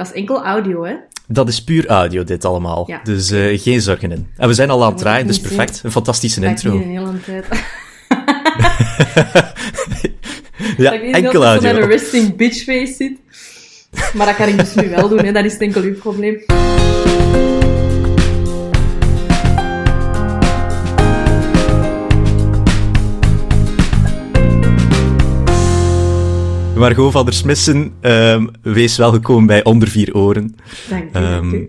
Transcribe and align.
Dat 0.00 0.08
is 0.08 0.14
enkel 0.14 0.44
audio, 0.44 0.84
hè? 0.84 0.94
Dat 1.28 1.48
is 1.48 1.64
puur 1.64 1.86
audio, 1.86 2.24
dit 2.24 2.44
allemaal. 2.44 2.84
Ja. 2.86 3.00
Dus 3.04 3.30
eh, 3.30 3.60
geen 3.60 3.80
zorgen 3.80 4.12
in. 4.12 4.28
En 4.36 4.48
we 4.48 4.54
zijn 4.54 4.70
al 4.70 4.84
aan 4.84 4.90
het 4.90 4.98
draaien, 4.98 5.26
dus 5.26 5.40
perfect. 5.40 5.80
Een 5.84 5.90
fantastische 5.92 6.40
Dat 6.40 6.50
ik 6.50 6.56
intro. 6.56 6.78
niet 6.78 6.86
een 6.86 6.90
hele 6.90 7.20
tijd... 7.24 7.46
Ja, 10.76 10.90
dat 10.90 11.00
enkel 11.00 11.44
audio. 11.44 11.70
een 11.70 11.86
resting 11.86 12.36
bitch 12.36 12.62
face 12.62 12.92
zit. 12.92 13.18
Maar 14.14 14.26
dat 14.26 14.36
kan 14.36 14.48
ik 14.48 14.58
dus 14.58 14.74
nu 14.74 14.88
wel 14.88 15.08
doen, 15.08 15.24
hè. 15.24 15.32
Dat 15.32 15.44
is 15.44 15.56
enkel 15.56 15.82
uw 15.82 15.94
probleem. 15.98 16.44
Margot 26.80 27.12
van 27.12 27.24
der 27.24 27.34
Smissen, 27.34 27.92
ehm, 28.00 28.46
wees 28.62 28.96
welgekomen 28.96 29.46
bij 29.46 29.64
Onder 29.64 29.88
Vier 29.88 30.14
Oren. 30.14 30.56
Dank 30.88 31.02
u, 31.04 31.10
dank 31.12 31.24
Ehm, 31.26 31.54
u. 31.54 31.68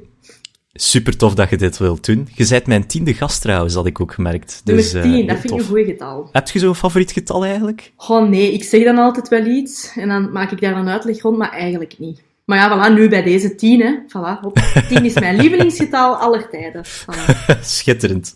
Super 0.73 1.17
tof 1.17 1.33
dat 1.35 1.49
je 1.49 1.57
dit 1.57 1.77
wilt 1.77 2.05
doen. 2.05 2.27
Je 2.35 2.47
bent 2.49 2.67
mijn 2.67 2.87
tiende 2.87 3.13
gast 3.13 3.41
trouwens, 3.41 3.73
had 3.73 3.85
ik 3.85 4.01
ook 4.01 4.13
gemerkt. 4.13 4.61
Dus, 4.63 4.93
eh, 4.93 5.01
10, 5.01 5.11
heel 5.11 5.27
dat 5.27 5.39
vind 5.39 5.53
ik 5.53 5.59
een 5.59 5.65
goed 5.65 5.85
getal. 5.85 6.29
Heb 6.31 6.49
je 6.49 6.59
zo'n 6.59 6.75
favoriet 6.75 7.11
getal 7.11 7.45
eigenlijk? 7.45 7.93
Oh 7.97 8.29
nee, 8.29 8.53
ik 8.53 8.63
zeg 8.63 8.83
dan 8.83 8.97
altijd 8.97 9.27
wel 9.27 9.45
iets 9.45 9.91
en 9.95 10.07
dan 10.07 10.31
maak 10.31 10.51
ik 10.51 10.61
daar 10.61 10.77
een 10.77 10.89
uitleg 10.89 11.21
rond, 11.21 11.37
maar 11.37 11.51
eigenlijk 11.51 11.95
niet. 11.99 12.21
Maar 12.51 12.59
ja, 12.59 12.89
voilà, 12.89 12.93
nu 12.93 13.09
bij 13.09 13.23
deze 13.23 13.55
10, 13.55 13.81
hè. 13.81 13.95
Voilà, 14.07 14.39
hop. 14.41 14.59
10 14.87 15.05
is 15.05 15.19
mijn 15.19 15.35
lievelingsgetal 15.35 16.15
aller 16.15 16.49
tijden. 16.49 16.85
Voilà. 16.85 17.59
Schitterend. 17.61 18.35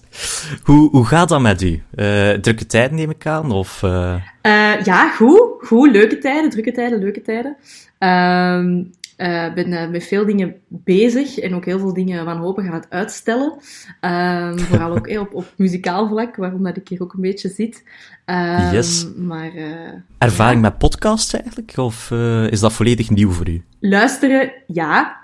Hoe, 0.64 0.90
hoe 0.90 1.06
gaat 1.06 1.30
dat 1.30 1.42
met 1.42 1.62
u? 1.62 1.82
Eh, 1.96 2.32
drukke 2.32 2.66
tijden 2.66 2.96
neem 2.98 3.10
ik 3.10 3.26
aan? 3.26 3.52
Of, 3.52 3.84
eh, 3.84 4.16
Eh, 4.42 4.84
ja, 4.84 5.10
goed. 5.10 5.42
Goed. 5.60 5.92
Leuke 5.92 6.18
tijden, 6.18 6.50
drukke 6.50 6.72
tijden, 6.72 7.00
leuke 7.00 7.22
tijden. 7.22 7.56
Ehm 7.98 8.84
eh, 9.16 9.54
ben 9.54 9.92
met 9.92 10.04
veel 10.04 10.26
dingen 10.26 10.56
bezig 10.68 11.38
en 11.40 11.54
ook 11.54 11.66
heel 11.66 11.80
veel 11.80 11.94
dingen 11.94 12.26
wanhopig 12.26 12.66
aan 12.66 12.74
het 12.74 12.90
uitstellen. 12.90 13.58
Ehm, 14.00 14.58
vooral 14.58 14.92
ook 14.92 15.08
op, 15.08 15.34
op 15.34 15.54
muzikaal 15.58 16.08
vlak, 16.08 16.36
waarom 16.36 16.64
dat 16.64 16.78
ik 16.78 16.88
hier 16.88 17.02
ook 17.02 17.14
een 17.14 17.22
beetje 17.22 17.50
zit. 17.50 17.84
Ehm, 18.26 18.74
Yes. 18.74 19.08
Maar 19.18 19.54
eh, 19.54 19.92
ervaring 20.18 20.62
met 20.62 20.78
podcasts 20.78 21.34
eigenlijk? 21.34 21.74
Of 21.78 22.12
eh, 22.12 22.52
is 22.52 22.60
dat 22.60 22.74
volledig 22.74 23.10
nieuw 23.10 23.32
voor 23.32 23.50
u? 23.50 23.64
luisteren, 23.80 24.52
ja. 24.68 25.24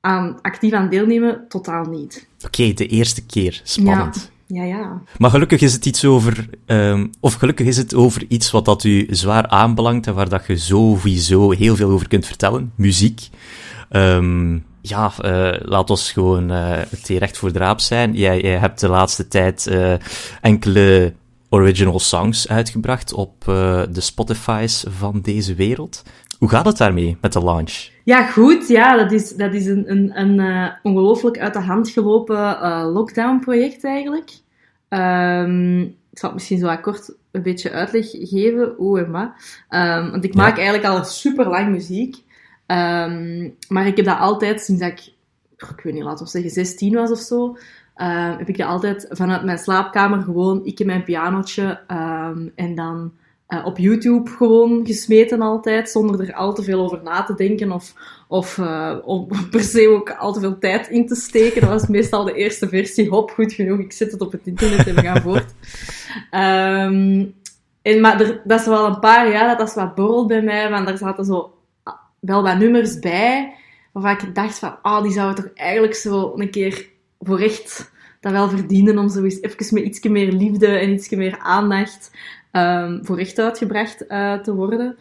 Aan, 0.00 0.38
actief 0.42 0.72
aan 0.72 0.88
deelnemen, 0.88 1.44
totaal 1.48 1.84
niet. 1.84 2.28
Oké, 2.44 2.72
de 2.72 2.86
eerste 2.86 3.26
keer. 3.26 3.60
Spannend. 3.64 4.30
Ja, 4.46 4.62
ja. 4.64 5.02
Maar 5.18 5.30
gelukkig 5.30 5.60
is 5.60 5.72
het 5.72 5.86
iets 5.86 6.04
over, 6.04 6.48
ehm, 6.66 7.06
of 7.20 7.34
gelukkig 7.34 7.66
is 7.66 7.76
het 7.76 7.94
over 7.94 8.24
iets 8.28 8.50
wat 8.50 8.64
dat 8.64 8.84
u 8.84 9.06
zwaar 9.10 9.46
aanbelangt 9.48 10.06
en 10.06 10.14
waar 10.14 10.28
dat 10.28 10.46
je 10.46 10.56
sowieso 10.56 11.50
heel 11.50 11.76
veel 11.76 11.90
over 11.90 12.08
kunt 12.08 12.26
vertellen. 12.26 12.72
Muziek. 12.74 13.28
Ehm, 13.88 14.58
ja, 14.80 15.12
eh, 15.18 15.60
laat 15.68 15.90
ons 15.90 16.12
gewoon 16.12 16.50
eh 16.50 16.70
het 16.90 17.08
recht 17.08 17.38
voor 17.38 17.52
de 17.52 17.58
raap 17.58 17.80
zijn. 17.80 18.14
Jij, 18.14 18.40
jij 18.40 18.58
hebt 18.58 18.80
de 18.80 18.88
laatste 18.88 19.28
tijd 19.28 19.70
enkele 20.40 21.12
original 21.52 21.98
songs 21.98 22.48
uitgebracht 22.48 23.12
op 23.12 23.48
eh, 23.48 23.82
de 23.90 24.00
Spotify's 24.00 24.84
van 24.88 25.20
deze 25.20 25.54
wereld. 25.54 26.02
Hoe 26.38 26.48
gaat 26.48 26.64
het 26.66 26.76
daarmee 26.76 27.16
met 27.20 27.32
de 27.32 27.44
launch? 27.44 27.90
Ja, 28.04 28.26
goed. 28.26 28.68
Ja, 28.68 28.96
dat 28.96 29.12
is, 29.12 29.30
dat 29.36 29.54
is 29.54 29.66
een, 29.66 29.90
een, 29.90 30.20
een 30.20 30.40
eh, 30.40 30.68
ongelooflijk 30.82 31.38
uit 31.38 31.52
de 31.52 31.60
hand 31.60 31.88
gelopen 31.88 32.60
eh, 32.60 32.88
lockdown-project 32.92 33.84
eigenlijk. 33.84 34.30
Ehm, 34.88 35.80
ik 35.80 36.18
zal 36.18 36.28
het 36.28 36.38
misschien 36.38 36.58
zo 36.58 36.76
kort 36.76 37.14
een 37.30 37.42
beetje 37.42 37.70
uitleg 37.70 38.06
geven, 38.10 38.74
hoe 38.76 38.98
en 39.00 39.10
wat. 39.10 39.30
Ehm, 39.68 40.10
want 40.10 40.24
ik 40.24 40.34
Ja. 40.34 40.42
maak 40.42 40.56
eigenlijk 40.56 40.86
al 40.86 41.04
super 41.04 41.48
lang 41.48 41.68
muziek. 41.70 42.16
Ehm, 42.66 43.48
maar 43.68 43.86
ik 43.86 43.96
heb 43.96 44.06
dat 44.06 44.18
altijd, 44.18 44.60
sinds 44.60 44.80
dat 44.80 44.90
ik, 44.90 45.12
ik 45.56 45.80
weet 45.82 45.94
niet, 45.94 46.02
laten 46.02 46.24
we 46.24 46.30
zeggen 46.30 46.50
16 46.50 46.94
was 46.94 47.10
of 47.10 47.18
zo, 47.18 47.56
ehm, 48.02 48.38
heb 48.38 48.48
ik 48.48 48.56
dat 48.56 48.66
altijd 48.66 49.06
vanuit 49.10 49.44
mijn 49.44 49.58
slaapkamer 49.58 50.22
gewoon, 50.22 50.64
ik 50.64 50.80
en 50.80 50.86
mijn 50.86 51.04
pianotje, 51.04 51.80
ehm, 51.86 52.48
en 52.54 52.74
dan 52.74 53.12
eh, 53.52 53.66
op 53.66 53.78
YouTube 53.78 54.30
gewoon 54.30 54.86
gesmeten 54.86 55.40
altijd, 55.40 55.90
zonder 55.90 56.20
er 56.20 56.34
al 56.34 56.54
te 56.54 56.62
veel 56.62 56.80
over 56.80 57.02
na 57.02 57.22
te 57.22 57.34
denken 57.34 57.72
of, 57.72 57.94
of 58.28 58.58
eh, 58.58 58.96
om 59.04 59.28
per 59.50 59.60
se 59.60 59.88
ook 59.88 60.10
al 60.10 60.32
te 60.32 60.40
veel 60.40 60.58
tijd 60.58 60.88
in 60.88 61.06
te 61.06 61.14
steken. 61.14 61.60
Dat 61.60 61.70
was 61.70 61.86
meestal 61.86 62.24
de 62.24 62.34
eerste 62.34 62.68
versie. 62.68 63.08
Hop, 63.08 63.30
goed 63.30 63.52
genoeg, 63.52 63.78
ik 63.78 63.92
zet 63.92 64.12
het 64.12 64.20
op 64.20 64.32
het 64.32 64.46
internet 64.46 64.86
en 64.86 64.94
we 64.94 65.00
gaan 65.00 65.22
voort. 65.22 65.54
Ehm, 66.30 67.24
en, 67.82 68.00
maar 68.00 68.40
dat 68.44 68.60
is 68.60 68.66
wel 68.66 68.86
een 68.86 69.00
paar 69.00 69.32
jaar 69.32 69.48
dat 69.48 69.58
dat 69.58 69.74
wat 69.74 69.94
borrelt 69.94 70.26
bij 70.26 70.42
mij, 70.42 70.70
want 70.70 70.88
er 70.88 70.98
zaten 70.98 71.24
zo 71.24 71.54
ah, 71.82 71.94
wel 72.20 72.42
wat 72.42 72.58
nummers 72.58 72.98
bij, 72.98 73.54
waarvan 73.92 74.28
ik 74.28 74.34
dacht 74.34 74.58
van, 74.58 74.78
ah, 74.82 75.02
die 75.02 75.12
zouden 75.12 75.44
toch 75.44 75.54
eigenlijk 75.54 75.94
zo 75.94 76.32
een 76.36 76.50
keer 76.50 76.90
voor 77.20 77.38
echt 77.38 77.91
dat 78.22 78.32
wel 78.32 78.48
verdienen 78.48 78.98
om 78.98 79.08
zo 79.08 79.22
eens 79.22 79.40
even 79.40 79.74
met 79.74 79.84
iets 79.84 80.00
meer 80.00 80.32
liefde 80.32 80.66
en 80.66 80.92
iets 80.92 81.08
meer 81.08 81.38
aandacht 81.38 82.10
ehm, 82.50 83.04
voor 83.04 83.18
echt 83.18 83.38
uitgebracht 83.38 84.06
eh, 84.06 84.34
te 84.34 84.54
worden. 84.54 84.96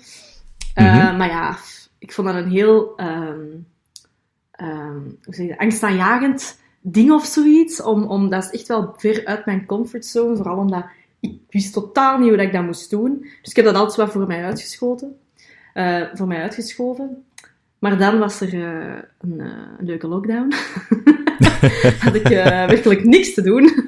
Eh, 0.73 1.07
Mhm. 1.07 1.17
Maar 1.17 1.27
ja, 1.27 1.57
ik 1.97 2.13
vond 2.13 2.27
dat 2.27 2.35
een 2.35 2.49
heel 2.49 2.93
ehm, 2.95 3.39
hoe 5.23 5.33
zeg 5.33 5.47
je 5.47 5.57
angstaanjagend 5.57 6.59
ding 6.81 7.11
of 7.11 7.25
zoiets. 7.25 7.81
Om, 7.81 8.03
om, 8.03 8.29
dat 8.29 8.43
is 8.43 8.59
echt 8.59 8.67
wel 8.67 8.93
ver 8.97 9.25
uit 9.25 9.45
mijn 9.45 9.65
comfortzone, 9.65 10.35
vooral 10.35 10.57
omdat 10.57 10.85
ik 11.19 11.39
wist 11.49 11.73
totaal 11.73 12.17
niet 12.17 12.29
hoe 12.29 12.41
ik 12.41 12.53
dat 12.53 12.63
moest 12.63 12.89
doen. 12.89 13.19
Dus 13.41 13.49
ik 13.49 13.55
heb 13.55 13.65
dat 13.65 13.75
altijd 13.75 13.97
wat 13.97 14.11
voor 14.11 14.27
mij 14.27 14.43
uitgeschoten, 14.43 15.19
eh, 15.73 16.01
voor 16.13 16.27
mij 16.27 16.41
uitgeschoven. 16.41 17.25
Maar 17.79 17.97
dan 17.97 18.19
was 18.19 18.41
er 18.41 18.53
een, 18.53 19.05
een 19.39 19.85
leuke 19.85 20.07
lockdown. 20.07 20.53
had 22.03 22.15
ik 22.15 22.29
eh, 22.29 22.67
werkelijk 22.67 23.03
niks 23.03 23.33
te 23.33 23.41
doen. 23.41 23.71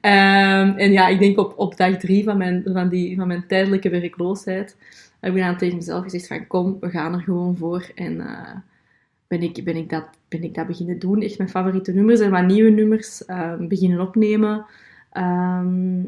Ehm, 0.00 0.68
en 0.68 0.92
ja, 0.92 1.08
ik 1.08 1.18
denk 1.18 1.38
op, 1.38 1.52
op 1.56 1.76
dag 1.76 1.96
drie 1.96 2.24
van 2.24 2.36
mijn, 2.36 2.62
van, 2.72 2.88
die, 2.88 3.16
van 3.16 3.26
mijn 3.26 3.46
tijdelijke 3.46 3.88
werkloosheid 3.88 4.76
heb 5.24 5.36
ik 5.36 5.42
dan 5.42 5.56
tegen 5.56 5.76
mezelf 5.76 6.02
gezegd 6.02 6.26
van 6.26 6.46
kom, 6.46 6.76
we 6.80 6.90
gaan 6.90 7.14
er 7.14 7.20
gewoon 7.20 7.56
voor. 7.56 7.90
En 7.94 8.20
eh, 8.20 8.56
ben, 9.26 9.42
ik, 9.42 9.64
ben, 9.64 9.76
ik 9.76 9.90
dat, 9.90 10.04
ben 10.28 10.42
ik 10.42 10.54
dat 10.54 10.66
beginnen 10.66 10.98
doen. 10.98 11.22
Echt 11.22 11.38
mijn 11.38 11.50
favoriete 11.50 11.92
nummers 11.92 12.20
en 12.20 12.30
wat 12.30 12.46
nieuwe 12.46 12.70
nummers 12.70 13.24
ehm, 13.24 13.68
beginnen 13.68 14.00
opnemen. 14.00 14.66
Ehm, 15.10 16.00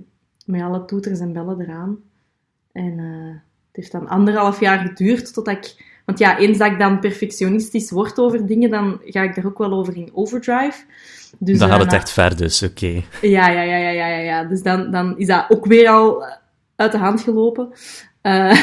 met 0.44 0.62
alle 0.62 0.84
toeters 0.84 1.21
en 1.21 1.33
bellen 1.33 1.60
eraan. 1.60 1.98
En 2.72 2.98
eh, 2.98 3.34
het 3.66 3.77
heeft 3.77 3.93
dan 3.93 4.09
anderhalf 4.09 4.60
jaar 4.60 4.78
geduurd 4.78 5.34
totdat 5.34 5.56
ik... 5.56 5.94
Want 6.06 6.19
ja, 6.19 6.39
eens 6.39 6.59
dat 6.59 6.71
ik 6.72 6.78
dan 6.78 7.00
perfectionistisch 7.00 7.91
word 7.91 8.19
over 8.19 8.47
dingen, 8.47 8.71
dan 8.71 9.00
ga 9.05 9.22
ik 9.22 9.34
daar 9.34 9.47
ook 9.47 9.59
wel 9.59 9.72
over 9.72 9.97
in 9.97 10.11
overdrive. 10.12 10.84
Dus, 11.39 11.59
Dan 11.59 11.69
eh, 11.69 11.75
gaat 11.75 11.83
het 11.83 11.91
na- 11.93 11.97
echt 11.97 12.11
ver 12.12 12.37
dus, 12.37 12.62
oké. 12.62 13.03
ja, 13.21 13.49
ja, 13.49 13.62
ja, 13.62 13.77
ja, 13.77 13.91
ja, 13.91 14.06
ja, 14.06 14.19
ja. 14.19 14.45
Dus 14.45 14.62
dan, 14.62 14.91
dan 14.91 15.19
is 15.19 15.27
dat 15.27 15.45
ook 15.49 15.66
weer 15.66 15.89
al 15.89 16.25
uit 16.77 16.93
de 16.93 16.99
hand 16.99 17.21
gelopen. 17.21 17.69
Eh, 18.21 18.61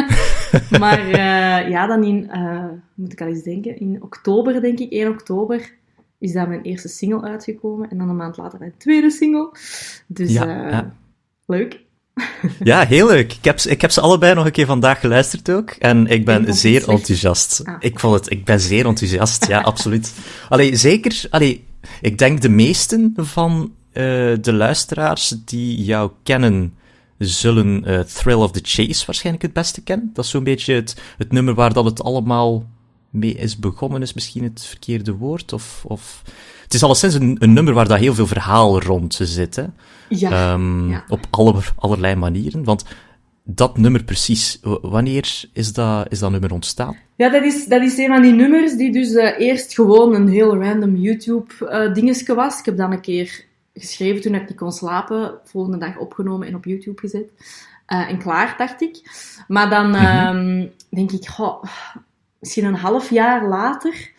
maar 0.80 0.98
eh, 0.98 1.68
ja, 1.70 1.86
dan 1.86 2.04
in, 2.04 2.30
eh, 2.30 2.64
moet 2.94 3.12
ik 3.12 3.20
al 3.20 3.26
eens 3.26 3.42
denken, 3.42 3.78
in 3.78 4.02
oktober, 4.02 4.60
denk 4.60 4.78
ik, 4.78 4.90
1 4.92 5.08
oktober, 5.08 5.72
is 6.18 6.32
dat 6.32 6.48
mijn 6.48 6.62
eerste 6.62 6.88
single 6.88 7.22
uitgekomen. 7.22 7.90
En 7.90 7.98
dan 7.98 8.08
een 8.08 8.16
maand 8.16 8.36
later 8.36 8.58
mijn 8.58 8.74
tweede 8.76 9.10
single. 9.10 9.50
Dus 10.06 10.32
Ja, 10.32 10.42
eh, 10.64 10.70
ja. 10.70 10.94
leuk. 11.46 11.82
Ja, 12.62 12.86
heel 12.86 13.06
leuk. 13.06 13.32
Ik 13.32 13.44
heb, 13.44 13.58
ze- 13.58 13.70
ik 13.70 13.80
heb 13.80 13.90
ze 13.90 14.00
allebei 14.00 14.34
nog 14.34 14.44
een 14.44 14.52
keer 14.52 14.66
vandaag 14.66 15.00
geluisterd 15.00 15.50
ook. 15.50 15.70
En 15.70 16.06
ik 16.06 16.24
ben 16.24 16.54
zeer 16.54 16.88
enthousiast. 16.88 17.60
Ah. 17.64 17.74
Ik 17.80 18.00
vond 18.00 18.14
het, 18.14 18.30
ik 18.30 18.44
ben 18.44 18.60
zeer 18.60 18.86
enthousiast, 18.86 19.46
ja, 19.46 19.60
absoluut. 19.72 20.12
Allee, 20.48 20.76
zeker, 20.76 21.20
allee, 21.30 21.64
ik 22.00 22.18
denk 22.18 22.40
de 22.42 22.48
meesten 22.48 23.12
van 23.16 23.72
eh, 23.92 24.02
de 24.40 24.52
luisteraars 24.52 25.34
die 25.44 25.84
jou 25.84 26.10
kennen, 26.22 26.74
zullen 27.18 27.84
eh, 27.84 28.00
Thrill 28.00 28.34
of 28.34 28.50
the 28.50 28.60
Chase 28.62 29.06
waarschijnlijk 29.06 29.44
het 29.44 29.52
beste 29.52 29.80
kennen. 29.82 30.10
Dat 30.14 30.24
is 30.24 30.30
zo'n 30.30 30.44
beetje 30.44 30.74
het, 30.74 30.96
het 31.18 31.32
nummer 31.32 31.54
waar 31.54 31.72
dat 31.72 31.84
het 31.84 32.02
allemaal 32.02 32.64
mee 33.10 33.34
is 33.34 33.56
begonnen, 33.58 34.02
is 34.02 34.14
misschien 34.14 34.42
het 34.42 34.64
verkeerde 34.68 35.12
woord. 35.12 35.52
Of, 35.52 35.84
of... 35.86 36.22
Het 36.62 36.74
is 36.74 36.82
alleszins 36.82 37.14
een, 37.14 37.36
een 37.38 37.52
nummer 37.52 37.74
waar 37.74 37.88
dat 37.88 37.98
heel 37.98 38.14
veel 38.14 38.26
verhaal 38.26 38.80
rond 38.82 39.18
zit, 39.22 39.56
hè. 39.56 39.64
Ja, 40.08 40.30
Ehm, 40.30 40.90
ja. 40.90 41.04
Op 41.08 41.26
alle, 41.30 41.54
allerlei 41.76 42.14
manieren. 42.14 42.64
Want 42.64 42.84
dat 43.44 43.78
nummer 43.78 44.04
precies, 44.04 44.60
wanneer 44.82 45.44
is 45.52 45.72
dat, 45.72 46.06
is 46.12 46.18
dat 46.18 46.30
nummer 46.30 46.52
ontstaan? 46.52 46.96
Ja, 47.16 47.28
dat 47.28 47.42
is, 47.42 47.66
dat 47.66 47.82
is 47.82 47.98
een 47.98 48.08
van 48.08 48.22
die 48.22 48.32
nummers 48.32 48.76
die 48.76 48.92
dus 48.92 49.14
eh, 49.14 49.40
eerst 49.40 49.74
gewoon 49.74 50.14
een 50.14 50.28
heel 50.28 50.56
random 50.56 50.96
YouTube-dingetje 50.96 52.34
was. 52.34 52.58
Ik 52.58 52.64
heb 52.64 52.76
dan 52.76 52.92
een 52.92 53.00
keer 53.00 53.44
geschreven 53.74 54.22
toen 54.22 54.34
ik 54.34 54.48
niet 54.48 54.58
kon 54.58 54.72
slapen, 54.72 55.34
volgende 55.44 55.78
dag 55.78 55.98
opgenomen 55.98 56.48
en 56.48 56.54
op 56.54 56.64
YouTube 56.64 57.00
gezet. 57.00 57.26
Eh, 57.86 58.08
en 58.08 58.18
klaar, 58.18 58.54
dacht 58.58 58.82
ik. 58.82 59.00
Maar 59.48 59.70
dan 59.70 59.94
ehm, 59.94 60.66
denk 60.88 61.12
ik, 61.12 61.26
goh, 61.26 61.64
misschien 62.38 62.64
een 62.64 62.74
half 62.74 63.10
jaar 63.10 63.48
later 63.48 64.10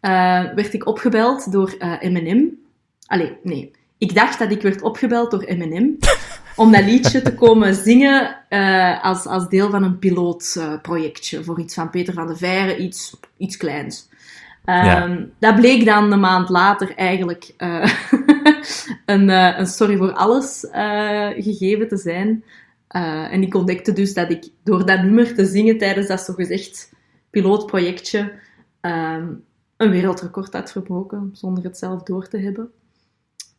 eh, 0.00 0.54
werd 0.54 0.72
ik 0.72 0.86
opgebeld 0.86 1.52
door 1.52 1.74
eh, 1.78 2.00
M&M. 2.00 2.44
Allee, 3.06 3.36
nee. 3.42 3.70
Ik 4.02 4.14
dacht 4.14 4.38
dat 4.38 4.50
ik 4.50 4.62
werd 4.62 4.82
opgebeld 4.82 5.30
door 5.30 5.44
M&M. 5.48 5.96
om 6.56 6.72
dat 6.72 6.84
liedje 6.84 7.22
te 7.22 7.34
komen 7.34 7.74
zingen 7.74 8.36
uh, 8.48 9.04
als, 9.04 9.26
als 9.26 9.48
deel 9.48 9.70
van 9.70 9.82
een 9.82 9.98
pilootprojectje 9.98 11.44
voor 11.44 11.60
iets 11.60 11.74
van 11.74 11.90
Peter 11.90 12.14
van 12.14 12.26
de 12.26 12.36
Veire, 12.36 12.76
iets, 12.76 13.16
iets 13.36 13.56
kleins. 13.56 14.08
Um, 14.64 14.74
ja. 14.74 15.18
Dat 15.38 15.54
bleek 15.54 15.84
dan 15.84 16.12
een 16.12 16.20
maand 16.20 16.48
later 16.48 16.94
eigenlijk 16.96 17.54
uh, 17.58 17.92
een, 19.06 19.28
een 19.28 19.66
Sorry 19.66 19.96
voor 19.96 20.12
Alles 20.12 20.66
gegeven 21.36 21.88
te 21.88 21.96
zijn. 21.96 22.44
en 23.30 23.42
ik 23.42 23.54
ontdekte 23.54 23.92
dus 23.92 24.14
dat 24.14 24.30
ik 24.30 24.48
door 24.64 24.86
dat 24.86 25.02
nummer 25.02 25.34
te 25.34 25.46
zingen 25.46 25.78
tijdens 25.78 26.06
dat 26.06 26.20
zogezegd 26.20 26.92
pilootprojectje 27.30 28.32
um, 28.80 29.44
een 29.76 29.90
wereldrecord 29.90 30.52
had 30.52 30.72
verbroken, 30.72 31.30
zonder 31.32 31.64
het 31.64 31.78
zelf 31.78 32.02
door 32.02 32.28
te 32.28 32.38
hebben. 32.38 32.70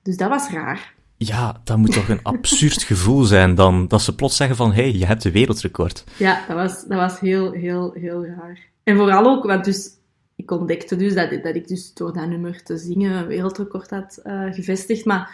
Dus 0.04 0.18
dat 0.18 0.30
was 0.30 0.50
raar. 0.50 0.94
Ja, 1.18 1.62
dat 1.64 1.78
moet 1.78 1.92
toch 1.92 2.10
een 2.10 2.24
absurd 2.34 2.84
gevoel 2.84 3.24
zijn 3.24 3.56
dan 3.56 3.88
dat 3.88 4.02
ze 4.02 4.16
plots 4.16 4.36
zeggen 4.36 4.56
van 4.56 4.74
hé, 4.74 4.82
hey, 4.82 4.92
je 4.92 5.06
hebt 5.06 5.22
de 5.22 5.32
wereldrecord. 5.32 6.04
Ja, 6.18 6.44
dat 6.48 6.56
was, 6.56 6.86
dat 6.86 6.98
was 7.00 7.20
heel, 7.20 7.52
heel, 7.52 7.94
heel 7.94 8.26
raar. 8.26 8.60
En 8.84 8.98
vooral 8.98 9.26
ook, 9.26 9.44
want 9.44 9.66
dus, 9.66 9.90
ik 10.36 10.52
ontdekte 10.52 10.96
dus 10.96 11.14
dat, 11.14 11.44
dat 11.44 11.56
ik 11.56 11.68
dus 11.68 11.94
door 11.94 12.14
dat 12.14 12.28
nummer 12.28 12.64
te 12.64 12.78
zingen 12.78 13.12
een 13.12 13.28
wereldrecord 13.28 13.90
had 13.90 14.20
uh, 14.24 14.54
gevestigd, 14.54 15.06
maar 15.06 15.32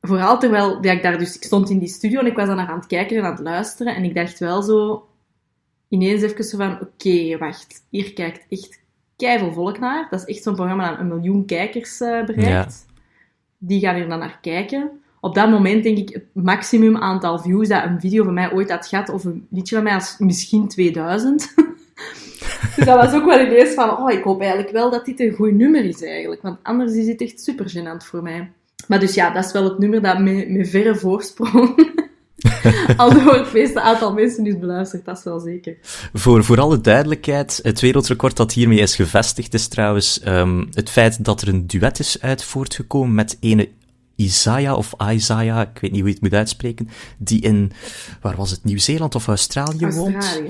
vooral 0.00 0.38
terwijl 0.38 0.84
ja, 0.84 0.92
ik 0.92 1.02
daar 1.02 1.18
dus, 1.18 1.36
ik 1.36 1.42
stond 1.42 1.70
in 1.70 1.78
die 1.78 1.88
studio 1.88 2.20
en 2.20 2.26
ik 2.26 2.36
was 2.36 2.46
dan 2.46 2.60
aan 2.60 2.78
het 2.78 2.86
kijken 2.86 3.16
en 3.16 3.24
aan 3.24 3.32
het 3.32 3.40
luisteren 3.40 3.94
en 3.94 4.04
ik 4.04 4.14
dacht 4.14 4.38
wel 4.38 4.62
zo, 4.62 5.08
ineens 5.88 6.22
even 6.22 6.44
zo 6.44 6.56
van, 6.56 6.80
oké, 6.80 7.38
wacht, 7.38 7.84
hier 7.88 8.12
kijkt 8.12 8.46
echt 8.48 8.80
keiveel 9.16 9.52
volk 9.52 9.78
naar. 9.78 10.06
Dat 10.10 10.20
is 10.20 10.34
echt 10.34 10.42
zo'n 10.42 10.54
programma 10.54 10.90
dat 10.90 10.98
een 10.98 11.08
miljoen 11.08 11.44
kijkers 11.44 12.00
uh, 12.00 12.24
bereikt. 12.24 12.86
Die 13.64 13.80
gaan 13.80 13.94
hier 13.94 14.08
dan 14.08 14.18
naar 14.18 14.38
kijken. 14.40 14.90
Op 15.20 15.34
dat 15.34 15.50
moment 15.50 15.82
denk 15.82 15.98
ik 15.98 16.08
het 16.08 16.24
maximum 16.32 16.96
aantal 16.96 17.38
views 17.38 17.68
dat 17.68 17.84
een 17.84 18.00
video 18.00 18.24
van 18.24 18.34
mij 18.34 18.52
ooit 18.52 18.70
had 18.70 18.86
gehad, 18.86 19.08
of 19.08 19.24
een 19.24 19.46
liedje 19.50 19.74
van 19.74 19.84
mij, 19.84 19.94
als 19.94 20.14
misschien 20.18 20.68
2000. 20.68 21.54
dus 22.76 22.84
dat 22.84 23.04
was 23.04 23.12
ook 23.14 23.24
wel 23.24 23.40
ineens 23.40 23.74
van, 23.74 23.98
oh, 23.98 24.10
ik 24.10 24.22
hoop 24.22 24.40
eigenlijk 24.40 24.70
wel 24.70 24.90
dat 24.90 25.04
dit 25.04 25.20
een 25.20 25.32
goed 25.32 25.52
nummer 25.52 25.84
is 25.84 26.02
eigenlijk. 26.02 26.42
Want 26.42 26.58
anders 26.62 26.92
is 26.92 27.06
het 27.06 27.20
echt 27.20 27.40
super 27.40 27.74
gênant 27.76 28.06
voor 28.06 28.22
mij. 28.22 28.50
Maar 28.88 29.00
dus 29.00 29.14
ja, 29.14 29.30
dat 29.30 29.44
is 29.44 29.52
wel 29.52 29.64
het 29.64 29.78
nummer 29.78 30.02
dat 30.02 30.18
met, 30.18 30.50
met 30.50 30.68
verre 30.68 30.96
voorsprong 30.96 31.74
Al 32.96 33.12
door 33.12 33.34
het 33.34 33.52
meeste 33.52 33.80
aantal 33.80 34.12
mensen 34.12 34.46
is 34.46 34.58
beluisterd, 34.58 35.04
dat 35.04 35.18
is 35.18 35.24
wel 35.24 35.40
zeker. 35.40 35.76
Voor, 36.12 36.44
voor 36.44 36.60
alle 36.60 36.80
duidelijkheid, 36.80 37.60
het 37.62 37.80
wereldrecord 37.80 38.36
dat 38.36 38.52
hiermee 38.52 38.78
is 38.78 38.94
gevestigd 38.94 39.54
is 39.54 39.68
trouwens 39.68 40.20
um, 40.26 40.68
het 40.72 40.90
feit 40.90 41.24
dat 41.24 41.42
er 41.42 41.48
een 41.48 41.66
duet 41.66 41.98
is 41.98 42.20
uit 42.20 42.44
voortgekomen 42.44 43.14
met 43.14 43.36
ene 43.40 43.68
Isaiah 44.16 44.76
of 44.76 44.94
Isaiah, 45.10 45.60
ik 45.60 45.78
weet 45.80 45.90
niet 45.90 46.00
hoe 46.00 46.08
je 46.08 46.14
het 46.14 46.22
moet 46.22 46.34
uitspreken, 46.34 46.88
die 47.18 47.40
in, 47.40 47.72
waar 48.20 48.36
was 48.36 48.50
het, 48.50 48.64
Nieuw-Zeeland 48.64 49.14
of 49.14 49.26
Australië, 49.26 49.84
Australië 49.84 50.12
woont? 50.12 50.40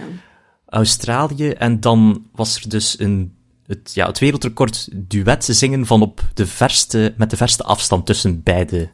Australië. 0.67 1.49
En 1.49 1.81
dan 1.81 2.27
was 2.33 2.57
er 2.57 2.69
dus 2.69 2.99
een, 2.99 3.35
het, 3.67 3.95
ja, 3.95 4.07
het 4.07 4.19
wereldrecord 4.19 4.89
duet 4.93 5.45
zingen 5.45 5.87
van 5.87 6.03
op 6.03 6.21
de 6.35 6.47
verste, 6.47 7.15
met 7.17 7.31
de 7.31 7.37
verste 7.37 7.63
afstand 7.63 8.07
tussen 8.07 8.43
beide 8.43 8.91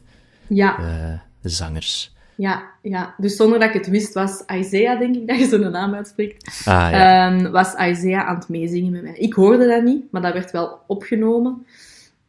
ja. 0.47 0.79
Uh, 0.79 1.19
zangers. 1.41 2.13
Ja, 2.39 2.69
ja, 2.81 3.15
dus 3.17 3.35
zonder 3.35 3.59
dat 3.59 3.67
ik 3.67 3.73
het 3.73 3.89
wist, 3.89 4.13
was 4.13 4.43
Isaiah, 4.47 4.99
denk 4.99 5.15
ik 5.15 5.27
dat 5.29 5.39
je 5.39 5.45
zo'n 5.45 5.71
naam 5.71 5.93
uitspreekt, 5.93 6.65
ah, 6.65 6.87
ja. 6.91 7.31
um, 7.31 7.51
was 7.51 7.73
Isaiah 7.73 8.27
aan 8.27 8.35
het 8.35 8.49
meezingen 8.49 8.91
met 8.91 9.01
mij. 9.01 9.13
Ik 9.13 9.33
hoorde 9.33 9.67
dat 9.67 9.83
niet, 9.83 10.11
maar 10.11 10.21
dat 10.21 10.33
werd 10.33 10.51
wel 10.51 10.79
opgenomen. 10.87 11.65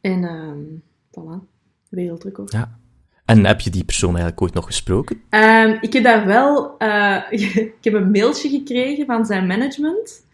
En 0.01 0.25
um, 0.25 0.83
voilà, 1.11 1.47
wereldrecord. 1.89 2.53
Ja. 2.53 2.79
En 3.25 3.47
heb 3.47 3.61
je 3.61 3.71
die 3.71 3.85
persoon 3.85 4.09
eigenlijk 4.09 4.43
ooit 4.43 4.55
nog 4.55 4.67
gesproken? 4.67 5.21
Um, 5.31 5.79
ik 5.81 5.93
heb 5.93 6.03
daar 6.03 6.27
wel... 6.27 6.75
Uh, 6.79 7.17
ik 7.31 7.75
heb 7.81 7.95
een 7.95 8.11
mailtje 8.11 8.49
gekregen 8.49 9.07
van 9.07 9.27
zijn 9.27 9.47
management, 9.47 10.25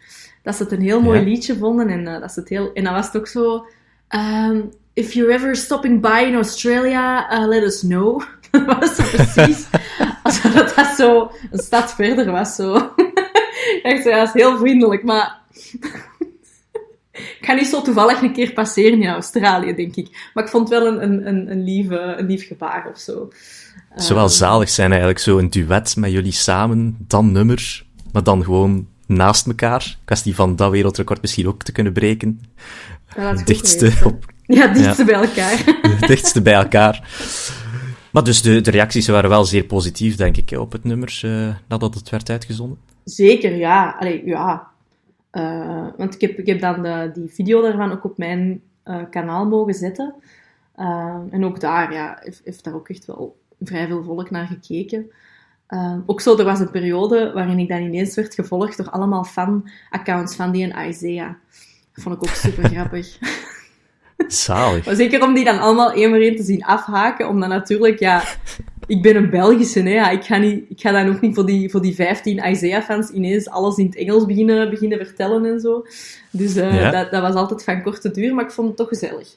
dat 0.43 0.55
ze 0.55 0.63
het 0.63 0.71
een 0.71 0.81
heel 0.81 1.01
mooi 1.01 1.19
ja. 1.19 1.25
liedje 1.25 1.57
vonden 1.57 1.89
en 1.89 2.05
uh, 2.05 2.19
dat 2.19 2.31
ze 2.31 2.39
het 2.39 2.49
heel... 2.49 2.73
En 2.73 2.83
dan 2.83 2.93
was 2.93 3.05
het 3.05 3.17
ook 3.17 3.27
zo... 3.27 3.65
if 4.93 5.13
you're 5.13 5.33
ever 5.33 5.55
stopping 5.55 6.01
by 6.01 6.23
in 6.27 6.35
Australia, 6.35 7.33
uh, 7.33 7.47
let 7.47 7.63
us 7.63 7.79
know. 7.79 8.21
Dat 8.51 8.65
was 8.79 8.95
zo 8.95 9.03
precies 9.03 9.65
alsof 10.27 10.53
dat, 10.53 10.75
dat 10.75 10.95
zo 10.97 11.31
een 11.51 11.59
stad 11.59 11.93
verder 11.93 12.31
was. 12.31 12.55
Zo. 12.55 12.73
Echt 13.83 14.03
ja, 14.03 14.23
is 14.23 14.33
heel 14.33 14.57
vriendelijk, 14.57 15.03
maar... 15.03 15.39
ik 17.11 17.37
ga 17.41 17.53
niet 17.53 17.67
zo 17.67 17.81
toevallig 17.81 18.21
een 18.21 18.33
keer 18.33 18.53
passeren 18.53 19.01
in 19.01 19.09
Australië, 19.09 19.75
denk 19.75 19.95
ik. 19.95 20.29
Maar 20.33 20.43
ik 20.43 20.49
vond 20.49 20.69
wel 20.69 20.87
een, 20.87 21.27
een, 21.27 21.51
een, 21.51 21.63
lieve, 21.63 21.99
een 21.99 22.25
lief 22.25 22.47
gebaar 22.47 22.89
of 22.91 22.99
zo. 22.99 23.29
Het 23.89 24.03
zou 24.03 24.15
wel 24.15 24.27
um, 24.27 24.33
zalig 24.33 24.69
zijn 24.69 24.89
eigenlijk, 24.89 25.19
zo 25.19 25.37
een 25.37 25.49
duet 25.49 25.95
met 25.95 26.11
jullie 26.11 26.31
samen, 26.31 26.97
dan 27.07 27.31
nummer, 27.31 27.85
maar 28.11 28.23
dan 28.23 28.43
gewoon 28.43 28.87
naast 29.05 29.47
elkaar. 29.47 29.97
Kwestie 30.05 30.35
van 30.35 30.55
dat 30.55 30.71
wereldrecord 30.71 31.21
misschien 31.21 31.47
ook 31.47 31.63
te 31.63 31.71
kunnen 31.71 31.93
breken. 31.93 32.41
Het 33.07 33.47
dichtste 33.47 33.91
op 34.03 34.25
ja, 34.47 34.67
dichtste 34.67 35.05
ja. 35.05 35.19
bij 35.19 35.27
elkaar. 35.27 35.63
Dichtste 36.07 36.41
bij 36.41 36.53
elkaar. 36.53 37.07
Maar 38.11 38.23
dus 38.23 38.41
de, 38.41 38.61
de 38.61 38.71
reacties 38.71 39.07
waren 39.07 39.29
wel 39.29 39.45
zeer 39.45 39.63
positief, 39.63 40.15
denk 40.15 40.37
ik, 40.37 40.59
op 40.59 40.71
het 40.71 40.83
nummer 40.83 41.21
uh, 41.25 41.55
nadat 41.67 41.93
het 41.93 42.09
werd 42.09 42.29
uitgezonden. 42.29 42.77
Zeker, 43.03 43.55
ja. 43.55 43.95
Allee, 43.99 44.25
ja. 44.25 44.67
Uh, 45.31 45.87
want 45.97 46.13
ik 46.13 46.21
heb, 46.21 46.39
ik 46.39 46.45
heb 46.45 46.59
dan 46.59 46.81
de, 46.81 47.11
die 47.13 47.29
video 47.29 47.61
daarvan 47.61 47.91
ook 47.91 48.03
op 48.03 48.17
mijn 48.17 48.61
uh, 48.85 49.01
kanaal 49.09 49.45
mogen 49.45 49.73
zetten. 49.73 50.13
en 51.29 51.45
ook 51.45 51.59
daar, 51.59 51.93
ja, 51.93 52.17
heeft, 52.21 52.41
heeft, 52.43 52.63
daar 52.63 52.73
ook 52.73 52.89
echt 52.89 53.05
wel 53.05 53.37
vrij 53.61 53.87
veel 53.87 54.03
volk 54.03 54.29
naar 54.29 54.47
gekeken. 54.47 55.11
ook 56.05 56.21
zo, 56.21 56.37
er 56.37 56.45
was 56.45 56.59
een 56.59 56.71
periode 56.71 57.31
waarin 57.33 57.59
ik 57.59 57.69
dan 57.69 57.81
ineens 57.81 58.15
werd 58.15 58.33
gevolgd 58.33 58.77
door 58.77 58.89
allemaal 58.89 59.23
fan-accounts 59.23 60.35
van 60.35 60.51
die 60.51 60.71
en 60.71 60.89
Isaiah. 60.89 61.33
Dat 61.93 62.03
vond 62.03 62.15
ik 62.15 62.23
ook 62.23 62.35
super 62.35 62.69
grappig. 62.73 63.17
Zalig. 64.27 64.85
Maar 64.85 64.95
zeker 64.95 65.23
om 65.23 65.33
die 65.33 65.45
dan 65.45 65.59
allemaal 65.59 65.91
één 65.91 66.09
voor 66.09 66.19
één 66.19 66.35
te 66.35 66.43
zien 66.43 66.63
afhaken, 66.63 67.29
omdat 67.29 67.49
natuurlijk, 67.49 67.99
ja, 67.99 68.23
ik 68.87 69.01
ben 69.01 69.15
een 69.15 69.29
Belgische, 69.29 69.81
hè, 69.81 69.89
ja, 69.89 70.09
ik 70.09 70.23
ga, 70.23 70.37
niet, 70.37 70.63
ik 70.69 70.79
ga 70.79 70.91
dan 70.91 71.15
ook 71.15 71.21
niet 71.21 71.35
voor 71.35 71.45
die, 71.45 71.69
voor 71.69 71.81
die 71.81 71.95
15 71.95 72.49
Isaiah-fans 72.51 73.09
ineens 73.09 73.49
alles 73.49 73.77
in 73.77 73.85
het 73.85 73.95
Engels 73.95 74.25
beginnen, 74.25 74.69
beginnen 74.69 74.97
vertellen 74.97 75.45
en 75.45 75.59
zo. 75.59 75.85
Dus 76.31 76.55
uh, 76.55 76.81
ja. 76.81 76.91
dat, 76.91 77.11
dat 77.11 77.21
was 77.21 77.33
altijd 77.33 77.63
van 77.63 77.83
korte 77.83 78.11
duur, 78.11 78.35
maar 78.35 78.45
ik 78.45 78.51
vond 78.51 78.67
het 78.67 78.77
toch 78.77 78.87
gezellig. 78.87 79.27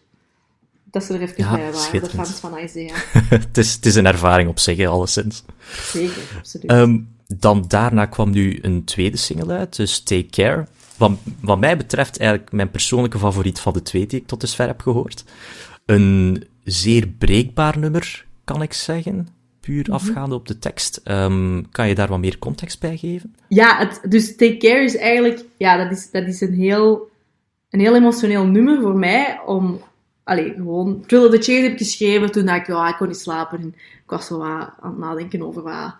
Dat 0.84 1.04
ze 1.04 1.14
er 1.14 1.20
even 1.20 1.34
ja, 1.36 1.54
bij 1.54 1.72
waren, 1.72 2.02
de 2.02 2.08
fans 2.10 2.30
van 2.30 2.58
Isaiah. 2.58 2.96
het, 3.28 3.58
is, 3.58 3.74
het 3.74 3.86
is 3.86 3.94
een 3.94 4.06
ervaring 4.06 4.48
op 4.48 4.58
zich, 4.58 4.86
alleszins. 4.86 5.44
Zeker, 5.92 6.22
absoluut. 6.38 6.70
Um, 6.70 7.08
dan 7.26 7.64
daarna 7.68 8.06
kwam 8.06 8.30
nu 8.30 8.58
een 8.62 8.84
tweede 8.84 9.16
single 9.16 9.52
uit, 9.52 9.76
dus 9.76 10.00
Take 10.00 10.26
Care. 10.30 10.66
Wat, 11.00 11.12
wat 11.41 11.58
mij 11.61 11.76
betreft 11.76 12.19
eigenlijk 12.19 12.52
mijn 12.52 12.70
persoonlijke 12.70 13.19
favoriet 13.19 13.61
van 13.61 13.73
de 13.73 13.82
twee 13.82 14.06
die 14.06 14.20
ik 14.20 14.26
tot 14.26 14.41
dusver 14.41 14.67
heb 14.67 14.81
gehoord. 14.81 15.25
Een 15.87 16.45
zeer 16.64 17.07
breekbaar 17.09 17.78
nummer, 17.78 18.26
kan 18.45 18.62
ik 18.62 18.73
zeggen. 18.73 19.28
Puur 19.61 19.83
Mhm. 19.83 19.92
afgaande 19.92 20.35
op 20.35 20.47
de 20.47 20.59
tekst. 20.59 21.00
Um, 21.04 21.71
kan 21.71 21.88
je 21.88 21.95
daar 21.95 22.09
wat 22.09 22.19
meer 22.19 22.38
context 22.38 22.80
bij 22.80 22.97
geven? 22.97 23.35
Ja, 23.49 23.78
het, 23.78 24.00
dus 24.09 24.37
Take 24.37 24.57
Care 24.57 24.83
is 24.83 24.97
eigenlijk... 24.97 25.45
Ja, 25.57 25.76
dat 25.76 25.92
is, 25.92 26.11
dat 26.11 26.26
is 26.26 26.40
een, 26.40 26.54
heel, 26.54 27.11
een 27.71 27.80
heel 27.80 27.95
emotioneel 27.97 28.45
nummer 28.47 28.80
voor 28.80 28.97
mij. 28.97 29.40
Om... 29.47 29.80
Allee, 30.25 30.52
gewoon... 30.57 31.04
Thriller 31.07 31.30
the 31.30 31.37
Chase 31.37 31.62
heb 31.62 31.73
ik 31.73 31.78
geschreven 31.78 32.33
toen 32.33 32.49
ik... 32.49 32.66
Ja, 32.66 32.88
ik 32.88 32.97
kon 32.97 33.07
niet 33.07 33.16
slapen. 33.16 33.61
En 33.61 33.69
ik 33.76 34.11
was 34.11 34.26
zo 34.26 34.42
aan 34.42 34.73
het 34.83 34.99
nadenken 34.99 35.42
over 35.42 35.62
wat... 35.62 35.95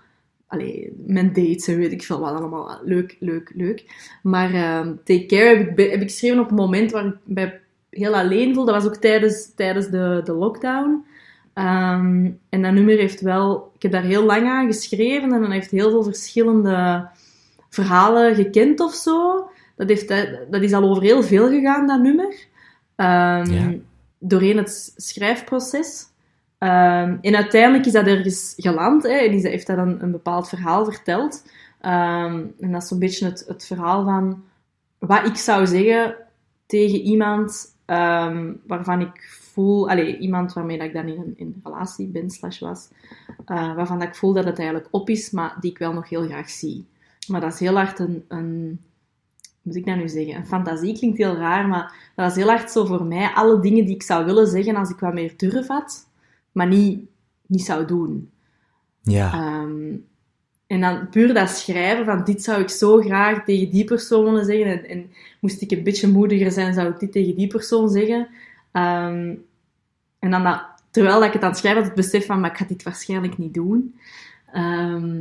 Allee, 0.51 0.93
mijn 1.07 1.33
dates 1.33 1.69
en 1.69 1.77
weet 1.77 1.93
ik 1.93 2.03
veel 2.03 2.21
wat 2.21 2.35
allemaal. 2.35 2.81
Leuk, 2.85 3.17
leuk, 3.21 3.53
leuk. 3.55 3.85
Maar 4.23 4.79
um, 4.79 5.01
Take 5.05 5.27
Care 5.27 5.57
heb 5.57 5.79
ik, 5.79 5.91
heb 5.91 6.01
ik 6.01 6.11
geschreven 6.11 6.41
op 6.41 6.51
een 6.51 6.57
moment 6.57 6.91
waar 6.91 7.07
ik 7.07 7.17
mij 7.25 7.61
heel 7.91 8.17
alleen 8.17 8.55
voelde. 8.55 8.73
Dat 8.73 8.83
was 8.83 8.93
ook 8.93 9.01
tijdens, 9.01 9.55
tijdens 9.55 9.89
de, 9.89 10.21
de 10.25 10.33
lockdown. 10.33 11.05
Um, 11.55 12.39
en 12.49 12.63
dat 12.63 12.73
nummer 12.73 12.97
heeft 12.97 13.21
wel... 13.21 13.73
Ik 13.75 13.83
heb 13.83 13.93
daar 13.93 14.03
heel 14.03 14.25
lang 14.25 14.49
aan 14.49 14.67
geschreven 14.67 15.33
en 15.33 15.41
dan 15.41 15.51
heeft 15.51 15.71
heel 15.71 15.91
veel 15.91 16.03
verschillende 16.03 17.09
verhalen 17.69 18.35
gekend 18.35 18.81
of 18.81 18.95
zo. 18.95 19.49
Dat, 19.77 19.89
heeft, 19.89 20.09
dat 20.51 20.63
is 20.63 20.73
al 20.73 20.83
over 20.83 21.03
heel 21.03 21.23
veel 21.23 21.49
gegaan, 21.49 21.87
dat 21.87 22.01
nummer. 22.01 22.35
Um, 22.97 23.53
Ja. 23.53 23.75
Doorheen 24.19 24.57
het 24.57 24.93
schrijfproces. 24.97 26.07
Um, 26.63 27.19
en 27.21 27.35
uiteindelijk 27.35 27.87
is 27.87 27.93
dat 27.93 28.07
ergens 28.07 28.55
geland. 28.57 29.03
Hè, 29.03 29.09
en 29.09 29.33
is, 29.33 29.43
heeft 29.43 29.67
dat 29.67 29.79
een, 29.79 30.03
een 30.03 30.11
bepaald 30.11 30.49
verhaal 30.49 30.85
verteld. 30.85 31.43
Um, 31.83 32.55
en 32.61 32.73
dat 32.73 32.83
is 32.83 32.89
zo'n 32.89 32.99
beetje 32.99 33.25
het, 33.25 33.45
het 33.47 33.67
verhaal 33.67 34.05
van 34.05 34.43
wat 34.99 35.27
ik 35.27 35.37
zou 35.37 35.67
zeggen 35.67 36.17
tegen 36.67 37.01
iemand 37.01 37.77
um, 37.87 38.61
waarvan 38.67 39.01
ik 39.01 39.29
voel... 39.53 39.91
Allez, 39.91 40.19
iemand 40.19 40.53
waarmee 40.53 40.79
dat 40.79 40.87
ik 40.87 40.93
dan 40.93 41.09
in 41.09 41.19
een, 41.19 41.35
in 41.37 41.61
relatie 41.65 42.07
ben, 42.07 42.31
slash 42.31 42.59
was. 42.59 42.89
Uh, 43.47 43.75
waarvan 43.75 43.99
dat 43.99 44.09
ik 44.09 44.15
voel 44.15 44.33
dat 44.33 44.45
het 44.45 44.59
eigenlijk 44.59 44.89
op 44.91 45.09
is, 45.09 45.31
maar 45.31 45.57
die 45.61 45.71
ik 45.71 45.79
wel 45.79 45.93
nog 45.93 46.09
heel 46.09 46.23
graag 46.23 46.51
zie. 46.51 46.87
Maar 47.29 47.41
dat 47.41 47.53
is 47.53 47.61
heel 47.61 47.75
hard 47.75 47.99
een... 47.99 48.25
een 48.29 48.81
moet 49.63 49.77
ik 49.77 49.87
dat 49.87 49.97
nu 49.97 50.09
zeggen? 50.09 50.35
Een 50.35 50.47
fantasie 50.47 50.99
klinkt 50.99 51.19
heel 51.19 51.37
raar, 51.37 51.69
maar 51.69 52.13
dat 52.17 52.27
was 52.27 52.35
heel 52.35 52.49
hard 52.49 52.71
zo 52.71 52.85
voor 52.85 53.05
mij. 53.05 53.31
Alle 53.35 53.61
dingen 53.61 53.85
die 53.85 53.95
ik 53.95 54.03
zou 54.03 54.25
willen 54.25 54.47
zeggen 54.47 54.77
als 54.77 54.91
ik 54.91 54.99
wat 54.99 55.15
meer 55.15 55.33
durf 55.37 55.67
had, 55.67 56.09
maar 56.53 56.67
niet, 56.67 57.01
niet 57.47 57.63
zou 57.65 57.85
doen. 57.87 58.31
Ja. 59.03 59.33
Ehm, 59.33 59.95
en 60.67 60.81
dan 60.81 61.09
puur 61.09 61.35
dat 61.35 61.51
schrijven 61.51 62.05
van 62.05 62.25
dit 62.25 62.43
zou 62.43 62.61
ik 62.63 62.69
zo 62.69 63.01
graag 63.01 63.45
tegen 63.45 63.71
die 63.71 63.85
persoon 63.85 64.25
willen 64.25 64.45
zeggen. 64.45 64.67
En, 64.67 64.89
en 64.89 65.11
moest 65.41 65.61
ik 65.63 65.71
een 65.71 65.83
beetje 65.83 66.09
moediger 66.09 66.53
zijn, 66.53 66.75
zou 66.75 66.89
ik 66.89 66.99
dit 66.99 67.13
tegen 67.13 67.35
die 67.37 67.47
persoon 67.47 67.89
zeggen. 67.91 68.29
Ehm, 68.73 69.35
en 70.19 70.31
dan 70.31 70.43
dat, 70.43 70.63
terwijl 70.91 71.25
ik 71.25 71.33
het 71.33 71.43
aan 71.43 71.51
het 71.51 71.59
schrijven 71.59 71.83
had, 71.83 71.91
het 71.97 72.01
besef 72.05 72.27
van, 72.27 72.41
maar 72.41 72.51
ik 72.51 72.57
ga 72.57 72.65
dit 72.65 72.83
waarschijnlijk 72.83 73.39
niet 73.39 73.55
doen. 73.55 73.95
Ehm, 74.53 75.19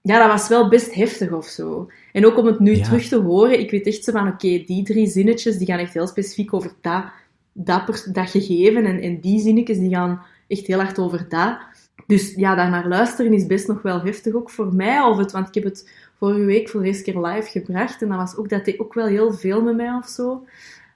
ja, 0.00 0.18
dat 0.18 0.28
was 0.28 0.48
wel 0.48 0.68
best 0.68 0.94
heftig 0.94 1.32
of 1.32 1.46
zo. 1.46 1.90
En 2.12 2.26
ook 2.26 2.38
om 2.38 2.46
het 2.46 2.58
nu 2.58 2.76
Ja. 2.76 2.84
terug 2.84 3.08
te 3.08 3.16
horen, 3.20 3.60
ik 3.60 3.70
weet 3.70 3.86
echt 3.86 4.04
zo 4.04 4.12
van, 4.12 4.28
oké, 4.28 4.62
die 4.66 4.82
drie 4.84 5.06
zinnetjes, 5.06 5.56
die 5.58 5.66
gaan 5.66 5.78
echt 5.78 5.94
heel 5.94 6.06
specifiek 6.06 6.54
over 6.54 6.72
dat, 6.80 7.04
dat, 7.52 7.84
pers- 7.84 8.04
dat 8.04 8.30
gegeven. 8.30 8.84
En, 8.84 9.00
en 9.00 9.20
die 9.20 9.40
zinnetjes, 9.40 9.78
die 9.78 9.94
gaan 9.94 10.22
echt 10.48 10.66
heel 10.66 10.80
hard 10.80 10.98
over 10.98 11.26
dat. 11.28 11.58
Dus 12.06 12.34
ja, 12.34 12.54
daar 12.54 12.70
naar 12.70 12.88
luisteren 12.88 13.32
is 13.32 13.46
best 13.46 13.68
nog 13.68 13.82
wel 13.82 14.02
heftig 14.02 14.34
ook 14.34 14.50
voor 14.50 14.74
mij. 14.74 15.00
Of 15.00 15.18
het, 15.18 15.32
want 15.32 15.48
ik 15.48 15.54
heb 15.54 15.64
het 15.64 15.90
vorige 16.18 16.44
week 16.44 16.68
voor 16.68 16.80
de 16.80 16.86
eerste 16.86 17.02
keer 17.02 17.20
live 17.20 17.50
gebracht. 17.50 18.02
En 18.02 18.08
dat 18.08 18.18
was 18.18 18.36
ook, 18.36 18.48
dat 18.48 18.64
deed 18.64 18.78
ook 18.78 18.94
wel 18.94 19.06
heel 19.06 19.32
veel 19.32 19.62
met 19.62 19.76
mij 19.76 19.94
of 19.94 20.08
zo. 20.08 20.44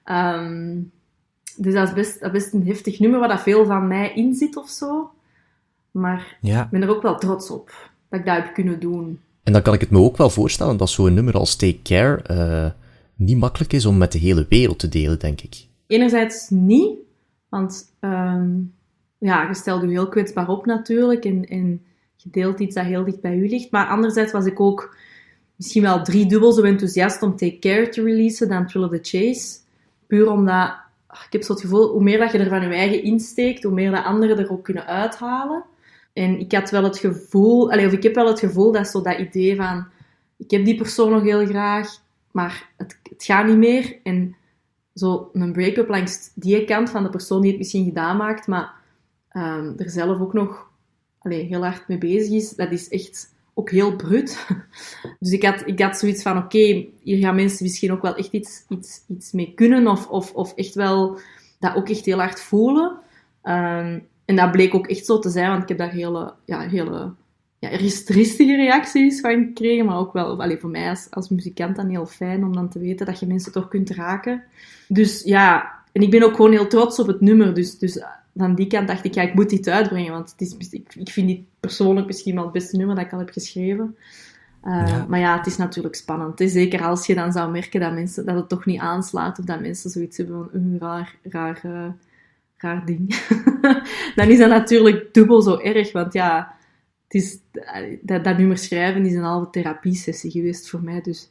Ehm, 0.04 0.76
dus 1.56 1.74
dat 1.74 1.88
is, 1.88 1.94
best, 1.94 2.20
dat 2.20 2.34
is 2.34 2.42
best 2.42 2.52
een 2.52 2.66
heftig 2.66 2.98
nummer 2.98 3.18
waar 3.18 3.28
dat 3.28 3.40
veel 3.40 3.66
van 3.66 3.88
mij 3.88 4.12
in 4.14 4.34
zit 4.34 4.56
of 4.56 4.68
zo. 4.68 5.10
Maar 5.90 6.36
ja. 6.40 6.64
ik 6.64 6.70
ben 6.70 6.82
er 6.82 6.88
ook 6.88 7.02
wel 7.02 7.18
trots 7.18 7.50
op 7.50 7.90
dat 8.08 8.20
ik 8.20 8.26
dat 8.26 8.36
heb 8.36 8.54
kunnen 8.54 8.80
doen. 8.80 9.20
En 9.42 9.52
dan 9.52 9.62
kan 9.62 9.74
ik 9.74 9.80
het 9.80 9.90
me 9.90 9.98
ook 9.98 10.16
wel 10.16 10.30
voorstellen 10.30 10.76
dat 10.76 10.90
zo'n 10.90 11.14
nummer 11.14 11.34
als 11.34 11.56
Take 11.56 11.82
Care 11.82 12.22
eh, 12.22 12.70
niet 13.14 13.38
makkelijk 13.38 13.72
is 13.72 13.86
om 13.86 13.96
met 13.96 14.12
de 14.12 14.18
hele 14.18 14.46
wereld 14.48 14.78
te 14.78 14.88
delen, 14.88 15.18
denk 15.18 15.40
ik. 15.40 15.66
Enerzijds 15.86 16.48
niet, 16.48 16.98
want 17.48 17.94
ehm, 18.00 18.50
ja, 19.18 19.48
je 19.48 19.54
stelt 19.54 19.82
je 19.82 19.88
heel 19.88 20.08
kwetsbaar 20.08 20.48
op 20.48 20.66
natuurlijk 20.66 21.24
en, 21.24 21.44
en 21.44 21.82
je 22.16 22.30
deelt 22.30 22.60
iets 22.60 22.74
dat 22.74 22.84
heel 22.84 23.04
dicht 23.04 23.20
bij 23.20 23.36
u 23.36 23.48
ligt. 23.48 23.70
Maar 23.70 23.86
anderzijds 23.86 24.32
was 24.32 24.46
ik 24.46 24.60
ook 24.60 24.96
misschien 25.56 25.82
wel 25.82 26.02
driedubbel 26.02 26.52
zo 26.52 26.62
enthousiast 26.62 27.22
om 27.22 27.36
Take 27.36 27.58
Care 27.58 27.88
te 27.88 28.02
releasen 28.02 28.48
dan 28.48 28.66
Thrill 28.66 28.84
of 28.84 28.90
the 28.90 28.98
Chase. 29.02 29.58
Puur 30.06 30.30
omdat, 30.30 30.74
ik 31.08 31.32
heb 31.32 31.42
zo 31.42 31.52
het 31.52 31.62
gevoel, 31.62 31.88
hoe 31.88 32.02
meer 32.02 32.18
dat 32.18 32.32
je 32.32 32.38
er 32.38 32.48
van 32.48 32.62
je 32.62 32.74
eigen 32.74 33.02
insteekt, 33.02 33.62
hoe 33.62 33.72
meer 33.72 33.90
dat 33.90 34.04
anderen 34.04 34.38
er 34.38 34.50
ook 34.50 34.64
kunnen 34.64 34.86
uithalen. 34.86 35.64
En 36.12 36.38
ik 36.38 36.52
had 36.52 36.70
wel 36.70 36.84
het 36.84 36.98
gevoel, 36.98 37.72
allee, 37.72 37.86
of 37.86 37.92
ik 37.92 38.02
heb 38.02 38.14
wel 38.14 38.26
het 38.26 38.38
gevoel 38.38 38.72
dat 38.72 38.88
zo 38.88 39.02
dat 39.02 39.18
idee 39.18 39.56
van, 39.56 39.86
ik 40.36 40.50
heb 40.50 40.64
die 40.64 40.76
persoon 40.76 41.10
nog 41.10 41.22
heel 41.22 41.46
graag, 41.46 41.88
maar 42.30 42.70
het, 42.76 42.98
het 43.02 43.24
gaat 43.24 43.46
niet 43.46 43.56
meer. 43.56 43.96
En 44.02 44.36
zo 44.94 45.30
een 45.32 45.52
break-up 45.52 45.88
langs 45.88 46.30
die 46.34 46.64
kant 46.64 46.90
van 46.90 47.02
de 47.02 47.10
persoon 47.10 47.40
die 47.40 47.50
het 47.50 47.58
misschien 47.58 47.84
gedaan 47.84 48.16
maakt, 48.16 48.46
maar 48.46 48.77
ehm, 49.38 49.72
er 49.76 49.90
zelf 49.90 50.20
ook 50.20 50.32
nog 50.32 50.66
heel 51.20 51.64
hard 51.64 51.88
mee 51.88 51.98
bezig 51.98 52.32
is, 52.32 52.50
dat 52.50 52.72
is 52.72 52.88
echt 52.88 53.34
ook 53.54 53.70
heel 53.70 53.96
bruut. 53.96 54.46
Dus 55.20 55.32
ik 55.32 55.42
had, 55.42 55.62
ik 55.66 55.80
had 55.80 55.98
zoiets 55.98 56.22
van, 56.22 56.36
oké, 56.36 56.86
hier 57.02 57.18
gaan 57.18 57.34
mensen 57.34 57.64
misschien 57.64 57.92
ook 57.92 58.02
wel 58.02 58.16
echt 58.16 58.32
iets, 58.32 58.64
iets, 58.68 59.04
iets 59.08 59.32
mee 59.32 59.52
kunnen, 59.54 59.86
of, 59.86 60.08
of, 60.08 60.32
of 60.32 60.54
echt 60.54 60.74
wel 60.74 61.18
dat 61.58 61.74
ook 61.74 61.88
echt 61.88 62.04
heel 62.04 62.18
hard 62.18 62.40
voelen. 62.40 62.98
Ehm, 63.42 63.98
en 64.24 64.36
dat 64.36 64.52
bleek 64.52 64.74
ook 64.74 64.86
echt 64.86 65.06
zo 65.06 65.18
te 65.18 65.30
zijn, 65.30 65.50
want 65.50 65.62
ik 65.62 65.68
heb 65.68 65.78
daar 65.78 65.90
hele, 65.90 66.34
ja, 66.44 66.60
hele 66.60 67.12
ja, 67.58 67.68
ristige 68.06 68.56
reacties 68.56 69.20
van 69.20 69.30
gekregen, 69.30 69.86
maar 69.86 69.98
ook 69.98 70.12
wel, 70.12 70.40
allee, 70.40 70.58
voor 70.58 70.70
mij 70.70 70.88
als, 70.88 71.06
als 71.10 71.28
muzikant 71.28 71.76
dan 71.76 71.88
heel 71.88 72.06
fijn 72.06 72.44
om 72.44 72.52
dan 72.52 72.68
te 72.68 72.78
weten 72.78 73.06
dat 73.06 73.20
je 73.20 73.26
mensen 73.26 73.52
toch 73.52 73.68
kunt 73.68 73.90
raken. 73.90 74.44
Dus 74.88 75.22
ja, 75.22 75.74
en 75.92 76.02
ik 76.02 76.10
ben 76.10 76.22
ook 76.22 76.36
gewoon 76.36 76.52
heel 76.52 76.66
trots 76.66 76.98
op 76.98 77.06
het 77.06 77.20
nummer, 77.20 77.54
dus, 77.54 77.78
dus 77.78 78.02
van 78.38 78.54
die 78.54 78.66
kant 78.66 78.88
dacht 78.88 79.04
ik, 79.04 79.14
ja, 79.14 79.22
ik 79.22 79.34
moet 79.34 79.50
dit 79.50 79.68
uitbrengen, 79.68 80.12
want 80.12 80.30
het 80.30 80.40
is, 80.40 80.68
ik, 80.70 80.94
ik 80.94 81.10
vind 81.10 81.28
dit 81.28 81.40
persoonlijk 81.60 82.06
misschien 82.06 82.34
wel 82.34 82.44
het 82.44 82.52
beste 82.52 82.76
nummer 82.76 82.96
dat 82.96 83.04
ik 83.04 83.12
al 83.12 83.18
heb 83.18 83.30
geschreven. 83.30 83.96
Uh, 84.64 84.88
Ja. 84.88 85.06
Maar 85.08 85.18
ja, 85.18 85.36
het 85.36 85.46
is 85.46 85.56
natuurlijk 85.56 85.94
spannend. 85.94 86.38
hè. 86.38 86.48
Zeker 86.48 86.82
als 86.82 87.06
je 87.06 87.14
dan 87.14 87.32
zou 87.32 87.50
merken 87.50 87.80
dat, 87.80 87.92
mensen, 87.92 88.26
dat 88.26 88.34
het 88.34 88.48
toch 88.48 88.66
niet 88.66 88.80
aanslaat, 88.80 89.38
of 89.38 89.44
dat 89.44 89.60
mensen 89.60 89.90
zoiets 89.90 90.16
hebben 90.16 90.36
van 90.36 90.60
een 90.60 90.76
raar, 90.78 91.16
raar, 91.22 91.60
eh, 91.62 91.88
raar 92.56 92.84
ding. 92.86 93.28
dan 94.16 94.28
is 94.28 94.38
dat 94.38 94.48
natuurlijk 94.48 95.14
dubbel 95.14 95.42
zo 95.42 95.58
erg, 95.58 95.92
want 95.92 96.12
ja, 96.12 96.54
het 97.08 97.14
is, 97.22 97.38
dat, 98.00 98.24
dat 98.24 98.38
nummer 98.38 98.58
schrijven 98.58 99.06
is 99.06 99.14
een 99.14 99.22
halve 99.22 99.50
therapiesessie 99.50 100.30
geweest 100.30 100.70
voor 100.70 100.82
mij, 100.82 101.00
dus 101.00 101.30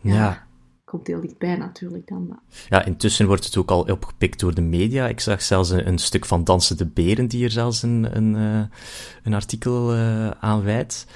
Ja. 0.00 0.14
Ja. 0.14 0.47
Komt 0.88 1.06
heel 1.06 1.20
dichtbij 1.20 1.56
natuurlijk 1.56 2.08
dan. 2.08 2.38
Ja, 2.68 2.84
intussen 2.84 3.26
wordt 3.26 3.44
het 3.44 3.56
ook 3.56 3.70
al 3.70 3.80
opgepikt 3.80 4.40
door 4.40 4.54
de 4.54 4.60
media. 4.60 5.08
Ik 5.08 5.20
zag 5.20 5.42
zelfs 5.42 5.70
een, 5.70 5.88
een 5.88 5.98
stuk 5.98 6.24
van 6.24 6.44
Dansen 6.44 6.76
de 6.76 6.86
Beren 6.86 7.26
die 7.26 7.44
er 7.44 7.50
zelfs 7.50 7.82
een, 7.82 8.08
een, 8.16 8.36
eh, 8.36 8.76
een 9.22 9.34
artikel 9.34 9.94
eh, 9.94 10.30
aan 10.30 10.62
wijdt. 10.62 11.06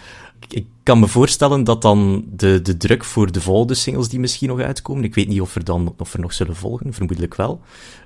Ik, 0.48 0.66
kan 0.82 0.98
me 1.00 1.06
voorstellen 1.06 1.64
dat 1.64 1.82
dan 1.82 2.24
de, 2.30 2.62
de 2.62 2.76
druk 2.76 3.04
voor 3.04 3.32
de 3.32 3.40
volgende 3.40 3.74
singles 3.74 4.08
die 4.08 4.20
misschien 4.20 4.48
nog 4.48 4.60
uitkomen, 4.60 5.04
ik 5.04 5.14
weet 5.14 5.28
niet 5.28 5.40
of 5.40 5.54
er 5.54 5.64
dan 5.64 5.94
of 5.98 6.14
er 6.14 6.20
nog 6.20 6.32
zullen 6.32 6.56
volgen, 6.56 6.92
vermoedelijk 6.92 7.34
wel. 7.34 7.60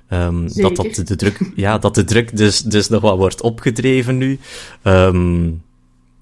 Ehm, 0.07 0.47
dat, 0.53 0.75
dat 0.75 0.95
de 1.07 1.15
druk, 1.15 1.51
ja, 1.55 1.77
dat 1.77 1.95
de 1.95 2.03
druk 2.03 2.37
dus, 2.37 2.61
dus 2.61 2.89
nog 2.89 3.01
wat 3.01 3.17
wordt 3.17 3.41
opgedreven 3.41 4.17
nu. 4.17 4.39
Ehm, 4.81 5.51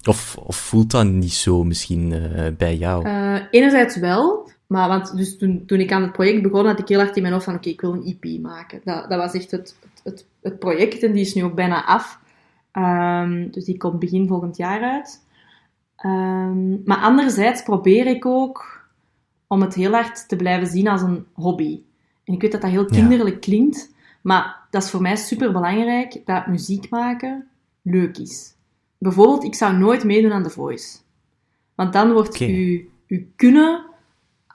of, 0.04 0.36
of 0.36 0.56
voelt 0.56 0.90
dat 0.90 1.06
niet 1.06 1.32
zo 1.32 1.64
misschien 1.64 2.12
eh, 2.12 2.44
bij 2.56 2.76
jou? 2.76 3.08
Enerzijds 3.50 3.96
wel, 3.96 4.50
maar 4.66 4.88
want 4.88 5.16
dus 5.16 5.38
toen, 5.38 5.62
toen 5.66 5.80
ik 5.80 5.92
aan 5.92 6.02
het 6.02 6.12
project 6.12 6.42
begon, 6.42 6.66
had 6.66 6.78
ik 6.78 6.88
heel 6.88 6.98
hard 6.98 7.16
in 7.16 7.22
mijn 7.22 7.34
hoofd 7.34 7.44
van 7.46 7.54
oké, 7.54 7.68
ik 7.68 7.80
wil 7.80 7.92
een 7.92 8.18
EP 8.20 8.40
maken. 8.42 8.80
Dat, 8.84 9.10
dat 9.10 9.18
was 9.18 9.32
echt 9.32 9.50
het, 9.50 9.76
het, 10.02 10.26
het 10.42 10.58
project 10.58 11.02
en 11.02 11.12
die 11.12 11.24
is 11.24 11.34
nu 11.34 11.44
ook 11.44 11.54
bijna 11.54 11.84
af. 11.84 12.20
Ehm, 12.72 13.50
dus 13.50 13.64
die 13.64 13.76
komt 13.76 13.98
begin 13.98 14.28
volgend 14.28 14.56
jaar 14.56 14.82
uit. 14.82 15.24
Ehm, 15.96 16.82
maar 16.84 16.98
anderzijds 16.98 17.62
probeer 17.62 18.06
ik 18.06 18.26
ook 18.26 18.84
om 19.46 19.60
het 19.60 19.74
heel 19.74 19.92
hard 19.92 20.28
te 20.28 20.36
blijven 20.36 20.66
zien 20.68 20.88
als 20.88 21.02
een 21.02 21.26
hobby. 21.32 21.80
En 22.24 22.34
ik 22.34 22.40
weet 22.40 22.52
dat 22.52 22.60
dat 22.60 22.70
heel 22.70 22.86
Ja. 22.94 22.98
kinderlijk 22.98 23.40
klinkt, 23.40 23.94
maar 24.22 24.56
dat 24.70 24.82
is 24.82 24.90
voor 24.90 25.02
mij 25.02 25.16
super 25.16 25.52
belangrijk 25.52 26.20
dat 26.24 26.46
muziek 26.46 26.90
maken 26.90 27.48
leuk 27.82 28.18
is. 28.18 28.54
Bijvoorbeeld, 28.98 29.44
ik 29.44 29.54
zou 29.54 29.76
nooit 29.76 30.04
meedoen 30.04 30.32
aan 30.32 30.42
The 30.42 30.50
Voice. 30.50 30.96
Want 31.74 31.92
dan 31.92 32.12
wordt 32.12 32.38
uw, 32.38 32.80
uw 33.08 33.22
kunnen 33.36 33.84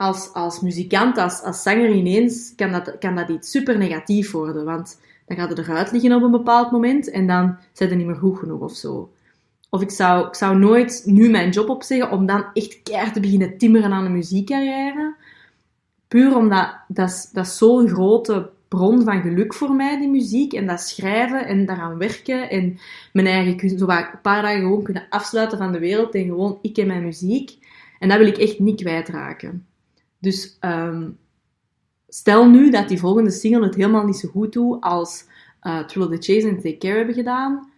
als, 0.01 0.33
als 0.33 0.59
muzikant, 0.59 1.17
als, 1.17 1.41
als 1.41 1.61
zanger 1.61 1.89
ineens, 1.89 2.53
kan 2.55 2.71
dat, 2.71 2.95
kan 2.99 3.15
dat 3.15 3.29
iets 3.29 3.51
super 3.51 3.77
negatief 3.77 4.31
worden. 4.31 4.65
Want 4.65 4.99
dan 5.25 5.37
gaat 5.37 5.49
het 5.49 5.57
eruit 5.57 5.91
liggen 5.91 6.13
op 6.13 6.23
een 6.23 6.31
bepaald 6.31 6.71
moment 6.71 7.09
en 7.09 7.27
dan 7.27 7.57
zijn 7.71 7.89
ze 7.89 7.95
niet 7.95 8.05
meer 8.05 8.15
goed 8.15 8.37
genoeg 8.37 8.59
of 8.59 8.75
zo. 8.75 9.11
Of 9.69 9.81
ik 9.81 9.89
zou, 9.89 10.27
ik 10.27 10.35
zou 10.35 10.57
nooit 10.57 11.01
nu 11.05 11.29
mijn 11.29 11.49
job 11.49 11.69
opzeggen 11.69 12.11
om 12.11 12.25
dan 12.25 12.45
echt 12.53 12.83
keihard 12.83 13.13
te 13.13 13.19
beginnen 13.19 13.57
timmeren 13.57 13.91
aan 13.91 14.05
een 14.05 14.11
muziekcarrière. 14.11 15.15
Puur 16.07 16.35
omdat 16.35 16.75
dat 16.87 17.09
is, 17.09 17.29
dat 17.33 17.47
zo'n 17.47 17.87
grote 17.87 18.49
bron 18.67 19.03
van 19.03 19.21
geluk 19.21 19.53
voor 19.53 19.73
mij, 19.73 19.99
die 19.99 20.09
muziek. 20.09 20.53
En 20.53 20.67
dat 20.67 20.81
schrijven 20.81 21.45
en 21.47 21.65
daaraan 21.65 21.97
werken. 21.97 22.49
En 22.49 22.79
mijn 23.13 23.27
eigen 23.27 23.77
zo 23.77 23.87
een 23.87 24.21
paar 24.21 24.41
dagen 24.41 24.59
gewoon 24.59 24.83
kunnen 24.83 25.05
afsluiten 25.09 25.57
van 25.57 25.71
de 25.71 25.79
wereld. 25.79 26.15
En 26.15 26.25
gewoon 26.25 26.57
ik 26.61 26.77
en 26.77 26.87
mijn 26.87 27.03
muziek. 27.03 27.57
En 27.99 28.09
dat 28.09 28.17
wil 28.17 28.27
ik 28.27 28.37
echt 28.37 28.59
niet 28.59 28.81
kwijtraken. 28.81 29.65
Dus 30.21 30.57
ehm, 30.59 31.09
stel 32.07 32.49
nu 32.49 32.69
dat 32.71 32.87
die 32.87 32.99
volgende 32.99 33.31
single 33.31 33.63
het 33.65 33.75
helemaal 33.75 34.05
niet 34.05 34.15
zo 34.17 34.29
goed 34.29 34.53
doet 34.53 34.81
als 34.81 35.25
eh 35.59 35.79
Thrill 35.79 36.03
of 36.03 36.09
the 36.09 36.33
Chase 36.33 36.47
en 36.47 36.55
Take 36.55 36.77
Care 36.77 36.97
hebben 36.97 37.15
gedaan. 37.15 37.69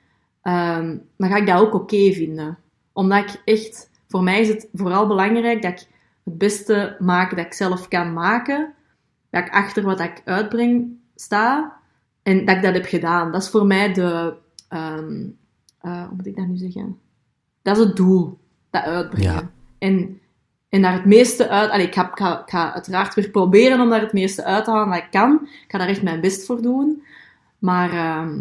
ehm, 0.42 0.98
dan 1.18 1.30
ga 1.30 1.36
ik 1.38 1.48
dat 1.48 1.60
ook 1.62 1.74
oké 1.74 2.12
vinden. 2.14 2.58
Omdat 2.94 3.20
ik 3.20 3.42
echt... 3.46 3.90
Voor 4.08 4.24
mij 4.24 4.42
is 4.42 4.48
het 4.48 4.70
vooral 4.74 5.08
belangrijk 5.08 5.62
dat 5.62 5.72
ik 5.72 5.88
het 6.24 6.38
beste 6.38 6.96
maak 7.00 7.36
dat 7.36 7.46
ik 7.46 7.54
zelf 7.54 7.88
kan 7.88 8.14
maken. 8.14 8.74
Dat 9.30 9.46
ik 9.46 9.52
achter 9.54 9.84
wat 9.84 10.00
ik 10.00 10.22
uitbreng 10.26 10.98
sta. 11.16 11.78
En 12.24 12.46
dat 12.46 12.56
ik 12.56 12.62
dat 12.62 12.74
heb 12.74 12.86
gedaan. 12.86 13.32
Dat 13.32 13.42
is 13.42 13.50
voor 13.50 13.66
mij 13.66 13.94
de... 13.94 14.34
ehm, 14.70 15.28
eh, 15.80 16.06
hoe 16.08 16.16
moet 16.16 16.28
ik 16.28 16.36
dat 16.36 16.48
nu 16.48 16.58
zeggen? 16.58 16.98
Dat 17.62 17.78
is 17.78 17.84
het 17.84 17.96
doel. 17.96 18.38
Dat 18.70 18.84
uitbrengen. 18.84 19.34
Ja. 19.34 19.52
En, 19.78 20.20
en 20.74 20.82
daar 20.82 20.94
het 20.94 21.06
meeste 21.06 21.50
uit... 21.50 21.70
Allee, 21.70 21.86
ik, 21.86 21.94
ga, 21.94 22.10
ik, 22.10 22.18
ga, 22.18 22.42
ik 22.42 22.50
ga 22.50 22.74
uiteraard 22.74 23.14
weer 23.14 23.30
proberen 23.30 23.82
om 23.82 23.90
daar 23.90 24.02
het 24.02 24.14
meeste 24.14 24.44
uit 24.44 24.66
te 24.66 24.72
halen 24.72 24.90
dat 24.90 24.98
ik 24.98 25.12
kan. 25.12 25.40
Ik 25.44 25.72
ga 25.72 25.78
daar 25.78 25.88
echt 25.88 26.02
mijn 26.02 26.22
best 26.22 26.46
voor 26.46 26.62
doen. 26.62 27.04
Maar 27.60 27.92
ehm, 27.92 28.38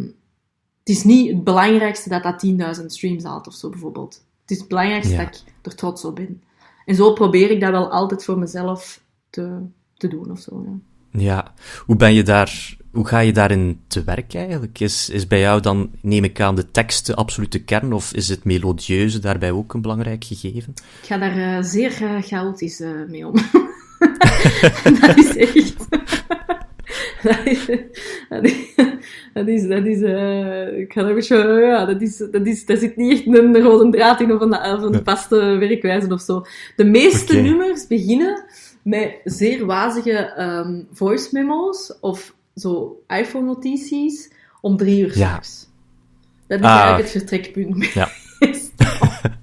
het 0.78 0.88
is 0.88 1.04
niet 1.04 1.30
het 1.30 1.44
belangrijkste 1.44 2.08
dat 2.08 2.22
dat 2.22 2.46
10.000 2.80 2.86
streams 2.86 3.24
haalt 3.24 3.46
of 3.46 3.54
zo, 3.54 3.68
bijvoorbeeld. 3.68 4.24
Het 4.40 4.50
is 4.50 4.58
het 4.58 4.68
belangrijkste 4.68 5.12
Ja. 5.12 5.24
dat 5.24 5.44
ik 5.46 5.66
er 5.66 5.74
trots 5.74 6.04
op 6.04 6.14
ben. 6.14 6.42
En 6.84 6.94
zo 6.94 7.12
probeer 7.12 7.50
ik 7.50 7.60
dat 7.60 7.70
wel 7.70 7.90
altijd 7.90 8.24
voor 8.24 8.38
mezelf 8.38 9.02
te, 9.30 9.58
te 9.96 10.08
doen 10.08 10.30
of 10.30 10.38
zo. 10.38 10.64
Ja. 10.66 11.20
Ja, 11.20 11.52
hoe 11.86 11.96
ben 11.96 12.14
je 12.14 12.22
daar, 12.22 12.76
hoe 12.92 13.06
ga 13.06 13.18
je 13.18 13.32
daarin 13.32 13.80
te 13.86 14.04
werk 14.04 14.34
eigenlijk? 14.34 14.80
Is, 14.80 15.10
is 15.10 15.26
bij 15.26 15.40
jou 15.40 15.60
dan, 15.60 15.90
neem 16.00 16.24
ik 16.24 16.40
aan, 16.40 16.54
de 16.54 16.70
tekst 16.70 17.06
de 17.06 17.14
absolute 17.14 17.64
kern, 17.64 17.92
of 17.92 18.12
is 18.12 18.28
het 18.28 18.44
melodieuze 18.44 19.18
daarbij 19.18 19.50
ook 19.50 19.74
een 19.74 19.80
belangrijk 19.80 20.24
gegeven? 20.24 20.72
Ik 21.00 21.06
ga 21.06 21.18
daar 21.18 21.36
eh, 21.36 21.62
zeer 21.62 22.02
eh, 22.02 22.22
chaotisch 22.22 22.80
eh, 22.80 22.90
mee 23.08 23.26
om. 23.26 23.34
dat 25.00 25.16
is 25.16 25.36
echt. 25.36 25.88
dat 27.22 27.44
is, 27.44 27.66
dat 28.28 28.44
is, 28.44 28.74
Dat 29.32 29.48
is, 29.48 29.66
dat 29.66 29.86
is, 29.86 29.98
uh, 29.98 30.78
ik 30.78 30.92
ga 30.92 31.20
zo, 31.20 31.58
ja, 31.58 31.84
dat 31.84 32.02
is, 32.02 32.16
dat 32.30 32.46
is, 32.46 32.66
daar 32.66 32.76
zit 32.76 32.96
niet 32.96 33.12
echt 33.12 33.26
een 33.26 33.60
rode 33.60 33.90
draad 33.90 34.20
in 34.20 34.32
of 34.32 34.40
een, 34.40 34.54
of 34.54 34.82
een 34.82 35.00
vaste 35.04 35.36
werkwijze 35.36 36.12
of 36.12 36.20
zo. 36.20 36.44
De 36.76 36.84
meeste 36.84 37.36
nummers 37.36 37.86
beginnen 37.86 38.44
met 38.82 39.20
zeer 39.24 39.66
wazige 39.66 40.12
ehm, 40.12 40.82
voice 40.92 41.28
memos 41.32 41.98
of 42.00 42.34
zo 42.54 43.00
iPhone-notities 43.08 44.30
om 44.60 44.76
drie 44.76 45.00
uur 45.00 45.06
Ja. 45.06 45.12
s'nachts. 45.28 45.68
Dat 46.46 46.58
is 46.60 46.64
Ah. 46.66 46.70
eigenlijk 46.72 47.02
het 47.02 47.10
vertrekpunt. 47.10 47.84
Ja. 47.84 48.08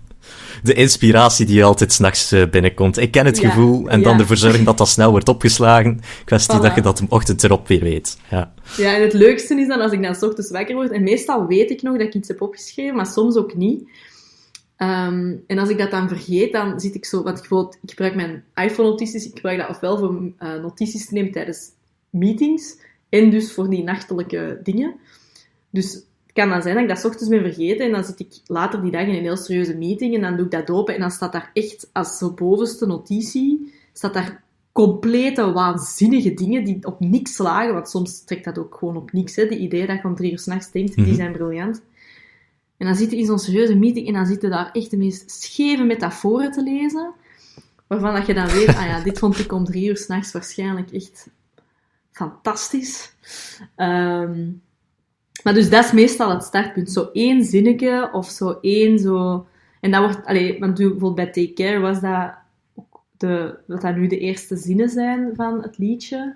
De 0.64 0.74
inspiratie 0.74 1.46
die 1.46 1.64
altijd 1.64 1.92
s'nachts 1.94 2.32
eh, 2.32 2.50
binnenkomt. 2.50 2.98
Ik 2.98 3.12
ken 3.12 3.26
het 3.26 3.38
Ja, 3.38 3.50
gevoel 3.50 3.90
en 3.90 4.02
dan 4.02 4.14
ja. 4.14 4.20
ervoor 4.20 4.38
zorgen 4.38 4.64
dat 4.64 4.78
dat 4.78 4.88
snel 4.90 5.12
wordt 5.12 5.30
opgeslagen. 5.30 6.02
Kwestie 6.26 6.58
Voilà. 6.58 6.62
dat 6.62 6.76
je 6.76 6.82
dat 6.82 6.98
de 6.98 7.06
ochtend 7.10 7.44
erop 7.44 7.68
weer 7.68 7.80
weet. 7.80 8.18
Ja. 8.30 8.54
Ja, 8.78 8.96
en 8.96 9.02
het 9.02 9.14
leukste 9.14 9.56
is 9.60 9.68
dan 9.68 9.82
als 9.82 9.92
ik 9.92 10.04
dan 10.04 10.16
's 10.16 10.22
ochtends 10.24 10.52
wakker 10.52 10.76
word, 10.76 10.92
en 10.92 11.04
meestal 11.04 11.48
weet 11.48 11.70
ik 11.70 11.82
nog 11.82 11.98
dat 11.98 12.08
ik 12.08 12.14
iets 12.14 12.28
heb 12.28 12.42
opgeschreven, 12.42 12.96
maar 12.96 13.06
soms 13.06 13.36
ook 13.36 13.56
niet. 13.56 13.90
Ehm, 14.78 15.34
en 15.48 15.58
als 15.58 15.70
ik 15.70 15.78
dat 15.78 15.92
dan 15.92 16.08
vergeet, 16.08 16.52
dan 16.52 16.80
zit 16.80 16.96
ik 16.96 17.06
zo, 17.06 17.24
want 17.24 17.36
ik, 17.36 17.42
bijvoorbeeld, 17.42 17.78
ik 17.84 17.90
gebruik 17.90 18.16
mijn 18.16 18.44
iPhone-notities, 18.56 19.26
ik 19.26 19.36
gebruik 19.36 19.60
dat 19.60 19.70
ofwel 19.70 19.98
voor 19.98 20.22
eh, 20.38 20.54
notities 20.62 21.06
te 21.08 21.14
nemen 21.14 21.32
tijdens 21.32 21.60
meetings, 22.10 22.76
en 23.10 23.30
dus 23.30 23.52
voor 23.54 23.70
die 23.70 23.84
nachtelijke 23.84 24.60
dingen. 24.64 24.96
Dus 25.70 25.94
het 25.94 26.34
kan 26.34 26.50
dan 26.50 26.62
zijn 26.62 26.74
dat 26.74 26.84
ik 26.84 26.90
dat 26.90 27.00
's 27.00 27.06
ochtends 27.06 27.30
ben 27.30 27.42
vergeten, 27.42 27.86
en 27.86 27.92
dan 27.92 28.04
zit 28.04 28.20
ik 28.20 28.34
later 28.46 28.82
die 28.82 28.92
dag 28.92 29.02
in 29.02 29.16
een 29.16 29.22
heel 29.22 29.38
serieuze 29.38 29.78
meeting, 29.78 30.16
en 30.16 30.22
dan 30.22 30.36
doe 30.36 30.46
ik 30.46 30.52
dat 30.52 30.70
open, 30.70 30.94
en 30.94 31.00
dan 31.00 31.12
staat 31.12 31.32
daar 31.32 31.52
echt, 31.54 31.90
als 31.94 32.18
zo 32.18 32.34
bovenste 32.34 32.86
notitie, 32.86 33.74
staat 33.94 34.14
daar 34.14 34.44
complete 34.72 35.52
waanzinnige 35.52 36.34
dingen 36.34 36.64
die 36.64 36.86
op 36.86 37.00
niks 37.00 37.34
slagen, 37.36 37.74
want 37.74 37.90
soms 37.90 38.24
trekt 38.24 38.46
dat 38.46 38.58
ook 38.58 38.76
gewoon 38.76 38.98
op 38.98 39.12
niks. 39.12 39.36
Hè. 39.36 39.46
Die 39.48 39.58
ideeën 39.58 39.88
dat 39.88 40.02
je 40.02 40.08
om 40.08 40.16
drie 40.16 40.32
uur 40.32 40.40
s'nachts 40.40 40.72
denkt, 40.72 40.96
Mhm. 40.96 41.06
die 41.06 41.16
zijn 41.16 41.32
briljant. 41.32 41.82
En 42.78 42.86
dan 42.86 42.96
zit 42.96 43.12
je 43.12 43.18
in 43.18 43.26
zo'n 43.26 43.40
serieuze 43.40 43.76
meeting 43.76 44.08
en 44.08 44.14
dan 44.14 44.26
zitten 44.26 44.50
daar 44.50 44.72
echt 44.72 44.92
de 44.92 44.98
meest 44.98 45.32
scheve 45.32 45.84
metaforen 45.84 46.52
te 46.52 46.64
lezen, 46.64 47.12
waarvan 47.88 48.14
dat 48.14 48.26
je 48.26 48.34
dan 48.34 48.48
weet, 48.48 48.68
ah 48.68 48.86
ja, 48.86 49.04
dit 49.04 49.20
vond 49.20 49.40
ik 49.40 49.52
om 49.52 49.66
drie 49.66 49.88
uur 49.88 49.98
s'nachts 49.98 50.32
waarschijnlijk 50.32 50.92
echt 50.92 51.30
fantastisch. 52.20 53.14
Ehm, 53.76 54.52
maar 55.44 55.54
dus 55.54 55.70
dat 55.70 55.86
is 55.86 55.92
meestal 55.92 56.30
het 56.30 56.44
startpunt. 56.44 56.92
Zo 56.92 57.10
één 57.14 57.44
zinnetje 57.44 58.10
of 58.14 58.30
zo 58.30 58.58
één 58.62 59.00
zo... 59.00 59.48
En 59.80 59.92
dat 59.92 60.02
wordt... 60.02 60.26
Allee, 60.26 60.60
want 60.60 60.78
bijvoorbeeld 60.78 61.16
bij 61.16 61.26
Take 61.26 61.54
Care 61.54 61.80
was 61.80 62.00
dat 62.02 62.34
de, 63.18 63.58
wat 63.68 63.82
dat 63.82 63.96
nu 63.96 64.08
de 64.08 64.20
eerste 64.20 64.56
zinnen 64.56 64.90
zijn 64.90 65.36
van 65.36 65.62
het 65.62 65.78
liedje. 65.78 66.36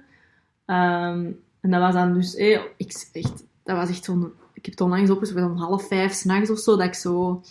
Ehm, 0.66 1.32
en 1.62 1.72
dat 1.72 1.82
was 1.82 1.94
dan 1.94 2.14
dus... 2.14 2.36
eh, 2.36 2.62
ik, 2.78 3.08
echt, 3.12 3.44
dat 3.64 3.78
was 3.78 3.90
echt 3.90 4.04
zo'n... 4.04 4.32
Ik 4.54 4.66
heb 4.66 4.74
het 4.74 4.82
onlangs 4.82 5.10
opgezocht, 5.10 5.44
om 5.44 5.58
half 5.58 5.88
vijf 5.88 6.14
s'nachts 6.14 6.50
of 6.50 6.60
zo, 6.60 6.78
dat 6.78 6.86
ik 6.86 6.94
zo... 6.94 7.42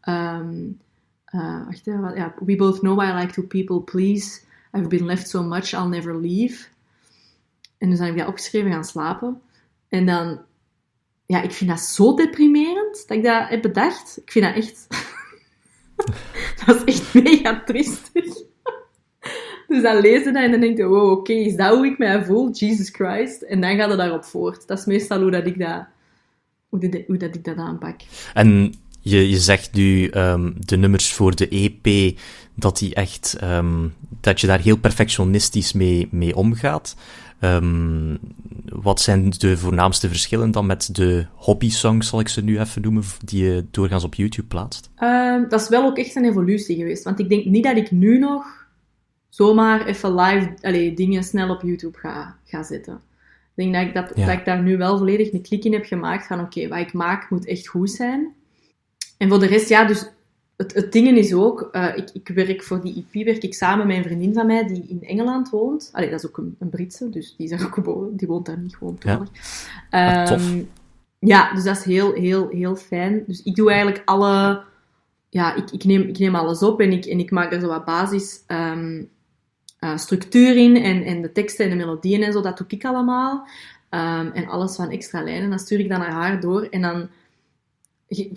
ehm, 0.00 0.70
eh, 1.24 1.64
wacht 1.64 1.84
ja, 1.84 2.34
We 2.44 2.56
both 2.56 2.78
know 2.78 3.02
I 3.02 3.12
like 3.12 3.32
to 3.32 3.42
people 3.42 3.80
please. 3.80 4.40
I've 4.72 4.88
been 4.88 5.04
left 5.04 5.28
so 5.28 5.42
much, 5.42 5.72
I'll 5.72 5.88
never 5.88 6.16
leave. 6.16 6.71
En 7.82 7.88
dus 7.88 7.98
dan 7.98 8.06
heb 8.06 8.16
ik 8.16 8.20
dat 8.20 8.30
opgeschreven, 8.30 8.72
gaan 8.72 8.84
slapen. 8.84 9.40
En 9.88 10.06
dan... 10.06 10.40
Ja, 11.26 11.42
ik 11.42 11.52
vind 11.52 11.70
dat 11.70 11.80
zo 11.80 12.14
deprimerend, 12.14 13.04
dat 13.06 13.16
ik 13.16 13.24
dat 13.24 13.48
heb 13.48 13.62
bedacht. 13.62 14.18
Ik 14.24 14.32
vind 14.32 14.44
dat 14.44 14.54
echt... 14.54 14.86
dat 16.66 16.82
is 16.84 16.94
echt 16.94 17.14
mega 17.14 17.62
triestig. 17.64 18.24
Dus 19.68 19.82
dan 19.82 20.00
lees 20.00 20.24
je 20.24 20.32
dat 20.32 20.42
en 20.42 20.50
dan 20.50 20.60
denk 20.60 20.76
je, 20.76 20.84
wow, 20.84 21.10
oké, 21.10 21.32
is 21.32 21.56
dat 21.56 21.74
hoe 21.74 21.86
ik 21.86 21.98
mij 21.98 22.24
voel? 22.24 22.50
Jesus 22.50 22.88
Christ. 22.90 23.42
En 23.42 23.60
dan 23.60 23.76
gaat 23.76 23.88
het 23.88 23.98
daarop 23.98 24.24
voort. 24.24 24.66
Dat 24.66 24.78
is 24.78 24.84
meestal 24.84 25.20
hoe 25.20 25.30
dat 25.30 25.46
ik 25.46 25.58
dat, 25.58 25.86
hoe 26.68 27.16
dat, 27.18 27.34
ik 27.34 27.44
dat 27.44 27.56
aanpak. 27.56 28.00
En 28.34 28.74
je, 29.00 29.28
je 29.28 29.38
zegt 29.38 29.72
nu 29.72 30.08
ehm, 30.08 30.52
de 30.58 30.76
nummers 30.76 31.12
voor 31.12 31.34
de 31.34 31.48
EP, 31.48 32.18
dat, 32.54 32.78
die 32.78 32.94
echt, 32.94 33.36
ehm, 33.40 33.88
dat 34.20 34.40
je 34.40 34.46
daar 34.46 34.60
heel 34.60 34.78
perfectionistisch 34.78 35.72
mee, 35.72 36.08
mee 36.10 36.36
omgaat. 36.36 36.96
Ehm, 37.42 38.16
wat 38.64 39.00
zijn 39.00 39.30
de 39.30 39.56
voornaamste 39.56 40.08
verschillen 40.08 40.50
dan 40.50 40.66
met 40.66 40.94
de 40.94 41.26
hobby-songs, 41.34 42.08
zal 42.08 42.20
ik 42.20 42.28
ze 42.28 42.42
nu 42.42 42.60
even 42.60 42.82
noemen, 42.82 43.02
die 43.24 43.44
je 43.44 43.64
doorgaans 43.70 44.04
op 44.04 44.14
YouTube 44.14 44.48
plaatst? 44.48 44.90
Ehm, 44.96 45.48
dat 45.48 45.60
is 45.60 45.68
wel 45.68 45.84
ook 45.84 45.98
echt 45.98 46.16
een 46.16 46.24
evolutie 46.24 46.76
geweest. 46.76 47.04
Want 47.04 47.18
ik 47.18 47.28
denk 47.28 47.44
niet 47.44 47.64
dat 47.64 47.76
ik 47.76 47.90
nu 47.90 48.18
nog 48.18 48.66
zomaar 49.28 49.86
even 49.86 50.14
live 50.14 50.54
allee, 50.60 50.94
dingen 50.94 51.24
snel 51.24 51.50
op 51.50 51.62
YouTube 51.62 51.98
ga, 51.98 52.36
ga 52.44 52.62
zetten. 52.62 53.00
Ik 53.54 53.72
denk 53.72 53.74
dat 53.74 53.82
ik, 53.86 53.94
dat, 53.94 54.16
Ja. 54.18 54.26
dat 54.26 54.38
ik 54.38 54.44
daar 54.44 54.62
nu 54.62 54.76
wel 54.76 54.98
volledig 54.98 55.32
een 55.32 55.42
klik 55.42 55.64
in 55.64 55.72
heb 55.72 55.84
gemaakt 55.84 56.26
van 56.26 56.40
oké, 56.40 56.68
wat 56.68 56.78
ik 56.78 56.92
maak 56.92 57.30
moet 57.30 57.46
echt 57.46 57.66
goed 57.68 57.90
zijn. 57.90 58.32
En 59.18 59.28
voor 59.28 59.38
de 59.38 59.46
rest, 59.46 59.68
ja, 59.68 59.84
dus 59.84 60.06
het, 60.62 60.74
het 60.74 60.92
ding 60.92 61.16
is 61.16 61.34
ook, 61.34 61.68
eh, 61.72 61.96
ik, 61.96 62.10
ik 62.12 62.28
werk 62.28 62.62
voor 62.62 62.80
die 62.80 63.06
EP, 63.12 63.24
werk 63.24 63.42
ik 63.42 63.54
samen 63.54 63.86
met 63.86 63.96
een 63.96 64.02
vriendin 64.02 64.34
van 64.34 64.46
mij 64.46 64.66
die 64.66 64.84
in 64.88 65.02
Engeland 65.02 65.50
woont. 65.50 65.88
Allee, 65.92 66.10
dat 66.10 66.18
is 66.18 66.26
ook 66.26 66.38
een, 66.38 66.56
een 66.58 66.68
Britse, 66.68 67.10
dus 67.10 67.34
die 67.36 67.50
is 67.50 67.58
daar 67.58 67.66
ook 67.66 67.74
geboren. 67.74 68.16
Die 68.16 68.28
woont 68.28 68.46
daar 68.46 68.58
niet 68.58 68.76
gewoon 68.76 68.98
toevallig. 68.98 69.28
Ah, 69.90 70.24
tof. 70.24 70.50
Ehm, 70.50 70.62
ja, 71.18 71.52
dus 71.54 71.64
dat 71.64 71.76
is 71.76 71.84
heel, 71.84 72.12
heel, 72.12 72.48
heel 72.48 72.76
fijn. 72.76 73.24
Dus 73.26 73.42
ik 73.42 73.54
doe 73.54 73.70
eigenlijk 73.70 74.02
alle... 74.04 74.62
Ja, 75.28 75.54
ik, 75.54 75.70
ik, 75.70 75.84
neem, 75.84 76.02
ik 76.02 76.18
neem 76.18 76.34
alles 76.34 76.62
op 76.62 76.80
en 76.80 76.92
ik, 76.92 77.04
en 77.04 77.18
ik 77.18 77.30
maak 77.30 77.52
er 77.52 77.60
zo 77.60 77.66
wat 77.68 77.84
basis 77.84 78.42
ehm, 78.46 79.02
eh, 79.78 79.96
structuur 79.96 80.56
in 80.56 80.76
en, 80.76 81.02
en 81.02 81.22
de 81.22 81.32
teksten 81.32 81.64
en 81.64 81.70
de 81.70 81.84
melodieën 81.84 82.22
en 82.22 82.32
zo, 82.32 82.40
dat 82.40 82.58
doe 82.58 82.66
ik 82.68 82.84
allemaal. 82.84 83.48
Ehm, 83.88 84.26
en 84.26 84.46
alles 84.46 84.74
van 84.74 84.90
extra 84.90 85.22
lijnen, 85.22 85.50
dat 85.50 85.60
stuur 85.60 85.78
ik 85.78 85.88
dan 85.88 85.98
naar 85.98 86.12
haar 86.12 86.40
door. 86.40 86.62
En 86.62 86.82
dan 86.82 87.08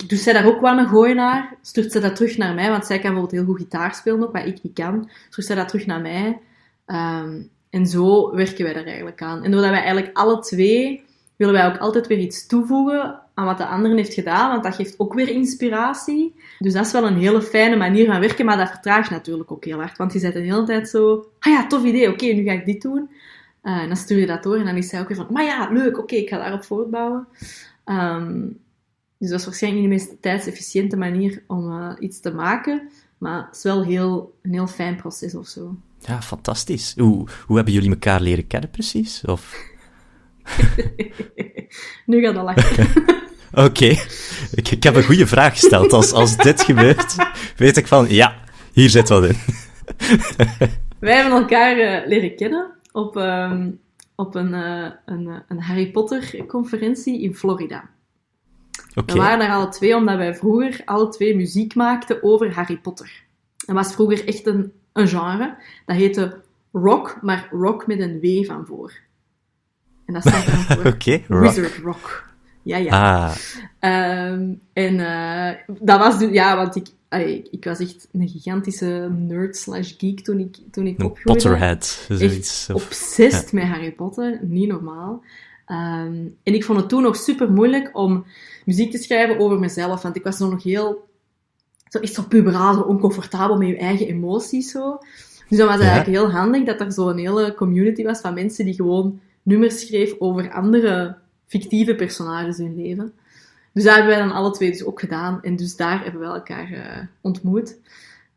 doet 0.08 0.20
zij 0.20 0.34
daar 0.34 0.46
ook 0.46 0.62
wel 0.62 0.78
een 0.78 0.88
gooi 0.88 1.14
naar, 1.14 1.58
stuurt 1.62 1.92
zij 1.92 2.02
dat 2.02 2.16
terug 2.16 2.38
naar 2.38 2.54
mij, 2.54 2.70
want 2.70 2.86
zij 2.86 3.00
kan 3.00 3.12
bijvoorbeeld 3.12 3.42
heel 3.42 3.54
goed 3.54 3.62
gitaar 3.62 3.96
spelen 3.96 4.24
ook, 4.24 4.34
wat 4.34 4.46
ik 4.46 4.64
niet 4.64 4.74
kan. 4.74 5.10
Stuurt 5.30 5.48
zij 5.48 5.56
dat 5.56 5.68
terug 5.68 5.86
naar 5.86 6.02
mij. 6.02 6.40
Ehm, 6.86 7.42
en 7.70 7.86
zo 7.86 8.36
werken 8.36 8.64
wij 8.64 8.76
er 8.76 8.86
eigenlijk 8.86 9.22
aan. 9.22 9.44
En 9.44 9.52
doordat 9.52 9.70
wij 9.70 9.82
eigenlijk 9.82 10.18
alle 10.18 10.40
twee, 10.40 11.04
willen 11.36 11.54
wij 11.54 11.66
ook 11.66 11.78
altijd 11.78 12.08
weer 12.08 12.18
iets 12.18 12.48
toevoegen 12.48 13.20
aan 13.34 13.46
wat 13.46 13.58
de 13.58 13.66
andere 13.66 13.96
heeft 13.96 14.14
gedaan, 14.14 14.50
want 14.52 14.64
dat 14.64 14.76
geeft 14.76 15.00
ook 15.00 15.14
weer 15.14 15.30
inspiratie. 15.30 16.36
Dus 16.60 16.74
dat 16.74 16.86
is 16.86 16.92
wel 16.92 17.08
een 17.08 17.18
hele 17.18 17.42
fijne 17.42 17.76
manier 17.76 18.06
van 18.06 18.20
werken, 18.20 18.46
maar 18.46 18.58
dat 18.58 18.70
vertraagt 18.70 19.10
natuurlijk 19.10 19.52
ook 19.52 19.66
heel 19.66 19.80
hard. 19.80 19.98
Want 19.98 20.14
je 20.14 20.20
zet 20.20 20.34
de 20.34 20.40
hele 20.40 20.64
tijd 20.64 20.90
zo, 20.90 21.30
ah 21.40 21.54
ja, 21.54 21.68
tof 21.68 21.84
idee, 21.84 22.10
oké, 22.10 22.26
nu 22.26 22.44
ga 22.44 22.52
ik 22.52 22.66
dit 22.66 22.82
doen. 22.82 23.10
Eh, 23.62 23.78
en 23.78 23.88
dan 23.88 23.98
stuur 23.98 24.20
je 24.20 24.26
dat 24.26 24.44
door 24.44 24.56
en 24.56 24.66
dan 24.66 24.76
is 24.76 24.90
zij 24.90 25.00
ook 25.00 25.08
weer 25.08 25.18
van, 25.18 25.28
maar 25.30 25.44
ja, 25.44 25.70
leuk, 25.72 25.98
oké, 25.98 26.16
ik 26.16 26.30
ga 26.30 26.38
daarop 26.38 26.64
voortbouwen. 26.64 27.28
Ehm, 27.84 28.48
dus 29.26 29.34
dat 29.34 29.40
is 29.40 29.46
waarschijnlijk 29.46 29.84
niet 29.88 30.00
de 30.00 30.06
meest 30.06 30.22
tijdsefficiënte 30.22 30.98
manier 30.98 31.44
om 31.48 31.72
eh, 31.72 31.92
iets 32.00 32.20
te 32.20 32.34
maken, 32.34 32.90
maar 33.18 33.46
het 33.46 33.56
is 33.56 33.64
wel 33.64 33.84
heel, 33.84 34.38
een 34.42 34.54
heel 34.54 34.68
fijn 34.68 34.96
proces 34.96 35.36
of 35.36 35.48
zo. 35.48 35.76
Ja, 36.00 36.22
fantastisch. 36.22 36.94
Hoe, 36.98 37.28
hoe 37.46 37.56
hebben 37.56 37.74
jullie 37.74 37.90
elkaar 37.90 38.22
leren 38.22 38.48
kennen 38.48 38.70
precies? 38.70 39.22
Of... 39.26 39.64
nu 42.06 42.22
gaat 42.22 42.36
dat 42.36 42.44
lachen. 42.44 42.88
Oké, 43.66 43.96
ik, 44.52 44.72
ik 44.72 44.84
heb 44.84 44.96
een 44.96 45.04
goede 45.04 45.28
vraag 45.28 45.54
gesteld. 45.54 45.94
Als, 45.94 46.12
als 46.12 46.38
dit 46.38 46.62
gebeurt, 46.62 47.16
weet 47.58 47.78
ik 47.78 47.88
van, 47.88 48.10
ja, 48.10 48.36
hier 48.74 48.90
zit 48.90 49.10
wat 49.10 49.26
in. 49.26 49.36
Wij 51.00 51.16
hebben 51.16 51.40
elkaar 51.40 51.78
eh, 51.78 52.08
leren 52.08 52.36
kennen 52.36 52.72
op, 52.92 53.18
ehm, 53.18 53.72
op 54.16 54.36
een, 54.36 54.54
eh, 54.54 54.92
een, 55.06 55.44
een 55.48 55.62
Harry 55.62 55.92
Potter 55.92 56.46
conferentie 56.48 57.22
in 57.22 57.36
Florida. 57.36 57.90
Oké, 58.96 59.14
We 59.14 59.20
waren 59.20 59.40
daar 59.40 59.52
alle 59.52 59.70
twee 59.70 59.96
omdat 59.96 60.18
wij 60.18 60.36
vroeger 60.36 60.82
alle 60.86 61.10
twee 61.10 61.36
muziek 61.36 61.76
maakten 61.76 62.24
over 62.24 62.54
Harry 62.54 62.78
Potter. 62.78 63.24
Dat 63.66 63.76
was 63.76 63.94
vroeger 63.94 64.28
echt 64.28 64.46
een, 64.48 64.72
een 64.94 65.08
genre. 65.08 65.56
Dat 65.86 65.96
heette 65.96 66.42
rock, 66.72 67.18
maar 67.22 67.48
rock 67.52 67.88
met 67.88 68.00
een 68.00 68.20
W 68.20 68.46
van 68.46 68.66
voor. 68.66 68.94
En 70.06 70.14
dat 70.14 70.22
staat 70.22 70.46
dan 70.46 70.56
voor 70.56 70.84
rock. 70.92 71.04
Wizard 71.28 71.78
Rock. 71.78 72.34
Ja, 72.62 72.78
ja. 72.78 73.26
Ah, 73.26 73.36
Ehm, 73.80 74.54
en 74.74 75.00
eh, 75.00 75.76
dat 75.80 76.00
was 76.00 76.20
dus, 76.20 76.32
ja, 76.32 76.56
want 76.56 76.76
ik, 76.76 76.88
allee, 77.10 77.48
ik, 77.52 77.64
was 77.64 77.80
echt 77.80 78.08
een 78.12 78.28
gigantische 78.28 79.10
nerd 79.18 79.58
slash 79.58 79.94
geek 79.98 80.24
toen 80.24 80.40
ik, 80.40 80.58
toen 80.72 80.88
ik 80.88 81.00
een 81.00 81.06
opgroeide. 81.06 81.44
Potterhead, 81.44 81.86
zoiets. 82.10 82.70
Echt 83.18 83.54
met 83.54 83.64
Harry 83.64 83.92
Potter, 83.92 84.40
niet 84.42 84.68
normaal. 84.68 85.24
Ehm, 85.66 86.16
en 86.44 86.54
ik 86.54 86.64
vond 86.64 86.80
het 86.80 86.90
toen 86.90 87.02
nog 87.02 87.16
super 87.16 87.52
moeilijk 87.52 87.90
om 87.94 88.26
muziek 88.66 88.92
te 88.92 88.98
schrijven 88.98 89.40
over 89.40 89.60
mezelf, 89.60 90.02
want 90.02 90.16
ik 90.16 90.24
was 90.24 90.38
zo 90.38 90.50
nog 90.50 90.64
heel, 90.64 91.08
zo 91.90 92.00
echt 92.00 92.14
zo 92.14 92.24
puberaal, 92.24 92.74
zo 92.74 92.82
oncomfortabel 92.82 93.58
met 93.58 93.68
je 93.68 93.78
eigen 93.78 94.08
emoties 94.08 94.72
zo. 94.72 94.98
Dus 95.50 95.58
dan 95.58 95.68
was 95.68 95.76
het 95.76 95.86
Ja. 95.86 95.92
eigenlijk 95.92 96.20
heel 96.20 96.32
handig 96.40 96.64
dat 96.64 96.80
er 96.80 96.92
zo 96.92 97.10
een 97.10 97.18
hele 97.18 97.54
community 97.54 98.04
was 98.04 98.20
van 98.20 98.34
mensen 98.34 98.66
die 98.66 98.74
gewoon 98.74 99.20
nummers 99.44 99.80
schreef 99.88 100.16
over 100.20 100.52
andere 100.52 101.16
fictieve 101.48 101.96
personages 101.96 102.60
in 102.60 102.66
hun 102.66 102.76
leven. 102.76 103.14
Dus 103.74 103.84
dat 103.84 103.96
hebben 103.96 104.12
wij 104.16 104.22
dan 104.22 104.32
alle 104.36 104.52
twee 104.52 104.72
dus 104.72 104.84
ook 104.84 105.00
gedaan. 105.00 105.44
En 105.44 105.56
dus 105.56 105.76
daar 105.76 106.04
hebben 106.04 106.22
we 106.22 106.28
elkaar 106.28 106.72
eh, 106.72 107.04
ontmoet. 107.22 107.78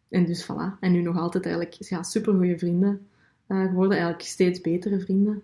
En 0.08 0.24
dus 0.24 0.44
voilà. 0.44 0.78
En 0.80 0.92
nu 0.92 1.02
nog 1.02 1.18
altijd 1.18 1.44
eigenlijk 1.46 1.76
ja, 1.78 2.02
super 2.02 2.34
goede 2.34 2.58
vrienden 2.58 3.06
eh, 3.46 3.62
geworden. 3.62 3.96
Eigenlijk 3.98 4.28
steeds 4.28 4.60
betere 4.60 5.00
vrienden. 5.00 5.42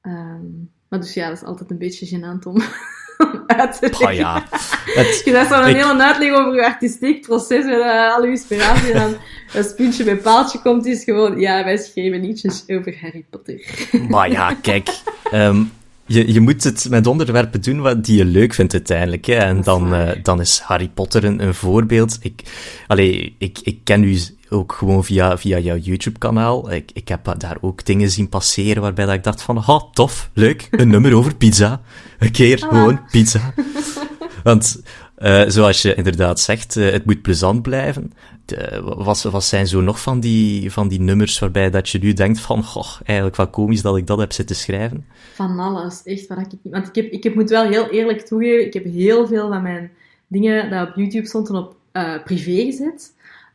Ehm, 0.00 0.14
maar 0.18 0.40
Maar 0.88 1.00
dus 1.00 1.14
ja, 1.14 1.28
dat 1.28 1.36
is 1.36 1.44
altijd 1.44 1.70
een 1.70 1.78
beetje 1.78 2.18
gênant 2.18 2.46
om 2.46 2.56
uit 3.46 3.72
te 3.72 3.86
leggen. 3.86 4.06
Oh 4.06 4.12
ja. 4.12 4.44
Het, 4.84 5.22
Je 5.24 5.46
zo'n 5.50 5.68
ik- 5.68 5.76
hele 5.76 6.02
uitleg 6.02 6.32
over 6.32 6.54
je 6.54 6.64
artistiek 6.66 7.26
proces 7.26 7.64
met 7.64 7.78
uh, 7.78 8.14
al 8.14 8.24
je 8.24 8.30
inspiratie. 8.30 8.92
En 8.92 9.00
dan 9.00 9.16
als 9.54 9.74
puntje 9.74 10.04
bij 10.04 10.16
paaltje 10.16 10.60
komt, 10.62 10.86
is 10.86 11.04
gewoon, 11.04 11.40
ja, 11.40 11.64
wij 11.64 11.76
schreven 11.76 12.20
liedjes 12.20 12.64
over 12.66 12.96
Harry 13.00 13.24
Potter. 13.30 13.60
Maar 14.08 14.30
ja, 14.30 14.54
kijk. 14.62 14.88
ehm, 15.30 15.62
je, 16.06 16.32
je 16.32 16.40
moet 16.40 16.64
het 16.64 16.86
met 16.90 17.06
onderwerpen 17.06 17.60
doen 17.62 17.80
wat 17.80 18.04
die 18.04 18.16
je 18.16 18.24
leuk 18.24 18.54
vindt 18.54 18.72
uiteindelijk. 18.72 19.24
Hè? 19.26 19.34
En 19.34 19.60
dan, 19.62 19.94
eh, 19.94 20.10
dan 20.22 20.40
is 20.40 20.58
Harry 20.58 20.90
Potter 20.94 21.24
een, 21.24 21.42
een 21.42 21.54
voorbeeld. 21.54 22.18
Ik, 22.22 22.42
allee, 22.86 23.34
ik, 23.38 23.58
ik 23.62 23.78
ken 23.84 24.02
u 24.04 24.18
ook 24.50 24.72
gewoon 24.72 25.04
via, 25.04 25.38
via 25.38 25.58
jouw 25.58 25.76
YouTube-kanaal. 25.76 26.72
Ik, 26.72 26.90
ik 26.92 27.08
heb 27.08 27.34
daar 27.38 27.56
ook 27.60 27.84
dingen 27.84 28.10
zien 28.10 28.28
passeren 28.28 28.82
waarbij 28.82 29.04
dat 29.04 29.14
ik 29.14 29.22
dacht 29.22 29.42
van, 29.42 29.56
ha, 29.56 29.82
tof, 29.92 30.30
leuk, 30.32 30.68
een 30.70 30.88
nummer 30.88 31.16
over 31.16 31.36
pizza. 31.36 31.80
Een 32.18 32.32
keer 32.32 32.58
gewoon 32.58 33.00
pizza. 33.10 33.54
Want 34.44 34.82
eh, 35.14 35.42
zoals 35.46 35.82
je 35.82 35.94
inderdaad 35.94 36.40
zegt, 36.40 36.76
eh, 36.76 36.90
het 36.90 37.04
moet 37.04 37.22
plezant 37.22 37.62
blijven. 37.62 38.12
De, 38.44 38.82
wat, 38.96 39.22
wat 39.22 39.44
zijn 39.44 39.66
zo 39.66 39.80
nog 39.80 40.00
van 40.00 40.20
die, 40.20 40.72
van 40.72 40.88
die 40.88 41.00
nummers 41.00 41.38
waarbij 41.38 41.70
dat 41.70 41.88
je 41.88 41.98
nu 41.98 42.12
denkt 42.12 42.40
van, 42.40 42.64
goh, 42.64 43.00
eigenlijk 43.04 43.36
wel 43.36 43.48
komisch 43.48 43.82
dat 43.82 43.96
ik 43.96 44.06
dat 44.06 44.18
heb 44.18 44.32
zitten 44.32 44.56
schrijven? 44.56 45.06
Van 45.34 45.58
alles, 45.58 46.02
echt 46.02 46.26
wat 46.26 46.38
ik. 46.38 46.58
Want 46.62 46.88
ik, 46.88 46.94
heb, 46.94 47.12
ik 47.12 47.22
heb, 47.22 47.34
moet 47.34 47.50
wel 47.50 47.68
heel 47.68 47.90
eerlijk 47.90 48.20
toegeven, 48.20 48.66
ik 48.66 48.72
heb 48.72 48.84
heel 48.84 49.26
veel 49.26 49.48
van 49.48 49.62
mijn 49.62 49.90
dingen 50.26 50.70
dat 50.70 50.88
op 50.88 50.94
YouTube 50.94 51.26
stonden 51.26 51.54
op 51.56 51.76
eh, 51.92 52.22
privé 52.24 52.64
gezet. 52.64 53.13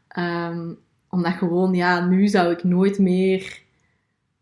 Ehm, 0.09 0.73
omdat 1.09 1.33
gewoon, 1.33 1.73
ja, 1.73 2.05
nu 2.05 2.27
zou 2.27 2.51
ik 2.51 2.63
nooit 2.63 2.99
meer 2.99 3.61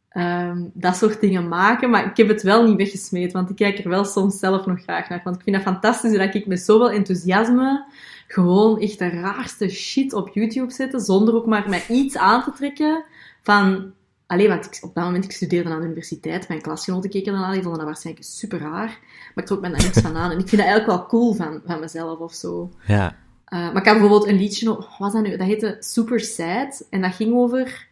ehm, 0.10 0.64
dat 0.74 0.96
soort 0.96 1.20
dingen 1.20 1.48
maken. 1.48 1.90
Maar 1.90 2.06
ik 2.06 2.18
heb 2.18 2.28
het 2.28 2.42
wel 2.42 2.68
niet 2.68 2.78
weggesmeed, 2.78 3.34
want 3.34 3.50
ik 3.50 3.56
kijk 3.56 3.78
er 3.78 3.90
wel 3.90 4.06
soms 4.06 4.40
zelf 4.40 4.66
nog 4.66 4.82
graag 4.82 5.10
naar. 5.10 5.22
Want 5.24 5.36
ik 5.36 5.44
vind 5.44 5.56
het 5.56 5.66
fantastisch 5.66 6.18
dat 6.18 6.36
ik 6.36 6.46
met 6.46 6.60
zoveel 6.60 6.92
enthousiasme 6.92 7.86
gewoon 8.28 8.80
echt 8.80 9.00
de 9.00 9.10
raarste 9.10 9.70
shit 9.70 10.14
op 10.14 10.30
YouTube 10.34 10.72
zette, 10.72 11.00
zonder 11.00 11.36
ook 11.36 11.46
maar 11.46 11.70
mij 11.70 11.84
iets 11.90 12.18
aan 12.18 12.44
te 12.44 12.52
trekken 12.52 13.04
van... 13.42 13.92
Allee, 14.28 14.48
want 14.48 14.66
ik, 14.66 14.78
op 14.82 14.96
dat 14.96 15.04
moment, 15.04 15.24
ik 15.24 15.32
studeerde 15.32 15.70
aan 15.70 15.80
de 15.80 15.86
universiteit, 15.86 16.48
mijn 16.48 16.62
klasgenoten 16.62 17.10
keken 17.10 17.34
ernaar, 17.34 17.52
die 17.52 17.62
vonden 17.62 17.80
dat 17.80 17.88
waarschijnlijk 17.88 18.26
super 18.26 18.60
raar. 18.60 19.00
Maar 19.36 19.44
ik 19.44 19.46
trok 19.46 19.62
me 19.62 19.70
daar 19.70 19.84
niks 19.84 20.00
van 20.00 20.16
aan. 20.16 20.32
En 20.32 20.40
ik 20.40 20.48
vind 20.48 20.62
dat 20.62 20.70
eigenlijk 20.70 20.88
wel 20.88 21.06
cool 21.06 21.34
van, 21.34 21.62
van 21.66 21.80
mezelf 21.80 22.20
of 22.20 22.34
zo. 22.34 22.72
Ja. 22.88 23.16
Uh, 23.54 23.60
maar 23.60 23.78
ik 23.78 23.86
had 23.86 24.00
bijvoorbeeld 24.00 24.28
een 24.28 24.38
liedje, 24.38 24.66
wat 24.66 24.88
was 24.98 25.14
dat 25.14 25.24
nu? 25.24 25.38
Dat 25.38 25.48
heette 25.48 25.78
Super 25.80 26.20
Sad. 26.20 26.88
En 26.90 27.02
dat 27.02 27.14
ging 27.14 27.34
over, 27.34 27.88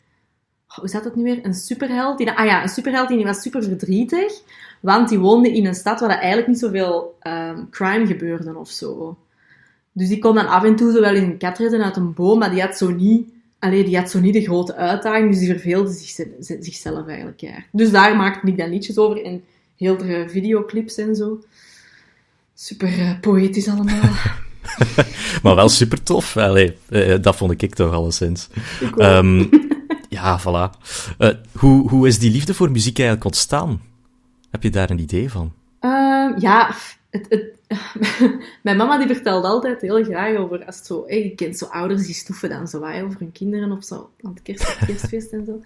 hoe 0.67 0.87
zat 0.87 1.03
het 1.03 1.15
nu 1.15 1.23
weer? 1.23 1.45
Een 1.45 1.53
superheld. 1.53 2.17
Die, 2.17 2.31
ah 2.31 2.45
ja, 2.45 2.63
een 2.63 2.69
superheld 2.69 3.07
die 3.07 3.23
was 3.23 3.41
super 3.41 3.63
verdrietig. 3.63 4.41
Want 4.79 5.09
die 5.09 5.19
woonde 5.19 5.53
in 5.53 5.65
een 5.65 5.75
stad 5.75 5.99
waar 5.99 6.09
eigenlijk 6.09 6.47
niet 6.47 6.59
zoveel 6.59 7.17
um, 7.27 7.69
crime 7.69 8.05
gebeurde 8.05 8.57
of 8.57 8.69
zo. 8.69 9.17
Dus 9.91 10.07
die 10.07 10.19
kon 10.19 10.35
dan 10.35 10.47
af 10.47 10.63
en 10.63 10.75
toe 10.75 10.91
zo 10.91 11.01
wel 11.01 11.13
eens 11.13 11.23
een 11.23 11.37
kat 11.37 11.57
redden 11.57 11.83
uit 11.83 11.95
een 11.95 12.13
boom, 12.13 12.39
maar 12.39 12.49
die 12.49 12.61
had 12.61 12.77
zo 12.77 12.89
niet, 12.89 13.29
allee, 13.59 13.83
die 13.83 13.97
had 13.97 14.09
zo 14.09 14.19
niet 14.19 14.33
de 14.33 14.41
grote 14.41 14.75
uitdaging, 14.75 15.29
dus 15.29 15.39
die 15.39 15.49
verveelde 15.49 15.91
zich, 15.91 16.27
zichzelf 16.39 17.07
eigenlijk. 17.07 17.39
Ja. 17.39 17.63
Dus 17.71 17.91
daar 17.91 18.15
maakte 18.15 18.47
ik 18.47 18.57
dan 18.57 18.69
liedjes 18.69 18.97
over 18.97 19.25
en 19.25 19.43
heel 19.75 19.97
de 19.97 20.25
videoclips 20.29 20.97
en 20.97 21.15
zo. 21.15 21.43
Super 22.53 22.99
uh, 22.99 23.19
poëtisch 23.19 23.67
allemaal. 23.67 24.01
maar 25.43 25.55
wel 25.55 25.69
super 25.69 26.03
tof. 26.03 26.37
Allee, 26.37 26.77
uh, 26.89 27.15
dat 27.21 27.35
vond 27.35 27.61
ik 27.61 27.75
toch 27.75 27.93
alleszins. 27.93 28.49
Ik 28.79 28.95
um, 28.95 29.49
ja, 30.09 30.39
voilà. 30.39 30.79
Uh, 31.19 31.29
hoe, 31.51 31.89
hoe 31.89 32.07
is 32.07 32.19
die 32.19 32.31
liefde 32.31 32.53
voor 32.53 32.71
muziek 32.71 32.97
eigenlijk 32.97 33.25
ontstaan? 33.25 33.81
Heb 34.51 34.63
je 34.63 34.69
daar 34.69 34.89
een 34.89 34.99
idee 34.99 35.31
van? 35.31 35.53
Uh, 35.81 36.37
ja, 36.37 36.75
het, 37.09 37.25
het, 37.29 37.55
mijn 38.63 38.77
mama 38.77 38.97
die 38.97 39.07
vertelt 39.07 39.45
altijd 39.45 39.81
heel 39.81 40.03
graag 40.03 40.37
over, 40.37 40.65
als 40.65 40.75
het 40.75 40.85
zo, 40.85 41.03
hey, 41.07 41.23
je 41.23 41.35
kent 41.35 41.57
zo 41.57 41.65
ouders 41.65 42.05
die 42.05 42.15
stoeven 42.15 42.49
dan 42.49 42.67
zo 42.67 42.79
waar 42.79 43.03
over 43.03 43.19
hun 43.19 43.31
kinderen 43.31 43.71
of 43.71 43.83
zo, 43.83 44.09
aan 44.21 44.31
het 44.33 44.41
kerst, 44.41 44.77
kerstfeest 44.85 45.31
en 45.31 45.45
zo. 45.45 45.61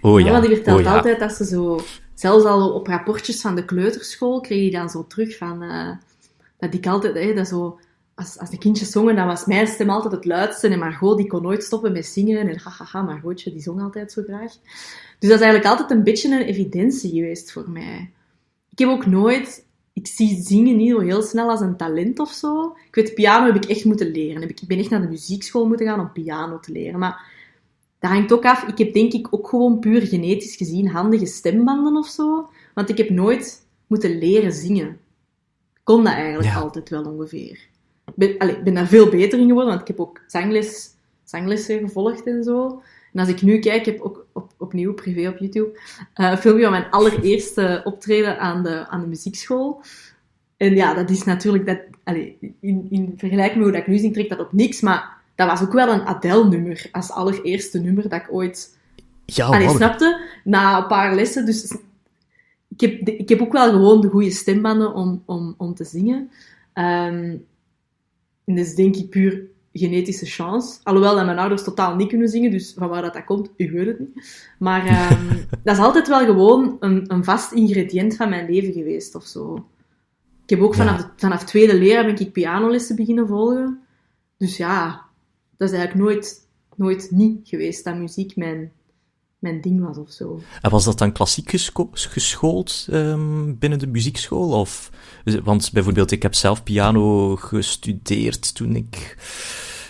Oh 0.00 0.20
ja. 0.20 0.26
Mama 0.26 0.40
die 0.40 0.54
vertelt 0.54 0.78
oh, 0.78 0.84
ja. 0.84 0.96
altijd 0.96 1.18
dat 1.18 1.32
ze 1.32 1.44
zo, 1.44 1.80
zelfs 2.14 2.44
al 2.44 2.72
op 2.72 2.86
rapportjes 2.86 3.40
van 3.40 3.54
de 3.54 3.64
kleuterschool, 3.64 4.40
kreeg 4.40 4.64
je 4.64 4.70
dan 4.70 4.90
zo 4.90 5.06
terug 5.06 5.36
van, 5.36 5.62
uh, 5.62 5.90
dat 6.58 6.74
ik 6.74 6.86
altijd, 6.86 7.14
hey, 7.14 7.34
dat 7.34 7.48
zo, 7.48 7.78
als, 8.14 8.38
als 8.38 8.50
de 8.50 8.58
kindjes 8.58 8.90
zongen, 8.90 9.16
dan 9.16 9.26
was 9.26 9.44
mijn 9.44 9.66
stem 9.66 9.90
altijd 9.90 10.12
het 10.12 10.24
luidste 10.24 10.68
en 10.68 10.78
Margot 10.78 11.16
die 11.16 11.26
kon 11.26 11.42
nooit 11.42 11.62
stoppen 11.62 11.92
met 11.92 12.06
zingen 12.06 12.48
en 12.48 12.58
hahaha, 12.58 13.02
Margotje 13.02 13.52
die 13.52 13.62
zong 13.62 13.80
altijd 13.80 14.12
zo 14.12 14.22
graag. 14.22 14.52
Dus 15.18 15.28
dat 15.30 15.40
is 15.40 15.44
eigenlijk 15.44 15.66
altijd 15.66 15.90
een 15.90 16.04
beetje 16.04 16.34
een 16.34 16.46
evidentie 16.46 17.10
geweest 17.10 17.52
voor 17.52 17.70
mij. 17.70 18.10
Ik 18.70 18.78
heb 18.78 18.88
ook 18.88 19.06
nooit, 19.06 19.66
ik 19.92 20.06
zie 20.06 20.42
zingen 20.42 20.76
niet 20.76 20.90
zo 20.90 21.00
heel 21.00 21.22
snel 21.22 21.50
als 21.50 21.60
een 21.60 21.76
talent 21.76 22.18
of 22.18 22.30
zo. 22.30 22.76
Ik 22.86 22.94
weet, 22.94 23.14
piano 23.14 23.46
heb 23.46 23.64
ik 23.64 23.70
echt 23.70 23.84
moeten 23.84 24.10
leren. 24.10 24.48
Ik 24.48 24.60
ben 24.66 24.78
echt 24.78 24.90
naar 24.90 25.00
de 25.00 25.08
muziekschool 25.08 25.66
moeten 25.66 25.86
gaan 25.86 26.00
om 26.00 26.12
piano 26.12 26.60
te 26.60 26.72
leren. 26.72 26.98
Maar 26.98 27.32
dat 27.98 28.10
hangt 28.10 28.32
ook 28.32 28.44
af. 28.44 28.62
Ik 28.62 28.78
heb 28.78 28.92
denk 28.92 29.12
ik 29.12 29.26
ook 29.30 29.48
gewoon 29.48 29.78
puur 29.78 30.06
genetisch 30.06 30.56
gezien 30.56 30.88
handige 30.88 31.26
stembanden 31.26 31.96
of 31.96 32.06
zo. 32.06 32.48
Want 32.74 32.88
ik 32.88 32.96
heb 32.96 33.10
nooit 33.10 33.66
moeten 33.86 34.18
leren 34.18 34.52
zingen. 34.52 34.88
Ik 35.74 35.80
kon 35.82 36.04
dat 36.04 36.12
eigenlijk 36.12 36.54
ja. 36.54 36.60
altijd 36.60 36.88
wel 36.88 37.04
ongeveer. 37.04 37.72
Ik 38.16 38.28
ben, 38.28 38.38
allez, 38.38 38.62
ben 38.62 38.74
daar 38.74 38.86
veel 38.86 39.08
beter 39.08 39.38
in 39.38 39.46
geworden, 39.46 39.68
want 39.68 39.80
ik 39.80 39.88
heb 39.88 40.00
ook 40.00 40.20
zangles, 40.26 40.90
zanglessen 41.24 41.78
gevolgd 41.78 42.26
en 42.26 42.44
zo. 42.44 42.82
En 43.12 43.20
als 43.20 43.28
ik 43.28 43.42
nu 43.42 43.58
kijk, 43.58 43.78
ik 43.78 43.84
heb 43.84 44.00
ook 44.00 44.26
op, 44.32 44.52
opnieuw 44.58 44.94
privé 44.94 45.28
op 45.28 45.38
YouTube 45.38 45.70
uh, 45.70 46.30
een 46.30 46.38
filmpje 46.38 46.62
van 46.62 46.72
mijn 46.72 46.90
allereerste 46.90 47.80
optreden 47.84 48.38
aan 48.38 48.62
de, 48.62 48.88
aan 48.88 49.00
de 49.00 49.06
muziekschool. 49.06 49.82
En 50.56 50.74
ja, 50.74 50.94
dat 50.94 51.10
is 51.10 51.24
natuurlijk, 51.24 51.66
dat, 51.66 51.78
allez, 52.04 52.32
in, 52.60 52.86
in 52.90 53.14
vergelijking 53.16 53.56
met 53.56 53.64
hoe 53.64 53.72
dat 53.72 53.80
ik 53.80 53.86
nu 53.86 53.98
zing, 53.98 54.12
trekt 54.12 54.28
dat 54.28 54.40
op 54.40 54.52
niks, 54.52 54.80
maar 54.80 55.16
dat 55.34 55.48
was 55.48 55.62
ook 55.62 55.72
wel 55.72 55.88
een 55.88 56.06
Adele-nummer, 56.06 56.88
als 56.92 57.10
allereerste 57.10 57.78
nummer 57.78 58.08
dat 58.08 58.20
ik 58.20 58.28
ooit... 58.30 58.78
Ja, 59.24 59.46
allee, 59.46 59.68
snapte? 59.68 60.20
Na 60.44 60.78
een 60.78 60.86
paar 60.86 61.14
lessen, 61.14 61.46
dus 61.46 61.76
ik 62.68 62.80
heb, 62.80 63.08
ik 63.08 63.28
heb 63.28 63.40
ook 63.40 63.52
wel 63.52 63.70
gewoon 63.70 64.00
de 64.00 64.08
goede 64.08 64.30
stembanden 64.30 64.94
om, 64.94 65.22
om, 65.24 65.54
om 65.58 65.74
te 65.74 65.84
zingen. 65.84 66.30
Um, 66.74 67.44
en 68.44 68.54
dat 68.54 68.66
is 68.66 68.74
denk 68.74 68.96
ik 68.96 69.10
puur 69.10 69.52
genetische 69.72 70.26
chance. 70.26 70.78
Alhoewel 70.82 71.14
dat 71.14 71.24
mijn 71.24 71.38
ouders 71.38 71.64
totaal 71.64 71.96
niet 71.96 72.08
kunnen 72.08 72.28
zingen, 72.28 72.50
dus 72.50 72.74
van 72.76 72.88
waar 72.88 73.02
dat, 73.02 73.12
dat 73.12 73.24
komt, 73.24 73.50
ik 73.56 73.70
weet 73.70 73.86
het 73.86 73.98
niet. 73.98 74.44
Maar 74.58 75.10
um, 75.12 75.28
dat 75.64 75.76
is 75.76 75.82
altijd 75.82 76.08
wel 76.08 76.24
gewoon 76.24 76.76
een, 76.80 77.12
een, 77.12 77.24
vast 77.24 77.52
ingrediënt 77.52 78.16
van 78.16 78.28
mijn 78.28 78.50
leven 78.50 78.72
geweest, 78.72 79.14
of 79.14 79.24
zo. 79.24 79.66
Ik 80.42 80.50
heb 80.50 80.60
ook 80.60 80.74
vanaf, 80.74 81.08
vanaf 81.16 81.44
tweede 81.44 81.78
leraar 81.78 82.04
ben 82.04 82.20
ik 82.20 82.32
pianolessen 82.32 82.96
beginnen 82.96 83.26
volgen. 83.26 83.80
Dus 84.36 84.56
ja, 84.56 85.04
dat 85.56 85.68
is 85.68 85.74
eigenlijk 85.74 86.08
nooit, 86.08 86.48
nooit 86.76 87.08
niet 87.10 87.48
geweest 87.48 87.84
dat 87.84 87.96
muziek 87.96 88.36
mijn, 88.36 88.72
mijn 89.44 89.60
ding 89.60 89.86
was 89.86 89.98
of 89.98 90.10
zo. 90.10 90.40
En 90.60 90.70
was 90.70 90.84
dat 90.84 90.98
dan 90.98 91.12
klassiek 91.12 91.50
gescho 91.50 91.88
geschoold 91.92 92.86
um, 92.92 93.58
binnen 93.58 93.78
de 93.78 93.86
muziekschool? 93.86 94.60
Of, 94.60 94.90
want 95.44 95.70
bijvoorbeeld, 95.72 96.10
ik 96.10 96.22
heb 96.22 96.34
zelf 96.34 96.62
piano 96.62 97.36
gestudeerd 97.36 98.54
toen 98.54 98.76
ik 98.76 99.16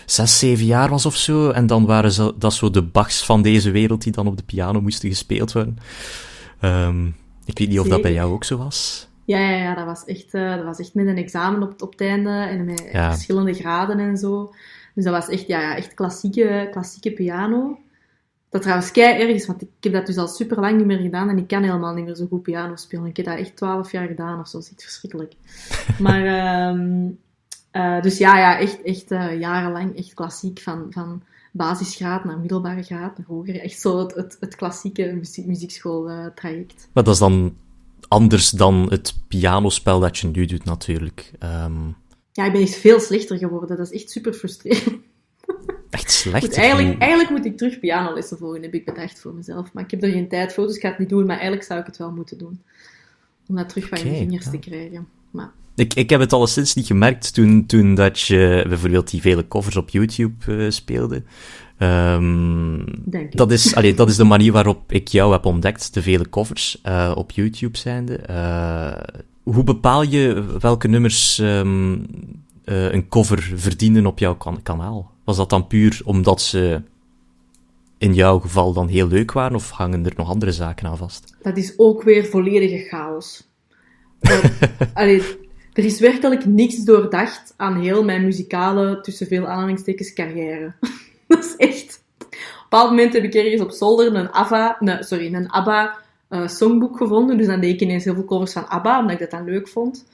zes, 0.05 0.39
zeven 0.39 0.65
jaar 0.65 0.89
was 0.89 1.05
of 1.05 1.15
zo. 1.15 1.49
En 1.49 1.67
dan 1.67 1.85
waren 1.85 2.11
ze, 2.11 2.33
dat 2.37 2.53
zo 2.53 2.69
de 2.69 2.83
Bachs 2.83 3.25
van 3.25 3.41
deze 3.41 3.71
wereld 3.71 4.01
die 4.03 4.11
dan 4.11 4.27
op 4.27 4.37
de 4.37 4.43
piano 4.43 4.81
moesten 4.81 5.09
gespeeld 5.09 5.51
worden. 5.51 5.77
Um, 6.61 7.15
ik 7.45 7.59
weet 7.59 7.69
niet 7.69 7.79
of 7.79 7.87
dat 7.87 8.01
bij 8.01 8.13
jou 8.13 8.33
ook 8.33 8.43
zo 8.43 8.57
was. 8.57 9.07
Ja, 9.25 9.39
ja, 9.39 9.57
ja 9.57 9.75
dat, 9.75 9.85
was 9.85 10.05
echt, 10.05 10.33
uh, 10.33 10.55
dat 10.55 10.63
was 10.63 10.79
echt 10.79 10.93
met 10.93 11.07
een 11.07 11.17
examen 11.17 11.63
op, 11.63 11.81
op 11.81 11.91
het 11.91 12.01
einde 12.01 12.29
en 12.29 12.65
met 12.65 12.89
ja. 12.91 13.11
verschillende 13.11 13.53
graden 13.53 13.99
en 13.99 14.17
zo. 14.17 14.53
Dus 14.95 15.03
dat 15.03 15.13
was 15.13 15.29
echt, 15.29 15.47
ja, 15.47 15.61
ja, 15.61 15.75
echt 15.75 15.93
klassieke, 15.93 16.67
klassieke 16.71 17.11
piano. 17.11 17.79
Dat 18.55 18.63
trouwens 18.63 18.91
kei 18.91 19.21
erg 19.21 19.35
is, 19.35 19.45
want 19.45 19.61
ik 19.61 19.67
heb 19.79 19.93
dat 19.93 20.05
dus 20.05 20.17
al 20.17 20.27
super 20.27 20.59
lang 20.59 20.77
niet 20.77 20.85
meer 20.85 20.99
gedaan 20.99 21.29
en 21.29 21.37
ik 21.37 21.47
kan 21.47 21.63
helemaal 21.63 21.93
niet 21.93 22.05
meer 22.05 22.15
zo 22.15 22.27
goed 22.27 22.41
piano 22.41 22.75
spelen. 22.75 23.05
Ik 23.05 23.17
heb 23.17 23.25
dat 23.25 23.37
echt 23.37 23.55
twaalf 23.55 23.91
jaar 23.91 24.07
gedaan 24.07 24.39
of 24.39 24.47
zo, 24.47 24.57
dat 24.57 24.65
is 24.65 24.71
iets 24.71 24.83
verschrikkelijk. 24.83 25.33
Maar, 26.05 26.69
um, 26.69 27.19
uh, 27.71 28.01
dus 28.01 28.17
ja, 28.17 28.37
ja, 28.37 28.59
echt, 28.59 28.81
echt 28.81 29.11
uh, 29.11 29.39
jarenlang 29.39 29.97
echt 29.97 30.13
klassiek 30.13 30.59
van, 30.59 30.85
van 30.89 31.23
basisgraad 31.51 32.23
naar 32.23 32.39
middelbare 32.39 32.83
graad 32.83 33.17
naar 33.17 33.27
hoger. 33.27 33.59
Echt 33.59 33.79
zo 33.79 33.99
het, 33.99 34.15
het, 34.15 34.37
het 34.39 34.55
klassieke 34.55 35.13
muziek, 35.13 35.45
muziekschooltraject. 35.45 36.89
Maar 36.93 37.03
dat 37.03 37.13
is 37.13 37.19
dan 37.19 37.55
anders 38.07 38.49
dan 38.49 38.87
het 38.89 39.15
pianospel 39.27 39.99
dat 39.99 40.17
je 40.17 40.27
nu 40.27 40.45
doet 40.45 40.65
natuurlijk. 40.65 41.31
Um... 41.43 41.95
Ja, 42.31 42.45
ik 42.45 42.51
ben 42.51 42.61
echt 42.61 42.75
veel 42.75 42.99
slechter 42.99 43.37
geworden. 43.37 43.77
Dat 43.77 43.91
is 43.91 44.01
echt 44.01 44.11
super 44.11 44.33
frustrerend. 44.33 45.03
Echt 45.95 46.11
slecht? 46.11 46.57
Eigenlijk, 46.57 46.99
eigenlijk 46.99 47.31
moet 47.31 47.45
ik 47.45 47.57
terug 47.57 47.79
pianolessen 47.79 48.37
volgen, 48.37 48.61
heb 48.61 48.73
ik 48.73 48.85
bedacht 48.85 49.19
voor 49.19 49.33
mezelf. 49.33 49.73
Maar 49.73 49.83
ik 49.83 49.91
heb 49.91 50.03
er 50.03 50.11
geen 50.11 50.27
tijd 50.27 50.53
voor, 50.53 50.67
dus 50.67 50.75
ik 50.75 50.81
ga 50.81 50.89
het 50.89 50.99
niet 50.99 51.09
doen. 51.09 51.25
Maar 51.25 51.35
eigenlijk 51.35 51.63
zou 51.63 51.79
ik 51.79 51.85
het 51.85 51.97
wel 51.97 52.11
moeten 52.11 52.37
doen. 52.37 52.61
Om 53.47 53.55
dat 53.55 53.69
terug 53.69 53.87
van 53.87 53.97
okay, 53.97 54.11
je 54.11 54.17
vingers 54.17 54.45
ja. 54.45 54.51
te 54.51 54.57
krijgen. 54.57 55.07
Maar... 55.31 55.51
Ik, 55.75 55.93
ik 55.93 56.09
heb 56.09 56.19
het 56.19 56.33
alleszins 56.33 56.73
niet 56.73 56.85
gemerkt 56.85 57.33
toen, 57.33 57.65
toen 57.65 57.95
dat 57.95 58.19
je 58.19 58.65
bijvoorbeeld 58.67 59.09
die 59.09 59.21
vele 59.21 59.47
covers 59.47 59.75
op 59.75 59.89
YouTube 59.89 60.33
uh, 60.47 60.69
speelde. 60.71 61.23
Um, 61.79 62.85
dat, 63.29 63.51
is, 63.51 63.75
allee, 63.75 63.93
dat 63.93 64.09
is 64.09 64.15
de 64.15 64.23
manier 64.23 64.51
waarop 64.51 64.91
ik 64.91 65.07
jou 65.07 65.31
heb 65.31 65.45
ontdekt, 65.45 65.93
de 65.93 66.01
vele 66.01 66.29
covers 66.29 66.81
uh, 66.85 67.11
op 67.15 67.31
YouTube 67.31 67.77
zijnde. 67.77 68.19
Uh, 68.29 69.23
hoe 69.43 69.63
bepaal 69.63 70.03
je 70.03 70.45
welke 70.59 70.87
nummers 70.87 71.37
um, 71.37 72.05
een 72.63 73.07
cover 73.07 73.51
verdienen 73.55 74.05
op 74.05 74.19
jouw 74.19 74.35
kan 74.35 74.61
kanaal? 74.61 75.13
Was 75.25 75.37
dat 75.37 75.49
dan 75.49 75.67
puur 75.67 76.01
omdat 76.03 76.41
ze 76.41 76.81
in 77.97 78.13
jouw 78.13 78.39
geval 78.39 78.73
dan 78.73 78.87
heel 78.87 79.07
leuk 79.07 79.31
waren, 79.31 79.55
of 79.55 79.69
hangen 79.69 80.05
er 80.05 80.13
nog 80.15 80.29
andere 80.29 80.51
zaken 80.51 80.87
aan 80.87 80.97
vast? 80.97 81.35
Dat 81.41 81.57
is 81.57 81.73
ook 81.77 82.03
weer 82.03 82.25
volledige 82.25 82.87
chaos. 82.87 83.49
allee, 84.93 85.21
er 85.73 85.85
is 85.85 85.99
werkelijk 85.99 86.45
niks 86.45 86.75
doordacht 86.75 87.53
aan 87.57 87.79
heel 87.79 88.03
mijn 88.03 88.23
muzikale, 88.23 89.01
tussen 89.01 89.27
veel 89.27 89.47
aanhalingstekens, 89.47 90.13
carrière. 90.13 90.73
dat 91.27 91.43
is 91.43 91.55
echt... 91.55 92.03
Op 92.17 92.31
een 92.31 92.81
bepaald 92.81 92.89
moment 92.89 93.13
heb 93.13 93.23
ik 93.23 93.33
ergens 93.33 93.61
op 93.61 93.71
zolder 93.71 94.15
een 94.15 94.31
ABBA, 94.31 94.77
nee, 94.79 95.03
sorry, 95.03 95.33
een 95.33 95.49
ABBA 95.49 95.97
uh, 96.29 96.47
songboek 96.47 96.97
gevonden. 96.97 97.37
Dus 97.37 97.47
dan 97.47 97.59
deed 97.59 97.73
ik 97.73 97.81
ineens 97.81 98.03
heel 98.03 98.13
veel 98.13 98.25
covers 98.25 98.51
van 98.51 98.67
ABBA, 98.67 98.99
omdat 98.99 99.13
ik 99.13 99.19
dat 99.19 99.31
dan 99.31 99.43
leuk 99.43 99.67
vond. 99.67 100.05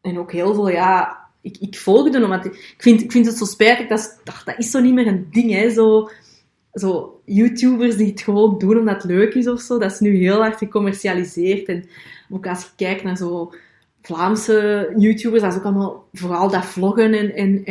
En 0.00 0.18
ook 0.18 0.32
heel 0.32 0.54
veel, 0.54 0.68
ja... 0.68 1.18
Ik, 1.42 1.56
ik 1.60 1.78
volgde 1.78 2.24
omdat 2.24 2.44
ik, 2.44 2.74
vind, 2.78 3.02
ik 3.02 3.12
vind 3.12 3.26
het 3.26 3.36
zo 3.36 3.44
spijtig, 3.44 3.86
dat, 3.86 4.20
dat, 4.24 4.42
dat 4.44 4.58
is 4.58 4.70
zo 4.70 4.80
niet 4.80 4.94
meer 4.94 5.06
een 5.06 5.26
ding. 5.30 5.72
Zo, 5.72 6.10
zo 6.72 7.20
YouTubers 7.24 7.96
die 7.96 8.10
het 8.10 8.20
gewoon 8.20 8.58
doen 8.58 8.78
omdat 8.78 9.02
het 9.02 9.12
leuk 9.12 9.34
is 9.34 9.48
of 9.48 9.60
zo. 9.60 9.78
Dat 9.78 9.92
is 9.92 10.00
nu 10.00 10.16
heel 10.16 10.40
hard 10.40 10.58
gecommercialiseerd. 10.58 11.68
En 11.68 11.88
ook 12.30 12.46
als 12.46 12.62
je 12.62 12.68
kijkt 12.76 13.02
naar 13.02 13.16
zo 13.16 13.52
Vlaamse 14.02 14.92
YouTubers, 14.96 15.42
dat 15.42 15.52
is 15.52 15.58
ook 15.58 15.64
allemaal 15.64 16.08
vooral 16.12 16.50
dat 16.50 16.64
vloggen 16.64 17.12
en, 17.14 17.34
en, 17.34 17.64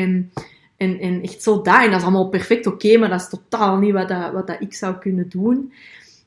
en, 0.78 1.00
en, 1.00 1.22
echt 1.22 1.44
zo. 1.44 1.62
En 1.62 1.92
dat 1.92 2.00
is 2.00 2.04
allemaal 2.04 2.30
perfect 2.30 2.68
oké, 2.68 2.98
maar 2.98 3.10
dat 3.10 3.22
is 3.22 3.30
totaal 3.30 3.78
niet 3.78 3.94
wat, 3.94 4.08
dat, 4.08 4.32
wat 4.32 4.48
dat 4.48 4.62
ik 4.62 4.74
zou 4.74 4.96
kunnen 4.96 5.30
doen. 5.30 5.74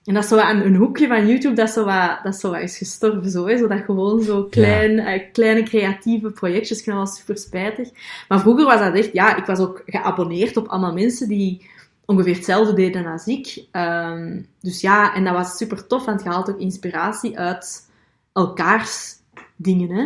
En 0.04 0.14
dat 0.14 0.22
is 0.22 0.28
zo 0.28 0.36
een, 0.36 0.66
een 0.66 0.76
hoekje 0.76 1.06
van 1.06 1.26
YouTube, 1.26 1.54
dat, 1.54 1.70
zo 1.70 1.84
wat, 1.84 2.18
dat 2.22 2.36
zo 2.36 2.50
wat 2.50 2.60
is 2.60 2.78
gestorven. 2.78 3.30
Zo, 3.30 3.46
hè? 3.46 3.56
zo 3.56 3.66
dat 3.66 3.84
gewoon 3.84 4.22
zo 4.22 4.44
klein, 4.44 4.92
uh, 4.92 5.32
kleine 5.32 5.62
creatieve 5.62 6.30
projectjes. 6.30 6.78
Ik 6.78 6.84
vind 6.84 6.96
dat 6.96 7.06
wel 7.06 7.16
super 7.16 7.38
spijtig. 7.38 7.90
Maar 8.28 8.40
vroeger 8.40 8.64
was 8.64 8.78
dat 8.78 8.94
echt, 8.94 9.12
ja, 9.12 9.36
ik 9.36 9.44
was 9.44 9.58
ook 9.58 9.82
geabonneerd 9.86 10.56
op 10.56 10.66
allemaal 10.66 10.92
mensen 10.92 11.28
die 11.28 11.70
ongeveer 12.04 12.34
hetzelfde 12.34 12.74
deden 12.74 13.06
als 13.06 13.26
ik. 13.26 13.64
Um, 13.72 14.46
dus 14.60 14.80
ja, 14.80 15.14
en 15.14 15.24
dat 15.24 15.34
was 15.34 15.56
super 15.56 15.86
tof, 15.86 16.04
want 16.04 16.22
je 16.22 16.28
haalt 16.28 16.50
ook 16.50 16.60
inspiratie 16.60 17.38
uit 17.38 17.90
elkaars 18.32 19.14
dingen. 19.56 19.90
Hè? 19.90 20.02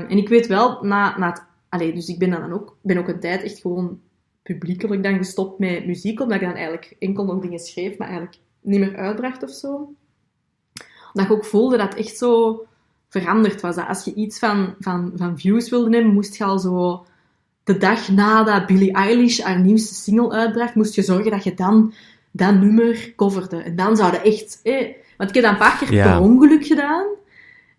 Um, 0.00 0.06
en 0.08 0.16
ik 0.16 0.28
weet 0.28 0.46
wel, 0.46 0.84
na, 0.84 1.18
na 1.18 1.28
het, 1.28 1.42
allez, 1.68 1.94
dus 1.94 2.08
ik 2.08 2.18
ben 2.18 2.30
dan 2.30 2.52
ook, 2.52 2.76
ben 2.82 2.98
ook 2.98 3.08
een 3.08 3.20
tijd 3.20 3.42
echt 3.42 3.60
gewoon 3.60 4.00
publiekelijk 4.42 5.02
dan 5.02 5.16
gestopt 5.16 5.58
met 5.58 5.86
muziek, 5.86 6.20
omdat 6.20 6.40
ik 6.40 6.46
dan 6.46 6.54
eigenlijk 6.54 6.96
enkel 6.98 7.24
nog 7.24 7.40
dingen 7.40 7.58
schreef, 7.58 7.98
maar 7.98 8.08
eigenlijk 8.08 8.38
niet 8.60 8.80
meer 8.80 8.96
uitbracht 8.96 9.42
of 9.42 9.50
zo. 9.50 9.92
Dat 11.12 11.24
ik 11.24 11.32
ook 11.32 11.44
voelde 11.44 11.76
dat 11.76 11.88
het 11.88 12.06
echt 12.06 12.16
zo 12.16 12.62
veranderd 13.08 13.60
was. 13.60 13.74
Dat 13.74 13.88
als 13.88 14.04
je 14.04 14.14
iets 14.14 14.38
van, 14.38 14.74
van, 14.78 15.12
van 15.14 15.38
views 15.38 15.70
wilde 15.70 15.88
nemen, 15.88 16.12
moest 16.12 16.36
je 16.36 16.44
al 16.44 16.58
zo 16.58 17.06
de 17.64 17.78
dag 17.78 18.08
nadat 18.08 18.66
Billie 18.66 18.92
Eilish 18.92 19.40
haar 19.40 19.60
nieuwste 19.60 19.94
single 19.94 20.30
uitbracht, 20.30 20.74
moest 20.74 20.94
je 20.94 21.02
zorgen 21.02 21.30
dat 21.30 21.44
je 21.44 21.54
dan 21.54 21.92
dat 22.30 22.54
nummer 22.54 23.12
coverde. 23.16 23.62
En 23.62 23.76
dan 23.76 23.96
zouden 23.96 24.24
echt... 24.24 24.60
Eh, 24.62 24.94
want 25.16 25.28
ik 25.28 25.34
heb 25.34 25.44
dat 25.44 25.52
een 25.52 25.58
paar 25.58 25.78
keer 25.78 26.02
per 26.02 26.20
ongeluk 26.20 26.66
gedaan. 26.66 27.06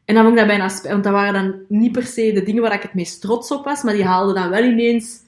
En 0.06 0.16
dan 0.16 0.24
vond 0.24 0.40
ik 0.40 0.48
dat 0.48 0.58
bijna... 0.58 0.70
Want 0.84 1.04
dat 1.04 1.14
waren 1.14 1.34
dan 1.34 1.56
niet 1.68 1.92
per 1.92 2.06
se 2.06 2.32
de 2.32 2.44
dingen 2.44 2.62
waar 2.62 2.74
ik 2.74 2.82
het 2.82 2.94
meest 2.94 3.22
trots 3.22 3.52
op 3.52 3.66
was, 3.66 3.84
maar 3.84 3.94
die 3.94 4.06
haalden 4.06 4.36
dan 4.36 4.50
wel 4.50 4.64
ineens 4.64 5.20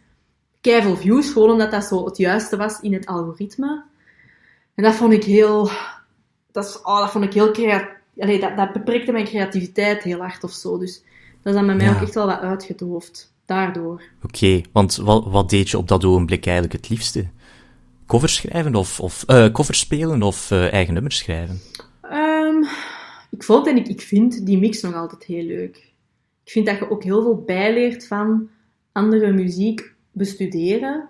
keiveel 0.62 0.96
views, 0.96 1.30
gewoon 1.30 1.52
omdat 1.52 1.72
dat 1.72 1.84
zo 1.84 2.06
het 2.06 2.18
juiste 2.18 2.58
was 2.58 2.80
in 2.80 2.94
het 2.94 3.06
algoritme. 3.06 3.84
En 4.76 4.84
dat 4.84 4.96
vond 4.96 5.14
ik 5.14 5.24
heel... 5.24 5.70
Dat, 6.52 6.82
oh, 6.84 7.00
dat 7.00 7.12
vond 7.12 7.26
ik 7.26 7.34
heel 7.34 7.52
creatief. 7.52 8.40
dat, 8.40 8.58
dat 8.58 8.74
beperkte 8.74 9.12
mijn 9.12 9.26
creativiteit 9.26 10.04
heel 10.04 10.20
hard 10.20 10.44
of 10.44 10.52
zo. 10.52 10.78
Dus 10.78 11.04
dat 11.42 11.54
is 11.54 11.60
dan 11.60 11.66
bij 11.66 11.76
mij 11.76 11.90
ook 11.90 12.02
echt 12.02 12.14
wel 12.14 12.26
wat 12.26 12.40
uitgedoofd 12.40 13.34
daardoor. 13.46 14.02
Oké, 14.24 14.62
want 14.72 14.96
wat, 14.96 15.26
wat 15.26 15.50
deed 15.50 15.70
je 15.70 15.78
op 15.78 15.88
dat 15.88 16.06
ogenblik 16.06 16.46
eigenlijk 16.46 16.74
het 16.74 16.90
liefste? 16.90 17.28
Covers 18.08 18.36
schrijven 18.36 18.76
of, 18.76 19.00
of 19.00 19.24
uh, 19.28 19.52
covers 19.52 19.80
spelen 19.80 20.22
of 20.22 20.52
uh, 20.52 20.74
eigen 20.74 20.94
nummers 20.94 21.18
schrijven? 21.18 21.60
Um, 22.12 22.66
ik 23.30 23.44
vond 23.44 23.68
en 23.68 23.78
ik, 23.78 23.88
ik 23.88 24.02
vind 24.02 24.46
die 24.46 24.58
mix 24.58 24.82
nog 24.82 24.94
altijd 24.94 25.24
heel 25.24 25.44
leuk. 25.44 25.76
Ik 26.44 26.52
vind 26.52 26.66
dat 26.66 26.80
je 26.80 26.90
ook 26.90 27.04
heel 27.04 27.22
veel 27.22 27.44
bijleert 27.46 28.08
van 28.08 28.50
andere 28.92 29.32
muziek 29.32 29.94
bestuderen 30.12 31.10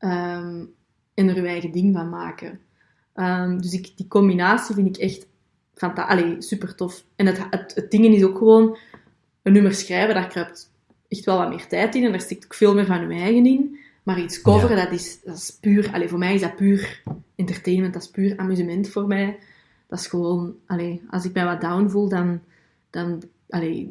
um, 0.00 0.74
en 1.16 1.28
er 1.28 1.36
je 1.36 1.48
eigen 1.48 1.72
ding 1.72 1.94
van 1.94 2.08
maken. 2.08 2.60
Um, 3.14 3.60
dus 3.60 3.72
ik, 3.72 3.92
die 3.96 4.08
combinatie 4.08 4.74
vind 4.74 4.96
ik 4.96 5.02
echt 5.02 5.26
fantastisch, 5.74 6.48
super 6.48 6.74
tof. 6.74 7.04
En 7.16 7.26
het, 7.26 7.46
het, 7.50 7.74
het 7.74 7.90
ding 7.90 8.04
is 8.04 8.24
ook 8.24 8.38
gewoon 8.38 8.78
een 9.42 9.52
nummer 9.52 9.74
schrijven, 9.74 10.14
daar 10.14 10.28
kruipt 10.28 10.70
echt 11.08 11.24
wel 11.24 11.38
wat 11.38 11.48
meer 11.48 11.66
tijd 11.66 11.94
in 11.94 12.04
en 12.04 12.10
daar 12.10 12.20
stikt 12.20 12.44
ook 12.44 12.54
veel 12.54 12.74
meer 12.74 12.86
van 12.86 13.08
je 13.08 13.20
eigen 13.20 13.46
in. 13.46 13.78
Maar 14.02 14.20
iets 14.20 14.42
coveren, 14.42 14.76
dat, 14.76 14.92
is, 14.92 15.20
dat 15.24 15.36
is 15.36 15.58
puur... 15.60 15.92
Allez, 15.92 16.10
voor 16.10 16.18
mij 16.18 16.34
is 16.34 16.40
dat 16.40 16.56
puur 16.56 17.02
entertainment, 17.34 17.92
dat 17.92 18.02
is 18.02 18.10
puur 18.10 18.36
amusement 18.36 18.88
voor 18.88 19.06
mij. 19.06 19.38
Dat 19.88 19.98
is 19.98 20.06
gewoon... 20.06 20.54
Allez, 20.66 20.98
als 21.10 21.24
ik 21.24 21.32
mij 21.32 21.44
wat 21.44 21.60
down 21.60 21.88
voel, 21.88 22.08
dan... 22.08 22.40
dan 22.90 23.22
allez, 23.48 23.86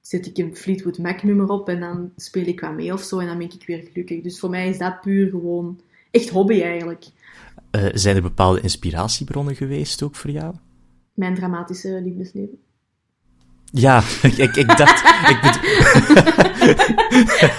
zet 0.00 0.26
ik 0.26 0.38
een 0.38 0.56
Fleetwood 0.56 0.98
Mac 0.98 1.22
nummer 1.22 1.48
op 1.48 1.68
en 1.68 1.80
dan 1.80 2.12
speel 2.16 2.46
ik 2.46 2.60
wat 2.60 2.74
mee 2.74 2.92
of 2.92 3.02
zo 3.02 3.18
en 3.18 3.26
dan 3.26 3.38
ben 3.38 3.52
ik 3.52 3.66
weer 3.66 3.88
gelukkig. 3.92 4.22
Dus 4.22 4.38
voor 4.38 4.50
mij 4.50 4.68
is 4.68 4.78
dat 4.78 5.00
puur 5.00 5.30
gewoon... 5.30 5.80
Echt 6.12 6.28
hobby 6.28 6.62
eigenlijk. 6.62 7.04
Uh, 7.76 7.88
zijn 7.92 8.16
er 8.16 8.22
bepaalde 8.22 8.60
inspiratiebronnen 8.60 9.56
geweest 9.56 10.02
ook 10.02 10.14
voor 10.14 10.30
jou? 10.30 10.54
Mijn 11.14 11.34
dramatische 11.34 12.00
liefdesleven. 12.04 12.58
Ja, 13.74 14.02
ik, 14.22 14.36
ik, 14.36 14.56
ik 14.56 14.76
dacht... 14.76 15.02
ik 15.28 15.40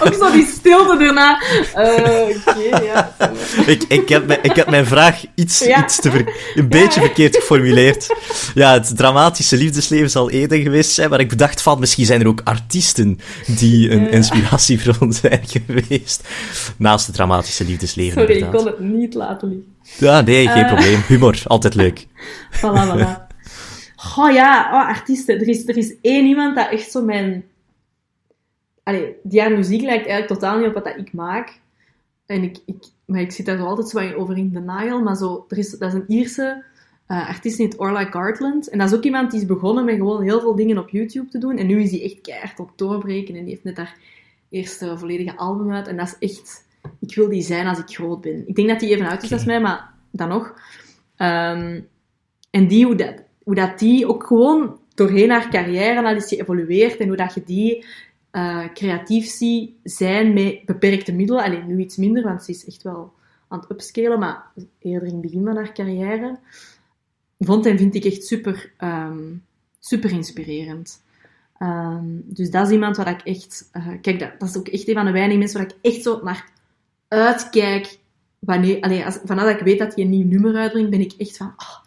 Ook 0.00 0.14
zo 0.14 0.32
die 0.32 0.46
stilte 0.46 0.96
daarna. 0.98 1.42
Uh, 1.76 2.36
Oké, 2.46 2.84
ja. 2.84 3.14
ik, 3.66 3.82
ik, 3.88 4.08
heb 4.08 4.26
mijn, 4.26 4.38
ik 4.42 4.56
heb 4.56 4.70
mijn 4.70 4.86
vraag 4.86 5.22
iets, 5.34 5.66
iets 5.66 6.00
te 6.00 6.10
ver, 6.10 6.32
een 6.54 6.68
beetje 6.68 7.00
verkeerd 7.00 7.36
geformuleerd. 7.36 8.14
Ja, 8.54 8.72
het 8.72 8.96
dramatische 8.96 9.56
liefdesleven 9.56 10.10
zal 10.10 10.30
eerder 10.30 10.58
geweest 10.58 10.90
zijn, 10.90 11.10
maar 11.10 11.20
ik 11.20 11.28
bedacht 11.28 11.62
van, 11.62 11.80
misschien 11.80 12.06
zijn 12.06 12.20
er 12.20 12.28
ook 12.28 12.40
artiesten 12.44 13.20
die 13.46 13.90
een 13.90 14.10
inspiratiebron 14.10 15.12
zijn 15.12 15.44
geweest. 15.46 16.28
Naast 16.76 17.06
het 17.06 17.14
dramatische 17.14 17.64
liefdesleven, 17.64 18.20
Sorry, 18.20 18.34
inderdaad. 18.34 18.60
ik 18.60 18.64
kon 18.64 18.86
het 18.86 18.96
niet 18.96 19.14
laten 19.14 19.48
liggen. 19.48 19.72
Ja, 19.98 20.20
nee, 20.20 20.48
geen 20.48 20.62
uh, 20.62 20.72
probleem. 20.72 21.02
Humor, 21.06 21.42
altijd 21.46 21.74
leuk. 21.74 22.06
Voilà, 22.50 22.60
voilà. 22.60 23.23
Oh 24.16 24.32
ja, 24.32 24.70
oh, 24.72 24.88
artiesten. 24.88 25.40
Er 25.40 25.48
is, 25.48 25.68
er 25.68 25.76
is 25.76 25.94
één 26.00 26.26
iemand 26.26 26.56
dat 26.56 26.70
echt 26.70 26.90
zo 26.90 27.04
mijn... 27.04 27.44
Allee, 28.82 29.14
die 29.22 29.40
haar 29.40 29.52
muziek 29.52 29.82
lijkt 29.82 30.06
eigenlijk 30.06 30.40
totaal 30.40 30.58
niet 30.58 30.68
op 30.68 30.74
wat 30.74 30.84
dat 30.84 30.96
ik 30.96 31.12
maak. 31.12 31.60
En 32.26 32.42
ik, 32.42 32.58
ik, 32.66 32.84
maar 33.04 33.20
ik 33.20 33.32
zit 33.32 33.46
daar 33.46 33.56
zo 33.56 33.64
altijd 33.64 33.88
zo 33.88 34.12
over 34.12 34.36
in 34.36 34.50
denial. 34.50 35.02
Maar 35.02 35.16
zo, 35.16 35.44
er 35.48 35.58
is, 35.58 35.70
dat 35.70 35.88
is 35.88 35.94
een 35.94 36.04
Ierse 36.08 36.64
uh, 37.08 37.28
artiest, 37.28 37.56
die 37.56 37.66
heet 37.66 37.78
Orla 37.78 38.04
Gartland. 38.04 38.68
En 38.68 38.78
dat 38.78 38.90
is 38.90 38.96
ook 38.96 39.04
iemand 39.04 39.30
die 39.30 39.40
is 39.40 39.46
begonnen 39.46 39.84
met 39.84 39.94
gewoon 39.96 40.22
heel 40.22 40.40
veel 40.40 40.54
dingen 40.54 40.78
op 40.78 40.88
YouTube 40.88 41.28
te 41.28 41.38
doen. 41.38 41.56
En 41.56 41.66
nu 41.66 41.82
is 41.82 41.90
hij 41.90 42.02
echt 42.02 42.20
keihard 42.20 42.60
op 42.60 42.72
doorbreken. 42.76 43.34
En 43.34 43.40
die 43.40 43.50
heeft 43.50 43.64
net 43.64 43.76
haar 43.76 43.96
eerste 44.50 44.98
volledige 44.98 45.36
album 45.36 45.72
uit. 45.72 45.88
En 45.88 45.96
dat 45.96 46.16
is 46.18 46.30
echt... 46.30 46.64
Ik 47.00 47.14
wil 47.14 47.28
die 47.28 47.42
zijn 47.42 47.66
als 47.66 47.78
ik 47.78 47.88
groot 47.88 48.20
ben. 48.20 48.48
Ik 48.48 48.54
denk 48.54 48.68
dat 48.68 48.80
die 48.80 48.90
even 48.90 49.08
uit 49.08 49.22
is 49.22 49.32
als 49.32 49.44
mij, 49.44 49.60
maar 49.60 49.92
dan 50.10 50.28
nog. 50.28 50.46
Um, 51.18 51.88
en 52.50 52.66
die, 52.68 52.84
hoe 52.84 52.94
dat, 52.94 53.14
hoe 53.44 53.54
dat 53.54 53.78
die 53.78 54.08
ook 54.08 54.26
gewoon 54.26 54.78
doorheen 54.94 55.30
haar 55.30 55.50
carrière 55.50 56.04
al 56.04 56.16
is 56.16 56.36
en 56.98 57.08
hoe 57.08 57.16
dat 57.16 57.34
je 57.34 57.42
die 57.44 57.84
uh, 58.32 58.64
creatief 58.74 59.26
ziet 59.26 59.72
zijn 59.82 60.32
met 60.32 60.64
beperkte 60.64 61.12
middelen. 61.12 61.44
Alleen 61.44 61.66
nu 61.66 61.78
iets 61.78 61.96
minder, 61.96 62.22
want 62.22 62.44
ze 62.44 62.50
is 62.50 62.66
echt 62.66 62.82
wel 62.82 63.12
aan 63.48 63.60
het 63.60 63.70
upscalen, 63.70 64.18
maar 64.18 64.44
eerder 64.78 65.08
in 65.08 65.14
het 65.14 65.22
begin 65.22 65.44
van 65.44 65.56
haar 65.56 65.72
carrière. 65.72 66.38
Vond 67.38 67.66
en 67.66 67.78
vind 67.78 67.94
ik 67.94 68.04
echt 68.04 68.26
super, 68.26 68.72
um, 68.78 69.44
super 69.80 70.10
inspirerend. 70.10 71.02
Um, 71.62 72.22
dus 72.26 72.50
dat 72.50 72.66
is 72.66 72.72
iemand 72.72 72.96
waar 72.96 73.08
ik 73.08 73.20
echt... 73.20 73.70
Uh, 73.72 73.88
kijk, 74.00 74.18
dat, 74.18 74.30
dat, 74.38 74.48
is 74.48 74.56
ook 74.56 74.68
echt 74.68 74.88
een 74.88 74.94
van 74.94 75.04
de 75.04 75.12
weinige 75.12 75.38
mensen 75.38 75.58
waar 75.58 75.68
ik 75.70 75.92
echt 75.92 76.02
zo 76.02 76.20
naar 76.22 76.50
uitkijk. 77.08 77.98
Wanneer, 78.38 78.80
allee, 78.80 79.04
vanaf 79.24 79.44
dat 79.44 79.58
ik 79.58 79.64
weet 79.64 79.78
dat 79.78 79.94
hij 79.94 80.04
een 80.04 80.10
nieuw 80.10 80.28
nummer 80.28 80.56
uitbrengt, 80.56 80.90
ben 80.90 81.00
ik 81.00 81.12
echt 81.18 81.36
van... 81.36 81.46
Oh, 81.46 81.83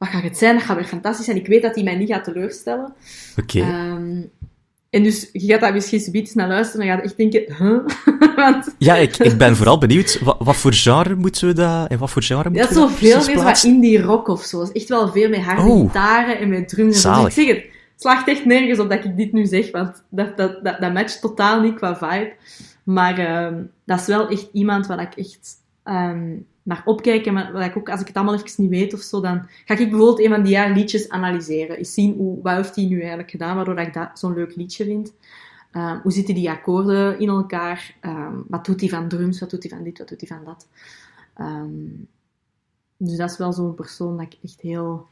wat 0.00 0.08
gaat 0.08 0.22
het 0.22 0.38
zijn? 0.38 0.54
Dat 0.54 0.64
gaat 0.64 0.76
weer 0.76 0.84
fantastisch 0.84 1.24
zijn. 1.24 1.36
Ik 1.36 1.46
weet 1.46 1.62
dat 1.62 1.74
hij 1.74 1.84
mij 1.84 1.96
niet 1.96 2.08
gaat 2.08 2.24
teleurstellen. 2.24 2.92
Oké. 3.36 3.58
Okay. 3.58 3.90
Um, 3.90 4.30
en 4.90 5.02
dus 5.02 5.28
je 5.32 5.46
gaat 5.52 5.60
dat 5.60 5.72
misschien 5.72 6.00
zoiets 6.00 6.34
naar 6.34 6.48
luisteren 6.48 6.80
en 6.80 6.88
dan 6.88 6.96
gaat 6.96 7.06
echt 7.06 7.16
denken, 7.16 7.54
huh? 7.56 7.78
Want... 8.36 8.74
Ja, 8.78 8.94
ik, 8.94 9.16
ik 9.16 9.38
ben 9.38 9.56
vooral 9.56 9.78
benieuwd, 9.78 10.20
wat, 10.20 10.36
wat 10.38 10.56
voor 10.56 10.72
genre 10.72 11.14
moeten 11.14 11.46
we 11.46 11.54
dat, 11.54 11.88
en 11.88 11.98
wat 11.98 12.10
voor 12.10 12.22
genre 12.22 12.50
moeten 12.50 12.74
dat 12.74 12.74
we 12.74 12.80
dat 12.80 12.98
veel 12.98 13.34
meer 13.34 13.44
wat 13.44 13.64
indie 13.64 14.02
rock 14.02 14.28
of 14.28 14.42
zo. 14.42 14.58
Dat 14.58 14.70
is 14.72 14.80
echt 14.80 14.88
wel 14.88 15.08
veel 15.08 15.28
met 15.28 15.40
harde 15.40 15.62
oh. 15.62 15.80
gitaren 15.80 16.38
en 16.38 16.48
met 16.48 16.68
drums. 16.68 17.02
Dus 17.02 17.24
ik 17.24 17.30
zeg 17.30 17.46
het, 17.46 17.66
slaagt 17.96 18.28
echt 18.28 18.44
nergens 18.44 18.78
op 18.78 18.90
dat 18.90 19.04
ik 19.04 19.16
dit 19.16 19.32
nu 19.32 19.46
zeg, 19.46 19.70
want 19.70 20.02
dat, 20.08 20.36
dat, 20.36 20.64
dat, 20.64 20.80
dat 20.80 20.92
matcht 20.92 21.20
totaal 21.20 21.60
niet 21.60 21.74
qua 21.74 21.96
vibe. 21.96 22.32
Maar 22.84 23.18
ehm, 23.18 23.62
dat 23.84 24.00
is 24.00 24.06
wel 24.06 24.28
echt 24.28 24.48
iemand 24.52 24.86
waar 24.86 25.00
ik 25.00 25.14
echt 25.14 25.48
ehm, 25.82 26.32
naar 26.62 26.82
opkijk. 26.84 27.26
En 27.26 27.34
waar 27.34 27.64
ik 27.64 27.76
ook, 27.76 27.90
als 27.90 28.00
ik 28.00 28.06
het 28.06 28.16
allemaal 28.16 28.34
even 28.34 28.62
niet 28.62 28.70
weet 28.70 28.94
of 28.94 29.00
zo, 29.00 29.20
dan 29.20 29.42
ga 29.64 29.74
ik 29.74 29.90
bijvoorbeeld 29.90 30.20
een 30.20 30.30
van 30.30 30.42
die 30.42 30.52
jaar 30.52 30.70
liedjes 30.70 31.08
analyseren. 31.08 31.76
Eens 31.76 31.94
zien 31.94 32.16
hoe, 32.16 32.42
wat 32.42 32.56
heeft 32.56 32.76
hij 32.76 32.84
nu 32.84 32.98
eigenlijk 32.98 33.30
gedaan, 33.30 33.56
waardoor 33.56 33.78
ik 33.78 33.94
dat 33.94 34.18
zo'n 34.18 34.34
leuk 34.34 34.56
liedje 34.56 34.84
vind. 34.84 35.12
Ehm, 35.70 35.98
hoe 36.02 36.12
zitten 36.12 36.34
die 36.34 36.50
akkoorden 36.50 37.18
in 37.18 37.28
elkaar? 37.28 37.94
wat 38.48 38.64
doet 38.64 38.80
hij 38.80 38.88
van 38.88 39.08
drums? 39.08 39.40
Wat 39.40 39.50
doet 39.50 39.62
hij 39.62 39.72
van 39.76 39.84
dit? 39.84 39.98
Wat 39.98 40.08
doet 40.08 40.28
hij 40.28 40.36
van 40.36 40.44
dat? 40.44 40.68
dus 42.96 43.16
dat 43.16 43.30
is 43.30 43.38
wel 43.38 43.52
zo'n 43.52 43.74
persoon 43.74 44.16
dat 44.16 44.26
ik 44.26 44.38
echt 44.42 44.60
heel 44.60 45.08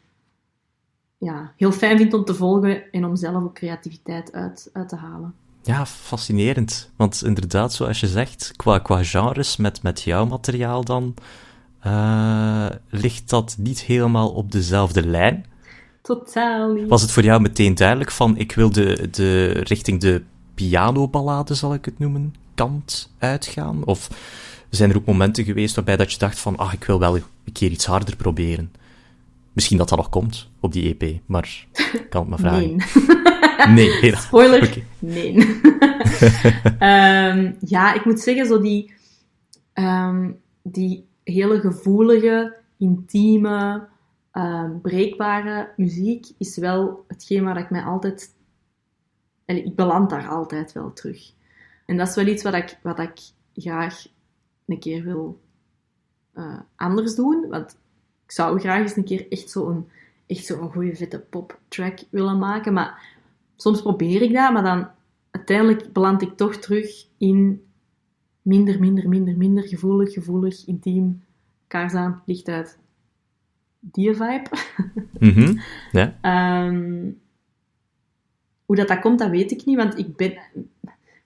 ja, 1.18 1.52
heel 1.56 1.72
fijn 1.72 1.98
vind 1.98 2.14
om 2.14 2.24
te 2.24 2.34
volgen 2.34 2.92
en 2.92 3.04
om 3.04 3.16
zelf 3.16 3.44
ook 3.44 3.54
creativiteit 3.54 4.32
uit, 4.32 4.70
uit 4.72 4.88
te 4.88 4.96
halen. 4.96 5.34
Ja, 5.68 5.86
fascinerend. 5.86 6.90
Want 6.96 7.24
inderdaad, 7.24 7.72
zoals 7.72 8.00
je 8.00 8.06
zegt, 8.06 8.52
qua, 8.56 8.78
qua 8.78 9.04
genres 9.04 9.56
met, 9.56 9.82
met 9.82 10.02
jouw 10.02 10.26
materiaal 10.26 10.84
dan, 10.84 11.14
uh, 11.86 12.66
ligt 12.88 13.28
dat 13.28 13.56
niet 13.58 13.80
helemaal 13.80 14.30
op 14.30 14.52
dezelfde 14.52 15.06
lijn. 15.06 15.46
Totaal 16.02 16.72
niet. 16.72 16.88
Was 16.88 17.02
het 17.02 17.10
voor 17.10 17.22
jou 17.22 17.40
meteen 17.40 17.74
duidelijk 17.74 18.10
van, 18.10 18.36
ik 18.36 18.52
wil 18.52 18.70
de, 18.70 19.08
de 19.10 19.48
richting 19.48 20.00
de 20.00 20.22
pianoballade, 20.54 21.54
zal 21.54 21.74
ik 21.74 21.84
het 21.84 21.98
noemen, 21.98 22.34
kant 22.54 23.12
uitgaan? 23.18 23.84
Of 23.84 24.08
zijn 24.70 24.90
er 24.90 24.96
ook 24.96 25.06
momenten 25.06 25.44
geweest 25.44 25.74
waarbij 25.74 25.96
dat 25.96 26.12
je 26.12 26.18
dacht 26.18 26.38
van, 26.38 26.56
ah, 26.56 26.72
ik 26.72 26.84
wil 26.84 26.98
wel 26.98 27.16
een 27.16 27.52
keer 27.52 27.70
iets 27.70 27.86
harder 27.86 28.16
proberen? 28.16 28.72
Misschien 29.58 29.78
dat 29.78 29.88
dat 29.88 29.98
nog 29.98 30.08
komt 30.08 30.50
op 30.60 30.72
die 30.72 30.96
EP, 30.96 31.20
maar 31.26 31.66
kan 32.10 32.20
het 32.20 32.30
maar 32.30 32.38
vragen. 32.38 32.76
Nee. 33.74 33.90
nee, 34.00 34.16
Spoiler, 34.16 34.84
nee. 34.98 35.36
um, 36.80 37.56
ja, 37.74 37.94
ik 37.94 38.04
moet 38.04 38.20
zeggen, 38.20 38.46
zo 38.46 38.60
die, 38.60 38.92
um, 39.74 40.40
die 40.62 41.06
hele 41.24 41.60
gevoelige, 41.60 42.56
intieme, 42.76 43.86
um, 44.32 44.80
breekbare 44.80 45.72
muziek 45.76 46.26
is 46.36 46.56
wel 46.56 47.04
hetgeen 47.08 47.44
waar 47.44 47.58
ik 47.58 47.70
mij 47.70 47.82
altijd... 47.82 48.34
Ik 49.44 49.74
beland 49.74 50.10
daar 50.10 50.28
altijd 50.28 50.72
wel 50.72 50.92
terug. 50.92 51.32
En 51.86 51.96
dat 51.96 52.08
is 52.08 52.14
wel 52.14 52.26
iets 52.26 52.42
wat 52.42 52.54
ik, 52.54 52.78
wat 52.82 52.98
ik 52.98 53.20
graag 53.54 54.06
een 54.66 54.78
keer 54.78 55.04
wil 55.04 55.40
uh, 56.34 56.60
anders 56.76 57.14
doen. 57.14 57.46
Want 57.48 57.76
ik 58.28 58.34
zou 58.34 58.60
graag 58.60 58.80
eens 58.80 58.96
een 58.96 59.04
keer 59.04 59.26
echt 59.28 59.50
zo'n 59.50 59.88
echt 60.26 60.46
zo'n 60.46 60.70
goede 60.70 60.96
vette 60.96 61.18
pop-track 61.18 61.98
willen 62.10 62.38
maken. 62.38 62.72
Maar 62.72 63.16
soms 63.56 63.82
probeer 63.82 64.22
ik 64.22 64.32
dat, 64.32 64.52
maar 64.52 64.62
dan 64.62 64.88
uiteindelijk 65.30 65.92
beland 65.92 66.22
ik 66.22 66.36
toch 66.36 66.56
terug 66.56 67.06
in 67.18 67.62
minder, 68.42 68.80
minder, 68.80 69.08
minder, 69.08 69.36
minder 69.36 69.68
gevoelig, 69.68 70.12
gevoelig, 70.12 70.66
intiem, 70.66 71.22
kaars 71.66 71.94
aan, 71.94 72.22
licht 72.26 72.48
uit. 72.48 72.78
Die 73.80 74.14
vibe. 74.14 74.50
Mm 75.18 75.60
ja. 75.92 76.18
um, 76.66 77.20
hoe 78.66 78.76
dat, 78.76 78.88
dat 78.88 78.98
komt, 78.98 79.18
dat 79.18 79.30
weet 79.30 79.50
ik 79.50 79.64
niet, 79.64 79.76
want 79.76 79.98
ik 79.98 80.16
ben 80.16 80.38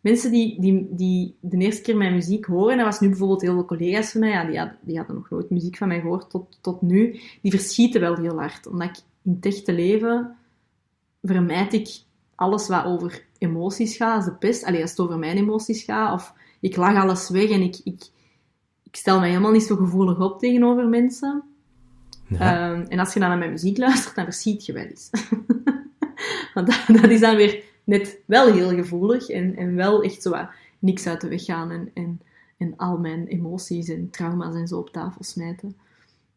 mensen 0.03 0.31
die, 0.31 0.61
die, 0.61 0.89
die 0.91 1.37
de 1.41 1.57
eerste 1.57 1.83
keer 1.83 1.97
mijn 1.97 2.15
muziek 2.15 2.45
horen, 2.45 2.77
dat 2.77 2.87
was 2.87 3.01
nu 3.01 3.09
bijvoorbeeld 3.09 3.43
heel 3.43 3.53
veel 3.55 3.65
collega's 3.65 4.13
van 4.13 4.21
mij, 4.21 4.31
ja, 4.31 4.45
die, 4.45 4.59
hadden, 4.59 4.79
die 4.81 4.97
hadden 4.97 5.17
nog 5.17 5.31
nooit 5.31 5.51
muziek 5.51 5.77
van 5.77 5.89
mij 5.89 6.01
gehoord 6.01 6.31
tot, 6.31 6.59
tot 6.61 6.83
nu, 6.83 7.21
die 7.43 7.51
verschieten 7.51 8.01
wel 8.01 8.17
heel 8.17 8.39
hard. 8.39 8.67
Omdat 8.67 8.89
ik 8.89 8.97
in 9.23 9.33
het 9.33 9.47
echte 9.47 9.73
leven 9.73 10.37
vermijd 11.23 11.73
ik 11.73 11.89
alles 12.35 12.69
wat 12.69 12.85
over 12.85 13.25
emoties 13.39 13.97
gaat, 13.97 14.17
als 14.17 14.25
de 14.25 14.33
pest. 14.33 14.65
Allee, 14.65 14.81
als 14.81 14.91
het 14.91 15.01
over 15.01 15.19
mijn 15.19 15.37
emoties 15.37 15.83
gaat, 15.83 16.13
of 16.13 16.35
ik 16.61 16.77
lach 16.77 16.97
alles 16.97 17.29
weg 17.29 17.51
en 17.51 17.61
ik, 17.61 17.81
ik, 17.85 18.03
ik 18.83 18.97
stel 18.97 19.19
mij 19.19 19.29
helemaal 19.29 19.53
niet 19.53 19.63
zo 19.63 19.77
gevoelig 19.77 20.21
op 20.21 20.39
tegenover 20.39 20.89
mensen. 20.89 21.43
Ehm, 22.39 22.85
en 22.89 22.99
als 22.99 23.15
je 23.15 23.21
dan 23.21 23.29
naar 23.29 23.39
mijn 23.39 23.51
muziek 23.51 23.79
luistert, 23.79 24.15
dan 24.15 24.25
verschiet 24.25 24.67
je 24.67 24.73
wel 24.73 24.85
eens. 24.85 25.11
Want 26.55 26.67
dat, 26.67 27.01
dat 27.01 27.11
is 27.11 27.21
dan 27.21 27.37
weer 27.37 27.65
net 27.85 28.19
wel 28.25 28.53
heel 28.53 28.69
gevoelig 28.69 29.29
en, 29.29 29.57
en 29.57 29.75
wel 29.75 30.03
echt 30.03 30.23
zo 30.23 30.31
wat 30.31 30.49
niks 30.79 31.07
uit 31.07 31.21
de 31.21 31.29
weg 31.29 31.45
gaan 31.45 31.71
en, 31.71 31.91
en, 31.95 32.21
en 32.57 32.77
al 32.77 32.99
mijn 32.99 33.27
emoties 33.27 33.89
en 33.89 34.11
trauma's 34.11 34.55
en 34.55 34.69
zo 34.69 34.79
op 34.79 34.91
tafel 34.91 35.25
smijten. 35.25 35.77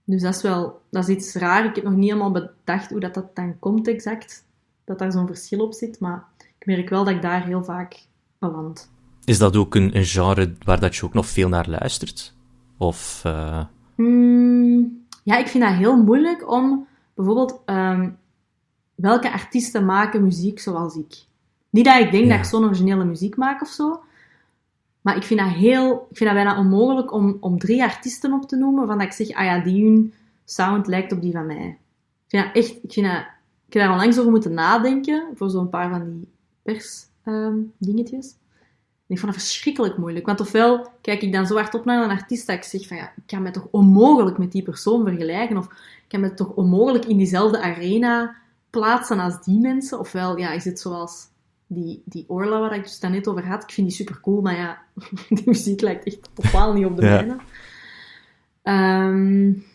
Dus 0.03 0.21
dat 0.21 0.36
is 0.36 0.41
wel, 0.41 0.81
dat 0.89 1.08
is 1.08 1.15
iets 1.15 1.36
raar. 1.36 1.65
Ik 1.65 1.75
heb 1.75 1.84
nog 1.84 1.95
niet 1.95 2.10
helemaal 2.10 2.31
bedacht 2.31 2.89
hoe 2.89 2.99
dat, 2.99 3.13
dat 3.13 3.36
dan 3.36 3.60
komt 3.60 3.88
exact, 3.88 4.45
dat 4.84 4.99
daar 4.99 5.12
zo'n 5.12 5.27
verschil 5.27 5.60
op 5.60 5.73
zit, 5.73 5.99
maar 5.99 6.23
ik 6.60 6.65
merk 6.65 6.89
wel 6.89 7.03
dat 7.03 7.13
ik 7.13 7.21
daar 7.21 7.45
heel 7.45 7.63
vaak 7.63 8.05
beland. 8.39 8.89
Is 9.23 9.38
dat 9.38 9.55
ook 9.55 9.75
een, 9.75 9.95
een 9.95 10.05
genre 10.05 10.53
waar 10.63 10.79
dat 10.79 10.95
je 10.95 11.05
ook 11.05 11.13
nog 11.13 11.25
veel 11.25 11.49
naar 11.49 11.69
luistert? 11.69 12.36
Of... 12.77 13.23
Uh... 13.25 13.63
ja, 15.23 15.38
ik 15.38 15.47
vind 15.47 15.63
dat 15.63 15.73
heel 15.73 16.03
moeilijk 16.03 16.51
om 16.51 16.88
bijvoorbeeld 17.13 17.62
ehm, 17.65 18.10
welke 18.95 19.31
artiesten 19.31 19.86
maken 19.86 20.23
muziek 20.23 20.60
zoals 20.60 20.95
ik. 20.95 21.23
Niet 21.75 21.85
dat 21.85 21.99
ik 21.99 22.11
denk 22.11 22.29
dat 22.29 22.38
ik 22.38 22.43
zo'n 22.43 22.63
originele 22.63 23.05
muziek 23.05 23.35
maak 23.35 23.61
of 23.61 23.67
zo. 23.67 24.03
Maar 25.01 25.15
ik 25.15 25.23
vind 25.23 25.39
dat 25.39 25.49
heel... 25.49 26.07
Ik 26.09 26.17
vind 26.17 26.29
dat 26.29 26.43
bijna 26.43 26.59
onmogelijk 26.59 27.13
om, 27.13 27.38
om 27.39 27.59
drie 27.59 27.83
artiesten 27.83 28.33
op 28.33 28.47
te 28.47 28.55
noemen, 28.55 28.88
van 28.88 28.97
dat 28.97 29.07
ik 29.07 29.13
zeg, 29.13 29.31
ah 29.31 29.45
ja, 29.45 29.59
die 29.59 29.83
hun 29.83 30.13
sound 30.45 30.88
lijkt 30.88 31.11
op 31.11 31.21
die 31.21 31.31
van 31.31 31.45
mij. 31.45 31.65
Ik 31.65 32.27
vind 32.27 32.45
dat 32.45 32.55
echt... 32.55 32.83
Ik 32.83 32.93
vind 32.93 33.05
dat... 33.05 33.19
Ik 33.67 33.73
heb 33.73 33.83
daar 33.83 33.91
al 33.91 33.97
langs 33.97 34.19
over 34.19 34.31
moeten 34.31 34.53
nadenken, 34.53 35.27
voor 35.35 35.49
zo'n 35.49 35.69
paar 35.69 35.89
van 35.89 36.03
die 36.03 36.27
pers 36.61 37.05
ehm, 37.23 37.57
dingetjes. 37.77 38.35
En 39.07 39.15
ik 39.15 39.19
vond 39.19 39.31
dat 39.31 39.41
verschrikkelijk 39.41 39.97
moeilijk. 39.97 40.25
Want 40.25 40.39
ofwel 40.39 40.91
kijk 41.01 41.21
ik 41.21 41.31
dan 41.31 41.45
zo 41.45 41.55
hard 41.55 41.73
op 41.73 41.85
naar 41.85 42.03
een 42.03 42.17
artiest 42.17 42.47
dat 42.47 42.55
ik 42.55 42.63
zeg 42.63 42.88
van 42.88 42.97
ja, 42.97 43.11
ik 43.15 43.23
kan 43.25 43.41
me 43.41 43.51
toch 43.51 43.67
onmogelijk 43.71 44.38
met 44.38 44.51
die 44.51 44.63
persoon 44.63 45.03
vergelijken. 45.03 45.57
Of 45.57 45.65
ik 45.65 46.05
kan 46.07 46.19
me 46.19 46.33
toch 46.33 46.49
onmogelijk 46.49 47.05
in 47.05 47.17
diezelfde 47.17 47.61
arena 47.61 48.35
plaatsen 48.69 49.19
als 49.19 49.43
die 49.43 49.59
mensen. 49.59 49.99
Ofwel 49.99 50.38
ja, 50.38 50.51
is 50.51 50.65
het 50.65 50.79
zoals 50.79 51.33
die, 51.67 52.01
die 52.06 52.25
Orla 52.28 52.60
waar 52.60 52.75
ik 52.75 52.84
het 52.84 52.97
dus 53.01 53.10
net 53.10 53.28
over 53.28 53.45
had, 53.47 53.63
ik 53.63 53.71
vind 53.71 53.88
die 53.88 53.95
super 53.95 54.19
cool, 54.19 54.41
maar 54.41 54.56
ja, 54.56 54.82
die 55.30 55.43
muziek 55.45 55.82
lijkt 55.82 56.06
echt 56.06 56.30
totaal 56.34 56.73
niet 56.73 56.86
op 56.86 56.95
de 56.95 57.01
mijne. 57.01 57.38
Um, 58.63 59.65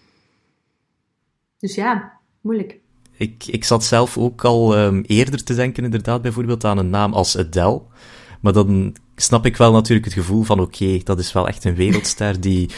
dus 1.59 1.75
ja, 1.75 2.13
moeilijk. 2.41 2.79
Ik, 3.17 3.47
ik 3.47 3.65
zat 3.65 3.85
zelf 3.85 4.19
ook 4.19 4.45
al 4.45 4.79
um, 4.79 5.03
eerder 5.07 5.45
te 5.45 5.55
denken, 5.55 5.85
inderdaad, 5.85 6.23
bijvoorbeeld 6.23 6.65
aan 6.65 6.79
een 6.79 6.91
naam 6.91 7.13
als 7.13 7.39
Adele. 7.39 7.83
Maar 8.41 8.53
dan 8.53 8.97
snap 9.17 9.47
ik 9.47 9.57
wel 9.57 9.73
natuurlijk 9.73 10.05
het 10.05 10.15
gevoel 10.15 10.43
van, 10.43 10.61
oké, 10.61 10.85
okay, 10.85 11.01
dat 11.05 11.19
is 11.19 11.33
wel 11.33 11.49
echt 11.49 11.65
een 11.65 11.75
wereldster 11.75 12.41
die 12.41 12.71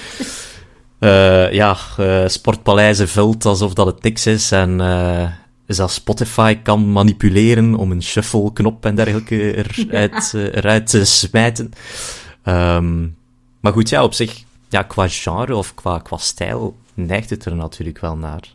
uh, 1.01 1.53
ja, 1.61 1.77
uh, 2.01 2.29
sportpaleizen 2.29 3.09
vult 3.09 3.44
alsof 3.44 3.75
dat 3.75 3.87
het 3.87 4.03
niks 4.03 4.27
is. 4.27 4.53
En 4.53 4.79
uh, 4.79 5.31
dat 5.76 5.90
Spotify 5.90 6.54
kan 6.54 6.92
manipuleren 6.92 7.74
om 7.74 7.90
een 7.90 8.02
shuffle-knop 8.02 8.85
en 8.85 8.94
dergelijke 8.94 9.54
eruit, 9.61 10.32
uh, 10.35 10.44
eruit 10.44 10.87
te 10.87 11.04
smijten. 11.04 11.70
Um, 12.44 13.16
maar 13.61 13.72
goed, 13.72 13.88
ja, 13.88 14.04
op 14.04 14.14
zich, 14.14 14.44
ja, 14.68 14.82
qua 14.82 15.08
genre 15.08 15.56
of 15.56 15.74
qua, 15.74 15.98
qua 15.98 16.16
stijl 16.16 16.76
neigt 16.94 17.30
het 17.30 17.44
er 17.44 17.56
natuurlijk 17.56 17.98
wel 17.98 18.16
naar. 18.16 18.54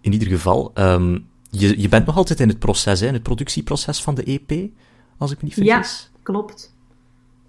In 0.00 0.12
ieder 0.12 0.28
geval, 0.28 0.70
um, 0.74 1.26
je, 1.50 1.80
je 1.80 1.88
bent 1.88 2.06
nog 2.06 2.16
altijd 2.16 2.40
in 2.40 2.48
het 2.48 2.58
proces, 2.58 3.00
hè, 3.00 3.06
in 3.06 3.14
het 3.14 3.22
productieproces 3.22 4.02
van 4.02 4.14
de 4.14 4.22
EP, 4.24 4.70
als 5.18 5.30
ik 5.30 5.36
me 5.36 5.44
niet 5.44 5.54
vergis. 5.54 6.10
Ja, 6.12 6.18
klopt. 6.22 6.74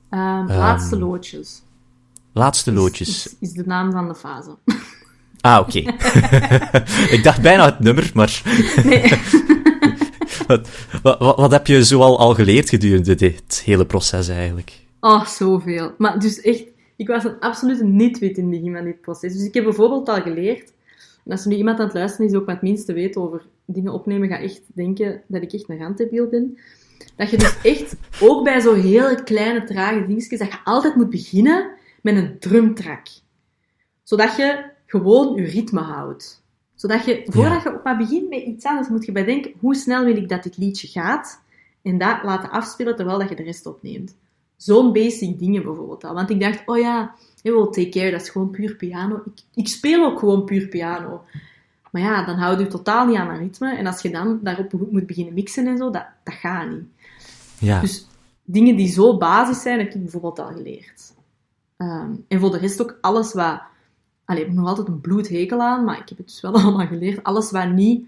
Um, 0.09 0.47
laatste 0.47 0.99
loodjes. 0.99 1.61
Laatste 2.31 2.71
loodjes. 2.71 3.07
Is, 3.09 3.27
is, 3.27 3.35
is 3.39 3.51
de 3.51 3.63
naam 3.65 3.91
van 3.91 4.07
de 4.07 4.15
fase. 4.15 4.57
Ah, 5.41 5.59
oké. 5.59 5.79
ik 7.15 7.19
dacht 7.23 7.41
bijna 7.41 7.65
het 7.65 7.79
nummer, 7.79 8.11
maar... 8.13 8.41
Nee. 8.83 9.11
wat, 10.47 10.69
wat, 11.01 11.19
wat, 11.19 11.51
heb 11.51 11.67
je 11.67 11.83
zoal 11.83 12.19
al 12.19 12.33
geleerd 12.33 12.69
gedurende 12.69 13.15
dit 13.15 13.61
hele 13.65 13.85
proces 13.85 14.27
eigenlijk? 14.27 14.73
Oh, 14.99 15.25
zoveel. 15.25 15.93
Maar 15.97 16.19
dus 16.19 16.41
echt, 16.41 16.63
ik 16.95 17.07
was 17.07 17.23
een 17.23 17.39
absolute 17.39 17.83
niet-wit 17.83 18.37
in 18.37 18.43
het 18.43 18.59
begin 18.59 18.75
van 18.75 18.83
dit 18.83 19.01
proces. 19.01 19.33
Dus 19.33 19.45
ik 19.45 19.53
heb 19.53 19.63
bijvoorbeeld 19.63 20.09
al 20.09 20.21
geleerd, 20.21 20.73
en 21.25 21.31
als 21.31 21.43
er 21.43 21.49
nu 21.49 21.55
iemand 21.55 21.79
aan 21.79 21.85
het 21.85 21.93
luisteren 21.93 22.25
is 22.25 22.31
die 22.31 22.41
ook 22.41 22.47
wat 22.47 22.61
minste 22.61 22.93
weet 22.93 23.17
over 23.17 23.45
dingen 23.65 23.93
opnemen, 23.93 24.27
ga 24.27 24.39
echt 24.39 24.61
denken 24.73 25.21
dat 25.27 25.41
ik 25.41 25.53
echt 25.53 25.69
een 25.69 25.79
randdebiel 25.79 26.27
ben. 26.27 26.57
Dat 27.15 27.29
je 27.29 27.37
dus 27.37 27.61
echt, 27.63 27.95
ook 28.29 28.43
bij 28.43 28.59
zo 28.59 28.73
hele 28.73 29.23
kleine, 29.23 29.63
trage 29.63 30.05
dingetjes, 30.05 30.39
dat 30.39 30.51
je 30.51 30.59
altijd 30.63 30.95
moet 30.95 31.09
beginnen 31.09 31.69
met 32.01 32.15
een 32.15 32.39
drumtrack. 32.39 33.07
Zodat 34.03 34.35
je 34.35 34.70
gewoon 34.91 35.35
je 35.35 35.43
ritme 35.43 35.79
houdt. 35.79 36.43
Zodat 36.75 37.05
je, 37.05 37.23
voordat 37.25 37.63
je 37.63 37.79
maar 37.83 37.97
begint 37.97 38.29
met 38.29 38.41
iets 38.41 38.65
anders, 38.65 38.87
moet 38.87 39.05
je 39.05 39.11
bedenken, 39.11 39.53
hoe 39.59 39.75
snel 39.75 40.03
wil 40.03 40.15
ik 40.15 40.29
dat 40.29 40.43
dit 40.43 40.57
liedje 40.57 40.87
gaat? 40.87 41.41
En 41.81 41.97
dat 41.97 42.23
laten 42.23 42.49
afspelen 42.49 42.95
terwijl 42.95 43.19
dat 43.19 43.29
je 43.29 43.35
de 43.35 43.43
rest 43.43 43.65
opneemt. 43.65 44.15
Zo'n 44.55 44.93
basic 44.93 45.39
dingen 45.39 45.63
bijvoorbeeld 45.63 46.03
al. 46.03 46.13
Want 46.13 46.29
ik 46.29 46.39
dacht, 46.39 46.61
oh 46.65 46.77
ja, 46.77 47.15
hey, 47.41 47.53
well, 47.53 47.65
Take 47.65 47.89
Care, 47.89 48.11
dat 48.11 48.21
is 48.21 48.29
gewoon 48.29 48.49
puur 48.49 48.75
piano. 48.75 49.15
Ik, 49.15 49.43
ik 49.53 49.67
speel 49.67 50.05
ook 50.05 50.19
gewoon 50.19 50.45
puur 50.45 50.67
piano. 50.67 51.23
Maar 51.91 52.01
ja, 52.01 52.25
dan 52.25 52.35
houd 52.35 52.59
je 52.59 52.67
totaal 52.67 53.05
niet 53.05 53.17
aan 53.17 53.29
een 53.29 53.37
ritme. 53.37 53.75
En 53.75 53.87
als 53.87 54.01
je 54.01 54.09
dan 54.09 54.39
daarop 54.43 54.73
moet 54.91 55.05
beginnen 55.05 55.33
mixen 55.33 55.67
en 55.67 55.77
zo, 55.77 55.89
dat, 55.89 56.05
dat 56.23 56.33
gaat 56.33 56.69
niet. 56.69 56.85
Ja. 57.59 57.79
Dus 57.79 58.07
dingen 58.43 58.75
die 58.75 58.87
zo 58.87 59.17
basis 59.17 59.61
zijn, 59.61 59.79
heb 59.79 59.93
ik 59.93 60.01
bijvoorbeeld 60.01 60.39
al 60.39 60.51
geleerd. 60.51 61.13
Ehm, 61.77 62.11
en 62.27 62.39
voor 62.39 62.51
de 62.51 62.57
rest 62.57 62.81
ook 62.81 62.97
alles 63.01 63.33
wat... 63.33 63.61
Allee, 64.31 64.43
ik 64.43 64.49
heb 64.49 64.57
nog 64.59 64.67
altijd 64.67 64.87
een 64.87 65.01
bloedhekel 65.01 65.61
aan, 65.61 65.83
maar 65.83 65.99
ik 65.99 66.09
heb 66.09 66.17
het 66.17 66.27
dus 66.27 66.41
wel 66.41 66.53
allemaal 66.61 66.87
geleerd. 66.87 67.23
Alles 67.23 67.51
wat 67.51 67.69
niet 67.69 68.07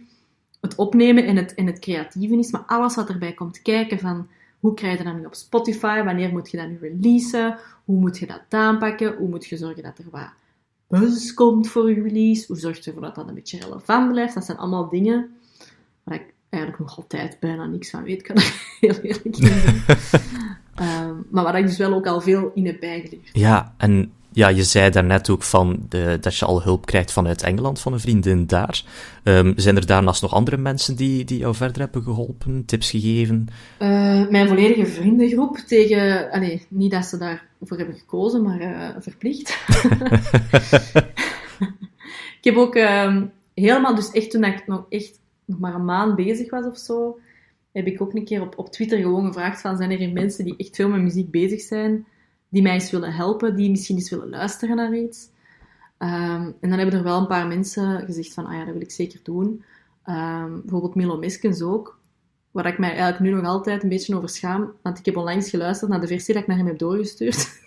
het 0.62 0.76
opnemen 0.76 1.26
en 1.26 1.36
het, 1.36 1.54
en 1.54 1.66
het 1.66 1.80
creatieve 1.80 2.38
is, 2.38 2.52
maar 2.52 2.64
alles 2.68 2.96
wat 2.96 3.10
erbij 3.10 3.34
komt 3.34 3.62
kijken 3.62 4.00
van... 4.00 4.28
Hoe 4.60 4.74
krijg 4.74 4.98
je 4.98 5.04
dat 5.04 5.16
nu 5.16 5.26
op 5.26 5.34
Spotify? 5.34 6.04
Wanneer 6.04 6.32
moet 6.32 6.52
je 6.52 6.58
dat 6.58 6.68
nu 6.68 6.78
releasen? 6.82 7.58
Hoe 7.86 8.00
moet 8.00 8.18
je 8.18 8.28
dat 8.28 8.42
aanpakken? 8.50 9.16
Hoe 9.16 9.28
moet 9.28 9.46
je 9.46 9.58
zorgen 9.58 9.84
dat 9.84 9.98
er 9.98 10.06
wat 10.12 10.30
buzz 10.88 11.34
komt 11.34 11.68
voor 11.68 11.90
je 11.90 12.02
release? 12.02 12.46
Hoe 12.48 12.58
zorg 12.58 12.78
je 12.78 12.84
ervoor 12.84 13.02
dat 13.06 13.16
dat 13.16 13.28
een 13.28 13.34
beetje 13.34 13.60
relevant 13.60 14.12
blijft? 14.12 14.34
Dat 14.34 14.46
zijn 14.46 14.58
allemaal 14.58 14.90
dingen 14.90 15.30
waar 16.04 16.16
ik 16.16 16.34
eigenlijk 16.50 16.84
nog 16.84 16.98
altijd 16.98 17.38
bijna 17.40 17.66
niks 17.66 17.90
van 17.90 18.04
weet, 18.04 18.22
kan 18.22 18.36
ik 18.36 18.68
heel 18.80 18.96
eerlijk 19.02 19.36
zijn. 19.36 19.84
um, 21.10 21.26
maar 21.32 21.44
waar 21.44 21.58
ik 21.58 21.66
dus 21.66 21.78
wel 21.78 21.94
ook 21.94 22.08
al 22.08 22.22
veel 22.22 22.52
in 22.54 22.66
heb 22.66 22.80
bijgeleerd. 22.80 23.30
Ja, 23.34 23.74
en 23.78 24.12
ja, 24.34 24.48
je 24.48 24.64
zei 24.64 24.90
daarnet 24.90 25.30
ook 25.30 25.44
van 25.44 25.86
de, 25.90 26.18
dat 26.22 26.36
je 26.36 26.46
al 26.46 26.64
hulp 26.64 26.86
krijgt 26.86 27.12
vanuit 27.12 27.44
Engeland, 27.44 27.80
van 27.80 27.94
een 27.94 28.00
vriendin 28.00 28.46
daar. 28.46 28.84
Um, 29.24 29.54
zijn 29.56 29.76
er 29.76 29.86
daarnaast 29.86 30.22
nog 30.22 30.34
andere 30.34 30.58
mensen 30.58 30.96
die, 30.96 31.26
die 31.26 31.38
jou 31.38 31.56
verder 31.56 31.82
hebben 31.82 32.04
geholpen, 32.04 32.66
tips 32.66 32.90
gegeven? 32.90 33.48
Uh, 33.80 34.30
mijn 34.30 34.48
volledige 34.48 34.86
vriendengroep 34.86 35.58
tegen... 35.58 36.32
Allee, 36.32 36.66
niet 36.70 36.92
dat 36.92 37.06
ze 37.06 37.18
daarvoor 37.18 37.78
hebben 37.78 37.96
gekozen, 37.96 38.44
maar 38.44 38.62
uh, 38.62 38.90
verplicht. 39.00 39.58
ik 42.40 42.44
heb 42.44 42.56
ook 42.56 42.76
um, 42.76 43.32
helemaal, 43.54 43.96
dus 43.96 44.12
echt 44.12 44.32
toen 44.32 44.44
ik 44.44 44.68
nog 44.68 44.86
echt 44.90 45.20
nog 45.46 45.60
maar 45.60 45.76
een 45.76 45.86
maand 45.86 46.16
bezig 46.16 46.50
was 46.50 46.66
of 46.66 46.78
zo, 46.78 47.20
heb 47.72 47.88
ik 47.88 48.02
ook 48.02 48.14
een 48.14 48.26
keer 48.26 48.42
op, 48.42 48.58
op 48.58 48.72
Twitter 48.72 48.98
gewoon 48.98 49.26
gevraagd 49.26 49.62
van, 49.62 49.78
zijn 49.78 49.92
er 49.92 50.12
mensen 50.12 50.46
die 50.46 50.58
echt 50.58 50.76
veel 50.76 50.90
met 50.90 51.02
muziek 51.02 51.32
bezig 51.32 51.62
zijn, 51.62 52.06
die 52.54 52.62
mij 52.62 52.74
eens 52.74 52.92
willen 52.92 53.14
helpen, 53.14 53.56
die 53.56 53.70
misschien 53.70 53.96
eens 53.96 54.10
willen 54.10 54.30
luisteren 54.30 54.76
naar 54.76 54.96
iets. 54.96 55.30
Um, 56.00 56.56
en 56.60 56.70
dan 56.70 56.72
hebben 56.72 56.98
er 56.98 57.04
wel 57.04 57.20
een 57.20 57.28
paar 57.28 57.48
mensen 57.48 58.06
gezegd 58.06 58.34
van, 58.34 58.46
ah 58.46 58.54
ja, 58.54 58.64
dat 58.64 58.74
wil 58.74 58.82
ik 58.82 58.92
zeker 58.92 59.20
doen. 59.24 59.64
Um, 60.06 60.62
bijvoorbeeld 60.62 60.96
Milo 60.96 61.18
Meskens 61.18 61.62
ook, 61.62 62.00
waar 62.52 62.66
ik 62.66 62.78
mij 62.78 62.90
eigenlijk 62.90 63.20
nu 63.20 63.32
nog 63.32 63.46
altijd 63.46 63.84
een 63.84 63.90
beetje 63.90 64.16
over 64.16 64.30
schaam, 64.30 64.72
want 64.82 65.00
ik 65.00 65.06
heb 65.06 65.18
onlangs 65.18 65.50
geluisterd 65.50 65.92
naar 65.92 66.02
de 66.02 66.08
versie 66.08 66.34
dat 66.34 66.44
ik 66.44 66.48
naar 66.48 66.58
hem 66.58 66.68
heb 66.68 66.78
doorgestuurd. 66.78 67.62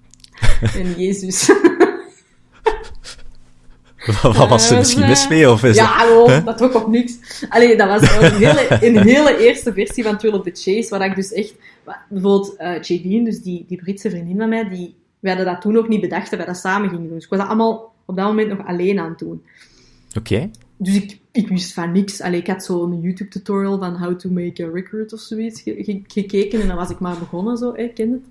en 0.74 0.94
jezus. 0.96 1.52
Wat 4.22 4.48
was 4.48 4.70
er 4.70 4.78
misschien 4.78 5.06
mis 5.06 5.28
mee? 5.28 5.50
Of 5.50 5.64
is 5.64 5.76
ja, 5.76 6.06
dat, 6.06 6.26
huh? 6.26 6.44
dat 6.44 6.62
ook 6.62 6.74
op 6.74 6.88
niks. 6.88 7.18
Allee, 7.48 7.76
dat 7.76 7.88
was 7.88 8.02
een 8.02 8.34
hele, 8.34 8.78
een 8.80 8.98
hele 8.98 9.38
eerste 9.38 9.72
versie 9.72 10.04
van 10.04 10.18
Thrill 10.18 10.32
of 10.32 10.42
the 10.42 10.50
Chase, 10.54 10.88
waar 10.88 11.06
ik 11.06 11.14
dus 11.14 11.32
echt... 11.32 11.54
Bijvoorbeeld 12.08 12.54
uh, 12.58 12.80
Jadine, 12.80 13.24
dus 13.24 13.42
die, 13.42 13.64
die 13.68 13.76
Britse 13.76 14.10
vriendin 14.10 14.36
van 14.38 14.48
mij, 14.48 14.68
die, 14.68 14.94
we 15.20 15.28
hadden 15.28 15.46
dat 15.46 15.60
toen 15.60 15.72
nog 15.72 15.88
niet 15.88 16.00
bedacht 16.00 16.30
dat 16.30 16.38
wij 16.38 16.48
dat 16.48 16.56
samen 16.56 16.88
gingen 16.88 17.06
doen. 17.06 17.14
Dus 17.14 17.24
ik 17.24 17.30
was 17.30 17.38
dat 17.38 17.48
allemaal 17.48 17.92
op 18.04 18.16
dat 18.16 18.26
moment 18.26 18.48
nog 18.48 18.66
alleen 18.66 18.98
aan 18.98 19.08
het 19.08 19.18
doen. 19.18 19.42
Oké. 20.16 20.34
Okay. 20.34 20.50
Dus 20.76 20.94
ik, 20.94 21.18
ik 21.32 21.48
wist 21.48 21.72
van 21.72 21.92
niks. 21.92 22.20
Allee, 22.20 22.40
ik 22.40 22.46
had 22.46 22.64
zo'n 22.64 23.00
YouTube-tutorial 23.00 23.78
van 23.78 23.96
how 23.96 24.18
to 24.18 24.30
make 24.30 24.64
a 24.64 24.70
record 24.72 25.12
of 25.12 25.20
zoiets 25.20 25.60
ge 25.60 25.74
ge 25.84 26.02
gekeken 26.06 26.60
en 26.60 26.66
dan 26.66 26.76
was 26.76 26.90
ik 26.90 26.98
maar 26.98 27.18
begonnen, 27.18 27.56
zo, 27.56 27.72
ik 27.72 27.94
ken 27.94 28.10
het. 28.10 28.22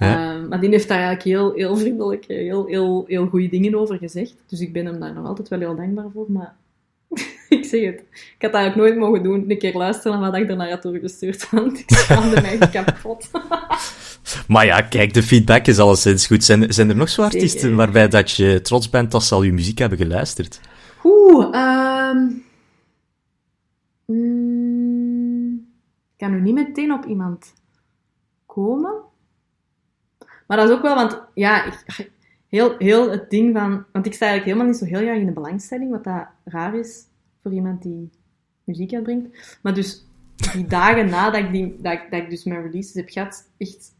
Ja. 0.00 0.34
Um, 0.34 0.48
maar 0.48 0.60
die 0.60 0.70
heeft 0.70 0.88
daar 0.88 0.98
eigenlijk 0.98 1.36
heel, 1.36 1.52
heel 1.52 1.76
vriendelijk, 1.76 2.24
heel, 2.26 2.66
heel, 2.66 3.04
heel 3.06 3.26
goede 3.26 3.48
dingen 3.48 3.74
over 3.74 3.98
gezegd. 3.98 4.34
Dus 4.46 4.60
ik 4.60 4.72
ben 4.72 4.86
hem 4.86 5.00
daar 5.00 5.14
nog 5.14 5.26
altijd 5.26 5.48
wel 5.48 5.58
heel 5.58 5.76
dankbaar 5.76 6.10
voor. 6.12 6.26
Maar 6.28 6.54
ik 7.48 7.64
zeg 7.64 7.84
het, 7.84 8.00
ik 8.10 8.36
had 8.38 8.52
dat 8.52 8.54
eigenlijk 8.54 8.76
nooit 8.76 8.96
mogen 8.96 9.22
doen. 9.22 9.50
Een 9.50 9.58
keer 9.58 9.74
luisteren 9.74 10.20
naar 10.20 10.30
wat 10.30 10.40
ik 10.40 10.48
daarna 10.48 10.68
had 10.68 10.82
doorgestuurd. 10.82 11.50
Want 11.50 11.78
ik 11.78 11.90
schaamde 11.90 12.40
mij 12.40 12.58
kapot. 12.72 13.30
maar 14.48 14.66
ja, 14.66 14.82
kijk, 14.82 15.14
de 15.14 15.22
feedback 15.22 15.66
is 15.66 15.78
alleszins 15.78 16.26
goed. 16.26 16.44
Zijn, 16.44 16.72
zijn 16.72 16.88
er 16.88 16.96
nog 16.96 17.08
zo 17.08 17.22
artiesten 17.22 17.60
Zeker. 17.60 17.76
waarbij 17.76 18.08
dat 18.08 18.30
je 18.30 18.60
trots 18.60 18.90
bent 18.90 19.10
dat 19.10 19.24
ze 19.24 19.34
al 19.34 19.42
je 19.42 19.52
muziek 19.52 19.78
hebben 19.78 19.98
geluisterd? 19.98 20.60
Oeh, 21.04 21.44
um... 22.10 22.44
mm, 24.06 25.54
ik 26.12 26.16
kan 26.16 26.30
nu 26.30 26.40
niet 26.40 26.54
meteen 26.54 26.92
op 26.92 27.04
iemand 27.04 27.52
komen. 28.46 29.08
Maar 30.50 30.58
dat 30.58 30.68
is 30.68 30.74
ook 30.74 30.82
wel, 30.82 30.94
want 30.94 31.22
ja, 31.34 31.64
ik, 31.64 32.10
heel, 32.48 32.74
heel 32.78 33.10
het 33.10 33.30
ding 33.30 33.56
van... 33.56 33.84
Want 33.92 34.06
ik 34.06 34.14
sta 34.14 34.26
eigenlijk 34.26 34.44
helemaal 34.44 34.66
niet 34.66 34.76
zo 34.76 34.96
heel 34.96 35.06
graag 35.06 35.20
in 35.20 35.26
de 35.26 35.32
belangstelling, 35.32 35.90
wat 35.90 36.04
dat 36.04 36.26
raar 36.44 36.74
is 36.74 37.02
voor 37.42 37.52
iemand 37.52 37.82
die 37.82 38.10
muziek 38.64 38.94
uitbrengt. 38.94 39.58
Maar 39.62 39.74
dus 39.74 40.06
die 40.52 40.66
dagen 40.66 41.08
nadat 41.08 41.40
ik, 41.40 41.52
die, 41.52 41.76
dat, 41.78 41.92
ik, 41.92 42.06
dat 42.10 42.20
ik 42.20 42.30
dus 42.30 42.44
mijn 42.44 42.62
releases 42.62 42.94
heb 42.94 43.08
gehad, 43.08 43.48
echt... 43.58 43.94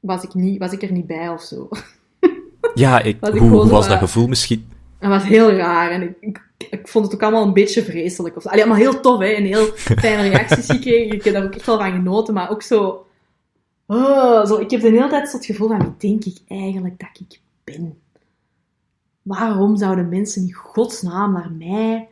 Was 0.00 0.22
ik, 0.22 0.34
niet, 0.34 0.58
was 0.58 0.72
ik 0.72 0.82
er 0.82 0.92
niet 0.92 1.06
bij 1.06 1.28
of 1.28 1.42
zo. 1.42 1.68
Ja, 2.74 3.00
ik, 3.00 3.16
hoe, 3.20 3.40
hoe 3.40 3.68
was 3.68 3.88
dat 3.88 3.98
gevoel 3.98 4.26
misschien? 4.26 4.68
Dat 4.98 5.10
was 5.10 5.22
heel 5.22 5.50
raar 5.50 5.90
en 5.90 6.02
ik, 6.02 6.16
ik, 6.20 6.42
ik, 6.70 6.88
vond 6.88 7.04
het 7.04 7.14
ook 7.14 7.22
allemaal 7.22 7.46
een 7.46 7.52
beetje 7.52 7.84
vreselijk. 7.84 8.36
Of, 8.36 8.46
allee, 8.46 8.60
allemaal 8.60 8.78
heel 8.78 9.00
tof, 9.00 9.18
hè. 9.18 9.26
En 9.26 9.44
heel 9.44 9.64
fijne 9.74 10.28
reacties 10.28 10.66
gekregen. 10.66 11.14
Ik 11.14 11.24
heb 11.24 11.34
daar 11.34 11.44
ook 11.44 11.54
echt 11.54 11.66
wel 11.66 11.78
van 11.78 11.92
genoten, 11.92 12.34
maar 12.34 12.50
ook 12.50 12.62
zo... 12.62 13.06
Oh, 13.86 14.46
zo, 14.46 14.56
ik 14.58 14.70
heb 14.70 14.80
de 14.80 14.88
hele 14.88 15.08
tijd 15.08 15.32
het 15.32 15.44
gevoel 15.44 15.68
van, 15.68 15.78
wie 15.78 15.96
denk 15.96 16.24
ik 16.24 16.38
eigenlijk 16.48 16.98
dat 16.98 17.20
ik 17.28 17.40
ben? 17.64 17.98
Waarom 19.22 19.76
zouden 19.76 20.08
mensen 20.08 20.42
in 20.42 20.52
godsnaam 20.52 21.32
naar 21.32 21.52
mij 21.52 22.08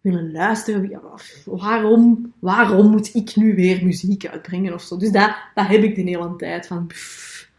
willen 0.00 0.32
luisteren? 0.32 1.00
Waarom, 1.44 2.32
waarom 2.38 2.90
moet 2.90 3.14
ik 3.14 3.36
nu 3.36 3.54
weer 3.54 3.84
muziek 3.84 4.26
uitbrengen 4.26 4.74
of 4.74 4.82
zo? 4.82 4.96
Dus 4.96 5.10
dat, 5.10 5.36
dat 5.54 5.66
heb 5.66 5.82
ik 5.82 5.94
de 5.94 6.02
hele 6.02 6.36
tijd 6.36 6.66
van, 6.66 6.86
pff, 6.86 7.50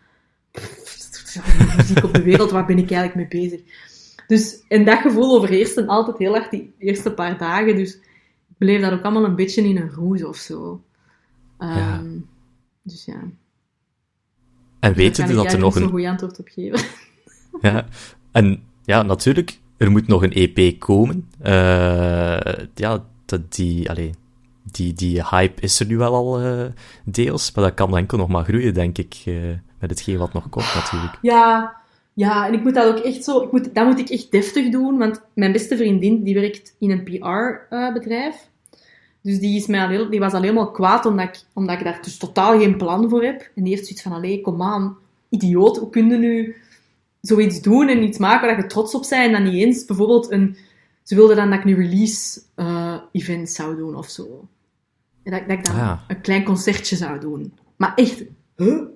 pff, 0.52 1.76
muziek 1.76 2.04
op 2.04 2.14
de 2.14 2.24
wereld, 2.24 2.52
waar 2.52 2.66
ben 2.66 2.78
ik 2.78 2.92
eigenlijk 2.92 3.16
mee 3.32 3.42
bezig? 3.42 3.62
Dus, 4.28 4.64
en 4.68 4.86
dat 4.86 5.00
gevoel 5.00 5.36
overheerste 5.36 5.88
altijd 5.88 6.18
heel 6.18 6.36
erg 6.36 6.50
die 6.50 6.74
eerste 6.78 7.14
paar 7.14 7.38
dagen, 7.38 7.76
dus 7.76 7.96
ik 7.96 8.58
bleef 8.58 8.82
dat 8.82 8.92
ook 8.92 9.04
allemaal 9.04 9.26
een 9.26 9.36
beetje 9.36 9.64
in 9.64 9.78
een 9.78 9.92
roes 9.92 10.24
of 10.24 10.38
zo. 10.38 10.82
Um, 11.60 11.68
Ja. 11.68 12.02
Dus 12.90 13.06
ja. 13.06 13.22
En 14.80 14.94
weten 14.94 15.26
Daar 15.28 15.36
dat 15.36 15.46
er 15.46 15.54
ik 15.54 15.60
nog 15.60 15.76
een... 15.76 15.82
zo'n 15.82 15.92
goed 15.92 16.06
antwoord 16.06 16.40
op 16.40 16.48
geven. 16.48 16.80
Ja, 17.62 17.86
en 18.32 18.64
ja, 18.84 19.02
natuurlijk, 19.02 19.60
er 19.78 19.92
moet 19.92 20.08
nog 20.08 20.24
een 20.24 20.34
EP 20.34 20.80
komen. 20.80 21.30
Eh, 21.40 22.40
ja, 22.76 23.06
dat 23.26 23.54
die, 23.54 23.90
allee, 23.90 24.12
die, 24.72 24.94
die 24.94 25.28
hype 25.30 25.62
is 25.62 25.80
er 25.80 25.86
nu 25.86 25.98
wel 25.98 26.14
al 26.14 26.40
eh, 26.40 26.66
deels, 27.04 27.52
maar 27.52 27.64
dat 27.64 27.74
kan 27.74 27.98
enkel 27.98 28.18
nog 28.18 28.28
maar 28.28 28.44
groeien, 28.44 28.74
denk 28.74 28.98
ik, 28.98 29.22
eh, 29.26 29.34
met 29.80 29.90
hetgeen 29.90 30.18
wat 30.18 30.34
nog 30.34 30.50
komt 30.50 30.74
natuurlijk. 30.76 31.18
Ja, 31.22 31.76
ja, 32.14 32.48
en 32.48 32.54
ik 32.54 32.64
moet 32.64 32.74
dat 32.76 32.88
ook 32.88 33.04
echt 33.04 33.24
zo... 33.24 33.42
Ik 33.42 33.52
moet, 33.52 33.76
dat 33.76 33.86
moet 33.86 34.00
ik 34.00 34.10
echt 34.10 34.32
deftig 34.32 34.70
doen, 34.70 34.98
want 34.98 35.22
mijn 35.34 35.52
beste 35.52 35.78
vriendin, 35.78 36.24
die 36.24 36.34
werkt 36.34 36.76
in 36.80 36.92
een 36.92 37.04
PR-bedrijf. 37.04 38.50
Dus 39.22 39.40
die, 39.40 39.56
is 39.56 39.68
mij 39.68 39.82
al 39.82 39.90
heel, 39.90 40.10
die 40.10 40.20
was 40.20 40.34
al 40.34 40.42
helemaal 40.42 40.72
kwaad, 40.72 41.06
omdat 41.06 41.28
ik, 41.28 41.42
omdat 41.54 41.78
ik 41.78 41.84
daar 41.84 42.00
dus 42.02 42.18
totaal 42.18 42.60
geen 42.60 42.78
plan 42.78 43.10
voor 43.10 43.24
heb. 43.24 43.50
En 43.56 43.64
die 43.64 43.74
heeft 43.74 43.86
zoiets 43.86 44.04
van, 44.04 44.12
allee, 44.12 44.42
kom 44.42 44.62
aan, 44.62 44.98
idioot, 45.30 45.78
hoe 45.78 45.90
kun 45.90 46.10
je 46.10 46.18
nu 46.18 46.56
zoiets 47.22 47.62
doen 47.62 47.88
en 47.88 48.04
iets 48.04 48.18
maken 48.18 48.48
waar 48.48 48.58
je 48.58 48.66
trots 48.66 48.94
op 48.94 49.06
bent 49.10 49.26
en 49.26 49.32
dan 49.32 49.44
niet 49.44 49.64
eens 49.64 49.86
bijvoorbeeld 49.86 50.32
een... 50.32 50.58
Ze 51.04 51.16
wilde 51.16 51.36
dan 51.36 51.50
dat 51.50 51.60
ik 51.60 51.66
nu 51.66 51.76
release-event 51.76 53.50
zou 53.50 53.76
doen 53.76 53.96
of 53.96 54.10
zo. 54.10 54.48
En 55.24 55.32
dat, 55.32 55.42
dat 55.48 55.58
ik 55.58 55.66
dan 55.66 55.76
Ah. 55.76 56.00
een 56.08 56.22
klein 56.22 56.44
concertje 56.44 56.96
zou 56.96 57.20
doen. 57.20 57.54
Maar 57.76 57.94
echt... 57.96 58.24
Huh? 58.56 58.82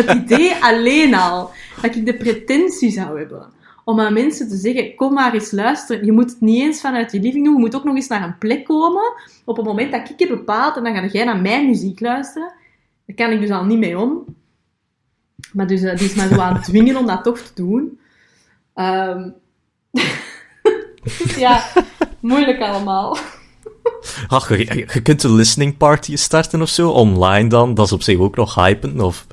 het 0.00 0.10
idee 0.10 0.54
alleen 0.54 1.14
al 1.14 1.50
dat 1.82 1.94
ik 1.94 2.06
de 2.06 2.16
pretentie 2.16 2.90
zou 2.90 3.18
hebben 3.18 3.46
om 3.84 4.00
aan 4.00 4.12
mensen 4.12 4.48
te 4.48 4.56
zeggen, 4.56 4.94
kom 4.94 5.12
maar 5.14 5.34
eens 5.34 5.50
luisteren. 5.50 6.04
Je 6.04 6.12
moet 6.12 6.30
het 6.30 6.40
niet 6.40 6.62
eens 6.62 6.80
vanuit 6.80 7.12
je 7.12 7.20
living 7.20 7.44
doen, 7.44 7.54
je 7.54 7.60
moet 7.60 7.76
ook 7.76 7.84
nog 7.84 7.94
eens 7.94 8.08
naar 8.08 8.22
een 8.22 8.38
plek 8.38 8.64
komen 8.64 9.12
op 9.44 9.56
het 9.56 9.66
moment 9.66 9.92
dat 9.92 10.10
ik 10.10 10.18
heb 10.18 10.28
bepaald 10.28 10.76
en 10.76 10.84
dan 10.84 10.94
ga 10.94 11.06
jij 11.06 11.24
naar 11.24 11.40
mijn 11.40 11.66
muziek 11.66 12.00
luisteren. 12.00 12.52
Daar 13.06 13.16
kan 13.16 13.30
ik 13.30 13.40
dus 13.40 13.50
al 13.50 13.64
niet 13.64 13.78
mee 13.78 13.98
om. 13.98 14.24
Maar 15.52 15.66
dus, 15.66 15.82
eh, 15.82 15.96
die 15.96 16.06
is 16.08 16.14
mij 16.14 16.28
zo 16.28 16.40
aan 16.40 16.54
het 16.54 16.64
dwingen 16.64 16.96
om 16.96 17.06
dat 17.06 17.24
toch 17.24 17.38
te 17.38 17.52
doen. 17.54 17.98
Ehm, 18.74 19.28
ja, 21.44 21.62
moeilijk 22.20 22.60
allemaal. 22.60 23.16
Ach, 24.28 24.48
je, 24.48 24.58
je- 24.58 24.86
je 24.92 25.02
kunt 25.02 25.22
een 25.22 25.34
listening 25.34 25.76
party 25.76 26.16
starten 26.16 26.62
of 26.62 26.68
zo, 26.68 26.90
online 26.90 27.48
dan, 27.48 27.74
dat 27.74 27.86
is 27.86 27.92
op 27.92 28.02
zich 28.02 28.18
ook 28.18 28.36
nog 28.36 28.54
hypen, 28.54 29.00
of... 29.00 29.26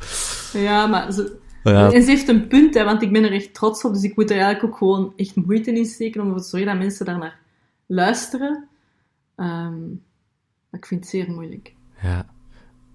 Ja, 0.53 0.87
maar 0.87 1.11
ze, 1.11 1.37
Ja, 1.71 1.91
En 1.91 2.01
ze 2.03 2.09
heeft 2.09 2.27
een 2.27 2.47
punt, 2.47 2.73
hè, 2.73 2.83
want 2.83 3.01
ik 3.01 3.11
ben 3.11 3.23
er 3.23 3.31
echt 3.31 3.53
trots 3.53 3.83
op. 3.83 3.93
Dus 3.93 4.03
ik 4.03 4.15
moet 4.15 4.29
er 4.31 4.37
eigenlijk 4.37 4.65
ook 4.73 4.77
gewoon 4.77 5.13
echt 5.15 5.35
moeite 5.35 5.71
in 5.71 5.85
steken 5.85 6.21
om 6.21 6.27
ervoor 6.27 6.41
te 6.41 6.47
zorgen 6.49 6.69
dat 6.69 6.77
mensen 6.77 7.05
daarnaar 7.05 7.39
luisteren. 7.85 8.67
Ehm, 9.35 9.79
maar 10.69 10.79
ik 10.79 10.85
vind 10.85 10.99
het 11.01 11.09
zeer 11.09 11.31
moeilijk. 11.31 11.73
ja. 12.01 12.25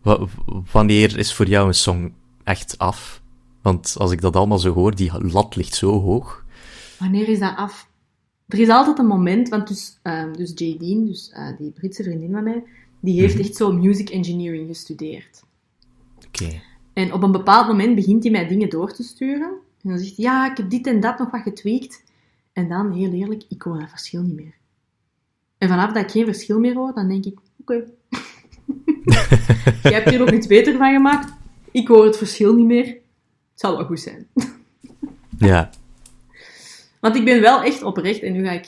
Wa- 0.03 0.27
wanneer 0.73 1.19
is 1.19 1.35
voor 1.35 1.47
jou 1.47 1.67
een 1.69 1.75
song 1.75 2.15
echt 2.45 2.79
af? 2.79 3.23
Want 3.63 3.95
als 3.99 4.11
ik 4.13 4.21
dat 4.21 4.37
allemaal 4.37 4.59
zo 4.59 4.73
hoor, 4.73 4.95
die 4.95 5.11
lat 5.33 5.57
ligt 5.57 5.75
zo 5.75 6.01
hoog. 6.01 6.45
Wanneer 6.99 7.29
is 7.29 7.39
dat 7.39 7.57
af? 7.57 7.89
Er 8.49 8.59
is 8.59 8.69
altijd 8.69 8.99
een 8.99 9.07
moment, 9.07 9.49
want 9.49 9.69
dus, 9.69 9.99
ehm, 10.03 10.33
dus 10.33 10.55
Dean, 10.55 11.05
dus 11.07 11.31
eh, 11.31 11.57
die 11.59 11.71
Britse 11.71 12.03
vriendin 12.03 12.33
van 12.33 12.45
mij, 12.45 12.63
die 13.01 13.21
heeft 13.21 13.35
Mhm. 13.35 13.43
echt 13.43 13.57
zo 13.57 13.73
music 13.73 14.09
engineering 14.11 14.67
gestudeerd. 14.69 15.43
Oké. 16.27 16.61
En 16.93 17.13
op 17.13 17.23
een 17.23 17.33
bepaald 17.33 17.67
moment 17.67 17.95
begint 17.95 18.23
hij 18.23 18.33
mij 18.33 18.47
dingen 18.47 18.69
door 18.69 18.93
te 18.93 19.03
sturen. 19.03 19.49
En 19.83 19.89
dan 19.89 19.99
zegt 19.99 20.17
hij, 20.17 20.25
ja, 20.25 20.51
ik 20.51 20.57
heb 20.57 20.71
dit 20.71 20.87
en 20.87 21.01
dat 21.01 21.19
nog 21.19 21.31
wat 21.31 21.43
getweakt. 21.43 22.03
En 22.53 22.69
dan, 22.69 22.93
heel 22.93 23.13
eerlijk, 23.13 23.43
ik 23.49 23.63
hoor 23.63 23.79
dat 23.79 23.89
verschil 23.89 24.23
niet 24.23 24.37
meer. 24.37 24.55
En 25.59 25.69
vanaf 25.69 25.93
dat 25.93 26.03
ik 26.03 26.11
geen 26.11 26.25
verschil 26.25 26.59
meer 26.59 26.75
hoor, 26.75 26.95
dan 26.95 27.09
denk 27.09 27.25
ik, 27.25 27.39
oké. 27.61 27.75
Jij 29.83 29.93
hebt 29.93 30.11
hier 30.11 30.19
nog 30.19 30.31
iets 30.31 30.47
beter 30.47 30.77
van 30.77 30.93
gemaakt. 30.93 31.33
Ik 31.71 31.89
hoor 31.89 32.05
het 32.05 32.17
verschil 32.17 32.55
niet 32.55 32.67
meer. 32.67 32.87
Het 32.87 33.61
zal 33.61 33.77
wel 33.77 33.87
goed 33.87 34.01
zijn. 34.01 34.27
Ja. 35.39 35.71
Want 37.01 37.17
ik 37.17 37.25
ben 37.25 37.41
wel 37.41 37.63
echt 37.63 37.83
oprecht, 37.83 38.23
en 38.23 38.33
nu 38.33 38.45
ga 38.45 38.51
ik... 38.51 38.67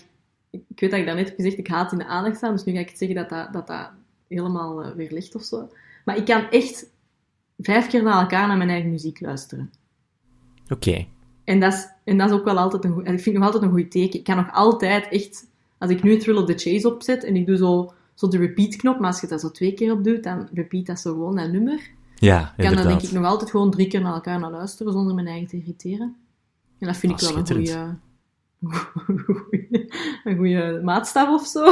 Ik 0.51 0.81
weet 0.81 0.91
dat 0.91 0.99
ik 0.99 1.07
daarnet 1.07 1.27
heb 1.27 1.37
gezegd, 1.37 1.59
ik 1.59 1.66
haat 1.66 1.93
in 1.93 1.99
de 1.99 2.07
aandacht 2.07 2.37
staan, 2.37 2.53
dus 2.53 2.64
nu 2.64 2.72
ga 2.72 2.79
ik 2.79 2.93
zeggen 2.95 3.16
dat 3.16 3.29
dat, 3.29 3.53
dat, 3.53 3.66
dat 3.66 3.91
helemaal 4.29 4.83
eh, 4.83 4.93
weer 4.93 5.12
ligt 5.12 5.35
of 5.35 5.43
zo. 5.43 5.68
Maar 6.05 6.16
ik 6.16 6.25
kan 6.25 6.51
echt 6.51 6.87
vijf 7.59 7.86
keer 7.86 8.02
na 8.02 8.20
elkaar 8.20 8.48
naar 8.48 8.57
mijn 8.57 8.68
eigen 8.70 8.90
muziek 8.90 9.20
luisteren. 9.20 9.70
Oké. 10.68 11.07
En 11.44 11.61
dat 11.61 11.72
is, 11.72 11.88
en 12.05 12.18
dat 12.18 12.28
is 12.30 12.34
ook 12.36 12.44
wel 12.44 12.59
altijd 12.59 12.84
een 12.84 12.92
goed... 12.92 13.09
Ik 13.09 13.20
vind 13.20 13.36
nog 13.36 13.44
altijd 13.44 13.62
een 13.62 13.70
goed 13.70 13.90
teken. 13.90 14.18
Ik 14.18 14.24
kan 14.24 14.36
nog 14.36 14.52
altijd 14.52 15.09
echt... 15.09 15.46
Als 15.78 15.90
ik 15.90 16.02
nu 16.02 16.16
Thrill 16.16 16.36
of 16.36 16.44
the 16.44 16.70
Chase 16.70 16.88
opzet 16.94 17.24
en 17.24 17.36
ik 17.36 17.46
doe 17.46 17.57
zo, 17.57 17.92
zo 18.14 18.28
de 18.28 18.38
repeat-knop, 18.38 18.98
maar 18.98 19.11
als 19.11 19.20
je 19.20 19.26
dat 19.26 19.40
zo 19.40 19.50
twee 19.50 19.74
keer 19.74 19.92
op 19.92 20.05
doet, 20.05 20.22
dan 20.22 20.48
repeat 20.55 20.86
dat 20.86 21.00
zo 21.00 21.12
gewoon 21.12 21.36
dat 21.36 21.52
nummer. 21.52 21.80
Ja, 22.16 22.40
Ik 22.40 22.46
kan 22.46 22.64
inderdaad. 22.64 22.86
denk 22.86 23.02
ik 23.02 23.11
nog 23.12 23.24
altijd 23.24 23.50
gewoon 23.50 23.70
drie 23.70 23.86
keer 23.86 24.00
naar 24.00 24.14
elkaar 24.14 24.40
naar 24.40 24.50
luisteren, 24.50 24.92
zonder 24.92 25.14
mijn 25.14 25.26
eigen 25.26 25.48
te 25.48 25.57
irriteren. 25.57 26.16
En 26.78 26.86
dat 26.86 26.96
vind 26.96 27.12
Ah, 27.12 27.20
ik 27.20 27.34
wel 27.34 27.38
een 27.38 27.46
goede... 27.46 27.96
een 30.24 30.36
goede 30.36 30.80
maatstaf 30.84 31.28
of 31.28 31.46
zo. 31.46 31.64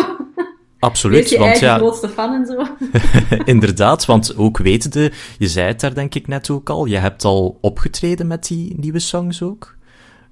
Absoluut, 0.82 1.30
je 1.30 1.38
want 1.38 1.58
ja, 1.58 1.76
grootste 1.76 2.08
fan 2.08 2.34
en 2.34 2.46
zo. 2.46 2.66
inderdaad, 3.54 4.04
want 4.04 4.36
ook 4.36 4.58
wetende, 4.58 5.12
je 5.38 5.48
zei 5.48 5.66
het 5.66 5.80
daar 5.80 5.94
denk 5.94 6.14
ik 6.14 6.26
net 6.26 6.50
ook 6.50 6.70
al, 6.70 6.84
je 6.84 6.96
hebt 6.96 7.24
al 7.24 7.58
opgetreden 7.60 8.26
met 8.26 8.46
die 8.46 8.74
nieuwe 8.78 8.98
songs 8.98 9.42
ook. 9.42 9.76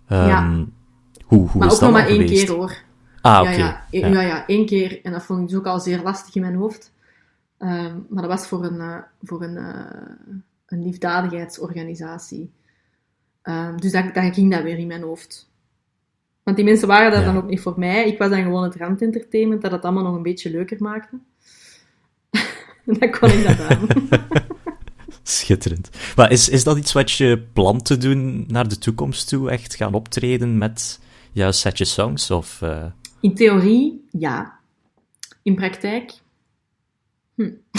Ehm, 0.09 0.27
Ja. 0.29 0.65
Hoe, 1.25 1.49
hoe 1.49 1.59
maar 1.59 1.67
is 1.69 1.75
ook 1.75 1.81
dat 1.81 1.91
nog 1.91 1.99
maar 1.99 2.09
één 2.09 2.21
geweest? 2.21 2.45
keer 2.45 2.55
hoor. 2.55 2.77
Ah, 3.21 3.41
oké. 3.41 3.51
Ja, 3.51 3.85
ja, 3.91 4.07
ja. 4.07 4.21
ja, 4.21 4.47
één 4.47 4.67
keer. 4.67 5.01
En 5.03 5.13
dat 5.13 5.23
vond 5.23 5.41
ik 5.41 5.49
dus 5.49 5.57
ook 5.59 5.67
al 5.67 5.81
zeer 5.81 6.01
lastig 6.03 6.35
in 6.35 6.41
mijn 6.41 6.55
hoofd. 6.55 6.93
Ehm, 7.59 7.97
maar 8.09 8.23
dat 8.23 8.39
was 8.39 8.47
voor 8.47 8.65
een, 8.65 8.81
eh, 8.81 8.97
voor 9.23 9.43
een, 9.43 9.57
eh, 9.57 10.29
een 10.67 10.83
liefdadigheidsorganisatie. 10.83 12.51
Ehm, 13.43 13.77
dus 13.77 13.93
dat, 13.93 14.15
dat 14.15 14.35
ging 14.35 14.53
dat 14.53 14.63
weer 14.63 14.79
in 14.79 14.87
mijn 14.87 15.03
hoofd. 15.03 15.50
Want 16.51 16.63
die 16.63 16.71
mensen 16.71 16.89
waren 16.89 17.11
daar 17.11 17.21
Ja. 17.21 17.27
dan 17.33 17.37
ook 17.43 17.49
niet 17.49 17.61
voor 17.61 17.75
mij. 17.79 18.07
Ik 18.07 18.19
was 18.19 18.31
dan 18.31 18.43
gewoon 18.43 18.63
het 18.63 18.75
randentertainment 18.77 19.63
dat 19.63 19.71
het 19.73 19.83
allemaal 19.85 20.03
nog 20.03 20.15
een 20.15 20.23
beetje 20.23 20.51
leuker 20.51 20.77
maakte. 20.81 21.17
en 22.87 22.95
dan 22.99 23.11
kon 23.11 23.29
ik 23.31 23.47
dat 23.47 23.61
aan. 23.69 23.87
Schitterend. 25.23 25.91
Maar 26.17 26.31
is, 26.33 26.49
is 26.49 26.65
dat 26.65 26.77
iets 26.79 26.93
wat 26.93 27.11
je 27.13 27.39
plant 27.53 27.85
te 27.85 27.97
doen 27.97 28.45
naar 28.49 28.69
de 28.69 28.79
toekomst 28.79 29.29
toe? 29.29 29.51
Echt 29.51 29.75
gaan 29.75 29.95
optreden 29.95 30.59
met 30.59 31.01
jouw 31.33 31.51
setje 31.51 31.85
songs? 31.85 32.31
Of, 32.31 32.63
eh, 32.63 32.85
In 33.21 33.35
theorie, 33.35 34.05
ja. 34.11 34.59
In 35.43 35.55
praktijk, 35.55 36.13
hm. 37.35 37.51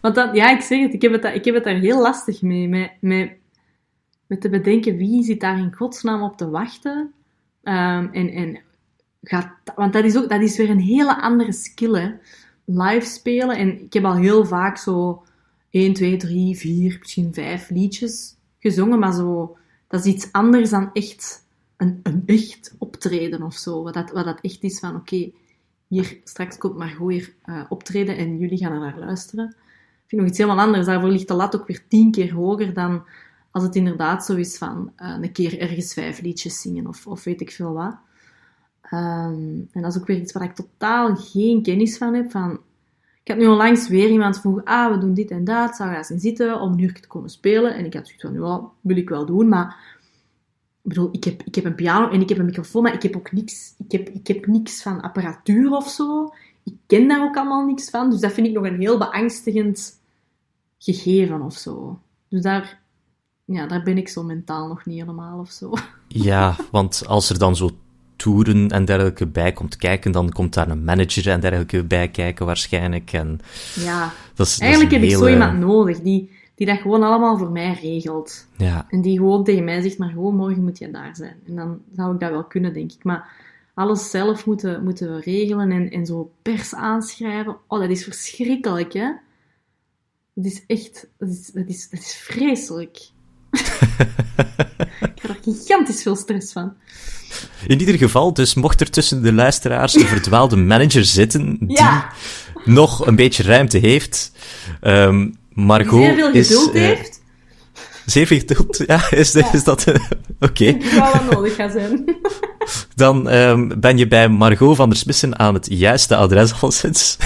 Want 0.00 0.14
dat, 0.14 0.34
ja, 0.36 0.50
ik 0.50 0.60
zeg 0.60 0.80
het, 0.82 0.94
ik 0.94 1.02
heb 1.02 1.12
het, 1.12 1.22
daar- 1.22 1.34
ik 1.34 1.44
heb 1.44 1.54
het 1.54 1.64
daar 1.64 1.74
heel 1.74 2.00
lastig 2.02 2.42
mee. 2.42 2.68
Met, 2.68 2.90
met, 3.00 3.30
met 4.26 4.40
te 4.40 4.48
bedenken 4.48 4.96
wie 4.96 5.24
zit 5.24 5.40
daar 5.40 5.58
in 5.58 5.74
godsnaam 5.74 6.22
op 6.22 6.36
te 6.36 6.50
wachten. 6.50 7.12
Ehm, 7.62 8.08
en, 8.12 8.28
en 8.28 8.58
gaat, 9.22 9.48
want 9.74 9.92
dat 9.92 10.04
is, 10.04 10.16
ook, 10.16 10.28
dat 10.28 10.40
is 10.40 10.56
weer 10.56 10.70
een 10.70 10.80
hele 10.80 11.20
andere 11.20 11.52
skill, 11.52 11.92
hè. 11.92 12.10
Live 12.64 13.06
spelen. 13.06 13.56
En 13.56 13.82
ik 13.82 13.92
heb 13.92 14.04
al 14.04 14.16
heel 14.16 14.44
vaak 14.44 14.76
zo 14.78 15.24
1, 15.70 15.92
2, 15.92 16.16
3, 16.16 16.56
4, 16.56 16.96
misschien 17.00 17.34
5 17.34 17.70
liedjes 17.70 18.36
gezongen. 18.58 18.98
Maar 18.98 19.12
zo, 19.12 19.56
dat 19.88 20.04
is 20.04 20.14
iets 20.14 20.32
anders 20.32 20.70
dan 20.70 20.90
echt 20.92 21.44
een, 21.76 22.00
een 22.02 22.22
echt 22.26 22.74
optreden 22.78 23.42
of 23.42 23.54
zo. 23.54 23.82
Wat 23.82 23.94
dat, 23.94 24.10
wat 24.10 24.24
dat 24.24 24.40
echt 24.40 24.62
is 24.62 24.78
van, 24.78 24.96
oké, 24.96 25.30
hier 25.86 26.20
straks 26.24 26.58
komt 26.58 26.76
Margot 26.76 27.10
hier 27.10 27.34
eh, 27.42 27.62
optreden 27.68 28.16
en 28.16 28.38
jullie 28.38 28.58
gaan 28.58 28.72
er 28.72 28.80
naar 28.80 28.98
luisteren. 28.98 29.46
Ik 29.48 30.12
vind 30.12 30.20
nog 30.20 30.30
iets 30.30 30.38
helemaal 30.38 30.64
anders. 30.64 30.86
Daarvoor 30.86 31.10
ligt 31.10 31.28
de 31.28 31.34
lat 31.34 31.56
ook 31.56 31.66
weer 31.66 31.84
tien 31.88 32.10
keer 32.10 32.32
hoger 32.32 32.74
dan 32.74 33.04
als 33.56 33.64
het 33.64 33.76
inderdaad 33.76 34.24
zo 34.24 34.34
is 34.34 34.58
van 34.58 34.92
eh, 34.96 35.16
een 35.20 35.32
keer 35.32 35.60
ergens 35.60 35.92
vijf 35.92 36.20
liedjes 36.20 36.60
zingen 36.60 36.86
of, 36.86 37.06
of 37.06 37.24
weet 37.24 37.40
ik 37.40 37.52
veel 37.52 37.72
wat. 37.72 37.96
Ehm, 38.82 39.60
en 39.72 39.82
dat 39.82 39.94
is 39.94 39.98
ook 39.98 40.06
weer 40.06 40.20
iets 40.20 40.32
waar 40.32 40.42
ik 40.42 40.54
totaal 40.54 41.16
geen 41.16 41.62
kennis 41.62 41.96
van 41.96 42.14
heb. 42.14 42.30
Van, 42.30 42.60
ik 43.22 43.28
had 43.28 43.36
nu 43.36 43.46
onlangs 43.46 43.88
weer 43.88 44.08
iemand 44.08 44.40
vroeg, 44.40 44.64
ah, 44.64 44.92
we 44.92 44.98
doen 44.98 45.14
dit 45.14 45.30
en 45.30 45.44
dat, 45.44 45.76
zou 45.76 45.90
je 45.90 45.96
eens 45.96 46.10
in 46.10 46.20
zitten 46.20 46.60
om 46.60 46.78
uur 46.78 47.00
te 47.00 47.08
komen 47.08 47.30
spelen? 47.30 47.74
En 47.74 47.84
ik 47.84 47.94
had 47.94 48.06
zoiets 48.06 48.24
van, 48.24 48.34
ja, 48.34 48.70
wil 48.80 48.96
ik 48.96 49.08
wel 49.08 49.26
doen, 49.26 49.48
maar 49.48 49.98
ik 50.82 50.88
bedoel, 50.88 51.08
ik 51.12 51.24
heb, 51.24 51.42
ik 51.42 51.54
heb 51.54 51.64
een 51.64 51.74
piano 51.74 52.08
en 52.08 52.20
ik 52.20 52.28
heb 52.28 52.38
een 52.38 52.44
microfoon, 52.44 52.82
maar 52.82 52.94
ik 52.94 53.02
heb 53.02 53.16
ook 53.16 53.32
niks, 53.32 53.74
ik 53.78 53.92
heb, 53.92 54.08
ik 54.08 54.26
heb 54.26 54.46
niks 54.46 54.82
van 54.82 55.00
apparatuur 55.00 55.70
of 55.70 55.88
zo. 55.88 56.32
Ik 56.64 56.74
ken 56.86 57.08
daar 57.08 57.22
ook 57.22 57.36
allemaal 57.36 57.66
niks 57.66 57.90
van, 57.90 58.10
dus 58.10 58.20
dat 58.20 58.32
vind 58.32 58.46
ik 58.46 58.52
nog 58.52 58.64
een 58.64 58.80
heel 58.80 58.98
beangstigend 58.98 60.00
gegeven 60.78 61.42
of 61.42 61.54
zo. 61.54 62.00
Dus 62.28 62.42
daar, 62.42 62.84
ja, 63.46 63.66
daar 63.66 63.82
ben 63.82 63.96
ik 63.96 64.08
zo 64.08 64.22
mentaal 64.22 64.68
nog 64.68 64.86
niet 64.86 64.98
helemaal 64.98 65.38
of 65.38 65.50
zo. 65.50 65.72
ja, 66.08 66.56
want 66.70 67.02
als 67.06 67.30
er 67.30 67.38
dan 67.38 67.56
zo 67.56 67.70
toeren 68.16 68.68
en 68.68 68.84
dergelijke 68.84 69.26
bij 69.26 69.52
komt 69.52 69.76
kijken, 69.76 70.12
dan 70.12 70.30
komt 70.30 70.54
daar 70.54 70.70
een 70.70 70.84
manager 70.84 71.28
en 71.28 71.40
dergelijke 71.40 71.84
bij 71.84 72.08
kijken 72.08 72.46
waarschijnlijk. 72.46 73.12
En 73.12 73.40
Ja, 73.74 74.00
dat 74.02 74.10
is, 74.10 74.34
dat 74.34 74.46
is 74.46 74.58
eigenlijk 74.58 74.92
heb 74.92 75.02
ik 75.02 75.10
zo 75.10 75.26
iemand 75.28 75.58
nodig 75.58 76.00
die, 76.00 76.30
die 76.54 76.66
dat 76.66 76.78
gewoon 76.78 77.02
allemaal 77.02 77.38
voor 77.38 77.50
mij 77.50 77.78
regelt. 77.82 78.46
Ja, 78.56 78.86
En 78.90 79.00
die 79.00 79.16
gewoon 79.18 79.44
tegen 79.44 79.64
mij 79.64 79.82
zegt, 79.82 79.98
maar 79.98 80.10
gewoon 80.10 80.36
morgen 80.36 80.62
moet 80.62 80.78
je 80.78 80.90
daar 80.90 81.16
zijn. 81.16 81.36
En 81.46 81.56
dan 81.56 81.78
zou 81.94 82.14
ik 82.14 82.20
dat 82.20 82.30
wel 82.30 82.44
kunnen, 82.44 82.72
denk 82.72 82.92
ik. 82.92 83.04
Maar 83.04 83.44
alles 83.74 84.10
zelf 84.10 84.46
moeten, 84.46 84.84
moeten 84.84 85.20
regelen 85.20 85.70
en, 85.70 85.90
en 85.90 86.06
zo 86.06 86.30
pers 86.42 86.74
aanschrijven, 86.74 87.56
oh, 87.66 87.80
dat 87.80 87.90
is 87.90 88.04
verschrikkelijk, 88.04 88.92
hè? 88.92 89.12
Dat 90.34 90.44
is 90.44 90.66
echt, 90.66 91.08
dat 91.18 91.28
is, 91.28 91.46
dat 91.46 91.68
is, 91.68 91.90
dat 91.90 92.00
is 92.00 92.14
vreselijk. 92.14 93.14
Ik 93.56 95.22
heb 95.22 95.30
er 95.30 95.36
gigantisch 95.42 96.02
veel 96.02 96.16
stress 96.16 96.52
van. 96.52 96.72
in 97.66 97.80
ieder 97.80 97.94
geval, 97.98 98.32
dus 98.32 98.54
mocht 98.54 98.80
er 98.80 98.90
tussen 98.90 99.22
de 99.22 99.32
luisteraars 99.32 99.94
een 99.94 100.06
verdwaalde 100.06 100.56
manager 100.56 101.04
zitten 101.04 101.56
die 101.60 101.76
Ja. 101.76 102.12
nog 102.64 103.06
een 103.06 103.16
beetje 103.16 103.42
ruimte 103.42 103.78
heeft, 103.78 104.32
Die 104.80 105.34
Margot 105.54 106.00
zeer 106.04 106.14
veel 106.14 106.32
is... 106.32 106.46
geduld 106.46 106.74
eh, 106.74 106.80
heeft, 106.82 107.20
Zeer 108.06 108.26
veel 108.26 108.38
geduld, 108.38 108.82
ja, 108.86 109.10
is, 109.10 109.32
Ja. 109.32 109.52
is 109.52 109.64
dat... 109.64 109.84
eh, 109.84 109.94
Oké. 110.40 110.76
wel 110.94 111.22
nodig 111.30 111.54
gaan 111.54 111.70
zijn. 111.70 112.04
Dan 112.94 113.28
ehm, 113.28 113.80
ben 113.80 113.98
je 113.98 114.06
bij 114.08 114.28
Margot 114.28 114.76
van 114.76 114.88
der 114.88 114.98
Smissen 114.98 115.38
aan 115.38 115.54
het 115.54 115.66
juiste 115.70 116.16
adres 116.16 116.60
alleszins. 116.62 117.16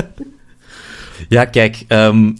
ja, 1.28 1.44
kijk, 1.44 1.84
ehm, 1.88 2.32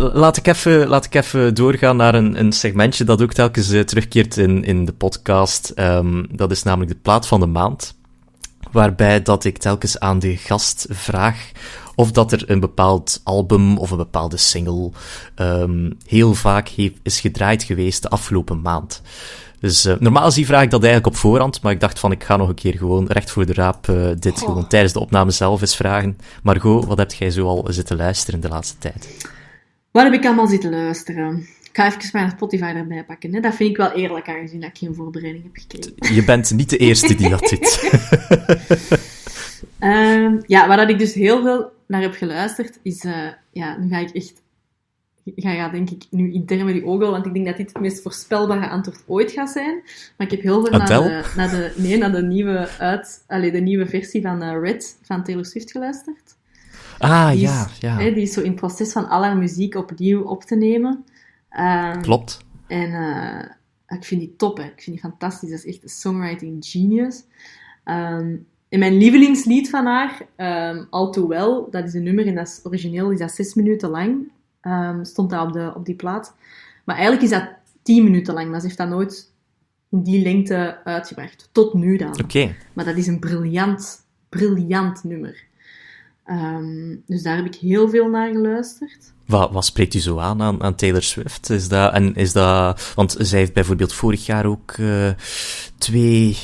laat, 0.00 0.36
ik 0.36 0.46
even, 0.46 0.88
laat 0.88 1.04
ik 1.04 1.14
even 1.14 1.54
doorgaan 1.54 1.96
naar 1.96 2.14
een, 2.14 2.38
een 2.38 2.52
segmentje 2.52 3.04
dat 3.04 3.22
ook 3.22 3.32
telkens 3.32 3.70
eh, 3.70 3.80
terugkeert 3.80 4.36
in, 4.36 4.64
in 4.64 4.84
de 4.84 4.92
podcast. 4.92 5.68
Ehm, 5.68 6.24
dat 6.30 6.50
is 6.50 6.62
namelijk 6.62 6.90
de 6.90 6.98
plaat 7.02 7.26
van 7.26 7.40
de 7.40 7.46
maand. 7.46 7.94
Waarbij 8.72 9.22
dat 9.22 9.44
ik 9.44 9.58
telkens 9.58 9.98
aan 9.98 10.18
de 10.18 10.36
gast 10.36 10.86
vraag 10.88 11.50
of 11.94 12.12
dat 12.12 12.32
er 12.32 12.50
een 12.50 12.60
bepaald 12.60 13.20
album 13.24 13.78
of 13.78 13.90
een 13.90 13.96
bepaalde 13.96 14.36
single 14.36 14.90
ehm, 15.34 15.90
heel 16.06 16.34
vaak 16.34 16.68
heeft, 16.68 16.94
is 17.02 17.20
gedraaid 17.20 17.62
geweest 17.62 18.02
de 18.02 18.08
afgelopen 18.08 18.60
maand. 18.60 19.02
Dus 19.60 19.84
eh, 19.84 19.94
normaal 19.98 20.30
zie 20.30 20.46
vraag 20.46 20.62
ik 20.62 20.70
dat 20.70 20.82
eigenlijk 20.82 21.14
op 21.14 21.20
voorhand, 21.20 21.62
maar 21.62 21.72
ik 21.72 21.80
dacht 21.80 21.98
van 21.98 22.12
ik 22.12 22.24
ga 22.24 22.36
nog 22.36 22.48
een 22.48 22.54
keer 22.54 22.76
gewoon 22.76 23.06
recht 23.06 23.30
voor 23.30 23.46
de 23.46 23.54
raap 23.54 23.88
eh, 23.88 24.08
dit 24.18 24.38
gewoon 24.38 24.66
tijdens 24.66 24.92
de 24.92 25.00
opname 25.00 25.30
zelf 25.30 25.60
eens 25.60 25.76
vragen. 25.76 26.18
Margot, 26.42 26.84
wat 26.84 26.98
heb 26.98 27.12
jij 27.12 27.30
zo 27.30 27.46
al 27.46 27.66
zitten 27.68 27.96
luisteren 27.96 28.40
de 28.40 28.48
laatste 28.48 28.78
tijd? 28.78 29.29
Wat 29.90 30.02
heb 30.02 30.12
ik 30.12 30.26
allemaal 30.26 30.46
zitten 30.46 30.70
luisteren? 30.70 31.38
Ik 31.38 31.70
ga 31.72 31.86
even 31.86 32.10
mijn 32.12 32.30
Spotify 32.30 32.62
erbij 32.62 33.04
pakken. 33.04 33.34
Hè? 33.34 33.40
Dat 33.40 33.54
vind 33.54 33.70
ik 33.70 33.76
wel 33.76 33.92
eerlijk, 33.92 34.28
aangezien 34.28 34.60
dat 34.60 34.70
ik 34.70 34.78
geen 34.78 34.94
voorbereiding 34.94 35.44
heb 35.44 35.52
gekregen. 35.54 36.14
Je 36.14 36.24
bent 36.24 36.50
niet 36.54 36.70
de 36.70 36.76
eerste 36.76 37.14
die 37.14 37.28
dat 37.28 37.48
doet. 37.48 37.78
Ehm, 39.78 40.38
ja, 40.46 40.68
waar 40.68 40.76
dat 40.76 40.90
ik 40.90 40.98
dus 40.98 41.14
heel 41.14 41.42
veel 41.42 41.72
naar 41.86 42.02
heb 42.02 42.14
geluisterd, 42.14 42.78
is... 42.82 43.04
eh, 43.04 43.28
ja, 43.52 43.76
nu 43.78 43.88
ga 43.88 43.98
ik 43.98 44.10
echt... 44.10 44.42
Ga, 45.36 45.50
ja, 45.50 45.68
denk 45.68 45.90
ik 45.90 46.02
nu 46.10 46.32
in 46.32 46.46
termen 46.46 46.72
die 46.72 46.84
ogen, 46.84 47.10
want 47.10 47.26
ik 47.26 47.34
denk 47.34 47.46
dat 47.46 47.56
dit 47.56 47.72
het 47.72 47.80
meest 47.82 48.02
voorspelbare 48.02 48.68
antwoord 48.68 49.02
ooit 49.06 49.32
gaat 49.32 49.50
zijn. 49.50 49.82
Maar 50.16 50.26
ik 50.26 50.30
heb 50.30 50.40
heel 50.40 50.60
veel 50.64 50.70
naar 50.70 50.80
Adele? 50.80 51.08
de, 51.08 51.32
naar 51.36 51.50
de... 51.50 51.72
Nee, 51.76 51.98
naar 51.98 52.12
de 52.12 52.22
nieuwe, 52.22 52.68
uit, 52.78 53.24
allee, 53.26 53.52
de 53.52 53.60
nieuwe 53.60 53.86
versie 53.86 54.22
van 54.22 54.42
eh, 54.42 54.60
Red 54.60 54.98
van 55.02 55.24
Taylor 55.24 55.44
Swift 55.44 55.70
geluisterd. 55.70 56.36
Ah, 57.00 57.30
Die 57.30 57.40
ja, 57.40 57.66
is, 57.66 57.78
ja. 57.78 57.96
hè, 57.96 58.12
die 58.12 58.22
is 58.22 58.32
zo 58.32 58.40
in 58.40 58.50
het 58.50 58.60
proces 58.60 58.92
van 58.92 59.08
al 59.08 59.24
haar 59.24 59.36
muziek 59.36 59.74
opnieuw 59.74 60.22
op 60.22 60.44
te 60.44 60.56
nemen. 60.56 61.04
Ehm, 61.48 62.00
Klopt. 62.00 62.44
En, 62.66 62.92
eh, 62.92 63.96
ik 63.96 64.04
vind 64.04 64.20
die 64.20 64.34
top, 64.36 64.56
hè. 64.56 64.64
ik 64.64 64.82
vind 64.82 65.00
die 65.00 65.10
fantastisch. 65.10 65.50
Dat 65.50 65.58
is 65.58 65.66
echt 65.66 65.82
een 65.82 65.88
songwriting 65.88 66.64
genius. 66.66 67.24
Ehm, 67.84 68.36
en 68.68 68.78
mijn 68.78 68.96
lievelingslied 68.96 69.70
van 69.70 69.86
haar, 69.86 70.20
um, 70.36 70.86
All 70.90 71.10
Too 71.10 71.26
Well, 71.26 71.64
dat 71.70 71.84
is 71.84 71.94
een 71.94 72.02
nummer 72.02 72.26
en 72.26 72.34
dat 72.34 72.46
is 72.46 72.60
origineel 72.62 73.10
is 73.10 73.18
dat 73.18 73.32
zes 73.32 73.54
minuten 73.54 73.90
lang. 73.90 74.32
Um, 74.62 75.04
stond 75.04 75.30
dat 75.30 75.46
op, 75.46 75.52
de, 75.52 75.72
op 75.74 75.84
die 75.84 75.94
plaat. 75.94 76.34
Maar 76.84 76.96
eigenlijk 76.96 77.24
is 77.24 77.38
dat 77.38 77.48
tien 77.82 78.04
minuten 78.04 78.34
lang, 78.34 78.50
maar 78.50 78.60
ze 78.60 78.66
heeft 78.66 78.78
dat 78.78 78.88
nooit 78.88 79.32
in 79.90 80.02
die 80.02 80.22
lengte 80.22 80.84
uitgebracht. 80.84 81.48
Tot 81.52 81.74
nu 81.74 81.96
dan. 81.96 82.20
Oké. 82.22 82.54
Maar 82.72 82.84
dat 82.84 82.96
is 82.96 83.06
een 83.06 83.18
briljant, 83.18 84.06
briljant 84.28 85.04
nummer. 85.04 85.44
Um, 86.26 87.02
dus 87.06 87.22
daar 87.22 87.36
heb 87.36 87.46
ik 87.46 87.54
heel 87.54 87.88
veel 87.88 88.08
naar 88.08 88.30
geluisterd. 88.30 89.12
Wat, 89.26 89.52
wat 89.52 89.64
spreekt 89.64 89.94
u 89.94 89.98
zo 89.98 90.18
aan, 90.18 90.42
aan, 90.42 90.62
aan 90.62 90.74
Taylor 90.74 91.02
Swift? 91.02 91.50
Is 91.50 91.68
dat, 91.68 91.92
en 91.92 92.14
is 92.14 92.32
dat, 92.32 92.92
want 92.94 93.16
zij 93.18 93.38
heeft 93.38 93.52
bijvoorbeeld 93.52 93.92
vorig 93.92 94.26
jaar 94.26 94.46
ook 94.46 94.76
uh, 94.76 95.10
twee 95.78 96.38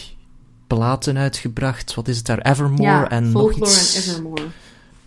platen 0.66 1.16
uitgebracht. 1.16 1.94
Wat 1.94 2.08
is 2.08 2.16
het 2.16 2.26
daar? 2.26 2.40
Evermore 2.40 2.82
ja, 2.82 3.10
en 3.10 3.30
Folklore 3.30 3.58
nog 3.58 3.68
iets. 3.68 4.06
en 4.06 4.12
Evermore. 4.12 4.46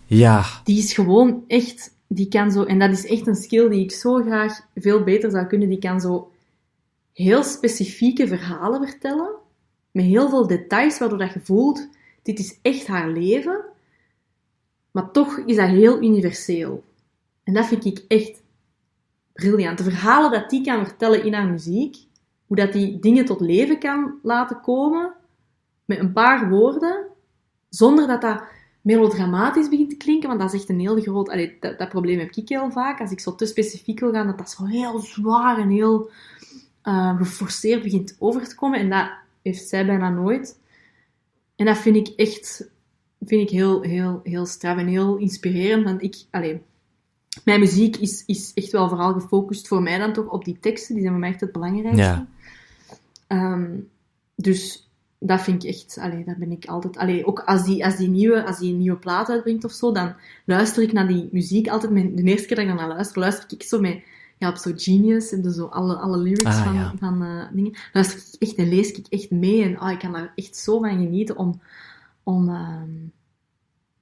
Ja. 0.06 0.44
Die 0.64 0.78
is 0.78 0.92
gewoon 0.92 1.44
echt, 1.46 1.90
die 2.06 2.28
kan 2.28 2.52
zo, 2.52 2.62
en 2.62 2.78
dat 2.78 2.90
is 2.90 3.06
echt 3.06 3.26
een 3.26 3.36
skill 3.36 3.68
die 3.68 3.82
ik 3.82 3.92
zo 3.92 4.22
graag 4.22 4.60
veel 4.74 5.02
beter 5.04 5.30
zou 5.30 5.46
kunnen. 5.46 5.68
Die 5.68 5.78
kan 5.78 6.00
zo 6.00 6.30
heel 7.12 7.44
specifieke 7.44 8.28
verhalen 8.28 8.88
vertellen, 8.88 9.30
met 9.90 10.04
heel 10.04 10.28
veel 10.28 10.46
details, 10.46 10.98
waardoor 10.98 11.18
dat 11.18 11.32
je 11.32 11.40
voelt, 11.42 11.88
dit 12.22 12.38
is 12.38 12.58
echt 12.62 12.86
haar 12.86 13.08
leven. 13.10 13.64
Maar 14.90 15.10
toch 15.10 15.38
is 15.38 15.56
dat 15.56 15.68
heel 15.68 16.02
universeel. 16.02 16.84
En 17.44 17.54
dat 17.54 17.66
vind 17.66 17.84
ik 17.84 18.04
echt 18.08 18.42
briljant. 19.32 19.78
De 19.78 19.84
verhalen 19.84 20.30
dat 20.30 20.50
die 20.50 20.64
kan 20.64 20.86
vertellen 20.86 21.24
in 21.24 21.34
haar 21.34 21.48
muziek, 21.48 21.96
hoe 22.46 22.56
dat 22.56 22.72
die 22.72 22.98
dingen 22.98 23.24
tot 23.24 23.40
leven 23.40 23.78
kan 23.78 24.18
laten 24.22 24.60
komen, 24.60 25.12
met 25.84 25.98
een 25.98 26.12
paar 26.12 26.48
woorden, 26.48 27.06
zonder 27.68 28.06
dat 28.06 28.20
dat 28.20 28.42
melodramatisch 28.80 29.68
begint 29.68 29.90
te 29.90 29.96
klinken, 29.96 30.28
want 30.28 30.40
dat 30.40 30.52
is 30.52 30.60
echt 30.60 30.68
een 30.68 30.80
heel 30.80 31.00
groot... 31.00 31.48
Dat, 31.60 31.88
probleem 31.88 32.18
heb 32.18 32.30
ik 32.34 32.48
heel 32.48 32.70
vaak. 32.70 33.00
Als 33.00 33.10
ik 33.10 33.20
zo 33.20 33.34
te 33.34 33.46
specifiek 33.46 34.00
wil 34.00 34.12
gaan, 34.12 34.26
dat 34.26 34.38
dat 34.38 34.50
zo 34.50 34.64
heel 34.64 34.98
zwaar 34.98 35.58
en 35.58 35.68
heel 35.68 36.10
uh, 36.84 37.16
geforceerd 37.16 37.82
begint 37.82 38.16
over 38.18 38.48
te 38.48 38.54
komen. 38.54 38.78
En 38.78 38.90
dat 38.90 39.10
heeft 39.42 39.68
zij 39.68 39.86
bijna 39.86 40.10
nooit. 40.10 40.58
En 41.56 41.66
dat 41.66 41.78
vind 41.78 41.96
ik 41.96 42.08
echt 42.16 42.70
vind 43.20 43.42
ik 43.42 43.50
heel, 43.50 43.80
heel, 43.82 44.20
heel 44.22 44.46
straf 44.46 44.76
en 44.76 44.86
heel 44.86 45.16
inspirerend. 45.16 45.84
Want 45.84 46.02
ik... 46.02 46.16
Allee, 46.30 46.62
mijn 47.44 47.60
muziek 47.60 47.96
is, 47.96 48.22
is 48.26 48.52
echt 48.54 48.72
wel 48.72 48.88
vooral 48.88 49.12
gefocust 49.12 49.68
voor 49.68 49.82
mij 49.82 49.98
dan 49.98 50.12
toch 50.12 50.26
op 50.26 50.44
die 50.44 50.58
teksten. 50.60 50.94
Die 50.94 51.02
zijn 51.02 51.12
voor 51.12 51.22
mij 51.22 51.30
echt 51.30 51.40
het 51.40 51.52
belangrijkste. 51.52 52.02
Ja. 52.02 52.26
Um, 53.28 53.88
dus 54.34 54.90
dat 55.18 55.40
vind 55.40 55.64
ik 55.64 55.70
echt, 55.70 55.98
allee, 56.00 56.24
daar 56.24 56.38
ben 56.38 56.50
ik 56.50 56.66
altijd, 56.66 56.96
allee, 56.96 57.26
ook 57.26 57.40
als 57.40 57.64
die, 57.64 57.84
als 57.84 57.96
die, 57.96 58.08
nieuwe, 58.08 58.46
als 58.46 58.58
die 58.58 58.72
een 58.72 58.78
nieuwe 58.78 58.98
plaat 58.98 59.28
uitbrengt 59.28 59.64
of 59.64 59.72
zo, 59.72 59.92
dan 59.92 60.14
luister 60.44 60.82
ik 60.82 60.92
naar 60.92 61.08
die 61.08 61.28
muziek 61.32 61.68
altijd, 61.68 61.92
met, 61.92 62.16
de 62.16 62.22
eerste 62.22 62.46
keer 62.46 62.56
dat 62.56 62.66
ik 62.66 62.74
naar 62.74 62.88
luister, 62.88 63.18
luister 63.18 63.44
ik 63.48 63.62
zo 63.62 63.80
met, 63.80 64.02
ja, 64.38 64.48
op 64.48 64.56
zo 64.56 64.72
Genius, 64.76 65.32
en 65.32 65.42
dus 65.42 65.54
zo 65.54 65.66
alle, 65.66 65.96
alle 65.96 66.18
lyrics 66.18 66.44
Ah, 66.44 66.64
van, 66.64 66.74
ja. 66.74 66.94
van 66.98 67.22
uh, 67.22 67.44
dingen, 67.52 67.72
luister 67.92 68.18
ik 68.18 68.48
echt 68.48 68.54
en 68.54 68.68
lees 68.68 68.92
ik 68.92 69.06
echt 69.08 69.30
mee, 69.30 69.62
en 69.62 69.80
oh, 69.80 69.90
ik 69.90 69.98
kan 69.98 70.12
daar 70.12 70.32
echt 70.34 70.56
zo 70.56 70.78
van 70.78 70.90
genieten 70.90 71.36
om, 71.36 71.60
om, 72.22 72.48
um, 72.48 73.12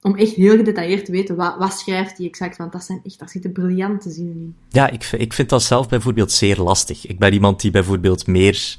om 0.01 0.15
echt 0.15 0.33
heel 0.33 0.55
gedetailleerd 0.55 1.05
te 1.05 1.11
weten, 1.11 1.35
wat, 1.35 1.55
wat 1.57 1.73
schrijft 1.73 2.17
hij 2.17 2.25
exact, 2.27 2.57
want 2.57 2.71
dat 2.71 2.83
zijn 2.83 3.01
echt, 3.03 3.19
daar 3.19 3.29
zitten 3.29 3.51
briljante 3.51 4.09
zinnen 4.11 4.35
in. 4.35 4.55
Ja, 4.69 4.89
ik, 4.89 5.03
ik 5.03 5.33
vind 5.33 5.49
dat 5.49 5.63
zelf 5.63 5.89
bijvoorbeeld 5.89 6.31
zeer 6.31 6.57
lastig. 6.57 7.07
Ik 7.07 7.19
ben 7.19 7.33
iemand 7.33 7.61
die 7.61 7.71
bijvoorbeeld 7.71 8.27
meer 8.27 8.75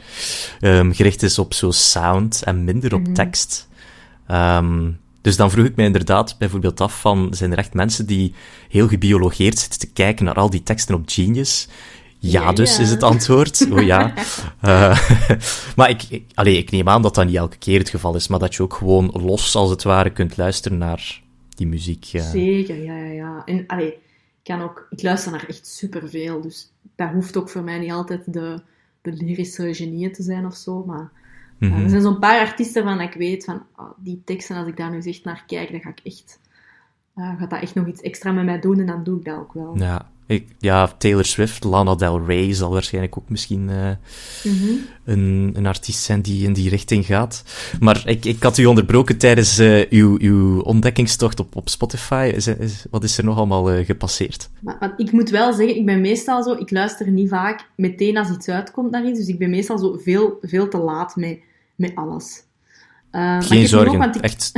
um, 0.60 0.94
gericht 0.94 1.22
is 1.22 1.38
op 1.38 1.54
zo 1.54 1.70
sound 1.70 2.42
en 2.42 2.64
minder 2.64 2.94
op 2.94 3.02
Mhm. 3.02 3.12
tekst. 3.12 3.68
Um, 4.30 4.98
dus 5.20 5.36
dan 5.36 5.50
vroeg 5.50 5.66
ik 5.66 5.76
mij 5.76 5.84
inderdaad 5.84 6.38
bijvoorbeeld 6.38 6.80
af 6.80 7.00
van, 7.00 7.28
zijn 7.30 7.52
er 7.52 7.58
echt 7.58 7.74
mensen 7.74 8.06
die 8.06 8.34
heel 8.68 8.88
gebiologeerd 8.88 9.58
zitten 9.58 9.78
te 9.78 9.92
kijken 9.92 10.24
naar 10.24 10.34
al 10.34 10.50
die 10.50 10.62
teksten 10.62 10.94
op 10.94 11.02
Genius? 11.06 11.68
Ja, 12.20 12.52
dus 12.52 12.76
ja. 12.76 12.82
is 12.82 12.90
het 12.90 13.02
antwoord. 13.02 13.66
Oh 13.72 13.82
ja. 13.82 14.14
Uh, 14.64 15.08
maar 15.76 15.90
ik, 15.90 16.02
ik, 16.08 16.24
allee, 16.34 16.58
ik 16.58 16.70
neem 16.70 16.88
aan 16.88 17.02
dat 17.02 17.14
dat 17.14 17.26
niet 17.26 17.36
elke 17.36 17.58
keer 17.58 17.78
het 17.78 17.88
geval 17.88 18.14
is, 18.14 18.28
maar 18.28 18.38
dat 18.38 18.54
je 18.54 18.62
ook 18.62 18.74
gewoon 18.74 19.10
los, 19.12 19.56
als 19.56 19.70
het 19.70 19.82
ware, 19.82 20.10
kunt 20.10 20.36
luisteren 20.36 20.78
naar 20.78 21.22
die 21.48 21.66
muziek. 21.66 22.10
Uh. 22.12 22.22
Zeker, 22.22 22.82
ja, 22.82 22.96
ja, 22.96 23.12
ja. 23.12 23.42
En 23.44 23.64
allee, 23.66 23.92
ik, 23.92 23.98
kan 24.42 24.62
ook, 24.62 24.86
ik 24.90 25.02
luister 25.02 25.32
naar 25.32 25.44
echt 25.48 25.66
superveel, 25.66 26.40
dus 26.40 26.72
dat 26.94 27.10
hoeft 27.10 27.36
ook 27.36 27.48
voor 27.48 27.62
mij 27.62 27.78
niet 27.78 27.92
altijd 27.92 28.32
de, 28.32 28.60
de 29.02 29.12
lyrische 29.12 29.74
genieën 29.74 30.12
te 30.12 30.22
zijn 30.22 30.46
of 30.46 30.56
zo, 30.56 30.84
maar 30.86 31.10
Mm 31.60 31.68
uh, 31.68 31.74
-hmm. 31.74 31.84
er 31.84 31.90
zijn 31.90 32.02
zo'n 32.02 32.18
paar 32.18 32.40
artiesten 32.40 32.82
van 32.82 33.00
ik 33.00 33.14
weet 33.14 33.44
van 33.44 33.62
oh, 33.76 33.90
die 33.96 34.22
teksten, 34.24 34.56
als 34.56 34.66
ik 34.66 34.76
daar 34.76 34.90
nu 34.90 34.98
echt 34.98 35.24
naar 35.24 35.44
kijk, 35.46 35.70
dan 35.70 35.80
ga 35.80 35.88
ik 35.88 36.00
echt, 36.02 36.40
uh, 37.16 37.38
gaat 37.38 37.50
dat 37.50 37.60
echt 37.62 37.74
nog 37.74 37.86
iets 37.86 38.00
extra 38.00 38.32
met 38.32 38.44
mij 38.44 38.60
doen 38.60 38.78
en 38.78 38.86
dan 38.86 39.04
doe 39.04 39.18
ik 39.18 39.24
dat 39.24 39.38
ook 39.38 39.52
wel. 39.52 39.78
Ja, 39.78 40.09
ik, 40.30 40.46
ja 40.58 40.86
Taylor 40.98 41.24
Swift, 41.24 41.64
Lana 41.64 41.94
Del 41.94 42.24
Rey 42.26 42.54
zal 42.54 42.70
waarschijnlijk 42.70 43.18
ook 43.18 43.28
misschien 43.28 43.68
uh, 43.68 43.90
mm 44.44 44.58
-hmm. 44.58 44.86
een, 45.04 45.50
een 45.54 45.66
artiest 45.66 46.02
zijn 46.02 46.20
die 46.20 46.44
in 46.44 46.52
die 46.52 46.68
richting 46.68 47.06
gaat. 47.06 47.44
Maar 47.80 48.02
ik, 48.04 48.24
ik 48.24 48.42
had 48.42 48.58
u 48.58 48.64
onderbroken 48.64 49.18
tijdens 49.18 49.58
uh, 49.58 49.90
uw, 49.90 50.18
uw 50.18 50.60
ontdekkingstocht 50.60 51.40
op, 51.40 51.56
op 51.56 51.68
Spotify. 51.68 52.32
Is, 52.34 52.46
is, 52.46 52.84
wat 52.90 53.04
is 53.04 53.18
er 53.18 53.24
nog 53.24 53.36
allemaal 53.36 53.72
uh, 53.72 53.86
gepasseerd? 53.86 54.50
Maar, 54.60 54.76
maar, 54.80 54.94
ik 54.96 55.12
moet 55.12 55.30
wel 55.30 55.52
zeggen, 55.52 55.76
ik 55.76 55.86
ben 55.86 56.00
meestal 56.00 56.42
zo, 56.42 56.52
ik 56.52 56.70
luister 56.70 57.10
niet 57.10 57.28
vaak 57.28 57.66
meteen 57.74 58.16
als 58.16 58.30
iets 58.30 58.48
uitkomt 58.48 58.90
naar 58.90 59.06
iets, 59.06 59.18
dus 59.18 59.28
ik 59.28 59.38
ben 59.38 59.50
meestal 59.50 59.78
zo 59.78 59.98
veel, 60.02 60.38
veel 60.42 60.68
te 60.68 60.78
laat 60.78 61.16
met, 61.16 61.38
met 61.74 61.92
alles. 61.94 62.42
Geen 63.40 63.68
zorgen, 63.68 64.02
ik... 64.02 64.14
echt... 64.14 64.52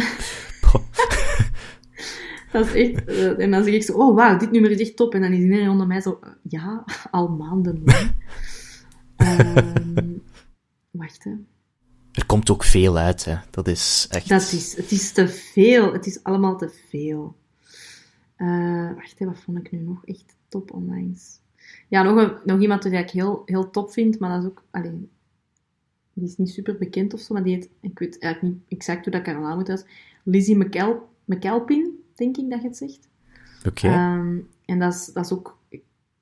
Dat 2.52 2.66
is 2.66 2.74
echt... 2.74 3.08
Uh, 3.08 3.38
en 3.38 3.50
dan 3.50 3.64
zeg 3.64 3.74
ik 3.74 3.82
zo, 3.82 3.92
oh 3.92 4.14
wauw, 4.14 4.38
dit 4.38 4.50
nummer 4.50 4.70
is 4.70 4.80
echt 4.80 4.96
top. 4.96 5.14
En 5.14 5.20
dan 5.20 5.32
is 5.32 5.38
iedereen 5.38 5.68
onder 5.68 5.86
mij 5.86 6.00
zo, 6.00 6.20
uh, 6.24 6.30
ja, 6.42 6.84
al 7.10 7.28
maanden 7.28 7.82
lang. 7.84 8.12
um, 9.96 10.22
wacht, 10.90 11.24
hè. 11.24 11.30
Er 12.12 12.26
komt 12.26 12.50
ook 12.50 12.64
veel 12.64 12.98
uit, 12.98 13.24
hè. 13.24 13.36
Dat 13.50 13.68
is 13.68 14.06
echt... 14.10 14.28
Dat 14.28 14.52
is, 14.52 14.76
het 14.76 14.90
is 14.90 15.12
te 15.12 15.28
veel. 15.28 15.92
Het 15.92 16.06
is 16.06 16.22
allemaal 16.24 16.56
te 16.56 16.68
veel. 16.88 17.36
Uh, 18.36 18.94
wacht, 18.94 19.18
hè, 19.18 19.26
wat 19.26 19.38
vond 19.38 19.58
ik 19.58 19.70
nu 19.70 19.78
nog 19.78 20.04
echt 20.04 20.36
top 20.48 20.72
onlangs? 20.72 21.40
Ja, 21.88 22.02
nog, 22.02 22.16
een, 22.16 22.32
nog 22.44 22.60
iemand 22.60 22.82
die 22.82 22.92
ik 22.92 23.10
heel, 23.10 23.42
heel 23.46 23.70
top 23.70 23.92
vind, 23.92 24.18
maar 24.18 24.30
dat 24.30 24.42
is 24.42 24.48
ook... 24.48 24.64
Alleen, 24.70 25.10
die 26.12 26.24
is 26.24 26.36
niet 26.36 26.50
super 26.50 26.78
bekend 26.78 27.14
of 27.14 27.20
zo, 27.20 27.34
maar 27.34 27.42
die 27.42 27.54
heet... 27.54 27.68
Ik 27.80 27.98
weet 27.98 28.18
eigenlijk 28.18 28.54
niet 28.54 28.78
exact 28.78 29.02
hoe 29.04 29.12
dat 29.12 29.20
ik 29.20 29.26
haar 29.26 29.40
naam 29.40 29.58
moet 29.58 29.68
uit. 29.68 29.86
Lizzie 30.22 30.56
McKel, 30.56 31.08
McKelpin 31.24 32.01
denk 32.22 32.36
ik 32.36 32.50
dat 32.50 32.62
je 32.62 32.68
het 32.68 32.76
zegt. 32.76 33.08
Oké. 33.66 33.86
Okay. 33.86 34.16
Um, 34.16 34.48
en 34.64 34.78
dat 34.78 34.94
is, 34.94 35.06
dat 35.06 35.24
is 35.24 35.32
ook... 35.32 35.58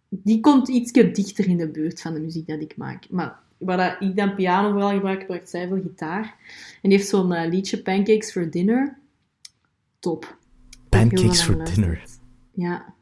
Die 0.09 0.41
komt 0.41 0.69
iets 0.69 0.93
dichter 0.93 1.49
in 1.49 1.57
de 1.57 1.69
buurt 1.69 2.01
van 2.01 2.15
de 2.15 2.21
muziek 2.21 2.47
dat 2.47 2.61
ik 2.61 2.77
maak. 2.77 3.11
Maar 3.11 3.39
waar 3.59 3.77
dat 3.77 4.09
ik 4.09 4.17
dan 4.17 4.35
piano 4.35 4.71
vooral 4.71 4.91
gebruik, 4.91 5.21
gebruikt 5.21 5.51
zij 5.51 5.69
veel 5.69 5.81
gitaar. 5.83 6.35
En 6.83 6.89
die 6.89 6.99
heeft 6.99 7.09
zo'n 7.09 7.33
uh, 7.33 7.49
liedje, 7.49 7.83
Pancakes 7.83 8.33
for 8.33 8.51
Dinner. 8.51 8.99
Top. 9.99 10.37
Pancakes 10.89 11.43
for 11.43 11.65
Dinner. 11.65 12.05
Ja. 12.55 12.95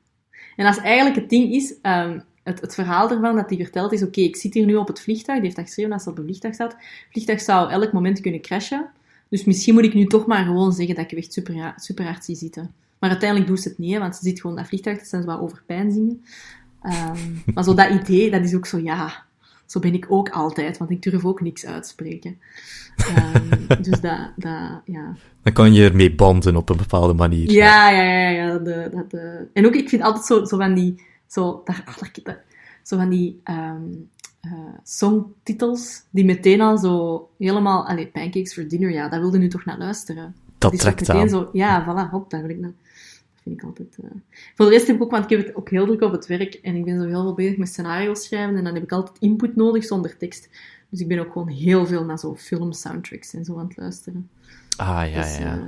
En 0.57 0.67
als 0.67 0.79
eigenlijk 0.79 1.17
het 1.17 1.31
ding 1.31 1.53
is... 1.53 1.75
Um, 1.83 2.23
het, 2.43 2.61
het, 2.61 2.75
verhaal 2.75 3.11
ervan 3.11 3.37
dat 3.37 3.49
hij 3.49 3.59
vertelt 3.59 3.93
is, 3.93 4.01
oké, 4.01 4.09
okay, 4.09 4.25
ik 4.25 4.37
zit 4.37 4.55
hier 4.55 4.67
nu 4.67 4.77
op 4.77 4.89
het 4.89 5.01
vliegtuig, 5.01 5.37
die 5.37 5.45
heeft 5.45 5.57
dat 5.57 5.67
geschreven 5.67 5.93
als 5.93 6.03
ze 6.03 6.11
op 6.11 6.19
een 6.19 6.25
vliegtuig 6.25 6.55
staat. 6.55 6.73
Het 6.73 7.09
vliegtuig 7.11 7.41
zou 7.41 7.71
elk 7.71 7.93
moment 7.93 8.21
kunnen 8.21 8.41
crashen. 8.41 8.91
Dus 9.29 9.45
misschien 9.45 9.75
moet 9.75 9.85
ik 9.85 9.95
nu 9.95 10.07
toch 10.07 10.27
maar 10.27 10.45
gewoon 10.45 10.73
zeggen 10.73 10.95
dat 10.95 11.13
ik 11.13 11.19
echt 11.19 11.33
super, 11.33 11.75
super 11.77 12.05
hard 12.05 12.25
zie 12.25 12.37
zitten. 12.37 12.75
Maar 12.99 13.11
uiteindelijk 13.11 13.51
doet 13.51 13.61
ze 13.61 13.69
het 13.69 13.79
niet, 13.79 13.93
hè, 13.93 13.99
want 13.99 14.17
ze 14.17 14.23
ziet 14.23 14.41
gewoon 14.41 14.57
dat 14.57 14.67
vliegtuig, 14.67 14.99
dat 14.99 15.07
zijn 15.07 15.23
ze 15.23 15.29
wat 15.29 15.41
over 15.41 15.63
pijn 15.67 15.93
zingen. 15.93 16.25
Um, 16.83 17.43
maar 17.55 17.65
zo 17.65 17.75
dat 17.75 17.91
idee, 17.91 18.31
dat 18.31 18.45
is 18.45 18.55
ook 18.55 18.67
zo, 18.67 18.79
ja, 18.79 19.25
zo 19.67 19.81
ben 19.81 19.95
ik 19.95 20.07
ook 20.09 20.29
altijd, 20.29 20.79
want 20.79 20.91
ik 20.91 21.03
durf 21.03 21.25
ook 21.25 21.41
niks 21.41 21.67
uitspreken. 21.67 22.39
Um, 23.17 23.67
dus 23.83 24.01
dat, 24.01 24.31
dat, 24.37 24.81
ja. 24.85 25.17
Dan 25.43 25.53
kan 25.53 25.73
je 25.73 25.89
ermee 25.89 26.15
banden 26.15 26.57
op 26.57 26.69
een 26.69 26.77
bepaalde 26.77 27.15
manier. 27.15 27.51
Ja, 27.51 27.91
ja, 27.91 28.03
ja. 28.03 28.29
ja 28.29 28.59
de, 28.59 28.89
dat, 28.93 29.11
de... 29.11 29.47
En 29.53 29.67
ook, 29.67 29.75
ik 29.75 29.89
vind 29.89 30.03
altijd 30.03 30.25
zo, 30.25 30.45
zo 30.45 30.57
van 30.57 30.75
die, 30.75 31.03
zo, 31.27 31.63
daar, 31.65 31.83
ach, 31.85 31.99
zo 32.83 32.97
van 32.97 33.09
die 33.09 33.41
um, 33.45 34.09
uh, 34.43 34.53
songtitels 34.83 36.03
die 36.11 36.25
meteen 36.25 36.61
al 36.61 36.79
zo 36.79 37.29
helemaal, 37.39 37.87
allee, 37.87 38.07
Pancakes 38.07 38.55
for 38.55 38.69
Dinner, 38.69 38.91
ja, 38.91 39.09
daar 39.09 39.21
wilde 39.21 39.39
nu 39.39 39.49
toch 39.49 39.65
naar 39.65 39.79
luisteren. 39.79 40.35
Dat 40.59 40.79
trekt 40.79 41.11
aan. 41.11 41.29
Zo, 41.29 41.49
ja, 41.53 41.85
voilà, 41.85 42.11
hop, 42.11 42.31
daar 42.31 42.41
wil 42.41 42.51
ik 42.51 42.59
naar. 42.59 42.73
Vind 43.49 43.61
ik 43.61 43.67
altijd... 43.67 43.99
Uh... 44.05 44.11
Voor 44.55 44.67
de 44.67 44.73
rest 44.73 44.87
heb 44.87 44.97
ik 44.97 45.03
ook, 45.03 45.11
want 45.11 45.25
ik 45.25 45.31
heb 45.31 45.47
het 45.47 45.57
ook 45.57 45.71
heel 45.71 45.87
druk 45.87 46.01
op 46.01 46.13
het 46.13 46.27
werk 46.27 46.55
en 46.55 46.75
ik 46.75 46.85
ben 46.85 47.01
zo 47.01 47.07
heel 47.07 47.23
veel 47.23 47.35
bezig 47.35 47.57
met 47.57 47.69
scenario's 47.69 48.25
schrijven 48.25 48.57
en 48.57 48.65
dan 48.65 48.75
heb 48.75 48.83
ik 48.83 48.93
altijd 48.93 49.19
input 49.19 49.57
nodig 49.57 49.85
zonder 49.85 50.17
tekst. 50.17 50.49
Dus 50.89 51.01
ik 51.01 51.09
ben 51.09 51.19
ook 51.19 51.33
gewoon 51.33 51.49
heel 51.49 51.87
veel 51.87 52.05
naar 52.05 52.19
zo 52.19 52.35
film 52.37 52.73
soundtracks 52.73 53.35
en 53.35 53.45
zo 53.45 53.59
aan 53.59 53.67
het 53.67 53.77
luisteren. 53.77 54.31
Ah, 54.77 55.11
ja, 55.13 55.23
dus, 55.23 55.39
ja. 55.39 55.59
Uh, 55.59 55.65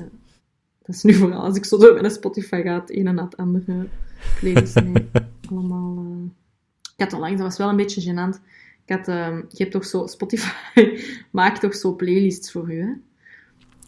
dat 0.82 0.94
is 0.94 1.02
nu 1.02 1.12
vooral 1.12 1.42
als 1.42 1.56
ik 1.56 1.64
zo 1.64 1.78
door 1.78 2.02
naar 2.02 2.10
Spotify 2.10 2.62
ga, 2.62 2.80
het 2.80 2.96
een 2.96 3.06
en 3.06 3.18
het 3.18 3.36
andere 3.36 3.86
playlist. 4.40 4.82
Nee, 4.82 5.08
allemaal... 5.50 6.04
Uh... 6.04 6.30
Ik 6.96 7.06
had 7.06 7.12
onlangs, 7.12 7.36
dat 7.36 7.46
was 7.46 7.58
wel 7.58 7.68
een 7.68 7.76
beetje 7.76 8.12
gênant. 8.12 8.34
Ik 8.34 8.42
Ik 8.84 8.96
had, 8.96 9.08
ehm, 9.08 9.36
je 9.36 9.56
hebt 9.56 9.70
toch 9.70 9.84
zo, 9.84 10.06
Spotify 10.06 10.52
maakt 11.30 11.60
toch 11.60 11.74
zo 11.74 11.94
playlists 11.94 12.52
voor 12.52 12.72
u, 12.72 12.80
hè? 12.80 12.92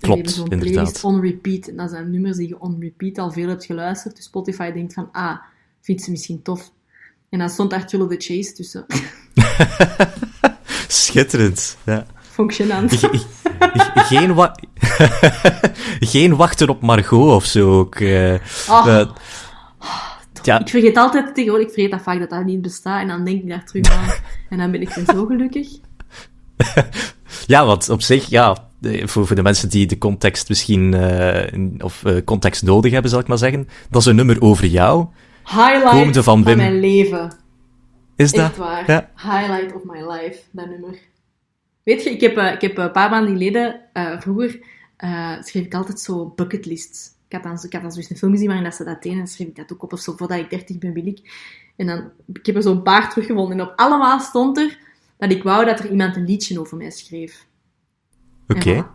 Klopt, 0.03 0.31
zo'n 0.31 0.45
inderdaad. 0.49 0.73
playlist 0.73 1.05
on 1.05 1.21
repeat. 1.21 1.69
En 1.69 1.77
dat 1.77 1.91
zijn 1.91 2.11
nummers 2.11 2.37
die 2.37 2.49
je 2.49 2.61
on 2.61 2.77
repeat 2.81 3.19
al 3.19 3.31
veel 3.31 3.49
hebt 3.49 3.65
geluisterd. 3.65 4.17
Dus 4.17 4.25
Spotify 4.25 4.73
denkt 4.73 4.95
van, 4.95 5.09
ah, 5.13 5.37
vindt 5.81 6.03
ze 6.03 6.11
misschien 6.11 6.43
tof. 6.43 6.71
En 7.31 7.39
dan 7.39 7.49
stond 7.49 7.71
daar 7.71 7.81
of 7.81 8.09
the 8.09 8.17
Chase 8.19 8.53
tussen. 8.53 8.87
Schitterend. 10.89 11.77
Ja. 11.85 12.07
Functionant. 12.21 12.93
Ge- 12.93 13.09
ge- 13.19 13.91
geen, 13.95 14.35
wa 14.35 14.57
geen 16.13 16.37
wachten 16.37 16.69
op 16.69 16.83
Margot 16.83 17.35
of 17.35 17.45
zo 17.45 17.79
ook. 17.79 17.95
eh. 17.95 18.35
Oh, 18.69 18.87
Eh, 18.87 19.11
ja, 20.43 20.61
Ik 20.61 20.69
vergeet 20.69 20.97
altijd 20.97 21.35
tegenwoordig, 21.35 21.67
ik 21.69 21.73
vergeet 21.75 21.91
dat 21.91 22.03
vaak 22.03 22.19
dat 22.19 22.31
dat 22.31 22.45
niet 22.45 22.63
bestaat. 22.63 23.01
En 23.03 23.09
dan 23.09 23.25
denk 23.25 23.43
ik 23.43 23.49
daar 23.49 23.65
terug 23.65 23.91
aan. 23.91 24.15
En 24.51 24.59
dan 24.59 24.71
ben 24.71 24.81
ik 24.81 24.89
weer 24.89 25.05
zo 25.05 25.27
gelukkig. 25.27 25.69
ja, 27.47 27.67
want 27.67 27.89
op 27.89 28.03
zich, 28.03 28.29
ja, 28.29 28.69
voor, 28.83 29.27
voor 29.27 29.37
de 29.37 29.43
mensen 29.43 29.69
die 29.69 29.87
de 29.87 29.99
context 29.99 30.49
misschien, 30.49 30.95
eh, 30.95 31.85
of 31.85 32.05
eh, 32.05 32.17
context 32.25 32.63
nodig 32.63 32.93
hebben, 32.93 33.11
zal 33.11 33.21
ik 33.21 33.27
maar 33.27 33.39
zeggen, 33.39 33.69
dat 33.91 34.01
is 34.01 34.07
een 34.07 34.17
nummer 34.17 34.41
over 34.43 34.67
jou. 34.67 35.07
Highlight 35.45 36.19
van 36.19 36.43
mijn 36.43 36.81
leven. 36.81 37.33
Is 38.17 38.33
dat? 38.33 38.57
Waar. 38.57 38.91
Ja. 38.91 39.11
Highlight 39.17 39.75
of 39.75 39.85
my 39.85 40.13
life, 40.13 40.39
dat 40.51 40.69
nummer. 40.69 40.99
Weet 41.83 42.03
je, 42.03 42.11
ik 42.11 42.21
heb, 42.21 42.37
eh, 42.37 42.53
ik 42.53 42.61
heb 42.61 42.79
een 42.79 42.93
paar 42.93 43.11
maanden 43.11 43.33
geleden, 43.33 43.81
vroeger, 44.19 44.59
schreef 45.41 45.65
ik 45.65 45.75
altijd 45.75 46.01
zo 46.01 46.33
bucketlists. 46.37 47.11
Ik 47.29 47.33
had 47.33 47.43
dan, 47.43 47.65
ik 47.65 47.73
had 47.73 47.83
dan 47.83 47.93
zo'n 47.93 48.17
film 48.17 48.33
gezien 48.33 48.47
waarin 48.47 48.65
dat 48.65 48.75
ze 48.75 48.85
dat 48.85 49.03
deden, 49.03 49.19
en 49.19 49.27
schreef 49.27 49.49
ik 49.49 49.57
dat 49.57 49.73
ook 49.73 49.83
op 49.83 49.93
of 49.93 50.01
zo, 50.01 50.13
voordat 50.17 50.39
ik 50.39 50.51
30 50.51 50.79
ben, 50.79 50.93
wil 50.93 51.07
ik. 51.07 51.33
En 51.77 51.87
dan, 51.87 52.11
ik 52.33 52.47
heb 52.47 52.57
er 52.57 52.63
zo'n 52.63 52.83
paar 52.83 53.11
teruggevonden, 53.11 53.59
en 53.59 53.67
op 53.67 53.73
allemaal 53.77 54.21
stond 54.21 54.59
er 54.59 54.79
dat 55.19 55.31
ik 55.31 55.43
wou 55.43 55.65
dat 55.65 55.79
er 55.79 55.91
iemand 55.91 56.17
een 56.17 56.25
liedje 56.25 56.61
over 56.61 56.77
mij 56.77 56.91
schreef. 56.91 57.47
Oké. 58.57 58.87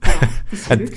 En- 0.68 0.88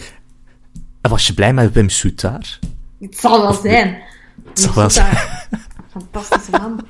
was 1.01 1.28
je 1.28 1.34
blij 1.34 1.53
met 1.53 1.74
Wim 1.74 1.89
Soetaar? 1.89 2.59
Het 2.99 3.17
zal 3.17 3.41
wel 3.41 3.53
zijn. 3.53 4.01
Het 4.49 4.59
zal 4.59 4.74
wel 4.74 4.89
zijn. 4.89 5.17
Fantastische 5.91 6.51
man. 6.51 6.86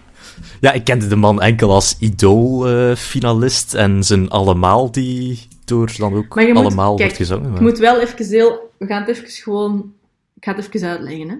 Ja, 0.59 0.71
ik 0.71 0.83
kende 0.83 1.07
de 1.07 1.15
man 1.15 1.41
enkel 1.41 1.71
als 1.71 1.95
idool-finalist 1.99 3.73
en 3.73 4.03
zijn 4.03 4.29
allemaal 4.29 4.91
die 4.91 5.47
door 5.65 5.93
dan 5.97 6.13
ook 6.13 6.35
Maar 6.35 6.45
je 6.45 6.53
moet- 6.53 6.63
allemaal 6.63 6.95
kijk, 6.95 6.99
wordt 7.09 7.17
gezongen. 7.29 7.53
Ik 7.55 7.59
moet 7.59 7.77
wel 7.77 7.99
even 7.99 8.25
heel... 8.25 8.73
We 8.77 8.85
gaan 8.85 9.01
het 9.01 9.09
even 9.09 9.29
gewoon... 9.29 9.93
Ik 10.35 10.43
ga 10.45 10.55
het 10.55 10.69
even 10.75 10.87
uitleggen, 10.89 11.29
hè. 11.29 11.35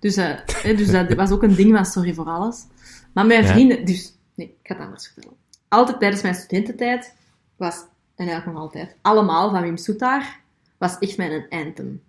Dus, 0.00 0.16
eh, 0.16 0.30
hè, 0.62 0.74
dus 0.74 0.90
dat 0.90 1.14
was 1.14 1.30
ook 1.30 1.42
een 1.42 1.54
ding 1.54 1.74
van 1.74 1.84
Sorry 1.86 2.14
voor 2.14 2.26
Alles. 2.26 2.56
Maar 3.12 3.26
mijn 3.26 3.42
Ja. 3.44 3.48
vrienden... 3.52 3.84
Dus, 3.84 4.12
nee, 4.34 4.46
ik 4.46 4.54
ga 4.68 4.74
het 4.74 4.84
anders 4.84 5.06
vertellen. 5.12 5.36
Altijd 5.68 5.98
tijdens 6.00 6.22
mijn 6.22 6.34
studententijd 6.34 7.14
was, 7.56 7.74
en 8.22 8.28
eigenlijk 8.28 8.58
nog 8.58 8.66
altijd, 8.66 8.96
allemaal 9.02 9.50
van 9.50 9.62
Wim 9.62 9.76
Soetaar 9.76 10.40
was 10.78 10.98
echt 10.98 11.16
mijn 11.16 11.46
anthem. 11.48 12.02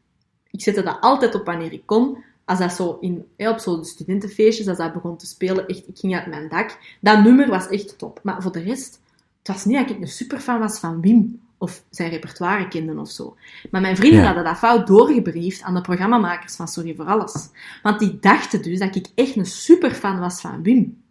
Ik 0.52 0.62
zette 0.62 0.84
dat 0.84 0.98
altijd 1.00 1.36
op 1.36 1.46
wanneer 1.46 1.74
ik 1.74 1.86
kon. 1.86 2.18
Als 2.46 2.60
dat 2.60 2.74
zo 2.74 2.98
in, 3.00 3.26
hè, 3.38 3.50
op 3.50 3.60
zo'n 3.60 3.86
studentenfeestjes, 3.86 4.68
als 4.68 4.78
dat 4.78 4.94
begon 4.94 5.18
te 5.18 5.26
spelen, 5.26 5.68
echt, 5.68 5.88
ik 5.88 5.98
ging 5.98 6.16
uit 6.16 6.26
mijn 6.28 6.50
dak. 6.50 6.78
Dat 7.02 7.24
nummer 7.24 7.50
was 7.50 7.68
echt 7.68 7.98
top. 7.98 8.20
Maar 8.24 8.42
voor 8.42 8.52
de 8.52 8.60
rest, 8.62 9.00
het 9.38 9.48
was 9.48 9.66
niet 9.66 9.78
dat 9.78 9.90
ik 9.90 10.02
een 10.02 10.08
superfan 10.08 10.60
was 10.60 10.80
van 10.80 11.02
Wim 11.02 11.42
of 11.58 11.84
zijn 11.90 12.10
repertoire 12.10 12.68
kende 12.68 13.00
of 13.00 13.10
zo. 13.10 13.36
Maar 13.72 13.82
mijn 13.82 13.96
vrienden 13.96 14.20
Ja. 14.20 14.26
hadden 14.26 14.44
dat 14.44 14.58
fout 14.58 14.88
doorgebriefd 14.88 15.62
aan 15.62 15.74
de 15.74 15.82
programmamakers 15.82 16.56
van 16.56 16.68
Sorry 16.68 16.96
voor 16.96 17.06
Alles. 17.06 17.50
Want 17.84 18.00
die 18.00 18.18
dachten 18.20 18.62
dus 18.62 18.80
dat 18.80 18.96
ik 18.96 19.08
echt 19.16 19.36
een 19.36 19.46
superfan 19.46 20.20
was 20.20 20.42
van 20.42 20.64
Wim. 20.64 21.02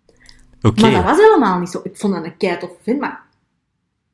Oké, 0.62 0.80
Maar 0.80 0.90
dat 0.90 1.04
was 1.04 1.16
helemaal 1.18 1.58
niet 1.58 1.68
zo. 1.70 1.80
Ik 1.84 1.96
vond 1.96 2.14
dat 2.14 2.24
een 2.24 2.36
keitof 2.36 2.70
vent, 2.82 3.00
maar 3.00 3.21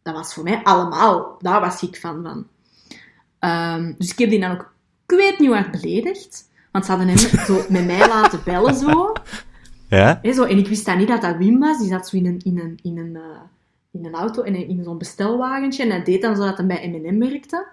dat 0.09 0.17
was 0.17 0.35
voor 0.35 0.43
mij 0.45 0.61
allemaal. 0.63 1.37
Daar 1.41 1.61
was 1.61 1.83
ik 1.83 1.97
fan 1.97 2.23
van. 2.23 2.47
Ehm, 3.39 3.93
dus 3.99 4.11
ik 4.11 4.19
heb 4.19 4.31
die 4.31 4.41
dan 4.41 4.51
ook, 4.51 4.73
ik 5.07 5.17
weet 5.17 5.39
niet 5.39 5.71
beledigd. 5.71 6.49
Want 6.73 6.85
ze 6.85 6.91
hadden 6.91 7.09
hem 7.09 7.19
zo 7.19 7.63
met 7.69 7.87
mij 7.87 8.09
laten 8.09 8.41
bellen 8.45 8.75
zo. 8.75 9.13
ja? 9.89 10.21
Zo. 10.33 10.45
En 10.45 10.59
ik 10.59 10.69
wist 10.69 10.87
dan 10.87 10.99
niet 10.99 11.09
dat 11.09 11.21
dat 11.23 11.37
Wim 11.37 11.59
was. 11.59 11.79
Die 11.79 11.89
zat 11.89 12.09
zo 12.09 12.17
in 12.17 12.27
een, 12.27 12.41
in 12.45 12.59
een, 12.59 12.79
in 12.83 12.99
een, 12.99 13.17
eh, 13.17 13.41
in 13.91 14.05
een 14.07 14.15
auto, 14.15 14.43
in, 14.43 14.55
een- 14.55 14.69
in 14.69 14.83
zo'n 14.85 14.99
bestelwagentje. 14.99 15.83
En 15.83 15.91
hij 15.91 16.03
deed 16.05 16.23
dan 16.23 16.37
zo 16.37 16.43
dat 16.45 16.57
hij 16.57 16.67
bij 16.67 16.89
M&M 16.89 17.19
werkte. 17.19 17.67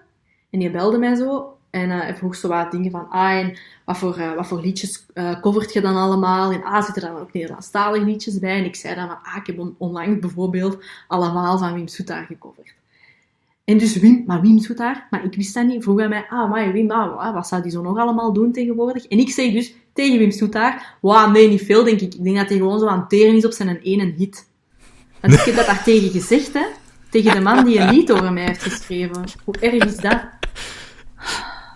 En 0.50 0.58
die 0.58 0.70
belde 0.70 0.98
mij 0.98 1.14
zo. 1.14 1.55
En 1.76 1.90
hij 1.90 2.16
vroeg 2.16 2.34
zo 2.36 2.48
wat 2.48 2.70
dingen 2.70 2.90
van, 2.90 3.08
ah, 3.10 3.30
en 3.30 3.58
wat 3.84 3.98
voor, 3.98 4.16
eh, 4.16 4.34
wat 4.34 4.46
voor 4.46 4.60
liedjes 4.60 5.06
eh 5.14 5.40
covert 5.40 5.72
je 5.72 5.80
dan 5.80 5.96
allemaal? 5.96 6.52
En 6.52 6.62
ah, 6.62 6.84
zitten 6.84 7.02
er 7.02 7.10
dan 7.12 7.20
ook 7.20 7.32
Nederlandstalige 7.32 8.04
liedjes 8.04 8.38
bij? 8.38 8.58
En 8.58 8.64
ik 8.64 8.74
zei 8.76 8.94
dan 8.94 9.06
van, 9.06 9.18
ah, 9.22 9.36
ik 9.36 9.46
heb 9.46 9.58
on- 9.58 9.74
onlangs 9.78 10.18
bijvoorbeeld 10.18 10.78
allemaal 11.08 11.58
van 11.58 11.74
Wim 11.74 11.88
Soetaar 11.88 12.24
gecoverd. 12.24 12.74
En 13.64 13.78
dus 13.78 13.96
Wim, 13.96 14.24
maar 14.26 14.40
Wim 14.40 14.58
Soetaar, 14.58 15.06
maar 15.10 15.24
ik 15.24 15.34
wist 15.34 15.54
dat 15.54 15.66
niet. 15.66 15.82
Vroeg 15.82 15.98
hij 15.98 16.08
mij, 16.08 16.26
ah, 16.28 16.50
maar 16.50 16.72
Wim, 16.72 16.90
ah, 16.90 17.34
wat 17.34 17.46
zou 17.46 17.62
die 17.62 17.70
zo 17.70 17.82
nog 17.82 17.98
allemaal 17.98 18.32
doen 18.32 18.52
tegenwoordig? 18.52 19.06
En 19.06 19.18
ik 19.18 19.30
zei 19.30 19.52
dus 19.52 19.74
tegen 19.92 20.18
Wim 20.18 20.30
Soetaar, 20.30 20.96
wauw, 21.00 21.30
nee, 21.30 21.48
niet 21.48 21.62
veel, 21.62 21.84
denk 21.84 22.00
ik. 22.00 22.14
Ik 22.14 22.24
denk 22.24 22.36
dat 22.36 22.48
hij 22.48 22.56
gewoon 22.58 22.78
zo 22.78 22.86
aan 22.86 22.98
het 23.00 23.08
teren 23.08 23.36
is 23.36 23.44
op 23.46 23.52
zijn 23.52 23.78
ene 23.78 24.14
hit. 24.16 24.48
Want 25.20 25.32
ik 25.34 25.40
heb 25.40 25.54
dat 25.56 25.66
daar 25.66 25.82
tegen 25.90 26.10
gezegd, 26.10 26.52
hè. 26.52 26.66
Tegen 27.10 27.34
de 27.34 27.40
man 27.40 27.64
die 27.64 27.78
een 27.78 27.94
lied 27.94 28.12
over 28.12 28.32
mij 28.32 28.44
heeft 28.44 28.62
geschreven. 28.62 29.24
Hoe 29.44 29.54
erg 29.60 29.84
is 29.84 29.96
dat? 29.96 30.20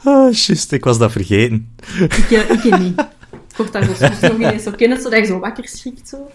Ah, 0.04 0.32
juist, 0.32 0.72
ik 0.72 0.84
was 0.84 0.98
dat 0.98 1.12
vergeten. 1.12 1.76
Ik, 1.98 2.30
eh, 2.30 2.50
ik 2.50 2.78
niet. 2.78 3.00
Ik 3.50 3.56
word 3.56 3.72
daar 3.72 3.96
soms 3.96 4.20
nog 4.20 4.32
ineens 4.32 4.62
zo 4.62 4.70
kennen, 4.70 5.00
zodat 5.00 5.18
je 5.18 5.24
zo 5.24 5.38
wakker 5.38 5.68
schrikt, 5.68 6.08
zo. 6.08 6.30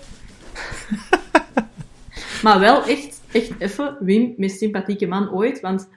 maar 2.43 2.59
wel 2.59 2.83
echt, 2.83 3.21
echt 3.31 3.51
even, 3.57 3.97
Wim, 3.99 4.33
meest 4.37 4.57
sympathieke 4.57 5.07
man 5.07 5.31
ooit, 5.31 5.59
want... 5.59 5.87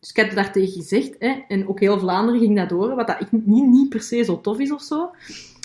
Dus 0.00 0.10
ik 0.10 0.16
heb 0.16 0.34
daar 0.34 0.52
tegen 0.52 0.72
gezegd, 0.72 1.14
hè, 1.18 1.34
en 1.48 1.68
ook 1.68 1.80
heel 1.80 1.98
Vlaanderen 1.98 2.40
ging 2.40 2.56
dat 2.56 2.68
door, 2.68 2.94
wat 2.94 3.06
dat 3.06 3.20
ik 3.20 3.28
niet, 3.30 3.66
niet 3.66 3.88
per 3.88 4.02
se 4.02 4.24
zo 4.24 4.40
tof 4.40 4.58
is 4.58 4.72
of 4.72 4.82
zo. 4.82 5.10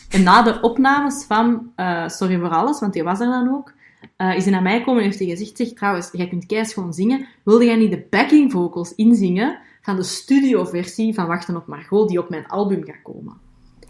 En 0.10 0.24
na 0.24 0.42
de 0.42 0.62
opnames 0.62 1.24
van 1.28 1.72
eh, 1.76 2.08
Sorry 2.08 2.40
voor 2.40 2.50
Alles, 2.50 2.80
want 2.80 2.94
die 2.94 3.04
was 3.04 3.20
er 3.20 3.26
dan 3.26 3.56
ook, 3.56 3.74
eh, 4.16 4.36
is 4.36 4.44
hij 4.44 4.52
naar 4.52 4.62
mij 4.62 4.78
gekomen 4.78 5.02
en 5.02 5.08
heeft 5.08 5.20
hij 5.20 5.28
gezegd, 5.28 5.58
zeg, 5.58 5.74
trouwens, 5.74 6.10
jij 6.12 6.28
kunt 6.28 6.46
keis 6.46 6.74
gewoon 6.74 6.94
zingen, 6.94 7.28
wilde 7.44 7.66
jij 7.66 7.76
niet 7.76 7.92
de 7.92 8.06
backing 8.10 8.52
vocals 8.52 8.96
inzingen 8.96 9.60
van 9.86 9.96
de 9.96 10.04
studioversie 10.04 11.14
van 11.14 11.28
Wachten 11.28 11.56
op 11.56 11.68
Margot, 11.68 12.10
die 12.10 12.20
op 12.20 12.30
mijn 12.30 12.48
album 12.48 12.84
gaat 12.84 13.02
komen? 13.04 13.34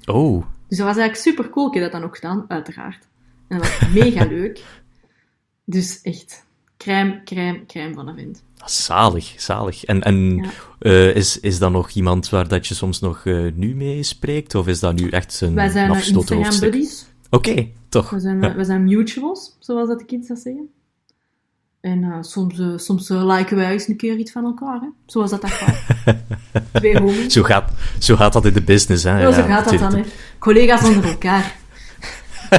Oh, 0.06 0.46
Dus 0.68 0.78
dat 0.78 0.88
was 0.88 0.98
eigenlijk 0.98 1.16
super 1.16 1.50
cool. 1.50 1.68
Ik 1.68 1.74
heb 1.74 1.84
dat 1.84 1.92
dan 1.92 2.04
ook 2.04 2.16
gedaan, 2.16 2.46
uiteraard. 2.48 3.08
En 3.48 3.58
dat 3.60 3.68
was 3.80 3.90
mega 3.90 4.26
leuk. 4.36 4.64
Dus 5.66 6.02
echt, 6.02 6.46
crème, 6.78 7.22
crème, 7.24 7.66
crème 7.66 7.94
van 7.94 8.08
een 8.08 8.16
vent. 8.16 8.44
zalig, 8.66 9.34
zalig. 9.38 9.84
En, 9.86 10.02
en 10.02 10.36
Ja. 10.36 10.50
eh, 10.80 11.16
is, 11.16 11.40
is 11.40 11.60
dat 11.60 11.72
nog 11.72 11.90
iemand 11.90 12.30
waar 12.30 12.48
dat 12.48 12.68
je 12.68 12.74
soms 12.74 13.00
nog 13.00 13.26
eh, 13.26 13.46
nu 13.54 13.76
mee 13.76 14.04
spreekt? 14.04 14.56
Of 14.56 14.68
is 14.68 14.80
dat 14.80 14.96
nu 14.96 15.10
echt 15.10 15.42
een 15.42 15.54
Wij 15.56 15.70
zijn 15.70 15.92
eh, 15.92 15.98
Instagram 16.08 16.44
hoofdstuk? 16.44 16.72
buddies. 16.72 17.06
Oké, 17.30 17.68
toch. 17.90 18.10
We 18.10 18.20
zijn, 18.20 18.42
Ja. 18.42 18.56
we 18.62 18.64
zijn 18.64 18.84
mutuals, 18.84 19.56
zoals 19.60 19.88
dat 19.88 20.00
de 20.00 20.06
kids 20.06 20.28
dat 20.28 20.40
zeggen. 20.40 20.70
En 21.86 22.04
eh, 22.04 22.18
soms, 22.22 22.60
eh, 22.60 22.68
soms 22.76 23.10
eh, 23.10 23.26
liken 23.26 23.58
wij 23.58 23.72
eens 23.72 23.88
een 23.88 23.98
keer 23.98 24.18
iets 24.18 24.32
van 24.32 24.46
elkaar, 24.46 24.80
hè? 24.80 24.88
zoals 25.06 25.32
dat 25.32 25.42
dat 25.42 25.52
gaat. 25.52 25.78
Twee 26.74 26.98
homies. 26.98 27.34
Zo 27.34 27.44
gaat, 27.44 27.72
zo 28.00 28.16
gaat 28.16 28.34
dat 28.34 28.46
in 28.46 28.54
de 28.54 28.62
business, 28.62 29.04
hè. 29.04 29.22
Zo, 29.22 29.32
zo 29.32 29.40
Ja, 29.40 29.48
gaat 29.48 29.70
dat 29.70 29.80
dan, 29.80 29.96
hè. 29.96 30.02
Collega's 30.40 30.84
onder 30.84 31.06
elkaar. 31.06 31.56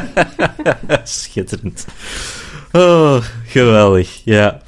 Schitterend. 1.05 1.87
Oh, 2.73 3.25
geweldig, 3.47 4.21
ja. 4.25 4.61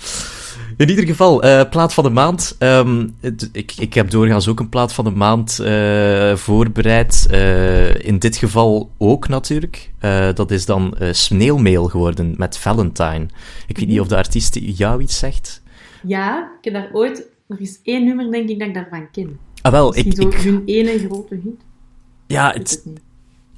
In 0.78 0.88
ieder 0.88 1.06
geval, 1.06 1.42
eh, 1.42 1.68
plaat 1.70 1.94
van 1.94 2.04
de 2.04 2.10
maand. 2.10 2.56
Ehm, 2.58 3.08
het- 3.20 3.48
ik, 3.52 3.72
ik 3.78 3.94
heb 3.94 4.10
doorgaans 4.10 4.48
ook 4.48 4.60
een 4.60 4.68
plaat 4.68 4.92
van 4.92 5.04
de 5.04 5.10
maand 5.10 5.58
eh, 5.58 6.36
voorbereid. 6.36 7.26
Eh, 7.30 8.04
in 8.04 8.18
dit 8.18 8.36
geval 8.36 8.90
ook 8.98 9.28
natuurlijk. 9.28 9.92
Dat 10.34 10.50
is 10.50 10.66
dan 10.66 10.96
Sneeuwmail 11.10 11.84
geworden 11.84 12.34
met 12.36 12.58
Valentine. 12.58 13.26
Ik 13.66 13.78
weet 13.78 13.88
niet 13.88 14.00
of 14.00 14.08
de 14.08 14.16
artiest 14.16 14.58
jou 14.62 15.02
iets 15.02 15.18
zegt. 15.18 15.62
Ja, 16.06 16.50
ik 16.58 16.64
heb 16.64 16.74
daar 16.74 16.88
ooit... 16.92 17.22
Er 17.48 17.60
is 17.60 17.78
één 17.82 18.04
nummer, 18.04 18.30
denk 18.30 18.48
ik, 18.48 18.58
dat 18.58 18.68
ik 18.68 18.74
daarvan 18.74 19.10
ken. 19.12 19.38
Ah, 19.62 19.72
wel, 19.72 19.96
ik, 19.96 20.12
zo 20.16 20.28
ik, 20.28 20.34
hun 20.34 20.62
ene 20.66 20.98
grote 20.98 21.34
hit. 21.34 21.60
ja, 22.26 22.52
het, 22.56 22.84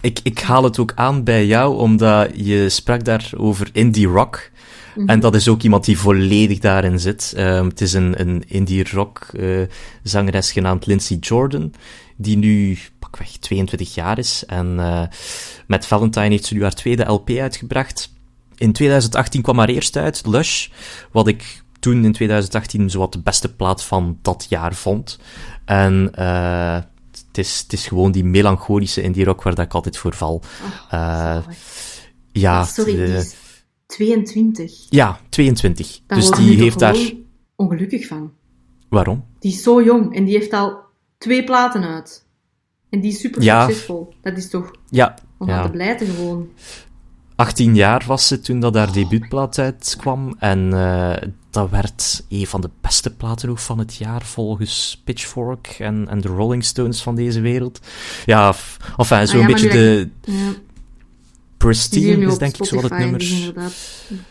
ik, 0.01 0.21
ik 0.23 0.39
haal 0.39 0.65
het 0.65 0.79
ook 0.79 0.93
aan 0.95 1.25
bij 1.25 1.47
jou, 1.47 1.77
omdat 1.77 2.31
je 2.35 2.69
sprak 2.69 3.05
daar 3.05 3.31
over 3.37 3.69
indie 3.73 4.07
rock. 4.07 4.51
En 5.07 5.21
dat 5.21 5.35
is 5.35 5.49
ook 5.49 5.63
iemand 5.63 5.85
die 5.85 5.99
volledig 5.99 6.59
daarin 6.59 6.99
zit. 7.01 7.33
Ehm, 7.37 7.65
het 7.69 7.81
is 7.81 7.93
een, 7.93 8.21
een 8.21 8.45
indie 8.47 8.91
rock 8.93 9.19
eh, 9.33 9.61
zangeres 10.03 10.53
genaamd 10.53 10.87
Lindsay 10.87 11.17
Jordan, 11.21 11.73
die 12.17 12.37
nu 12.37 12.79
pakweg 12.99 13.29
22 13.37 13.95
jaar 13.95 14.19
is. 14.19 14.45
En 14.47 14.75
eh, 14.81 15.03
met 15.67 15.87
Valentine 15.87 16.29
heeft 16.29 16.45
ze 16.45 16.55
nu 16.55 16.63
haar 16.63 16.75
tweede 16.75 17.05
LP 17.05 17.31
uitgebracht. 17.31 18.13
In 18.57 18.73
2018 18.73 19.43
kwam 19.43 19.59
haar 19.59 19.69
eerste 19.69 20.01
uit, 20.01 20.23
Lush, 20.27 20.69
wat 21.13 21.29
ik 21.29 21.63
toen 21.81 22.05
in 22.05 22.13
2018 22.13 22.91
zowat 22.91 23.13
de 23.13 23.21
beste 23.21 23.55
plaat 23.55 23.85
van 23.85 24.19
dat 24.23 24.47
jaar 24.49 24.75
vond. 24.75 25.19
En 25.65 26.11
eh, 26.15 26.75
het, 27.11 27.39
is, 27.39 27.61
het 27.63 27.73
is 27.73 27.87
gewoon 27.87 28.13
die 28.13 28.25
melancholische 28.25 29.03
indie 29.03 29.25
rock 29.25 29.43
waar 29.43 29.55
dat 29.55 29.65
ik 29.65 29.75
altijd 29.75 29.97
voor 29.97 30.15
val. 30.15 30.43
Oh, 30.63 30.91
zalig. 30.91 31.47
ja, 32.33 32.59
Ah, 32.61 32.67
sorry, 32.67 32.97
de- 32.97 33.31
22. 33.91 34.87
Ja, 34.91 35.21
22. 35.29 36.01
Daar 36.07 36.19
dus 36.19 36.31
die 36.31 36.57
heeft 36.57 36.79
daar... 36.79 36.97
ongelukkig 37.57 38.07
van. 38.07 38.33
Waarom? 38.89 39.25
Die 39.39 39.53
is 39.53 39.63
zo 39.63 39.83
jong 39.83 40.15
en 40.17 40.25
die 40.25 40.35
heeft 40.35 40.53
al 40.53 40.79
twee 41.19 41.45
platen 41.45 41.85
uit. 41.85 42.27
En 42.91 43.01
die 43.01 43.11
is 43.13 43.21
super 43.21 43.43
Ja. 43.43 43.67
succesvol. 43.67 44.15
Dat 44.23 44.37
is 44.37 44.51
toch 44.51 44.71
Ja, 44.89 45.15
om 45.39 45.49
Ja. 45.49 45.63
te 45.63 45.71
blijten 45.71 46.07
gewoon. 46.07 46.49
18 47.37 47.75
jaar 47.75 48.05
was 48.07 48.27
ze 48.27 48.41
toen 48.41 48.61
dat 48.61 48.75
haar 48.75 48.93
debuutplaat 48.93 49.59
uitkwam. 49.59 50.37
En 50.39 50.73
eh, 50.73 51.29
dat 51.51 51.71
werd 51.71 52.25
een 52.29 52.47
van 52.47 52.61
de 52.61 52.71
beste 52.81 53.15
platen 53.15 53.59
van 53.59 53.79
het 53.79 53.97
jaar, 53.97 54.23
volgens 54.23 55.01
Pitchfork 55.05 55.67
en, 55.79 56.09
en 56.09 56.21
de 56.21 56.29
Rolling 56.29 56.65
Stones 56.65 57.03
van 57.03 57.15
deze 57.15 57.41
wereld. 57.41 57.81
Ja, 58.27 58.53
f- 58.53 58.77
enfin, 58.97 59.27
zo'n 59.27 59.41
Ah 59.43 59.47
ja, 59.49 59.53
beetje 59.55 59.69
de 59.71 60.09
Ja, 60.25 60.53
Pristine 61.67 62.27
is 62.27 62.39
denk 62.39 62.57
ik 62.57 62.65
zo 62.65 62.75
wat 62.75 62.91
het 62.91 62.99
nummer. 62.99 63.23
zijn 63.23 63.39
inderdaad 63.41 63.73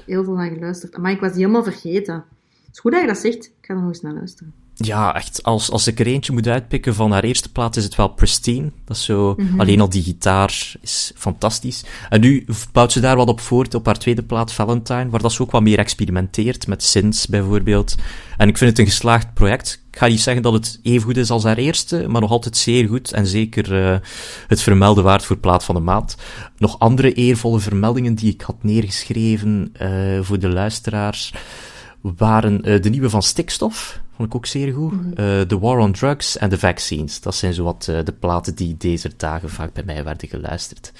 heel 0.05 0.23
veel 0.23 0.33
naar 0.33 0.49
geluisterd. 0.49 0.97
Maar 0.97 1.11
ik 1.11 1.19
was 1.19 1.31
die 1.31 1.39
helemaal 1.39 1.63
vergeten. 1.63 2.13
Het 2.13 2.73
is 2.73 2.79
goed 2.79 2.91
dat 2.91 3.01
je 3.01 3.07
dat 3.07 3.17
zegt. 3.17 3.45
Ik 3.45 3.53
ga 3.61 3.73
er 3.73 3.79
nog 3.79 3.89
eens 3.89 4.01
naar 4.01 4.13
luisteren. 4.13 4.53
Ja, 4.81 5.15
echt, 5.15 5.43
als, 5.43 5.71
als 5.71 5.87
ik 5.87 5.99
er 5.99 6.07
eentje 6.07 6.33
moet 6.33 6.47
uitpikken 6.47 6.95
van 6.95 7.11
haar 7.11 7.23
eerste 7.23 7.51
plaat, 7.51 7.75
is 7.75 7.83
het 7.83 7.95
wel 7.95 8.07
Pristine. 8.07 8.71
Dat 8.85 8.97
is 8.97 9.03
zo, 9.03 9.33
Mhm. 9.37 9.59
alleen 9.59 9.81
al 9.81 9.89
die 9.89 10.03
gitaar 10.03 10.73
is 10.81 11.11
fantastisch. 11.15 11.83
En 12.09 12.21
nu 12.21 12.45
bouwt 12.71 12.91
ze 12.91 12.99
daar 12.99 13.15
wat 13.15 13.27
op 13.27 13.39
voort 13.39 13.73
op 13.75 13.85
haar 13.85 13.97
tweede 13.99 14.23
plaat, 14.23 14.53
Valentine, 14.53 15.09
waar 15.09 15.21
dat 15.21 15.31
ze 15.31 15.41
ook 15.41 15.51
wat 15.51 15.61
meer 15.61 15.79
experimenteert, 15.79 16.67
met 16.67 16.83
synths 16.83 17.27
bijvoorbeeld. 17.27 17.95
En 18.37 18.47
ik 18.47 18.57
vind 18.57 18.69
het 18.69 18.79
een 18.79 18.85
geslaagd 18.85 19.33
project. 19.33 19.83
Ik 19.91 19.97
ga 19.97 20.07
niet 20.07 20.21
zeggen 20.21 20.43
dat 20.43 20.53
het 20.53 20.79
even 20.83 21.01
goed 21.05 21.17
is 21.17 21.29
als 21.29 21.43
haar 21.43 21.57
eerste, 21.57 22.05
maar 22.07 22.21
nog 22.21 22.31
altijd 22.31 22.57
zeer 22.57 22.87
goed. 22.87 23.11
En 23.11 23.27
zeker 23.27 23.85
eh, 23.91 23.97
het 24.47 24.61
vermelden 24.61 25.03
waard 25.03 25.25
voor 25.25 25.37
plaat 25.37 25.63
van 25.63 25.75
de 25.75 25.81
maand. 25.81 26.15
Nog 26.57 26.79
andere 26.79 27.13
eervolle 27.13 27.59
vermeldingen 27.59 28.15
die 28.15 28.33
ik 28.33 28.41
had 28.41 28.55
neergeschreven 28.63 29.69
eh, 29.73 29.89
voor 30.21 30.39
de 30.39 30.49
luisteraars 30.49 31.33
waren 32.01 32.61
eh, 32.63 32.81
de 32.81 32.89
nieuwe 32.89 33.09
van 33.09 33.23
Stikstof. 33.23 33.99
Vond 34.19 34.31
ik 34.31 34.37
ook 34.37 34.45
zeer 34.45 34.73
goed. 34.73 34.93
Eh, 35.15 35.41
The 35.41 35.59
War 35.59 35.77
on 35.77 35.91
Drugs 35.91 36.37
en 36.37 36.49
The 36.49 36.59
Vaccines. 36.59 37.21
Dat 37.21 37.35
zijn 37.35 37.53
zowat 37.53 37.87
eh, 37.87 37.97
de 38.03 38.11
platen 38.11 38.55
die 38.55 38.75
deze 38.77 39.11
dagen 39.17 39.49
vaak 39.49 39.73
bij 39.73 39.83
mij 39.83 40.03
werden 40.03 40.29
geluisterd. 40.29 40.91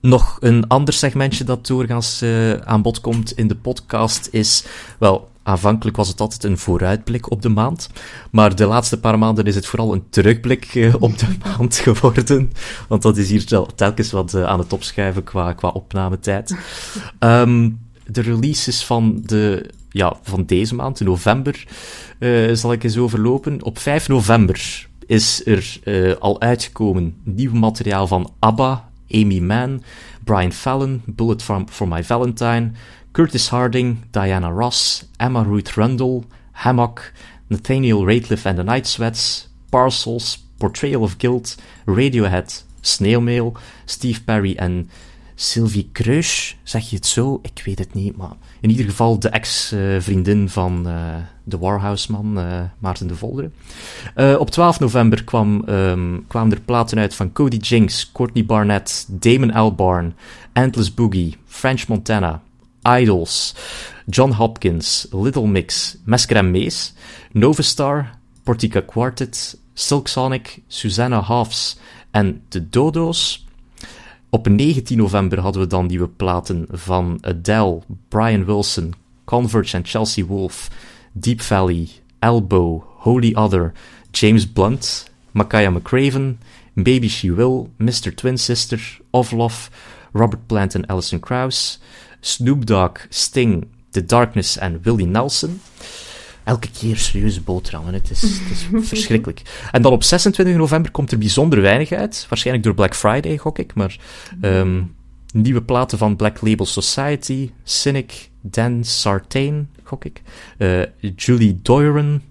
Nog 0.00 0.36
een 0.40 0.66
ander 0.68 0.94
segmentje 0.94 1.44
dat 1.44 1.66
doorgaans 1.66 2.22
eh, 2.22 2.52
aan 2.52 2.82
bod 2.82 3.00
komt 3.00 3.32
in 3.32 3.48
de 3.48 3.56
podcast 3.56 4.28
is, 4.30 4.64
wel, 4.98 5.30
aanvankelijk 5.42 5.96
was 5.96 6.08
het 6.08 6.20
altijd 6.20 6.44
een 6.44 6.58
vooruitblik 6.58 7.30
op 7.30 7.42
de 7.42 7.48
maand, 7.48 7.88
maar 8.30 8.56
de 8.56 8.66
laatste 8.66 9.00
paar 9.00 9.18
maanden 9.18 9.44
is 9.44 9.54
het 9.54 9.66
vooral 9.66 9.92
een 9.92 10.04
terugblik 10.10 10.94
op 10.98 11.18
de 11.18 11.36
maand 11.44 11.76
geworden, 11.76 12.52
want 12.88 13.02
dat 13.02 13.16
is 13.16 13.30
hier 13.30 13.46
tel- 13.46 13.70
telkens 13.74 14.10
wat 14.10 14.34
aan 14.34 14.58
het 14.58 14.72
opschuiven 14.72 15.24
qua, 15.24 15.52
qua 15.52 15.68
opnametijd. 15.68 16.56
Ehm, 17.18 17.70
de 18.06 18.20
releases 18.20 18.84
van, 18.84 19.22
de, 19.24 19.70
ja, 19.96 20.16
van 20.22 20.44
deze 20.44 20.74
maand, 20.74 21.00
in 21.00 21.06
november, 21.06 21.66
eh, 22.18 22.52
zal 22.52 22.72
ik 22.72 22.84
eens 22.84 22.96
overlopen. 22.98 23.62
Op 23.62 23.78
5 23.78 24.08
november 24.08 24.88
is 25.06 25.46
er 25.46 25.78
eh, 25.84 26.12
al 26.18 26.40
uitgekomen 26.40 27.20
nieuw 27.24 27.52
materiaal 27.52 28.06
van 28.06 28.32
ABBA, 28.38 28.88
Amy 29.10 29.38
Mann, 29.38 29.82
Brian 30.24 30.52
Fallon, 30.52 31.02
Bullet 31.06 31.42
for, 31.42 31.88
My 31.88 32.04
Valentine, 32.04 32.70
Curtis 33.12 33.48
Harding, 33.48 33.98
Diana 34.10 34.48
Ross, 34.48 35.08
Emma 35.16 35.42
Ruth 35.42 35.70
Rundle, 35.74 36.22
Hammock, 36.52 37.12
Nathaniel 37.46 38.04
Rateliff 38.04 38.46
and 38.46 38.56
the 38.56 38.64
Night 38.64 38.86
Sweats, 38.86 39.48
Parcels, 39.70 40.46
Portrayal 40.58 41.02
of 41.02 41.14
Guilt, 41.18 41.56
Radiohead, 41.84 42.64
Snail 42.80 43.20
Mail, 43.20 43.56
Steve 43.84 44.24
Perry 44.24 44.54
en 44.58 44.90
Sylvie 45.38 45.88
Kreusch, 45.92 46.54
zeg 46.62 46.90
je 46.90 46.96
het 46.96 47.06
zo? 47.06 47.38
Ik 47.42 47.62
weet 47.64 47.78
het 47.78 47.94
niet, 47.94 48.16
maar 48.16 48.36
in 48.60 48.70
ieder 48.70 48.84
geval 48.84 49.18
de 49.18 49.28
ex-vriendin 49.28 50.48
van 50.48 50.88
eh, 50.88 51.14
de 51.44 51.58
Warhouse-man, 51.58 52.38
eh, 52.38 52.60
Maarten 52.78 53.06
de 53.06 53.14
Volderen. 53.14 53.52
Eh, 54.14 54.36
op 54.38 54.50
12 54.50 54.80
november 54.80 55.24
kwam, 55.24 55.64
ehm, 55.66 56.18
kwamen 56.28 56.52
er 56.52 56.60
platen 56.60 56.98
uit 56.98 57.14
van 57.14 57.32
Cody 57.32 57.56
Jinks, 57.56 58.12
Courtney 58.12 58.44
Barnett, 58.44 59.06
Damon 59.08 59.52
Albarn, 59.52 60.14
Endless 60.52 60.94
Boogie, 60.94 61.36
French 61.46 61.86
Montana, 61.86 62.42
Idols, 62.82 63.54
John 64.06 64.30
Hopkins, 64.30 65.06
Little 65.10 65.46
Mix, 65.46 65.96
Mesker 66.04 66.36
en 66.36 66.50
Mees, 66.50 66.94
Novastar, 67.32 68.10
Portica 68.42 68.80
Quartet, 68.80 69.58
Silk 69.74 70.08
Sonic, 70.08 70.62
Susanna 70.66 71.20
Halfs 71.20 71.78
en 72.10 72.42
de 72.48 72.68
Dodo's. 72.68 73.45
Op 74.36 74.48
19 74.48 74.96
november 74.96 75.40
hadden 75.40 75.62
we 75.62 75.68
dan 75.68 75.86
nieuwe 75.86 76.08
platen 76.08 76.66
van 76.70 77.18
Adele, 77.20 77.80
Brian 78.08 78.44
Wilson, 78.44 78.94
Converge 79.24 79.76
en 79.76 79.84
Chelsea 79.84 80.24
Wolfe, 80.24 80.70
Deep 81.12 81.40
Valley, 81.40 81.88
Elbow, 82.18 82.82
Holy 82.96 83.34
Other, 83.34 83.72
James 84.10 84.52
Blunt, 84.52 85.10
Makaya 85.30 85.70
McCraven, 85.70 86.38
Baby 86.74 87.08
She 87.08 87.34
Will, 87.34 87.70
Mr. 87.76 88.14
Twin 88.14 88.38
Sister, 88.38 88.98
Of 89.10 89.32
Robert 90.12 90.46
Plant 90.46 90.74
en 90.74 90.86
Alison 90.86 91.20
Krauss, 91.20 91.80
Snoop 92.20 92.66
Dogg, 92.66 93.06
Sting, 93.08 93.66
The 93.90 94.04
Darkness 94.04 94.58
en 94.58 94.80
Willie 94.82 95.06
Nelson. 95.06 95.60
Elke 96.46 96.68
keer 96.78 96.96
serieuze 96.96 97.40
boterhammen, 97.40 97.94
het 97.94 98.10
is, 98.10 98.22
het 98.22 98.50
is 98.50 98.66
verschrikkelijk. 98.88 99.42
En 99.72 99.82
dan 99.82 99.92
op 99.92 100.02
26 100.02 100.56
november 100.56 100.90
komt 100.90 101.12
er 101.12 101.18
bijzonder 101.18 101.60
weinig 101.60 101.92
uit. 101.92 102.26
Waarschijnlijk 102.28 102.64
door 102.66 102.74
Black 102.74 102.94
Friday, 102.94 103.36
gok 103.38 103.58
ik. 103.58 103.74
Maar 103.74 103.98
ehm, 104.40 104.82
nieuwe 105.32 105.62
platen 105.62 105.98
van 105.98 106.16
Black 106.16 106.40
Label 106.40 106.66
Society, 106.66 107.50
Cynic, 107.64 108.30
Dan 108.40 108.84
Sartain, 108.84 109.68
gok 109.82 110.04
ik. 110.04 110.22
eh, 110.58 110.82
Julie 111.16 111.58
Doiron 111.62 112.22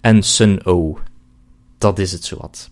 en 0.00 0.22
Sun 0.22 0.64
O. 0.64 0.98
Dat 1.78 1.98
is 1.98 2.12
het 2.12 2.24
zowat. 2.24 2.70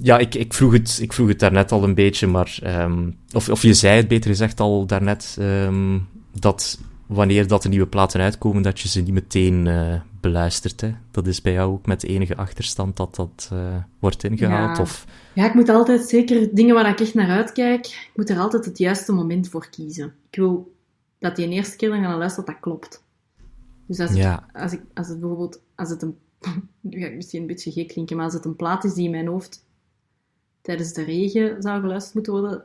Ja, 0.00 0.18
ik, 0.18 0.34
ik, 0.34 0.54
vroeg 0.54 0.72
het, 0.72 0.98
ik 1.02 1.12
vroeg 1.12 1.28
het 1.28 1.38
daarnet 1.38 1.72
al 1.72 1.84
een 1.84 1.94
beetje, 1.94 2.26
maar... 2.26 2.58
ehm, 2.62 3.10
of, 3.32 3.48
of 3.48 3.62
je 3.62 3.74
zei 3.74 3.96
het 3.96 4.08
beter 4.08 4.30
gezegd 4.30 4.60
al 4.60 4.86
daarnet, 4.86 5.36
ehm, 5.40 5.98
dat 6.38 6.78
wanneer 7.06 7.46
dat 7.46 7.64
er 7.64 7.70
nieuwe 7.70 7.86
platen 7.86 8.20
uitkomen, 8.20 8.62
dat 8.62 8.80
je 8.80 8.88
ze 8.88 9.00
niet 9.00 9.12
meteen 9.14 9.66
eh, 9.66 10.00
beluistert. 10.20 10.80
Hè? 10.80 10.94
Dat 11.10 11.26
is 11.26 11.42
bij 11.42 11.52
jou 11.52 11.72
ook 11.72 11.86
met 11.86 12.04
enige 12.04 12.36
achterstand 12.36 12.96
dat 12.96 13.14
dat 13.14 13.48
eh, 13.52 13.76
wordt 13.98 14.24
ingehaald? 14.24 14.76
Ja. 14.76 14.82
Of... 14.82 15.04
Ja, 15.32 15.46
ik 15.46 15.54
moet 15.54 15.68
altijd, 15.68 16.08
zeker 16.08 16.54
dingen 16.54 16.74
waar 16.74 16.88
ik 16.88 17.00
echt 17.00 17.14
naar 17.14 17.30
uitkijk, 17.30 17.86
ik 17.86 18.10
moet 18.14 18.30
er 18.30 18.38
altijd 18.38 18.64
het 18.64 18.78
juiste 18.78 19.12
moment 19.12 19.48
voor 19.48 19.68
kiezen. 19.70 20.14
Ik 20.30 20.38
wil 20.38 20.74
dat 21.18 21.36
die 21.36 21.46
een 21.46 21.52
eerste 21.52 21.76
keer 21.76 21.88
dan 21.88 22.02
gaan 22.02 22.18
luisteren, 22.18 22.46
dat 22.46 22.54
dat 22.54 22.64
klopt. 22.64 23.02
Dus 23.86 23.98
als, 24.00 24.10
ik- 24.10 24.40
als, 24.52 24.72
ik, 24.72 24.80
als 24.94 25.08
het 25.08 25.20
bijvoorbeeld, 25.20 25.60
als 25.74 25.90
het 25.90 26.02
een, 26.02 26.16
nu 26.80 27.00
ga 27.00 27.06
ik 27.06 27.14
misschien 27.14 27.40
een 27.40 27.46
beetje 27.46 27.72
gek 27.72 27.88
klinken, 27.88 28.16
maar 28.16 28.24
als 28.24 28.34
het 28.34 28.44
een 28.44 28.56
plaat 28.56 28.84
is 28.84 28.94
die 28.94 29.04
in 29.04 29.10
mijn 29.10 29.26
hoofd 29.26 29.64
tijdens 30.60 30.92
de 30.92 31.02
regen 31.04 31.62
zou 31.62 31.80
geluisterd 31.80 32.14
moeten 32.14 32.32
worden, 32.32 32.64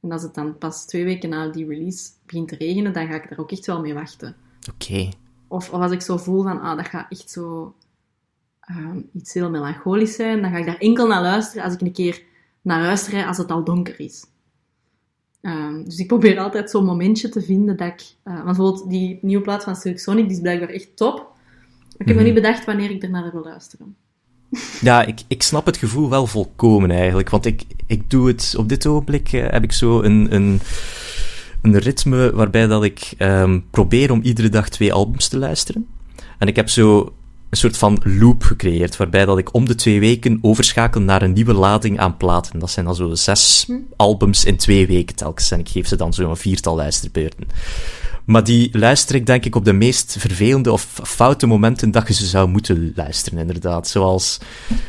en 0.00 0.12
als 0.12 0.22
het 0.22 0.34
dan 0.34 0.58
pas 0.58 0.86
twee 0.86 1.04
weken 1.04 1.28
na 1.28 1.48
die 1.48 1.66
release 1.66 2.10
begint 2.26 2.48
te 2.48 2.56
regenen, 2.56 2.92
dan 2.92 3.06
ga 3.06 3.14
ik 3.14 3.28
daar 3.28 3.38
ook 3.38 3.50
echt 3.52 3.66
wel 3.66 3.80
mee 3.80 3.94
wachten. 3.94 4.36
Oké. 4.74 5.08
Of, 5.48 5.70
of 5.72 5.80
als 5.80 5.92
ik 5.92 6.00
zo 6.02 6.16
voel 6.16 6.42
van, 6.42 6.60
ah, 6.60 6.76
dat 6.76 6.86
gaat 6.86 7.10
echt 7.10 7.30
zo 7.30 7.74
ehm, 8.60 9.00
iets 9.12 9.34
heel 9.34 9.50
melancholisch 9.50 10.14
zijn, 10.14 10.42
dan 10.42 10.50
ga 10.50 10.56
ik 10.56 10.66
daar 10.66 10.78
enkel 10.78 11.06
naar 11.06 11.22
luisteren 11.22 11.64
als 11.64 11.74
ik 11.74 11.80
een 11.80 11.92
keer 11.92 12.22
naar 12.62 12.94
rijd 13.10 13.26
als 13.26 13.36
het 13.38 13.50
al 13.50 13.64
donker 13.64 14.00
is. 14.00 14.24
Ehm, 15.40 15.84
dus 15.84 15.98
ik 15.98 16.06
probeer 16.06 16.38
altijd 16.38 16.70
zo'n 16.70 16.84
momentje 16.84 17.28
te 17.28 17.42
vinden 17.42 17.76
dat 17.76 17.86
ik... 17.88 18.00
eh, 18.22 18.32
want 18.32 18.44
bijvoorbeeld 18.44 18.88
die 18.90 19.18
nieuwe 19.22 19.42
plaat 19.42 19.64
van 19.64 19.76
Silk 19.76 19.98
Sonic, 19.98 20.24
die 20.24 20.32
is 20.36 20.40
blijkbaar 20.42 20.68
echt 20.68 20.96
top. 20.96 21.16
Maar 21.16 21.26
ik 21.88 21.96
heb 21.98 22.06
nog 22.06 22.16
Mhm. 22.16 22.24
niet 22.24 22.34
bedacht 22.34 22.64
wanneer 22.64 22.90
ik 22.90 23.02
er 23.02 23.10
naar 23.10 23.32
wil 23.32 23.42
luisteren. 23.42 23.96
Ja, 24.80 25.04
ik, 25.04 25.20
ik 25.26 25.42
snap 25.42 25.66
het 25.66 25.76
gevoel 25.76 26.08
wel 26.08 26.26
volkomen 26.26 26.90
eigenlijk. 26.90 27.30
Want 27.30 27.46
ik, 27.46 27.62
ik 27.86 28.10
doe 28.10 28.28
het 28.28 28.54
op 28.58 28.68
dit 28.68 28.86
ogenblik, 28.86 29.32
eh, 29.32 29.50
heb 29.50 29.62
ik 29.62 29.72
zo 29.72 30.02
een, 30.02 30.34
een, 30.34 30.60
een 31.62 31.78
ritme 31.78 32.32
waarbij 32.34 32.66
dat 32.66 32.84
ik 32.84 33.14
ehm, 33.18 33.60
probeer 33.70 34.12
om 34.12 34.20
iedere 34.22 34.48
dag 34.48 34.68
twee 34.68 34.92
albums 34.92 35.28
te 35.28 35.38
luisteren. 35.38 35.86
En 36.38 36.48
ik 36.48 36.56
heb 36.56 36.68
zo 36.68 37.12
een 37.50 37.56
soort 37.56 37.76
van 37.76 38.00
loop 38.04 38.42
gecreëerd, 38.42 38.96
waarbij 38.96 39.24
dat 39.24 39.38
ik 39.38 39.54
om 39.54 39.66
de 39.66 39.74
twee 39.74 40.00
weken 40.00 40.38
overschakel 40.42 41.00
naar 41.00 41.22
een 41.22 41.32
nieuwe 41.32 41.54
lading 41.54 41.98
aan 41.98 42.16
platen. 42.16 42.58
Dat 42.58 42.70
zijn 42.70 42.84
dan 42.86 42.94
zo 42.94 43.14
zes 43.14 43.64
Hm. 43.66 43.72
albums 43.96 44.44
in 44.44 44.56
twee 44.56 44.86
weken 44.86 45.16
telkens. 45.16 45.50
En 45.50 45.58
ik 45.58 45.68
geef 45.68 45.88
ze 45.88 45.96
dan 45.96 46.12
zo'n 46.14 46.36
viertal 46.36 46.76
luisterbeurten. 46.76 47.48
Maar 48.28 48.44
die 48.44 48.78
luister 48.78 49.14
ik 49.14 49.26
denk 49.26 49.44
ik 49.44 49.54
op 49.54 49.64
de 49.64 49.72
meest 49.72 50.16
vervelende 50.18 50.72
of 50.72 51.00
foute 51.02 51.46
momenten 51.46 51.90
dat 51.90 52.08
je 52.08 52.14
ze 52.14 52.26
zou 52.26 52.48
moeten 52.48 52.92
luisteren, 52.94 53.38
inderdaad. 53.38 53.88
Zoals, 53.88 54.38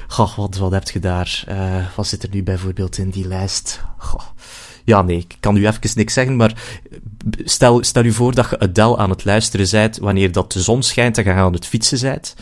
goh, 0.08 0.38
wat, 0.38 0.58
wat 0.58 0.72
heb 0.72 0.90
je 0.90 1.00
daar? 1.00 1.44
Eh, 1.48 1.86
wat 1.96 2.08
zit 2.08 2.24
er 2.24 2.30
nu 2.32 2.44
bijvoorbeeld 2.44 2.98
in 2.98 3.10
die 3.10 3.28
lijst? 3.28 3.82
Goh. 3.98 4.22
Ja, 4.84 5.02
nee, 5.02 5.18
ik 5.18 5.38
kan 5.40 5.56
u 5.56 5.68
even 5.68 5.90
niks 5.96 6.14
zeggen, 6.14 6.36
maar 6.36 6.64
stel, 7.44 7.84
stel 7.84 8.04
u 8.04 8.12
voor 8.12 8.34
dat 8.34 8.50
je 8.50 8.60
Adele 8.60 8.98
aan 8.98 9.10
het 9.10 9.26
luisteren 9.26 9.68
bent 9.72 9.98
wanneer 9.98 10.32
dat 10.32 10.52
de 10.52 10.62
zon 10.62 10.84
schijnt 10.84 11.18
en 11.18 11.24
je 11.24 11.32
aan 11.32 11.54
het 11.54 11.66
fietsen 11.66 12.00
bent. 12.02 12.36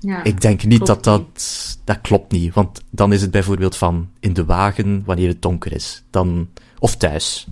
Ja, 0.00 0.24
Ik 0.24 0.40
denk 0.40 0.64
niet 0.64 0.86
dat 0.86 1.04
dat... 1.04 1.26
Dat 1.84 2.00
klopt 2.00 2.32
niet, 2.32 2.54
want 2.54 2.82
dan 2.90 3.12
is 3.12 3.20
het 3.20 3.30
bijvoorbeeld 3.30 3.76
van 3.76 4.08
in 4.20 4.32
de 4.32 4.44
wagen 4.44 5.02
wanneer 5.04 5.28
het 5.28 5.42
donker 5.42 5.72
is. 5.72 6.02
Dan, 6.10 6.48
of 6.78 6.96
thuis. 6.96 7.46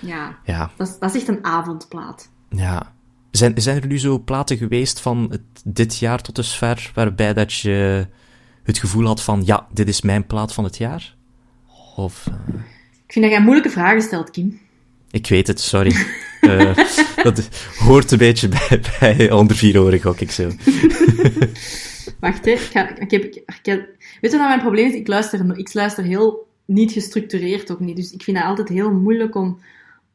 Ja, 0.00 0.38
Ja, 0.44 0.70
dat 0.76 0.88
is, 0.88 0.98
dat 0.98 1.14
is 1.14 1.20
echt 1.20 1.28
een 1.28 1.44
avondplaat. 1.44 2.30
ja. 2.48 2.94
Zijn, 3.30 3.52
zijn 3.56 3.80
er 3.82 3.86
nu 3.86 3.98
zo 3.98 4.18
platen 4.18 4.56
geweest 4.56 5.00
van 5.00 5.26
het, 5.30 5.40
dit 5.64 5.98
jaar 5.98 6.22
tot 6.22 6.34
dusver, 6.34 6.90
waarbij 6.94 7.34
dat 7.34 7.54
je 7.54 8.06
het 8.62 8.78
gevoel 8.78 9.06
had 9.06 9.22
van, 9.22 9.42
ja, 9.44 9.66
dit 9.72 9.88
is 9.88 10.00
mijn 10.02 10.26
plaat 10.26 10.54
van 10.54 10.64
het 10.64 10.76
jaar? 10.76 11.14
Of... 11.96 12.26
eh, 12.26 12.34
Ik 13.06 13.12
vind 13.12 13.24
dat 13.24 13.34
jij 13.34 13.42
moeilijke 13.42 13.70
vragen 13.70 14.02
stelt, 14.02 14.30
Kim. 14.30 14.60
Ik 15.10 15.26
weet 15.26 15.46
het, 15.46 15.60
sorry. 15.60 15.94
Eh, 16.40 16.76
dat 17.22 17.48
hoort 17.78 18.10
een 18.10 18.18
beetje 18.18 18.48
bij, 18.48 18.80
bij 19.00 19.30
onder 19.30 19.56
vier 19.56 19.80
oren, 19.80 20.00
gok 20.00 20.20
ik 20.20 20.30
zo. 20.30 20.50
Wacht, 22.20 22.44
hè. 22.44 22.50
Ik 22.50 22.58
ga, 22.58 22.96
ik 22.98 23.10
heb, 23.10 23.24
ik, 23.24 23.34
ik 23.34 23.58
heb- 23.62 23.88
weet 24.20 24.30
je 24.32 24.38
wat 24.38 24.46
mijn 24.48 24.60
probleem 24.60 24.88
is? 24.88 24.94
Ik 24.94 25.06
luister, 25.06 25.58
ik 25.58 25.74
luister 25.74 26.04
heel 26.04 26.48
niet 26.64 26.92
gestructureerd 26.92 27.70
ook 27.70 27.80
niet. 27.80 27.96
Dus 27.96 28.12
ik 28.12 28.22
vind 28.22 28.36
het 28.36 28.46
altijd 28.46 28.68
heel 28.68 28.92
moeilijk 28.92 29.34
om, 29.34 29.60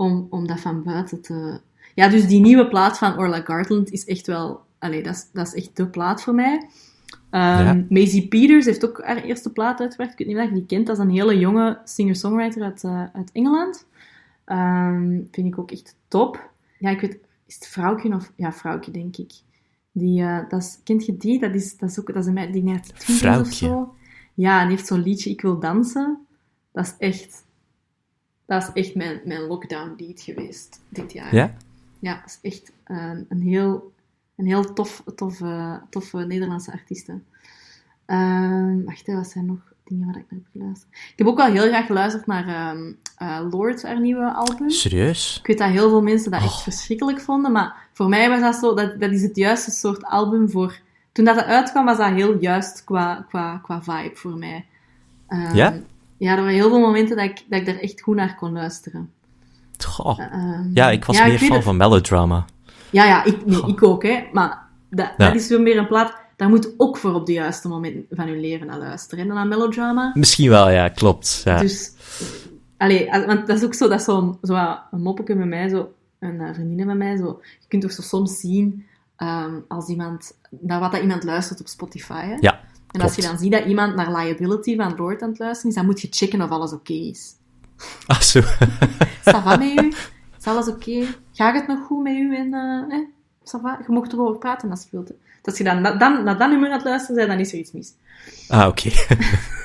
om, 0.02 0.28
om 0.30 0.47
dat 0.47 0.60
van 0.60 0.84
buiten 0.84 1.22
te... 1.22 1.60
Ja, 1.95 2.08
dus 2.08 2.28
die 2.28 2.39
nieuwe 2.39 2.68
plaat 2.68 2.97
van 2.97 3.18
Orla 3.18 3.41
Gartland 3.41 3.91
is 3.91 4.06
echt 4.06 4.28
wel... 4.28 4.62
Allee, 4.80 5.04
dat 5.04 5.16
is, 5.16 5.28
dat 5.34 5.47
is 5.47 5.54
echt 5.54 5.78
de 5.78 5.88
plaat 5.88 6.24
voor 6.24 6.34
mij. 6.34 6.70
Ja. 7.32 7.86
Maisie 7.89 8.28
Peters 8.28 8.66
heeft 8.66 8.86
ook 8.86 9.02
haar 9.04 9.24
eerste 9.24 9.52
plaat 9.52 9.80
uitgebracht. 9.80 10.12
Ik 10.12 10.18
weet 10.18 10.28
niet 10.28 10.38
of 10.38 10.49
je 10.49 10.54
die 10.54 10.66
kent. 10.66 10.88
Dat 10.88 10.97
is 10.97 11.04
een 11.04 11.10
hele 11.10 11.38
jonge 11.38 11.80
singer-songwriter 11.84 12.64
uit, 12.64 12.84
eh, 12.84 13.04
uit 13.14 13.32
Engeland. 13.32 13.88
Ehm, 14.45 15.20
vind 15.32 15.47
ik 15.47 15.60
ook 15.60 15.72
echt 15.72 15.95
top. 16.08 16.49
Ja, 16.80 16.89
ik 16.89 17.02
weet... 17.02 17.20
Is 17.47 17.56
het 17.56 17.68
Vrouwtje 17.68 18.14
of... 18.16 18.32
Ja, 18.36 18.54
Vrouwtje, 18.54 18.91
denk 18.91 19.18
ik. 19.18 19.32
Die, 19.91 20.22
eh, 20.22 20.49
dat 20.49 20.62
is, 20.62 20.80
kent 20.84 21.06
je 21.06 21.18
die? 21.18 21.39
Dat 21.39 21.56
is, 21.56 21.78
dat 21.78 21.89
is 21.89 21.99
ook 21.99 22.08
dat 22.08 22.16
is 22.16 22.26
een 22.26 22.34
meid 22.34 22.54
die 22.54 22.64
net 22.64 22.93
of 23.39 23.54
zo. 23.54 23.93
Ja, 24.34 24.62
en 24.62 24.68
die 24.68 24.76
heeft 24.76 24.88
zo'n 24.88 25.04
liedje 25.04 25.30
Ik 25.30 25.41
wil 25.41 25.60
dansen. 25.60 26.18
Dat 26.72 26.86
is 26.86 26.95
echt... 26.97 27.43
Dat 28.52 28.72
is 28.74 28.86
echt 28.86 28.95
mijn, 28.95 29.22
mijn 29.26 29.41
lockdown 29.41 29.93
lied 29.97 30.22
geweest 30.22 30.80
dit 30.89 31.14
jaar. 31.14 31.36
Ja? 31.36 31.54
Ja, 31.99 32.14
dat 32.16 32.39
is 32.41 32.52
echt 32.52 32.72
eh, 32.84 33.12
een 33.30 33.41
heel, 33.41 33.91
een 34.36 34.45
heel 34.45 34.74
tof, 34.74 35.04
tof, 35.16 35.41
toffe 35.89 36.18
Nederlandse 36.18 36.72
artieste. 36.72 37.20
Ehm 38.06 38.84
wacht, 38.84 39.08
wat 39.08 39.28
zijn 39.28 39.45
nog 39.45 39.74
dingen 39.84 40.06
waar 40.06 40.18
ik 40.18 40.26
naar 40.30 40.39
heb 40.43 40.52
geluisterd? 40.52 40.91
Ik 40.93 41.14
heb 41.16 41.28
ook 41.28 41.38
wel 41.38 41.52
heel 41.52 41.68
graag 41.68 41.86
geluisterd 41.86 42.26
naar 42.26 42.47
ehm 42.47 43.49
Lord, 43.49 43.84
haar 43.84 43.99
nieuwe 43.99 44.32
album. 44.34 44.70
Serieus? 44.70 45.38
Ik 45.39 45.47
weet 45.47 45.58
dat 45.58 45.70
heel 45.70 45.89
veel 45.89 46.02
mensen 46.02 46.32
dat 46.32 46.41
echt 46.41 46.54
Oh. 46.54 46.62
verschrikkelijk 46.62 47.22
vonden, 47.22 47.52
maar 47.52 47.88
voor 47.93 48.10
mij 48.10 48.30
was 48.30 48.39
dat 48.41 48.56
zo, 48.56 48.74
dat, 48.76 48.99
dat 48.99 49.12
is 49.12 49.22
het 49.22 49.36
juiste 49.36 49.72
soort 49.72 50.04
album 50.04 50.49
voor... 50.49 50.80
Toen 51.12 51.26
dat, 51.26 51.36
dat 51.36 51.45
uitkwam, 51.45 51.86
was 51.86 51.97
dat 51.97 52.12
heel 52.12 52.38
juist 52.39 52.84
qua, 52.84 53.26
qua, 53.30 53.58
qua 53.64 53.82
vibe 53.84 54.16
voor 54.16 54.38
mij. 54.38 54.66
Ehm, 55.28 55.56
Ja? 55.56 55.80
Ja, 56.22 56.32
er 56.32 56.38
waren 56.38 56.53
heel 56.53 56.69
veel 56.69 56.80
momenten 56.80 57.15
dat 57.15 57.26
ik, 57.26 57.43
dat 57.49 57.59
ik 57.59 57.65
daar 57.65 57.78
echt 57.78 58.01
goed 58.01 58.15
naar 58.15 58.36
kon 58.36 58.51
luisteren. 58.51 59.09
Goh. 59.86 60.19
Ehm, 60.19 60.69
Ja, 60.74 60.89
ik 60.89 61.05
was 61.05 61.17
ja, 61.17 61.26
meer 61.28 61.38
fan 61.38 61.51
het. 61.55 61.63
van 61.63 61.78
melodrama. 61.78 62.45
Ja, 62.89 63.05
ja, 63.05 63.24
ik, 63.24 63.45
nee, 63.45 63.65
ik 63.65 63.84
ook, 63.84 64.03
hè. 64.03 64.24
Maar 64.34 64.57
dat, 64.89 65.09
Ja. 65.17 65.26
dat 65.26 65.36
is 65.36 65.47
weer 65.47 65.61
meer 65.61 65.78
een 65.78 65.88
plaat... 65.88 66.13
Daar 66.36 66.49
moet 66.49 66.74
ook 66.78 66.97
voor 66.97 67.13
op 67.13 67.26
de 67.26 67.32
juiste 67.34 67.67
moment 67.67 67.95
van 68.09 68.28
je 68.28 68.36
leven 68.36 68.67
naar 68.67 68.78
luisteren. 68.78 69.19
En 69.24 69.28
dan 69.30 69.38
aan 69.38 69.47
melodrama. 69.47 70.11
Misschien 70.13 70.49
wel, 70.49 70.69
ja, 70.69 70.89
klopt. 70.89 71.41
Ja. 71.45 71.59
Dus... 71.59 71.91
Allee, 72.78 73.09
want 73.26 73.47
dat 73.47 73.57
is 73.57 73.63
ook 73.63 73.74
zo, 73.74 73.88
dat 73.88 74.01
zo'n 74.01 74.38
zo 74.41 74.78
een 74.91 75.01
moppetje 75.01 75.36
met 75.36 75.47
mij, 75.47 75.69
zo, 75.69 75.93
een 76.19 76.36
uh, 76.41 76.53
vriendin 76.53 76.88
met 76.88 76.97
mij, 76.97 77.17
zo. 77.17 77.39
Je 77.59 77.67
kunt 77.67 77.82
toch 77.82 77.91
zo 77.91 78.01
soms 78.01 78.39
zien, 78.39 78.86
ehm, 79.15 79.53
als 79.67 79.88
iemand... 79.88 80.38
Naar 80.49 80.80
wat 80.80 80.91
dat 80.91 81.01
iemand 81.01 81.24
luistert 81.24 81.59
op 81.59 81.67
Spotify, 81.67 82.26
hè. 82.26 82.36
Ja, 82.39 82.59
En 82.92 83.02
als 83.02 83.16
je 83.16 83.22
dan 83.22 83.38
ziet 83.38 83.52
dat 83.52 83.66
iemand 83.66 83.96
naar 83.96 84.12
Liability 84.12 84.76
van 84.76 84.96
Lord 84.98 85.22
aan 85.22 85.30
het 85.30 85.39
luisteren 85.39 85.70
is, 85.70 85.76
dan 85.76 85.86
moet 85.86 86.02
je 86.02 86.08
checken 86.12 86.42
of 86.42 86.50
alles 86.50 86.74
oké 86.74 86.94
is. 86.94 87.36
Ah, 88.08 88.20
zo. 88.20 88.42
Ça 89.32 89.44
va 89.44 89.56
met 89.56 89.82
u? 89.82 89.94
Is 90.39 90.46
alles 90.46 90.68
oké? 90.68 91.06
Gaat 91.34 91.56
het 91.56 91.68
nog 91.68 91.86
goed 91.86 92.04
met 92.04 92.14
u? 92.14 92.36
En, 92.36 92.54
eh, 92.54 92.98
eh? 92.98 93.80
Je 93.86 93.94
mocht 93.94 94.14
erover 94.14 94.38
praten 94.38 94.70
als 94.70 94.84
je 94.84 94.88
wilt. 94.92 95.08
hè. 95.08 95.14
Dus 95.14 95.46
als 95.46 95.58
je 95.58 95.64
dan, 95.64 95.84
dan 95.84 96.24
naar 96.24 96.38
dat 96.38 96.50
nummer 96.50 96.70
aan 96.70 96.76
het 96.76 96.86
luisteren 96.86 97.16
bent, 97.16 97.30
dan 97.30 97.39
is 97.39 97.52
er 97.52 97.60
iets 97.60 97.72
mis. 97.72 97.94
Ah, 98.48 98.68
oké. 98.68 98.89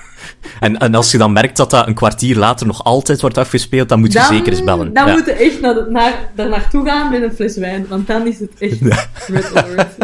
en, 0.61 0.77
en 0.79 0.95
als 0.95 1.11
je 1.11 1.19
dan 1.19 1.33
merkt 1.33 1.57
dat 1.57 1.71
dat 1.71 1.87
een 1.87 1.95
kwartier 1.95 2.37
later 2.37 2.67
nog 2.67 2.85
altijd 2.85 3.21
wordt 3.21 3.39
afgespeeld, 3.39 3.89
dan 3.89 4.01
moet 4.01 4.13
je 4.13 4.19
Dan, 4.19 4.29
zeker 4.29 4.53
eens 4.53 4.65
bellen. 4.65 4.93
dan 4.93 5.07
ja. 5.07 5.13
moet 5.13 5.27
je 5.27 5.33
echt 5.33 5.61
naar, 5.61 5.91
naar, 5.91 6.31
daar 6.35 6.49
naartoe 6.49 6.85
gaan 6.87 7.11
met 7.11 7.23
een 7.23 7.33
fles 7.35 7.57
wijn, 7.57 7.87
want 7.89 8.07
dan 8.07 8.27
is 8.27 8.39
het 8.41 8.53
echt 8.59 8.81
red 9.27 9.55
alert. 9.57 9.97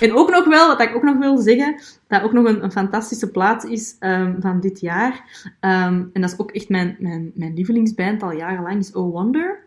En 0.00 0.14
ook 0.16 0.30
nog 0.30 0.44
wel, 0.46 0.66
wat 0.66 0.80
ik 0.80 0.94
ook 0.96 1.02
nog 1.02 1.18
wil 1.18 1.36
zeggen, 1.38 1.80
dat 2.08 2.22
ook 2.22 2.32
nog 2.32 2.46
een, 2.46 2.64
een 2.64 2.72
fantastische 2.72 3.30
plaat 3.30 3.64
is 3.64 3.96
ehm, 3.98 4.40
van 4.40 4.60
dit 4.60 4.80
jaar. 4.80 5.24
Ehm, 5.60 6.02
en 6.12 6.20
dat 6.20 6.32
is 6.32 6.38
ook 6.38 6.50
echt 6.50 6.68
mijn, 6.68 6.96
mijn, 6.98 7.30
mijn 7.34 7.54
lievelingsband 7.54 8.22
al 8.22 8.32
jarenlang, 8.32 8.78
is 8.78 8.92
Oh 8.92 9.12
Wonder. 9.12 9.58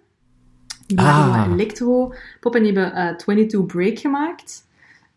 Die 0.86 0.98
maken 0.98 1.32
Ah. 1.34 1.44
wat 1.44 1.54
electro-pop 1.60 2.56
en 2.56 2.64
die 2.64 2.74
hebben 2.74 2.94
eh, 2.94 3.16
22 3.16 3.66
Break 3.76 4.00
gemaakt. 4.00 4.66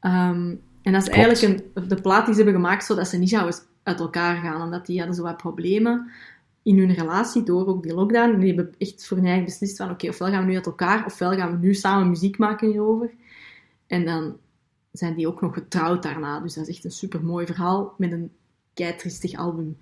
Ehm, 0.01 0.55
en 0.83 0.93
dat 0.93 1.03
is 1.03 1.09
Klopt. 1.09 1.25
eigenlijk 1.27 1.63
een, 1.75 1.89
de 1.89 2.01
plaat 2.01 2.25
die 2.27 2.35
ze 2.35 2.43
hebben 2.43 2.61
gemaakt 2.61 2.85
zodat 2.85 3.09
ze 3.09 3.17
niet 3.19 3.29
zouden 3.29 3.55
uit 3.83 4.01
elkaar 4.01 4.37
gaan. 4.37 4.63
Omdat 4.63 4.87
die 4.87 4.99
hadden 4.99 5.17
zo 5.17 5.23
wat 5.23 5.37
problemen 5.37 6.11
in 6.63 6.79
hun 6.79 6.95
relatie 6.95 7.43
door 7.43 7.67
ook 7.67 7.83
die 7.83 7.95
lockdown. 7.95 8.33
En 8.33 8.41
die 8.41 8.55
hebben 8.55 8.75
echt 8.79 9.07
voor 9.07 9.17
hun 9.17 9.27
eigen 9.27 9.45
beslist 9.45 9.77
van 9.77 9.91
oké, 9.91 10.09
ofwel 10.09 10.29
gaan 10.29 10.45
we 10.45 10.49
nu 10.51 10.57
uit 10.57 10.67
elkaar, 10.67 11.07
ofwel 11.07 11.33
gaan 11.33 11.51
we 11.51 11.67
nu 11.67 11.75
samen 11.75 12.09
muziek 12.09 12.39
maken 12.39 12.69
hierover. 12.69 13.11
En 13.87 14.05
dan 14.05 14.37
zijn 14.93 15.15
die 15.15 15.29
ook 15.29 15.41
nog 15.41 15.55
getrouwd 15.55 16.03
daarna. 16.03 16.41
Dus 16.41 16.55
dat 16.55 16.69
is 16.69 16.75
echt 16.75 16.85
een 16.85 16.91
super 16.91 17.25
mooi 17.25 17.47
verhaal 17.47 17.95
met 17.99 18.13
een 18.13 18.31
keitristig 18.75 19.35
album. 19.35 19.77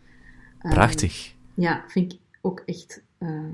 Ehm, 0.58 0.74
Prachtig. 0.74 1.34
ja, 1.54 1.84
vind 1.86 2.12
ik 2.12 2.18
ook 2.40 2.62
echt 2.66 3.02
eh 3.18 3.44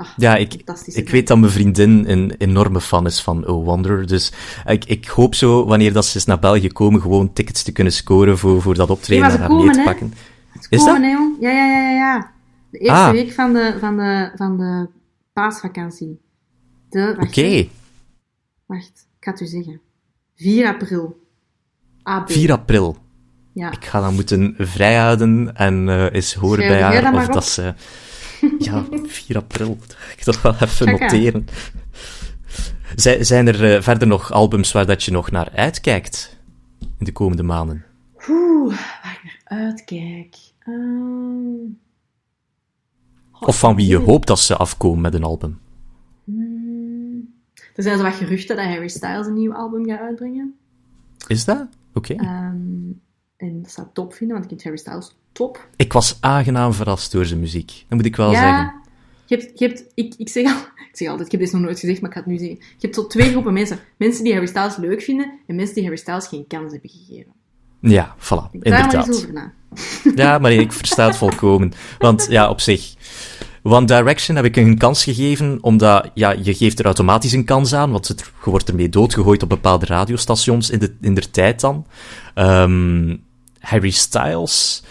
ach, 0.00 0.14
Ja, 0.16 0.36
ik, 0.36 0.54
ik 0.86 1.08
weet 1.10 1.26
dat 1.26 1.38
mijn 1.38 1.52
vriendin 1.52 2.04
een 2.08 2.34
enorme 2.38 2.80
fan 2.80 3.06
is 3.06 3.20
van 3.20 3.46
Oh 3.46 3.64
Wonder. 3.64 4.06
Dus 4.06 4.32
ik, 4.66 4.84
ik 4.84 5.06
hoop 5.06 5.34
zo, 5.34 5.64
wanneer 5.66 5.92
dat 5.92 6.06
ze 6.06 6.14
eens 6.14 6.24
naar 6.24 6.38
België 6.38 6.68
komen, 6.72 7.00
gewoon 7.00 7.32
tickets 7.32 7.62
te 7.62 7.72
kunnen 7.72 7.92
scoren 7.92 8.38
voor, 8.38 8.62
voor 8.62 8.74
dat 8.74 8.90
optreden 8.90 9.30
en 9.30 9.38
haar 9.40 9.50
mee 9.52 9.58
te 9.58 9.66
komen, 9.66 9.84
pakken. 9.84 10.12
Is 10.60 10.66
Is 10.68 10.84
komen, 10.84 11.02
dat? 11.02 11.10
hè? 11.10 11.46
Ja, 11.48 11.52
ja, 11.54 11.66
ja, 11.66 11.80
ja, 11.80 11.90
ja. 11.90 12.30
De 12.70 12.78
eerste 12.78 12.94
Ah. 13.04 13.10
week 13.10 13.32
van 13.32 13.52
de, 13.52 13.76
van 13.80 13.96
de, 13.96 14.30
van 14.36 14.56
de 14.56 14.88
paasvakantie. 15.32 16.20
Oké. 17.18 17.68
Wacht, 18.66 19.06
ik 19.18 19.24
ga 19.24 19.30
het 19.30 19.40
u 19.40 19.46
zeggen. 19.46 19.80
4 20.36 20.66
april. 20.66 21.18
AB. 22.02 22.30
4 22.30 22.52
april. 22.52 22.96
Ja. 23.54 23.70
Ik 23.72 23.84
ga 23.84 24.00
dan 24.00 24.14
moeten 24.14 24.54
vrijhouden 24.58 25.56
en 25.56 25.88
eh 25.88 26.06
eens 26.14 26.34
horen 26.34 26.64
Schrijf 26.64 26.70
bij 26.70 26.82
haar 26.82 27.12
dat 27.12 27.20
of 27.28 27.34
dat 27.34 27.46
ze... 27.46 27.74
Ja, 28.58 28.84
4 29.06 29.36
april. 29.36 29.76
Dat 29.80 29.96
ik 30.16 30.22
toch 30.22 30.42
wel 30.42 30.54
even 30.60 30.86
noteren. 30.86 31.46
Zij- 32.96 33.24
Zijn 33.24 33.46
er 33.46 33.74
eh, 33.74 33.82
verder 33.82 34.08
nog 34.08 34.32
albums 34.32 34.72
waar 34.72 34.86
dat 34.86 35.02
je 35.02 35.10
nog 35.10 35.30
naar 35.30 35.50
uitkijkt 35.54 36.38
in 36.98 37.04
de 37.04 37.12
komende 37.12 37.42
maanden? 37.42 37.84
Oeh, 38.28 38.68
waar 38.76 39.20
ik 39.24 39.40
naar 39.48 39.58
uitkijk. 39.62 40.36
Ehm, 40.58 41.72
Of 43.40 43.58
van 43.58 43.74
wie 43.76 43.86
je 43.86 43.96
hoopt 43.96 44.26
dat 44.26 44.38
ze 44.40 44.56
afkomen 44.56 45.00
met 45.00 45.14
een 45.14 45.24
album? 45.24 45.58
hmm. 46.24 47.38
Er 47.74 47.82
zijn 47.82 47.96
zo 47.98 48.02
wat 48.04 48.14
geruchten 48.14 48.56
dat 48.56 48.64
Harry 48.64 48.88
Styles 48.88 49.26
een 49.26 49.34
nieuw 49.34 49.52
album 49.54 49.86
gaat 49.86 50.00
uitbrengen. 50.00 50.54
Is 51.26 51.44
dat? 51.44 51.68
Oké. 51.94 52.14
Ehm, 52.14 52.56
en 53.36 53.62
dat 53.62 53.70
zou 53.70 53.86
ik 53.86 53.92
top 53.94 54.14
vinden, 54.14 54.36
want 54.36 54.50
ik 54.50 54.60
vind 54.60 54.62
Harry 54.62 54.78
Styles 54.78 55.16
top. 55.32 55.68
Ik 55.76 55.92
was 55.92 56.16
aangenaam 56.20 56.72
verrast 56.72 57.12
door 57.12 57.26
zijn 57.26 57.40
muziek. 57.40 57.84
Dat 57.88 57.98
moet 57.98 58.06
ik 58.06 58.16
wel 58.16 58.30
zeggen. 58.30 58.50
ja, 58.50 58.80
je 59.26 59.36
hebt, 59.36 59.58
je 59.58 59.66
hebt, 59.66 59.84
ik, 59.94 60.14
ik, 60.16 60.28
zeg 60.28 60.46
al, 60.46 60.60
ik 60.90 60.96
zeg 60.96 61.08
altijd, 61.08 61.26
ik 61.26 61.32
heb 61.32 61.40
dit 61.40 61.52
nog 61.52 61.62
nooit 61.62 61.80
gezegd, 61.80 62.00
maar 62.00 62.10
ik 62.10 62.16
ga 62.16 62.22
het 62.22 62.30
nu 62.30 62.38
zeggen. 62.38 62.56
Je 62.58 62.76
hebt 62.80 62.94
zo 62.94 63.06
twee 63.06 63.30
groepen 63.30 63.52
mensen. 63.52 63.78
Mensen 63.96 64.24
die 64.24 64.32
Harry 64.32 64.46
Styles 64.48 64.76
leuk 64.76 65.02
vinden 65.02 65.38
en 65.46 65.54
mensen 65.54 65.74
die 65.74 65.84
Harry 65.84 65.98
Styles 65.98 66.26
geen 66.26 66.46
kans 66.46 66.72
hebben 66.72 66.90
gegeven. 66.90 67.32
Ja, 67.80 68.14
voilà. 68.18 68.50
Denk 68.50 68.64
daar 68.64 68.72
maar 68.72 68.82
Inderdaad. 68.82 69.16
over 69.16 69.32
na. 69.32 69.52
Ja, 70.14 70.38
maar 70.38 70.52
ik 70.52 70.72
versta 70.72 71.06
het 71.06 71.16
volkomen. 71.16 71.72
Want 71.98 72.26
ja, 72.30 72.50
op 72.50 72.60
zich... 72.60 72.94
One 73.62 73.86
Direction 73.86 74.36
heb 74.36 74.44
ik 74.44 74.56
een 74.56 74.78
kans 74.78 75.04
gegeven, 75.04 75.58
omdat 75.60 76.10
ja, 76.14 76.30
je 76.42 76.54
geeft 76.54 76.78
er 76.78 76.84
automatisch 76.84 77.32
een 77.32 77.44
kans 77.44 77.74
aan, 77.74 77.90
want 77.90 78.08
het, 78.08 78.32
je 78.44 78.50
wordt 78.50 78.68
ermee 78.68 78.88
doodgegooid 78.88 79.42
op 79.42 79.48
bepaalde 79.48 79.86
radiostations 79.86 80.70
in 80.70 80.78
de, 80.78 80.96
in 81.00 81.14
der 81.14 81.30
tijd 81.30 81.60
dan. 81.60 81.86
Ehm, 82.34 83.16
Harry 83.58 83.90
Styles, 83.90 84.82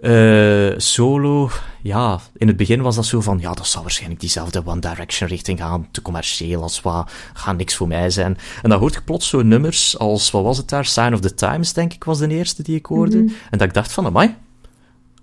eh, 0.00 0.78
solo, 0.78 1.50
ja, 1.82 2.20
in 2.36 2.46
het 2.46 2.56
begin 2.56 2.82
was 2.82 2.94
dat 2.94 3.06
zo 3.06 3.20
van, 3.20 3.38
ja, 3.38 3.52
dat 3.52 3.66
zal 3.66 3.82
waarschijnlijk 3.82 4.20
diezelfde 4.20 4.62
One 4.66 4.80
Direction 4.80 5.28
richting 5.28 5.58
gaan, 5.58 5.88
te 5.90 6.02
commercieel 6.02 6.62
als 6.62 6.80
wat, 6.80 7.10
gaat 7.32 7.56
niks 7.56 7.74
voor 7.76 7.88
mij 7.88 8.10
zijn. 8.10 8.38
En 8.62 8.70
dan 8.70 8.78
hoort 8.78 8.94
je 8.94 9.02
plots 9.02 9.28
zo 9.28 9.42
nummers 9.42 9.98
als, 9.98 10.30
wat 10.30 10.42
was 10.42 10.56
het 10.56 10.68
daar, 10.68 10.84
Sign 10.84 11.12
of 11.12 11.20
the 11.20 11.34
Times, 11.34 11.72
denk 11.72 11.92
ik, 11.92 12.04
was 12.04 12.18
de 12.18 12.28
eerste 12.28 12.62
die 12.62 12.76
ik 12.76 12.86
hoorde. 12.86 13.18
En 13.18 13.58
dat 13.58 13.62
ik 13.62 13.74
dacht 13.74 13.92
van, 13.92 14.06
amai, 14.06 14.34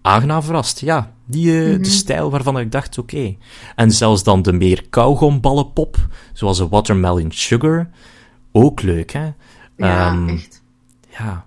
aangenaam 0.01 0.43
verrast. 0.43 0.79
Ja, 0.79 1.11
die, 1.25 1.71
eh, 1.71 1.77
de 1.77 1.89
stijl 1.89 2.29
waarvan 2.29 2.59
ik 2.59 2.71
dacht, 2.71 2.97
oké. 2.97 3.35
En 3.75 3.91
zelfs 3.91 4.23
dan 4.23 4.41
de 4.41 4.53
meer 4.53 4.83
kauwgomballenpop, 4.89 6.07
zoals 6.33 6.59
Watermelon 6.59 7.31
Sugar, 7.31 7.89
ook 8.51 8.81
leuk, 8.81 9.11
hè? 9.11 9.25
Ja, 9.77 10.11
Ehm, 10.11 10.27
echt. 10.29 10.61
Ja. 11.17 11.45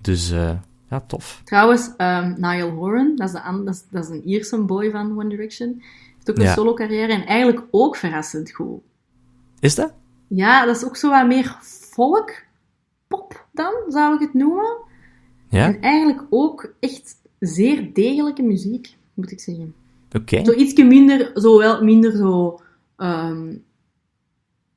Dus, 0.00 0.30
eh, 0.30 0.50
ja, 0.92 1.00
tof. 1.06 1.40
Trouwens, 1.44 1.90
ehm 1.96 2.34
Niall 2.40 2.70
Horan, 2.70 3.16
dat 3.16 3.26
is, 3.28 3.34
de 3.34 3.62
dat, 3.64 3.74
is, 3.74 3.82
dat 3.90 4.04
is 4.04 4.10
een 4.10 4.22
Ierse 4.28 4.58
boy 4.58 4.90
van 4.90 5.18
One 5.18 5.28
Direction, 5.28 5.82
heeft 6.14 6.30
ook 6.30 6.36
een 6.36 6.42
Ja. 6.42 6.54
solo-carrière 6.54 7.12
en 7.12 7.26
eigenlijk 7.26 7.66
ook 7.70 7.96
verrassend 7.96 8.52
goed. 8.52 8.80
Is 9.60 9.74
dat? 9.74 9.92
Ja, 10.26 10.66
dat 10.66 10.76
is 10.76 10.84
ook 10.84 10.96
zo 10.96 11.10
wat 11.10 11.26
meer 11.26 11.56
folk, 11.60 12.44
pop 13.06 13.46
dan, 13.52 13.72
zou 13.88 14.14
ik 14.14 14.20
het 14.20 14.34
noemen. 14.34 14.76
Ja? 15.48 15.66
En 15.66 15.80
eigenlijk 15.80 16.22
ook 16.30 16.74
echt 16.80 17.16
zeer 17.38 17.94
degelijke 17.94 18.42
muziek, 18.42 18.96
moet 19.14 19.30
ik 19.30 19.40
zeggen. 19.40 19.74
Oké. 20.16 20.44
Zo 20.44 20.52
ietsje 20.52 20.84
minder, 20.84 21.30
zo 21.34 21.58
wel 21.58 21.84
minder 21.84 22.16
zo 22.16 22.60
ehm, 22.96 23.54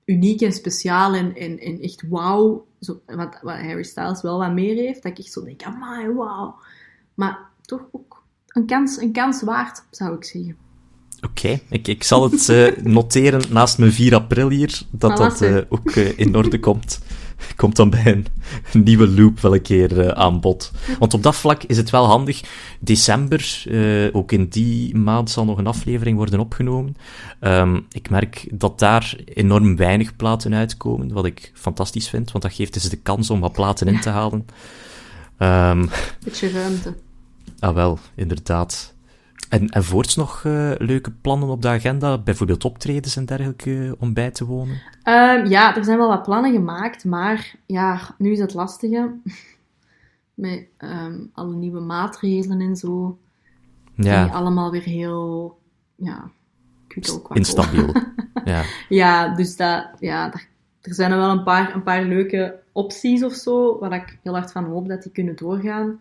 uniek 0.05 0.41
en 0.41 0.53
speciaal 0.53 1.13
en, 1.13 1.35
en, 1.35 1.59
en 1.59 1.79
echt 1.79 2.07
wauw. 2.09 2.65
Zo, 2.85 3.01
wat, 3.05 3.39
wat 3.41 3.55
Harry 3.55 3.83
Styles 3.83 4.21
wel 4.21 4.37
wat 4.37 4.53
meer 4.53 4.75
heeft, 4.75 5.03
dat 5.03 5.11
ik 5.11 5.17
echt 5.17 5.31
zo 5.31 5.43
denk, 5.43 5.63
amai, 5.63 6.13
wauw. 6.13 6.55
Maar 7.13 7.39
toch 7.61 7.81
ook 7.91 8.23
een 8.47 8.65
kans, 8.65 8.97
een 8.97 9.11
kans 9.11 9.41
waard, 9.41 9.83
zou 9.91 10.15
ik 10.15 10.23
zeggen. 10.23 10.57
Oké, 11.21 11.59
ik, 11.69 11.87
ik 11.87 12.03
zal 12.03 12.31
het 12.31 12.49
eh, 12.49 12.83
noteren 12.83 13.41
naast 13.49 13.77
mijn 13.77 13.91
4 13.91 14.15
april 14.15 14.49
hier, 14.49 14.81
dat 14.91 15.17
dat 15.17 15.41
eh, 15.41 15.57
ook 15.69 15.91
eh, 15.91 16.19
in 16.19 16.35
orde 16.35 16.59
komt. 16.59 16.99
Komt 17.55 17.75
dan 17.75 17.89
bij 17.89 18.05
een, 18.05 18.25
een 18.73 18.83
nieuwe 18.83 19.07
loop 19.07 19.39
wel 19.39 19.53
een 19.53 19.61
keer 19.61 19.99
eh, 19.99 20.07
aan 20.07 20.39
bod. 20.39 20.71
Want 20.99 21.13
op 21.13 21.23
dat 21.23 21.35
vlak 21.35 21.63
is 21.63 21.77
het 21.77 21.89
wel 21.89 22.05
handig. 22.05 22.41
December, 22.79 23.63
eh, 23.69 24.15
ook 24.15 24.31
in 24.31 24.47
die 24.47 24.95
maand 24.95 25.29
zal 25.29 25.45
nog 25.45 25.57
een 25.57 25.67
aflevering 25.67 26.17
worden 26.17 26.39
opgenomen. 26.39 26.95
Ehm, 27.39 27.79
ik 27.91 28.09
merk 28.09 28.47
dat 28.51 28.79
daar 28.79 29.15
enorm 29.25 29.75
weinig 29.75 30.15
platen 30.15 30.53
uitkomen, 30.53 31.13
wat 31.13 31.25
ik 31.25 31.51
fantastisch 31.53 32.09
vind, 32.09 32.31
want 32.31 32.43
dat 32.43 32.53
geeft 32.53 32.73
dus 32.73 32.89
de 32.89 33.01
kans 33.01 33.29
om 33.29 33.39
wat 33.39 33.51
platen 33.53 33.87
in 33.87 33.99
te 33.99 34.09
halen. 34.09 34.45
Ehm, 35.37 35.85
Beetje 36.23 36.51
ruimte. 36.51 36.95
Ah, 37.59 37.73
wel, 37.73 37.99
inderdaad. 38.15 38.94
En, 39.49 39.69
en 39.69 39.83
voorts 39.83 40.15
nog 40.15 40.43
eh, 40.45 40.71
leuke 40.77 41.11
plannen 41.11 41.49
op 41.49 41.61
de 41.61 41.67
agenda? 41.67 42.17
Bijvoorbeeld 42.17 42.65
optredens 42.65 43.15
en 43.15 43.25
dergelijke 43.25 43.85
eh, 43.85 43.91
om 43.97 44.13
bij 44.13 44.31
te 44.31 44.45
wonen? 44.45 44.81
Ehm, 45.03 45.45
ja, 45.45 45.75
er 45.75 45.83
zijn 45.83 45.97
wel 45.97 46.07
wat 46.07 46.23
plannen 46.23 46.51
gemaakt, 46.53 47.05
maar 47.05 47.55
ja, 47.65 48.15
nu 48.17 48.31
is 48.31 48.39
het 48.39 48.53
lastige. 48.53 49.09
Met 50.33 50.65
ehm, 50.77 51.19
alle 51.33 51.55
nieuwe 51.55 51.79
maatregelen 51.79 52.61
en 52.61 52.75
zo. 52.75 53.17
Die 53.95 54.05
Ja, 54.05 54.25
allemaal 54.25 54.71
weer 54.71 54.83
heel, 54.83 55.57
ja, 55.95 56.29
instabiel. 57.33 57.93
ja. 58.45 58.63
Ja, 58.89 59.35
dus 59.35 59.55
dat, 59.55 59.87
ja, 59.99 60.29
daar- 60.29 60.47
er 60.81 60.93
zijn 60.93 61.11
er 61.11 61.17
wel 61.17 61.29
een 61.29 61.43
paar, 61.43 61.75
een 61.75 61.83
paar 61.83 62.03
leuke 62.03 62.59
opties 62.71 63.23
of 63.23 63.33
zo, 63.33 63.79
waar 63.79 63.93
ik 63.93 64.17
heel 64.23 64.33
hard 64.33 64.51
van 64.51 64.63
hoop 64.65 64.87
dat 64.87 65.03
die 65.03 65.11
kunnen 65.11 65.35
doorgaan. 65.35 65.99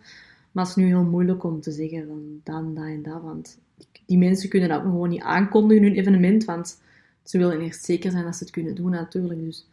Maar 0.54 0.64
het 0.64 0.76
is 0.76 0.82
nu 0.82 0.88
heel 0.88 1.04
moeilijk 1.04 1.44
om 1.44 1.60
te 1.60 1.72
zeggen 1.72 2.06
van 2.06 2.40
dan, 2.44 2.74
dat 2.74 2.84
en 2.84 3.02
dat, 3.02 3.22
want 3.22 3.58
die 4.06 4.18
mensen 4.18 4.48
kunnen 4.48 4.68
dat 4.68 4.80
gewoon 4.80 5.08
niet 5.08 5.22
aankondigen, 5.22 5.84
hun 5.84 5.94
evenement, 5.94 6.44
want 6.44 6.80
ze 7.22 7.38
willen 7.38 7.60
eerst 7.60 7.84
zeker 7.84 8.10
zijn 8.10 8.24
dat 8.24 8.36
ze 8.36 8.44
het 8.44 8.52
kunnen 8.52 8.74
doen 8.74 8.90
natuurlijk, 8.90 9.40
dus 9.40 9.66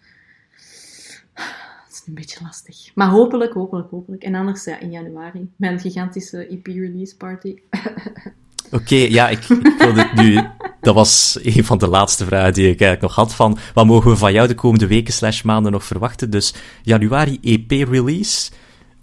het 1.86 1.94
is 1.94 2.04
een 2.08 2.14
beetje 2.14 2.40
lastig. 2.44 2.96
Maar 2.96 3.10
hopelijk, 3.10 3.54
hopelijk, 3.54 3.90
hopelijk. 3.90 4.24
En 4.24 4.36
anders 4.36 4.64
ja, 4.64 4.80
in 4.80 4.92
januari, 4.92 5.50
mijn 5.56 5.80
gigantische 5.80 6.48
EP-release 6.48 7.18
party. 7.18 7.56
Oké, 8.72 8.96
ja, 8.96 9.30
ik, 9.30 9.44
ik 9.50 9.76
wilde 9.78 10.10
nu... 10.16 10.42
Dat 10.82 10.96
was 10.96 11.40
een 11.42 11.66
van 11.66 11.78
de 11.78 11.88
laatste 11.88 12.26
vragen 12.26 12.54
die 12.54 12.64
ik 12.64 12.82
eigenlijk 12.82 13.02
nog 13.02 13.16
had 13.16 13.36
van 13.36 13.58
wat 13.74 13.86
mogen 13.86 14.12
we 14.12 14.18
van 14.18 14.34
jou 14.34 14.48
de 14.48 14.56
komende 14.56 14.88
weken 14.88 15.14
slash 15.14 15.42
maanden 15.42 15.72
nog 15.72 15.84
verwachten? 15.84 16.30
Dus 16.30 16.54
januari 16.82 17.40
EP-release, 17.42 18.52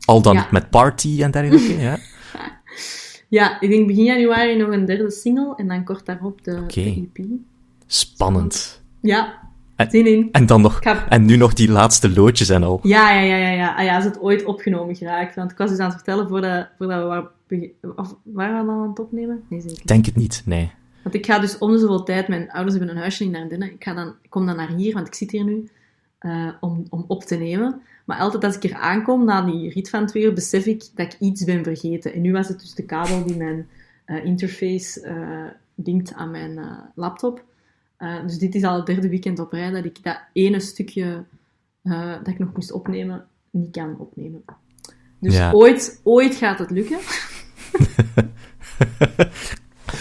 al 0.09 0.23
dan 0.23 0.37
niet 0.37 0.51
met 0.51 0.71
party 0.71 1.23
en 1.23 1.31
dergelijke, 1.31 1.81
ja? 1.81 1.99
Ja, 3.29 3.61
ik 3.61 3.71
denk 3.71 3.87
begin 3.87 4.05
januari 4.05 4.57
nog 4.57 4.71
een 4.73 4.85
derde 4.85 5.11
single 5.11 5.55
en 5.57 5.69
dan 5.69 5.85
kort 5.85 6.07
daarop 6.07 6.45
de, 6.45 6.67
de 6.67 6.83
EP. 7.15 7.27
Spannend. 7.87 8.83
Ja, 9.01 9.39
En- 9.77 9.91
zin 9.91 10.07
in. 10.07 10.29
En 10.33 10.47
dan 10.47 10.61
nog... 10.61 10.81
En 11.09 11.25
nu 11.25 11.37
nog 11.37 11.53
die 11.53 11.71
laatste 11.71 12.11
loodjes 12.11 12.49
en 12.49 12.63
al. 12.63 12.81
Ja, 12.83 13.13
ja, 13.13 13.21
ja, 13.21 13.37
ja, 13.37 13.51
ja. 13.51 13.75
Ah, 13.75 13.85
ja, 13.85 13.99
is 13.99 14.05
het 14.05 14.21
ooit 14.21 14.45
opgenomen 14.45 14.97
geraakt? 14.97 15.35
Want 15.35 15.51
ik 15.51 15.57
was 15.59 15.71
dus 15.71 15.79
aan 15.79 15.87
het 15.87 15.95
vertellen 15.95 16.29
voordat, 16.29 16.69
voordat 16.79 17.01
we 17.03 17.07
waren, 17.07 17.31
of, 17.97 18.15
waren 18.23 18.61
we 18.61 18.67
dan 18.67 18.83
aan 18.83 18.89
het 18.89 18.99
opnemen? 18.99 19.43
Nee, 19.49 19.61
zeker. 19.61 19.87
Denk 19.87 20.07
het 20.07 20.17
niet, 20.17 20.43
nee. 20.45 20.71
Want 21.03 21.15
ik 21.15 21.27
ga 21.27 21.39
dus 21.39 21.59
om 21.59 21.73
de 21.73 21.79
zoveel 21.79 22.03
tijd, 22.03 22.29
mijn 22.29 22.51
ouders 22.51 22.77
hebben 22.77 22.95
een 22.95 23.01
huisje 23.01 23.25
in 23.25 23.37
Ardennen. 23.37 23.73
Ik, 23.73 23.85
ga 23.85 23.95
dan, 23.95 24.09
ik 24.23 24.31
kom 24.31 24.47
dan 24.47 24.57
naar 24.57 24.73
hier, 24.77 24.95
want 24.95 25.07
ik 25.07 25.15
zit 25.15 25.31
hier 25.31 25.45
nu, 25.45 25.69
eh, 26.19 26.49
om, 26.61 26.87
om 26.91 27.05
op 27.09 27.25
te 27.25 27.37
nemen. 27.37 27.83
Maar 28.05 28.19
altijd 28.19 28.45
als 28.45 28.57
ik 28.57 28.65
er 28.65 28.75
aankom, 28.75 29.25
na 29.25 29.43
die 29.43 29.71
rit 29.71 29.91
van 29.91 30.07
twee 30.07 30.23
uur, 30.23 30.33
besef 30.33 30.67
ik 30.67 30.85
dat 30.95 31.13
ik 31.13 31.21
iets 31.21 31.45
ben 31.45 31.65
vergeten. 31.65 32.13
En 32.15 32.21
nu 32.21 32.33
was 32.33 32.49
het 32.49 32.61
dus 32.61 32.75
de 32.75 32.85
kabel 32.85 33.25
die 33.25 33.37
mijn 33.37 33.69
eh, 34.05 34.25
interface 34.25 35.01
eh 35.01 35.45
linkt 35.85 36.15
aan 36.15 36.31
mijn 36.31 36.61
laptop. 36.95 37.45
Dus 38.27 38.39
dit 38.39 38.55
is 38.55 38.63
al 38.65 38.77
het 38.77 38.87
derde 38.87 39.09
weekend 39.09 39.39
op 39.39 39.53
rij 39.53 39.71
dat 39.71 39.85
ik 39.85 40.03
dat 40.03 40.21
ene 40.33 40.61
stukje 40.61 41.25
dat 41.83 42.27
ik 42.29 42.39
nog 42.39 42.55
moest 42.55 42.73
opnemen, 42.73 43.27
niet 43.51 43.71
kan 43.71 43.99
opnemen. 43.99 44.43
Dus 45.21 45.35
Ja. 45.35 45.53
ooit, 45.53 46.01
ooit 46.03 46.35
gaat 46.35 46.59
het 46.59 46.71
lukken. 46.71 46.99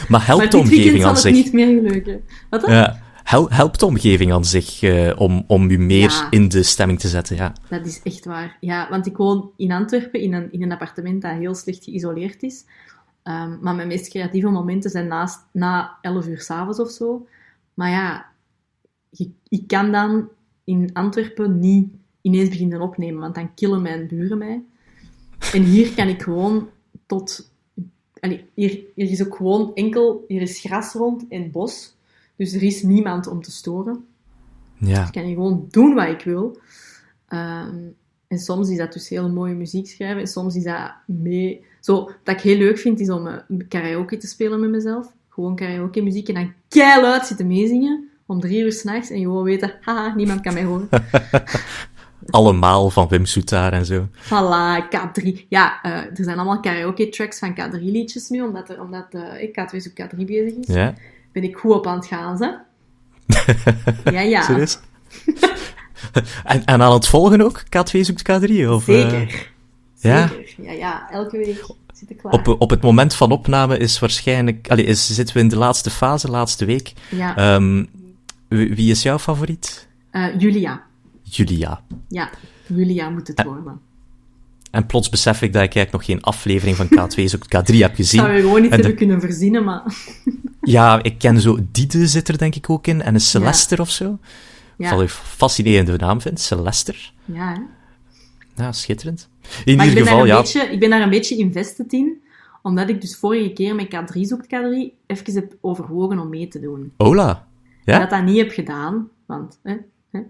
Maar 0.08 0.26
helpt 0.26 0.42
maar 0.42 0.52
de 0.52 0.58
dit 0.58 0.70
weekend 0.70 0.94
omgeving 0.94 1.02
zal 1.02 1.12
het 1.12 1.22
zich? 1.22 1.34
niet 1.34 1.54
meer 1.54 1.82
gelukken. 1.82 2.24
Wat 2.50 2.62
dan? 2.62 2.72
Ja. 2.72 3.02
Hel- 3.28 3.50
helpt 3.50 3.80
de 3.80 3.86
omgeving 3.86 4.34
aan 4.34 4.46
zich 4.46 4.82
eh, 4.82 5.20
om, 5.20 5.44
om 5.48 5.70
u 5.70 5.78
meer 5.78 6.10
Ja. 6.10 6.28
in 6.30 6.50
de 6.50 6.64
stemming 6.64 7.00
te 7.00 7.08
zetten, 7.08 7.36
ja. 7.36 7.54
Dat 7.70 7.86
is 7.86 8.02
echt 8.04 8.26
waar. 8.26 8.58
Ja, 8.60 8.90
want 8.90 9.06
ik 9.06 9.18
woon 9.18 9.52
in 9.56 9.72
Antwerpen 9.72 10.20
in 10.22 10.34
een, 10.34 10.52
in 10.52 10.62
een 10.64 10.72
appartement 10.72 11.22
dat 11.22 11.32
heel 11.32 11.56
slecht 11.56 11.84
geïsoleerd 11.84 12.44
is. 12.44 12.66
Ehm, 13.24 13.58
maar 13.62 13.76
mijn 13.76 13.88
meest 13.88 14.10
creatieve 14.10 14.50
momenten 14.50 14.90
zijn 14.90 15.08
naast, 15.08 15.40
na 15.52 15.98
11 16.02 16.28
uur 16.28 16.42
s'avonds 16.42 16.80
of 16.80 16.90
zo. 16.90 17.28
Maar 17.74 17.90
ja, 17.90 18.26
je- 19.10 19.32
ik 19.50 19.68
kan 19.68 19.92
dan 19.92 20.28
in 20.64 20.90
Antwerpen 20.94 21.60
niet 21.60 21.90
ineens 22.22 22.50
beginnen 22.50 22.82
opnemen, 22.82 23.22
want 23.22 23.36
dan 23.36 23.54
killen 23.54 23.82
mijn 23.82 24.08
buren 24.08 24.38
mij. 24.38 24.62
En 25.54 25.64
hier 25.64 25.94
kan 25.96 26.08
ik 26.08 26.22
gewoon 26.22 26.70
tot... 27.06 27.52
allee, 28.20 28.46
hier, 28.54 28.80
hier 28.96 29.12
is 29.12 29.26
ook 29.26 29.36
gewoon 29.36 29.72
enkel... 29.76 30.24
Hier 30.28 30.42
is 30.42 30.60
gras 30.60 30.94
rond 30.94 31.26
en 31.30 31.52
bos. 31.52 31.96
Dus 32.38 32.54
er 32.54 32.64
is 32.64 32.84
niemand 32.84 33.28
om 33.28 33.42
te 33.42 33.52
storen. 33.52 34.06
Ja, 34.80 35.06
Ik 35.06 35.12
kan 35.12 35.28
gewoon 35.28 35.68
doen 35.72 35.94
wat 35.94 36.08
ik 36.08 36.22
wil. 36.22 36.60
Ehm, 37.28 37.76
en 38.28 38.40
soms 38.40 38.70
is 38.70 38.78
dat 38.78 38.94
dus 38.94 39.10
heel 39.10 39.30
mooie 39.30 39.56
muziek 39.56 39.88
schrijven. 39.88 40.20
En 40.20 40.28
soms 40.28 40.56
is 40.56 40.64
dat 40.64 40.92
mee... 41.06 41.66
Zo, 41.80 42.04
wat 42.24 42.36
ik 42.36 42.42
heel 42.42 42.58
leuk 42.58 42.78
vind, 42.78 43.00
is 43.00 43.10
om 43.10 43.28
eh, 43.28 43.34
karaoke 43.68 44.18
te 44.18 44.28
spelen 44.28 44.60
met 44.60 44.70
mezelf. 44.70 45.14
Gewoon 45.30 45.56
karaoke 45.56 46.02
muziek. 46.02 46.28
En 46.28 46.34
dan 46.34 46.54
keihard 46.68 47.26
zitten 47.26 47.48
meezingen. 47.48 48.10
Om 48.26 48.40
drie 48.40 48.64
uur 48.64 48.72
s'nachts. 48.72 49.10
En 49.10 49.20
gewoon 49.20 49.44
weten, 49.44 49.74
haha, 49.82 50.16
niemand 50.16 50.42
kan 50.42 50.54
mij 50.54 50.64
horen. 50.64 50.90
allemaal 52.30 52.90
van 52.90 53.08
Wim 53.08 53.26
Soetaar 53.26 53.74
en 53.74 53.86
zo. 53.86 54.08
Voilà, 54.16 54.88
K3. 54.90 55.48
Ja, 55.50 55.82
eh, 55.82 55.92
er 55.92 56.24
zijn 56.24 56.38
allemaal 56.38 56.60
karaoke 56.60 57.10
tracks 57.10 57.40
van 57.40 57.54
K3-liedjes 57.54 58.30
nu. 58.30 58.42
Omdat, 58.42 58.70
er, 58.70 58.82
omdat 58.82 59.08
ik 59.40 59.60
K2 59.60 59.76
op 59.76 60.06
K3 60.06 60.26
bezig 60.26 60.54
is. 60.54 60.74
Ja, 60.74 60.94
Ben 61.38 61.46
ik 61.46 61.56
goed 61.56 61.74
op 61.74 61.88
aan 61.88 61.98
het 61.98 62.06
gaan, 62.06 62.38
ja, 64.12 64.22
ja. 64.22 64.42
serieus? 64.42 64.80
en, 66.44 66.66
en 66.66 66.82
aan 66.82 66.94
het 66.94 67.08
volgen 67.08 67.42
ook? 67.42 67.64
K2 67.64 68.00
zoekt 68.00 68.22
K3? 68.22 68.68
Of, 68.70 68.88
eh, 68.88 69.10
Zeker. 69.10 69.52
ja? 69.96 70.28
Zeker. 70.28 70.64
Ja, 70.64 70.72
ja. 70.72 71.12
Elke 71.12 71.38
week 71.38 71.66
zit 71.94 72.10
ik 72.10 72.18
klaar. 72.18 72.34
op, 72.34 72.48
op 72.48 72.70
het 72.70 72.82
moment 72.82 73.16
van 73.16 73.32
opname 73.32 73.78
is 73.78 74.00
waarschijnlijk... 74.00 74.70
Allee, 74.70 74.86
is, 74.86 75.16
zitten 75.16 75.36
we 75.36 75.42
in 75.42 75.48
de 75.48 75.58
laatste 75.58 75.90
fase, 75.90 76.30
laatste 76.30 76.66
week. 76.66 76.94
Ja. 77.10 77.36
Ehm, 77.36 77.86
wie 78.48 78.74
wie 78.76 78.92
is 78.92 79.02
jouw 79.02 79.20
favoriet? 79.20 79.88
Eh, 80.12 80.40
Julia. 80.40 80.84
Julia. 81.24 81.82
Ja, 82.08 82.30
Julia 82.68 83.10
moet 83.10 83.28
het 83.28 83.44
worden. 83.44 83.82
En 84.78 84.86
plots 84.86 85.10
besef 85.10 85.42
ik 85.42 85.54
dat 85.54 85.64
ik 85.64 85.76
eigenlijk 85.76 85.92
nog 85.92 86.06
geen 86.06 86.22
aflevering 86.22 86.76
van 86.78 86.88
K2 86.88 87.24
zoekt 87.24 87.56
K3 87.58 87.76
heb 87.76 87.96
gezien. 87.96 88.20
Zou 88.22 88.34
je 88.34 88.42
gewoon 88.42 88.62
niet 88.62 88.72
En 88.72 88.78
de- 88.78 88.84
hebben 88.84 88.96
kunnen 88.96 89.22
verzinnen, 89.22 89.64
maar... 89.64 89.84
Ja, 90.62 91.04
ik 91.04 91.18
ken 91.18 91.42
zo... 91.42 91.58
Diede 91.72 92.08
zit 92.08 92.28
er 92.28 92.38
denk 92.38 92.56
ik 92.56 92.70
ook 92.70 92.88
in. 92.88 93.02
En 93.02 93.14
een 93.14 93.20
Celester 93.20 93.80
of 93.82 93.90
zo. 93.90 94.20
Ja, 94.78 94.90
Wat 94.90 95.02
ik 95.02 95.08
een 95.08 95.14
fascinerende 95.14 95.98
naam 95.98 96.22
vind. 96.22 96.40
Celester. 96.40 97.14
ja 97.26 97.54
hè. 97.54 97.62
Ja, 98.64 98.72
schitterend. 98.72 99.30
In 99.66 99.76
Maar 99.78 99.86
ik 99.86 99.92
ieder 99.92 100.04
ben, 100.06 100.14
geval, 100.14 100.18
daar 100.18 100.20
een 100.22 100.28
ja. 100.28 100.42
beetje, 100.42 100.62
ik 100.74 100.80
ben 100.80 100.90
daar 100.90 101.02
een 101.02 101.10
beetje 101.10 101.36
invested 101.38 101.94
in, 101.94 102.22
omdat 102.62 102.90
ik 102.90 103.02
dus 103.02 103.18
vorige 103.18 103.50
keer 103.54 103.76
met 103.76 103.88
K3 103.96 104.20
zoekt 104.22 104.46
K3 104.46 104.94
even 105.08 105.34
heb 105.34 105.54
overwogen 105.62 106.20
om 106.20 106.30
mee 106.30 106.48
te 106.48 106.60
doen. 106.60 106.92
Hola. 106.98 107.30
En 107.86 107.94
Ja? 107.94 108.00
dat 108.00 108.10
dat 108.10 108.24
niet 108.24 108.38
heb 108.38 108.52
gedaan, 108.52 109.08
want... 109.26 109.60
Hè, 109.64 109.76
hè. 110.18 110.24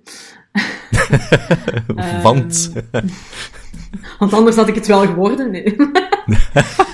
Want... 2.21 2.71
Want 4.19 4.33
anders 4.33 4.55
had 4.55 4.67
ik 4.67 4.75
het 4.75 4.87
wel 4.87 5.05
geworden. 5.05 5.51
Nee. 5.51 5.75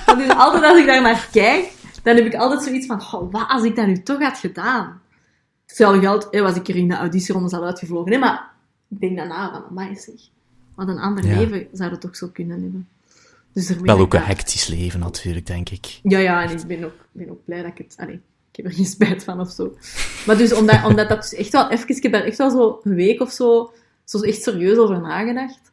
Want 0.06 0.18
dus 0.18 0.28
altijd 0.36 0.64
als 0.64 0.78
ik 0.78 0.86
daar 0.86 1.02
naar 1.02 1.28
kijk, 1.32 1.72
dan 2.02 2.16
heb 2.16 2.26
ik 2.26 2.34
altijd 2.34 2.62
zoiets 2.62 2.86
van, 2.86 3.00
oh, 3.00 3.32
wat 3.32 3.44
als 3.48 3.62
ik 3.62 3.76
dat 3.76 3.86
nu 3.86 4.02
toch 4.02 4.22
had 4.22 4.38
gedaan? 4.38 5.00
Hetzelfde 5.66 6.00
geldt, 6.00 6.28
hè, 6.30 6.42
was 6.42 6.56
ik 6.56 6.68
er 6.68 6.76
in 6.76 6.88
de 6.88 6.96
auditierondes 6.96 7.52
al 7.52 7.64
uitgevlogen. 7.64 8.10
Nee, 8.10 8.18
maar 8.18 8.50
ik 8.90 9.00
denk 9.00 9.16
daarna 9.16 9.50
van, 9.52 9.64
amai 9.70 9.96
zeg, 9.96 10.14
wat 10.74 10.88
een 10.88 10.98
ander 10.98 11.26
Ja. 11.26 11.38
leven 11.38 11.66
zou 11.72 11.90
het 11.90 12.00
toch 12.00 12.16
zo 12.16 12.28
kunnen 12.32 12.62
hebben. 12.62 12.88
Dus 13.52 13.68
Wel 13.68 13.98
ook 13.98 14.14
een 14.14 14.22
hectisch 14.22 14.66
leven 14.66 15.00
natuurlijk, 15.00 15.46
denk 15.46 15.68
ik. 15.70 16.00
Ja, 16.02 16.18
ja, 16.18 16.42
en 16.42 16.50
ik 16.50 16.66
ben 16.66 16.84
ook, 16.84 16.94
ben 17.12 17.30
ook 17.30 17.44
blij 17.44 17.62
dat 17.62 17.70
ik 17.70 17.78
het... 17.78 17.94
Allee, 17.98 18.20
ik 18.56 18.62
heb 18.62 18.72
er 18.72 18.78
geen 18.78 18.86
spijt 18.96 19.24
van 19.24 19.40
of 19.40 19.50
zo. 19.50 19.76
Maar 20.26 20.36
dus 20.36 20.52
omdat, 20.52 20.84
omdat 20.84 21.08
dat 21.08 21.22
dus 21.22 21.34
echt 21.34 21.52
wel 21.52 21.70
even, 21.70 21.96
ik 21.96 22.02
heb 22.02 22.12
daar 22.12 22.24
echt 22.24 22.38
wel 22.38 22.50
zo 22.50 22.80
een 22.82 22.94
week 22.94 23.20
of 23.20 23.30
zo, 23.30 23.72
zo 24.04 24.20
echt 24.20 24.42
serieus 24.42 24.76
over 24.76 25.00
nagedacht. 25.00 25.72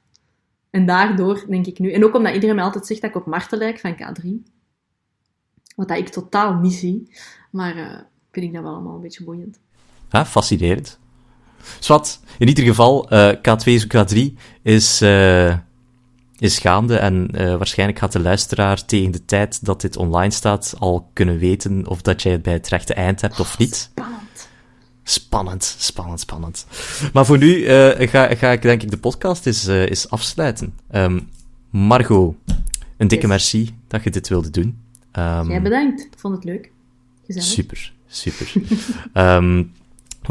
En 0.70 0.86
daardoor 0.86 1.46
denk 1.50 1.66
ik 1.66 1.80
nu, 1.80 1.92
en 1.92 2.06
ook 2.06 2.16
omdat 2.16 2.34
iedereen 2.34 2.56
mij 2.56 2.64
altijd 2.64 2.86
zegt 2.86 3.02
dat 3.02 3.10
ik 3.10 3.16
op 3.16 3.26
Marten 3.26 3.58
lijk 3.58 3.80
van 3.80 3.96
K3. 3.96 4.52
Wat 5.76 5.88
dat 5.88 5.98
ik 5.98 6.10
totaal 6.10 6.54
niet 6.54 6.74
zie. 6.74 7.16
Maar 7.52 7.78
uh, 7.78 8.00
vind 8.32 8.46
ik 8.46 8.54
dat 8.54 8.64
wel 8.64 8.74
allemaal 8.74 8.96
een 8.96 9.02
beetje 9.02 9.24
boeiend. 9.24 9.60
Ja, 10.10 10.26
fascinerend. 10.26 11.00
Zwat, 11.80 12.20
in 12.38 12.48
ieder 12.48 12.64
geval, 12.64 13.14
uh, 13.14 13.32
K2 13.34 13.86
K3 13.96 14.34
is, 14.62 15.02
uh, 15.02 15.58
is 16.42 16.60
gaande 16.60 16.98
en 16.98 17.28
uh, 17.34 17.56
waarschijnlijk 17.56 18.00
gaat 18.00 18.12
de 18.12 18.20
luisteraar 18.20 18.86
tegen 18.86 19.12
de 19.12 19.26
tijd 19.26 19.66
dat 19.66 19.82
dit 19.82 19.98
online 19.98 20.32
staat 20.32 20.76
al 20.80 21.10
kunnen 21.14 21.38
weten 21.38 21.88
of 21.88 22.02
dat 22.02 22.22
jij 22.22 22.32
het 22.32 22.42
bij 22.42 22.54
het 22.54 22.68
rechte 22.68 22.94
eind 22.94 23.22
hebt 23.22 23.40
of 23.40 23.58
niet. 23.58 23.76
Spannend. 23.76 24.50
Spannend, 25.04 25.76
spannend, 25.78 26.20
spannend. 26.20 26.66
Maar 27.14 27.26
voor 27.26 27.38
nu 27.38 27.64
ga, 28.08 28.36
ga 28.36 28.52
ik 28.52 28.62
denk 28.62 28.84
ik 28.84 28.92
de 28.92 28.98
podcast 28.98 29.46
eens, 29.46 29.68
eens 29.68 30.10
afsluiten. 30.10 30.74
Um, 30.92 31.30
Margot, 31.70 32.36
een 32.98 33.08
dikke 33.08 33.28
yes. 33.28 33.36
merci 33.36 33.76
dat 33.88 34.04
je 34.04 34.10
dit 34.10 34.28
wilde 34.28 34.50
doen. 34.50 34.78
Um, 35.14 35.50
Jij 35.50 35.62
bedankt, 35.62 36.02
ik 36.02 36.14
vond 36.18 36.36
het 36.36 36.44
leuk. 36.44 36.72
Gezellig. 37.26 37.48
Super, 37.48 37.94
super. 38.08 38.54
um, 39.14 39.72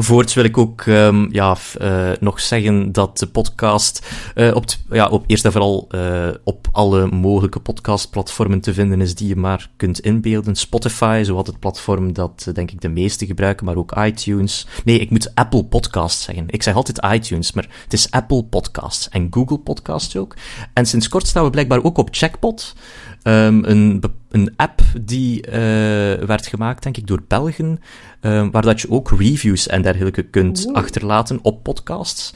Voorts 0.02 0.34
wil 0.34 0.44
ik 0.44 0.58
ook 0.58 0.86
um, 0.86 1.28
ja, 1.32 1.56
uh, 1.80 2.10
nog 2.20 2.40
zeggen 2.40 2.92
dat 2.92 3.18
de 3.18 3.26
podcast 3.26 4.06
uh, 4.34 4.54
op, 4.54 4.64
ja, 4.90 5.08
op 5.08 5.24
eerst 5.26 5.44
en 5.44 5.52
vooral 5.52 5.88
uh, 5.90 6.28
op 6.44 6.68
alle 6.72 7.06
mogelijke 7.06 7.60
podcastplatformen 7.60 8.60
te 8.60 8.74
vinden 8.74 9.00
is 9.00 9.14
die 9.14 9.28
je 9.28 9.36
maar 9.36 9.70
kunt 9.76 10.00
inbeelden. 10.00 10.56
Spotify, 10.56 11.22
zo 11.24 11.36
het 11.36 11.58
platform 11.58 12.12
dat 12.12 12.50
denk 12.52 12.70
ik 12.70 12.80
de 12.80 12.88
meeste 12.88 13.26
gebruiken, 13.26 13.66
maar 13.66 13.76
ook 13.76 13.96
iTunes. 13.96 14.66
Nee, 14.84 14.98
ik 14.98 15.10
moet 15.10 15.34
Apple 15.34 15.64
Podcasts 15.64 16.24
zeggen. 16.24 16.44
Ik 16.48 16.62
zeg 16.62 16.74
altijd 16.74 17.06
iTunes, 17.12 17.52
maar 17.52 17.68
het 17.84 17.92
is 17.92 18.10
Apple 18.10 18.44
Podcasts 18.44 19.08
en 19.08 19.26
Google 19.30 19.58
Podcasts 19.58 20.16
ook. 20.16 20.36
En 20.74 20.86
sinds 20.86 21.08
kort 21.08 21.26
staan 21.26 21.44
we 21.44 21.50
blijkbaar 21.50 21.82
ook 21.82 21.98
op 21.98 22.08
Checkpot. 22.10 22.74
Um, 23.22 23.64
een, 23.64 24.02
een 24.30 24.52
app 24.56 24.82
die 25.00 25.46
uh, 25.46 25.52
werd 26.26 26.46
gemaakt, 26.46 26.82
denk 26.82 26.96
ik, 26.96 27.06
door 27.06 27.22
Belgen, 27.28 27.78
um, 28.20 28.50
waar 28.50 28.62
dat 28.62 28.80
je 28.80 28.90
ook 28.90 29.10
reviews 29.18 29.66
en 29.66 29.82
dergelijke 29.82 30.22
kunt 30.22 30.64
Oeh. 30.66 30.76
achterlaten 30.76 31.38
op 31.42 31.62
podcasts. 31.62 32.34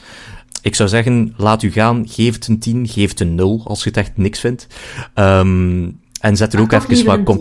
Ik 0.62 0.74
zou 0.74 0.88
zeggen, 0.88 1.34
laat 1.36 1.62
u 1.62 1.70
gaan, 1.70 2.08
geef 2.08 2.34
het 2.34 2.46
een 2.46 2.58
10, 2.58 2.88
geef 2.88 3.10
het 3.10 3.20
een 3.20 3.34
0 3.34 3.62
als 3.64 3.82
je 3.82 3.88
het 3.88 3.98
echt 3.98 4.16
niks 4.16 4.40
vindt. 4.40 4.66
Um, 5.14 6.00
en 6.20 6.36
zet 6.36 6.52
er 6.52 6.58
maar 6.58 6.74
ook 6.74 6.90
even 6.90 7.24
wat... 7.24 7.40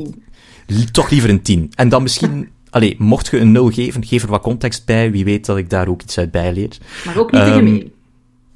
Toch 0.91 1.09
liever 1.09 1.29
een 1.29 1.41
10. 1.41 1.71
En 1.75 1.89
dan 1.89 2.01
misschien... 2.03 2.49
Allee, 2.69 2.95
mocht 2.97 3.27
je 3.27 3.39
een 3.39 3.51
0 3.51 3.71
geven, 3.71 4.05
geef 4.05 4.23
er 4.23 4.29
wat 4.29 4.41
context 4.41 4.85
bij. 4.85 5.11
Wie 5.11 5.25
weet 5.25 5.45
dat 5.45 5.57
ik 5.57 5.69
daar 5.69 5.87
ook 5.87 6.01
iets 6.01 6.17
uit 6.17 6.31
bijleer. 6.31 6.77
Maar 7.05 7.17
ook 7.17 7.31
niet 7.31 7.43
te 7.43 7.51
gemeen. 7.51 7.91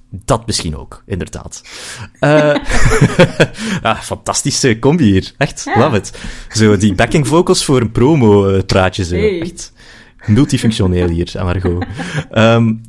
Dat 0.09 0.45
misschien 0.45 0.77
ook, 0.77 1.03
inderdaad. 1.05 1.61
Uh, 2.19 2.55
ah, 3.81 3.99
fantastische 3.99 4.79
combi 4.79 5.03
hier. 5.03 5.33
Echt, 5.37 5.63
ja. 5.63 5.79
love 5.79 5.95
it. 5.95 6.19
Zo, 6.49 6.77
die 6.77 6.95
backing 6.95 7.27
vocals 7.27 7.65
voor 7.65 7.81
een 7.81 7.91
promo-praatje 7.91 9.03
zo. 9.05 9.15
Hey. 9.15 9.41
Echt 9.41 9.71
multifunctioneel 10.25 11.07
hier, 11.07 11.31
Margot. 11.35 11.85
Um, 12.31 12.81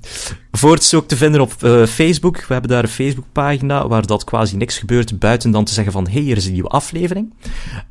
Voorts 0.52 0.94
ook 0.94 1.08
te 1.08 1.16
vinden 1.16 1.40
op 1.40 1.52
uh, 1.62 1.86
Facebook. 1.86 2.36
We 2.36 2.52
hebben 2.52 2.70
daar 2.70 2.82
een 2.82 2.88
Facebookpagina 2.88 3.88
waar 3.88 4.06
dat 4.06 4.24
quasi 4.24 4.56
niks 4.56 4.78
gebeurt, 4.78 5.18
buiten 5.18 5.50
dan 5.50 5.64
te 5.64 5.72
zeggen 5.72 5.92
van, 5.92 6.08
hey, 6.08 6.30
er 6.30 6.36
is 6.36 6.46
een 6.46 6.52
nieuwe 6.52 6.68
aflevering. 6.68 7.34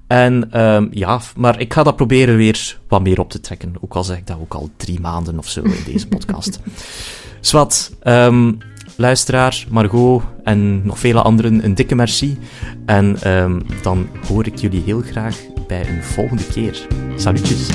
En 0.08 0.64
um, 0.66 0.88
ja, 0.91 1.22
maar 1.36 1.60
ik 1.60 1.74
ga 1.74 1.84
dat 1.84 1.95
proberen 1.95 2.36
weer 2.36 2.80
wat 2.88 3.02
meer 3.02 3.20
op 3.20 3.30
te 3.30 3.40
trekken. 3.40 3.74
Ook 3.82 3.95
al 3.95 4.04
zeg 4.04 4.18
ik 4.18 4.28
dat 4.28 4.38
ook 4.40 4.54
al 4.54 4.70
drie 4.78 4.99
maanden 4.99 5.38
of 5.38 5.49
zo 5.49 5.62
in 5.62 5.84
deze 5.86 6.08
podcast. 6.08 6.60
Zwat, 7.40 7.95
um, 8.04 8.58
luisteraar, 8.98 9.65
Margot 9.69 10.24
en 10.44 10.82
nog 10.86 10.99
vele 10.99 11.22
anderen 11.22 11.64
een 11.64 11.76
dikke 11.76 11.95
merci. 11.95 12.38
En 12.86 13.32
um, 13.32 13.65
dan 13.82 14.10
hoor 14.28 14.45
ik 14.45 14.56
jullie 14.56 14.84
heel 14.86 15.02
graag 15.02 15.38
bij 15.68 15.90
een 15.90 16.03
volgende 16.03 16.48
keer. 16.48 16.88
Salutjes. 17.15 17.69